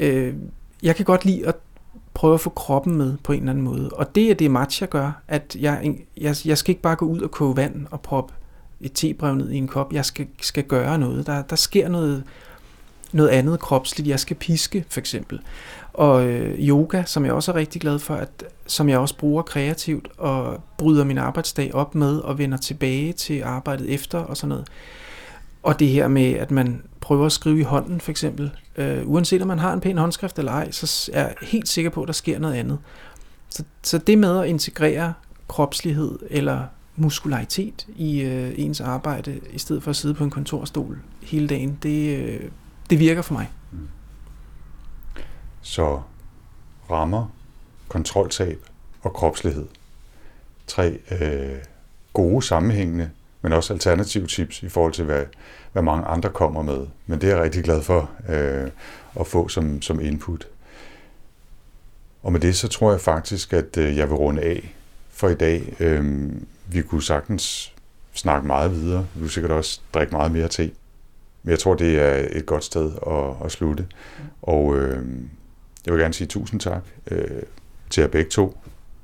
Øh, 0.00 0.34
jeg 0.82 0.96
kan 0.96 1.04
godt 1.04 1.24
lide 1.24 1.48
at 1.48 1.54
prøve 2.14 2.34
at 2.34 2.40
få 2.40 2.50
kroppen 2.50 2.96
med 2.96 3.16
på 3.24 3.32
en 3.32 3.38
eller 3.38 3.50
anden 3.50 3.64
måde. 3.64 3.90
Og 3.90 4.14
det 4.14 4.30
er 4.30 4.34
det 4.34 4.50
matcha 4.50 4.86
gør, 4.86 5.22
at 5.28 5.56
jeg, 5.60 5.94
jeg, 6.16 6.36
jeg 6.44 6.58
skal 6.58 6.72
ikke 6.72 6.82
bare 6.82 6.96
gå 6.96 7.06
ud 7.06 7.20
og 7.20 7.30
koge 7.30 7.56
vand 7.56 7.86
og 7.90 8.00
proppe 8.00 8.34
et 8.80 8.92
tebrev 8.94 9.34
ned 9.34 9.50
i 9.50 9.56
en 9.56 9.68
kop. 9.68 9.92
Jeg 9.92 10.04
skal, 10.04 10.26
skal 10.40 10.64
gøre 10.64 10.98
noget. 10.98 11.26
Der, 11.26 11.42
der 11.42 11.56
sker 11.56 11.88
noget, 11.88 12.24
noget 13.12 13.28
andet 13.28 13.60
kropsligt. 13.60 14.08
Jeg 14.08 14.20
skal 14.20 14.36
piske, 14.36 14.84
for 14.88 15.00
eksempel. 15.00 15.40
Og 15.92 16.26
øh, 16.26 16.68
yoga, 16.68 17.02
som 17.06 17.24
jeg 17.24 17.32
også 17.32 17.52
er 17.52 17.56
rigtig 17.56 17.80
glad 17.80 17.98
for, 17.98 18.14
at, 18.14 18.44
som 18.66 18.88
jeg 18.88 18.98
også 18.98 19.16
bruger 19.16 19.42
kreativt 19.42 20.08
og 20.18 20.60
bryder 20.78 21.04
min 21.04 21.18
arbejdsdag 21.18 21.74
op 21.74 21.94
med 21.94 22.18
og 22.18 22.38
vender 22.38 22.58
tilbage 22.58 23.12
til 23.12 23.42
arbejdet 23.42 23.94
efter 23.94 24.18
og 24.18 24.36
sådan 24.36 24.48
noget. 24.48 24.68
Og 25.62 25.78
det 25.78 25.88
her 25.88 26.08
med, 26.08 26.32
at 26.32 26.50
man 26.50 26.82
prøver 27.00 27.26
at 27.26 27.32
skrive 27.32 27.60
i 27.60 27.62
hånden 27.62 28.00
for 28.00 28.10
eksempel, 28.10 28.50
øh, 28.76 29.08
uanset 29.08 29.42
om 29.42 29.48
man 29.48 29.58
har 29.58 29.72
en 29.72 29.80
pæn 29.80 29.98
håndskrift 29.98 30.38
eller 30.38 30.52
ej, 30.52 30.70
så 30.70 31.10
er 31.12 31.22
jeg 31.22 31.34
helt 31.42 31.68
sikker 31.68 31.90
på, 31.90 32.02
at 32.02 32.06
der 32.06 32.12
sker 32.12 32.38
noget 32.38 32.54
andet. 32.54 32.78
Så, 33.50 33.64
så 33.82 33.98
det 33.98 34.18
med 34.18 34.38
at 34.38 34.46
integrere 34.46 35.14
kropslighed 35.48 36.18
eller 36.30 36.64
muskularitet 36.96 37.86
i 37.96 38.20
øh, 38.20 38.54
ens 38.56 38.80
arbejde, 38.80 39.40
i 39.52 39.58
stedet 39.58 39.82
for 39.82 39.90
at 39.90 39.96
sidde 39.96 40.14
på 40.14 40.24
en 40.24 40.30
kontorstol 40.30 40.98
hele 41.22 41.46
dagen, 41.48 41.78
det, 41.82 42.18
øh, 42.18 42.50
det 42.90 42.98
virker 42.98 43.22
for 43.22 43.34
mig. 43.34 43.50
Mm. 43.72 43.88
Så 45.60 46.00
rammer, 46.90 47.26
kontroltab 47.88 48.58
og 49.02 49.12
kropslighed. 49.12 49.66
Tre 50.66 50.98
øh, 51.10 51.58
gode 52.12 52.42
sammenhængende, 52.42 53.10
men 53.42 53.52
også 53.52 53.72
alternative 53.72 54.26
tips 54.26 54.62
i 54.62 54.68
forhold 54.68 54.92
til, 54.92 55.04
hvad, 55.04 55.24
hvad 55.72 55.82
mange 55.82 56.04
andre 56.04 56.30
kommer 56.30 56.62
med. 56.62 56.86
Men 57.06 57.20
det 57.20 57.30
er 57.30 57.34
jeg 57.34 57.44
rigtig 57.44 57.64
glad 57.64 57.82
for 57.82 58.10
øh, 58.28 58.70
at 59.20 59.26
få 59.26 59.48
som, 59.48 59.82
som 59.82 60.00
input. 60.00 60.48
Og 62.22 62.32
med 62.32 62.40
det, 62.40 62.56
så 62.56 62.68
tror 62.68 62.90
jeg 62.90 63.00
faktisk, 63.00 63.52
at 63.52 63.76
øh, 63.76 63.96
jeg 63.96 64.08
vil 64.08 64.16
runde 64.16 64.42
af 64.42 64.74
for 65.10 65.28
i 65.28 65.34
dag. 65.34 65.76
Øh, 65.80 66.30
vi 66.66 66.82
kunne 66.82 67.02
sagtens 67.02 67.74
snakke 68.12 68.46
meget 68.46 68.72
videre. 68.72 69.06
Vi 69.14 69.20
kunne 69.20 69.30
sikkert 69.30 69.52
også 69.52 69.80
drikke 69.94 70.12
meget 70.12 70.32
mere 70.32 70.48
te. 70.48 70.70
Men 71.42 71.50
jeg 71.50 71.58
tror, 71.58 71.74
det 71.74 72.00
er 72.00 72.28
et 72.30 72.46
godt 72.46 72.64
sted 72.64 72.92
at, 73.06 73.46
at 73.46 73.52
slutte. 73.52 73.86
Og 74.42 74.76
øh, 74.76 75.06
jeg 75.86 75.94
vil 75.94 76.00
gerne 76.00 76.14
sige 76.14 76.28
tusind 76.28 76.60
tak 76.60 76.82
øh, 77.10 77.42
til 77.90 78.00
jer 78.00 78.08
begge 78.08 78.30
to. 78.30 78.58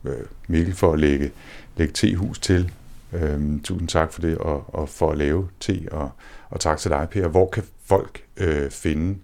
Øh, 0.04 0.12
Mikkel 0.48 0.74
for 0.74 0.92
at 0.92 0.98
lægge, 0.98 1.30
lægge 1.76 1.92
tehus 1.92 2.38
til. 2.38 2.72
Øhm, 3.12 3.60
tusind 3.60 3.88
tak 3.88 4.12
for 4.12 4.20
det, 4.20 4.38
og, 4.38 4.74
og 4.74 4.88
for 4.88 5.10
at 5.10 5.18
lave 5.18 5.48
te, 5.60 5.88
og, 5.90 6.10
og 6.50 6.60
tak 6.60 6.78
til 6.78 6.90
dig, 6.90 7.08
Per. 7.10 7.28
Hvor 7.28 7.48
kan 7.48 7.62
folk 7.84 8.22
øh, 8.36 8.70
finde 8.70 9.18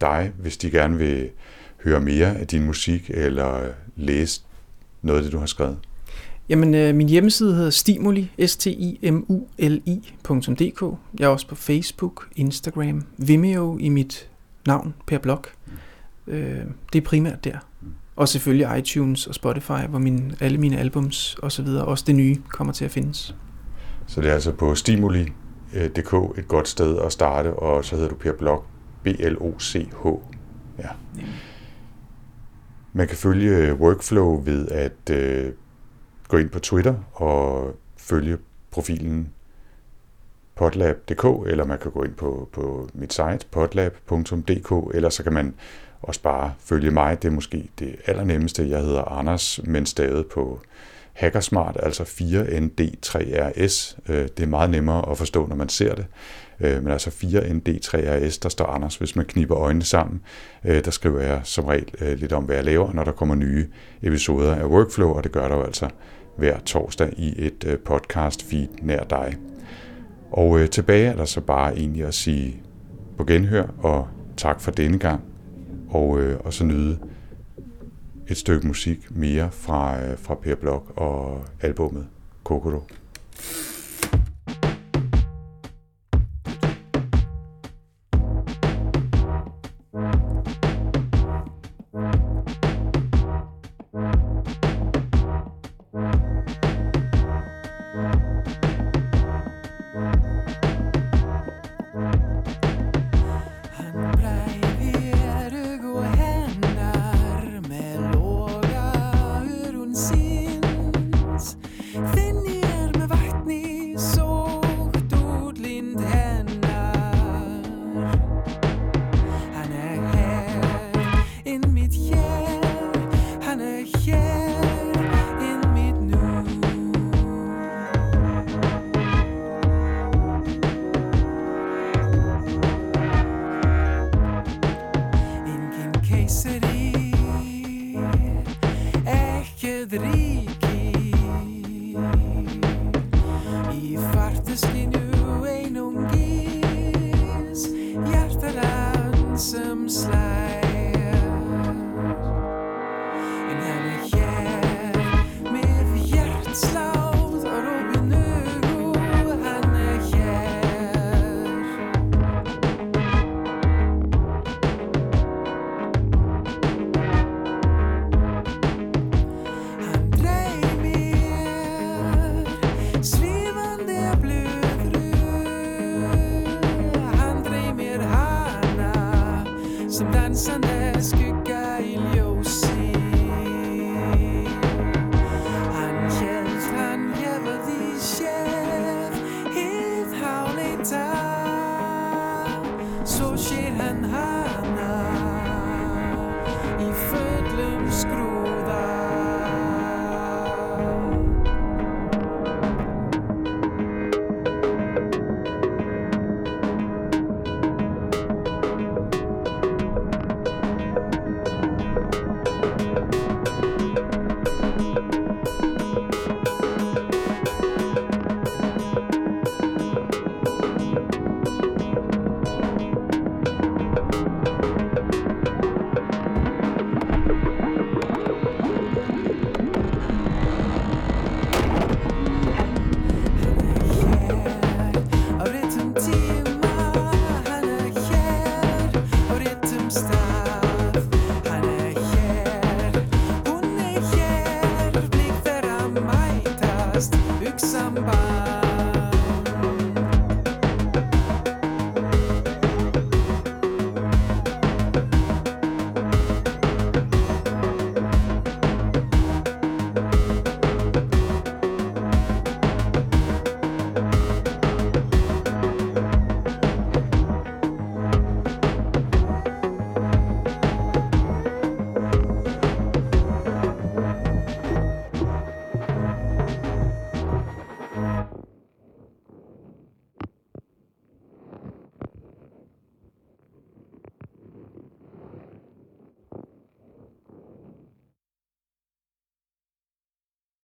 dig, 0.00 0.32
hvis 0.38 0.56
de 0.56 0.70
gerne 0.70 0.98
vil 0.98 1.30
høre 1.84 2.00
mere 2.00 2.36
af 2.36 2.46
din 2.46 2.64
musik, 2.64 3.10
eller 3.14 3.68
læse 3.96 4.42
noget 5.02 5.18
af 5.18 5.24
det, 5.24 5.32
du 5.32 5.38
har 5.38 5.46
skrevet? 5.46 5.78
Jamen, 6.48 6.74
øh, 6.74 6.94
min 6.94 7.08
hjemmeside 7.08 7.54
hedder 7.54 7.70
stimuli, 7.70 8.30
s 8.46 8.56
t 8.56 8.66
i 8.66 9.10
m 9.10 9.24
u 9.28 9.46
l 9.58 9.80
idk 9.86 10.82
Jeg 11.18 11.24
er 11.24 11.28
også 11.28 11.48
på 11.48 11.54
Facebook, 11.54 12.28
Instagram, 12.36 13.06
Vimeo 13.16 13.78
i 13.78 13.88
mit 13.88 14.28
navn, 14.66 14.94
Per 15.06 15.18
Blok. 15.18 15.52
Øh, 16.26 16.60
det 16.92 16.98
er 16.98 17.04
primært 17.04 17.44
der. 17.44 17.58
Og 18.16 18.28
selvfølgelig 18.28 18.78
iTunes 18.78 19.26
og 19.26 19.34
Spotify, 19.34 19.86
hvor 19.88 19.98
min, 19.98 20.34
alle 20.40 20.58
mine 20.58 20.78
albums 20.78 21.34
og 21.34 21.52
så 21.52 21.62
videre, 21.62 21.84
også 21.84 22.04
det 22.06 22.14
nye, 22.14 22.36
kommer 22.48 22.72
til 22.72 22.84
at 22.84 22.90
findes. 22.90 23.36
Så 24.06 24.20
det 24.20 24.30
er 24.30 24.34
altså 24.34 24.52
på 24.52 24.74
stimuli.dk 24.74 26.38
et 26.38 26.48
godt 26.48 26.68
sted 26.68 26.98
at 26.98 27.12
starte, 27.12 27.54
og 27.54 27.84
så 27.84 27.94
hedder 27.96 28.08
du 28.08 28.14
Per 28.14 28.32
Blok, 28.32 28.66
B-L-O-C-H. 29.02 30.06
Ja. 30.78 30.88
Man 32.92 33.08
kan 33.08 33.16
følge 33.16 33.74
Workflow 33.74 34.42
ved 34.44 34.68
at 34.68 35.10
øh, 35.10 35.52
gå 36.28 36.36
ind 36.36 36.50
på 36.50 36.58
Twitter 36.58 36.94
og 37.12 37.74
følge 37.96 38.38
profilen 38.70 39.28
podlab.dk, 40.54 41.50
eller 41.50 41.64
man 41.64 41.78
kan 41.78 41.90
gå 41.90 42.02
ind 42.02 42.14
på, 42.14 42.48
på 42.52 42.88
mit 42.94 43.12
site 43.12 43.46
podlab.dk, 43.50 44.94
eller 44.94 45.08
så 45.08 45.22
kan 45.22 45.32
man 45.32 45.54
også 46.02 46.22
bare 46.22 46.52
følge 46.58 46.90
mig. 46.90 47.22
Det 47.22 47.28
er 47.28 47.32
måske 47.32 47.68
det 47.78 47.96
allernemmeste. 48.06 48.68
Jeg 48.68 48.80
hedder 48.80 49.02
Anders, 49.02 49.60
men 49.64 49.86
stadig 49.86 50.26
på 50.26 50.60
Hackersmart, 51.12 51.76
altså 51.82 52.02
4ND3RS. 52.02 53.96
Øh, 54.12 54.28
det 54.36 54.40
er 54.40 54.46
meget 54.46 54.70
nemmere 54.70 55.10
at 55.10 55.18
forstå, 55.18 55.46
når 55.46 55.56
man 55.56 55.68
ser 55.68 55.94
det. 55.94 56.06
Øh, 56.60 56.82
men 56.82 56.92
altså 56.92 57.10
4ND3RS, 57.10 58.38
der 58.42 58.48
står 58.48 58.66
Anders, 58.66 58.96
hvis 58.96 59.16
man 59.16 59.24
kniber 59.24 59.58
øjnene 59.58 59.84
sammen. 59.84 60.20
Øh, 60.64 60.84
der 60.84 60.90
skriver 60.90 61.20
jeg 61.20 61.40
som 61.44 61.64
regel 61.64 62.18
lidt 62.18 62.32
om, 62.32 62.44
hvad 62.44 62.56
jeg 62.56 62.64
laver, 62.64 62.92
når 62.92 63.04
der 63.04 63.12
kommer 63.12 63.34
nye 63.34 63.66
episoder 64.02 64.54
af 64.54 64.64
Workflow, 64.64 65.08
og 65.10 65.24
det 65.24 65.32
gør 65.32 65.48
der 65.48 65.56
jo 65.56 65.62
altså 65.62 65.88
hver 66.36 66.58
torsdag 66.58 67.12
i 67.16 67.34
et 67.36 67.78
podcast 67.84 68.44
feed 68.44 68.68
nær 68.82 69.04
dig. 69.04 69.36
Og 70.30 70.70
tilbage 70.70 71.06
er 71.06 71.16
der 71.16 71.24
så 71.24 71.40
bare 71.40 71.78
egentlig 71.78 72.04
at 72.04 72.14
sige 72.14 72.62
på 73.16 73.24
genhør, 73.24 73.66
og 73.78 74.08
tak 74.36 74.60
for 74.60 74.70
denne 74.70 74.98
gang 74.98 75.31
og, 75.92 76.20
øh, 76.20 76.40
og 76.44 76.52
så 76.52 76.64
nyde 76.64 76.98
et 78.28 78.36
stykke 78.36 78.66
musik 78.66 79.16
mere 79.16 79.50
fra, 79.50 80.00
øh, 80.04 80.18
fra 80.18 80.34
Per 80.34 80.54
Blok 80.54 80.92
og 80.96 81.44
albummet 81.60 82.06
Kokoro. 82.44 82.82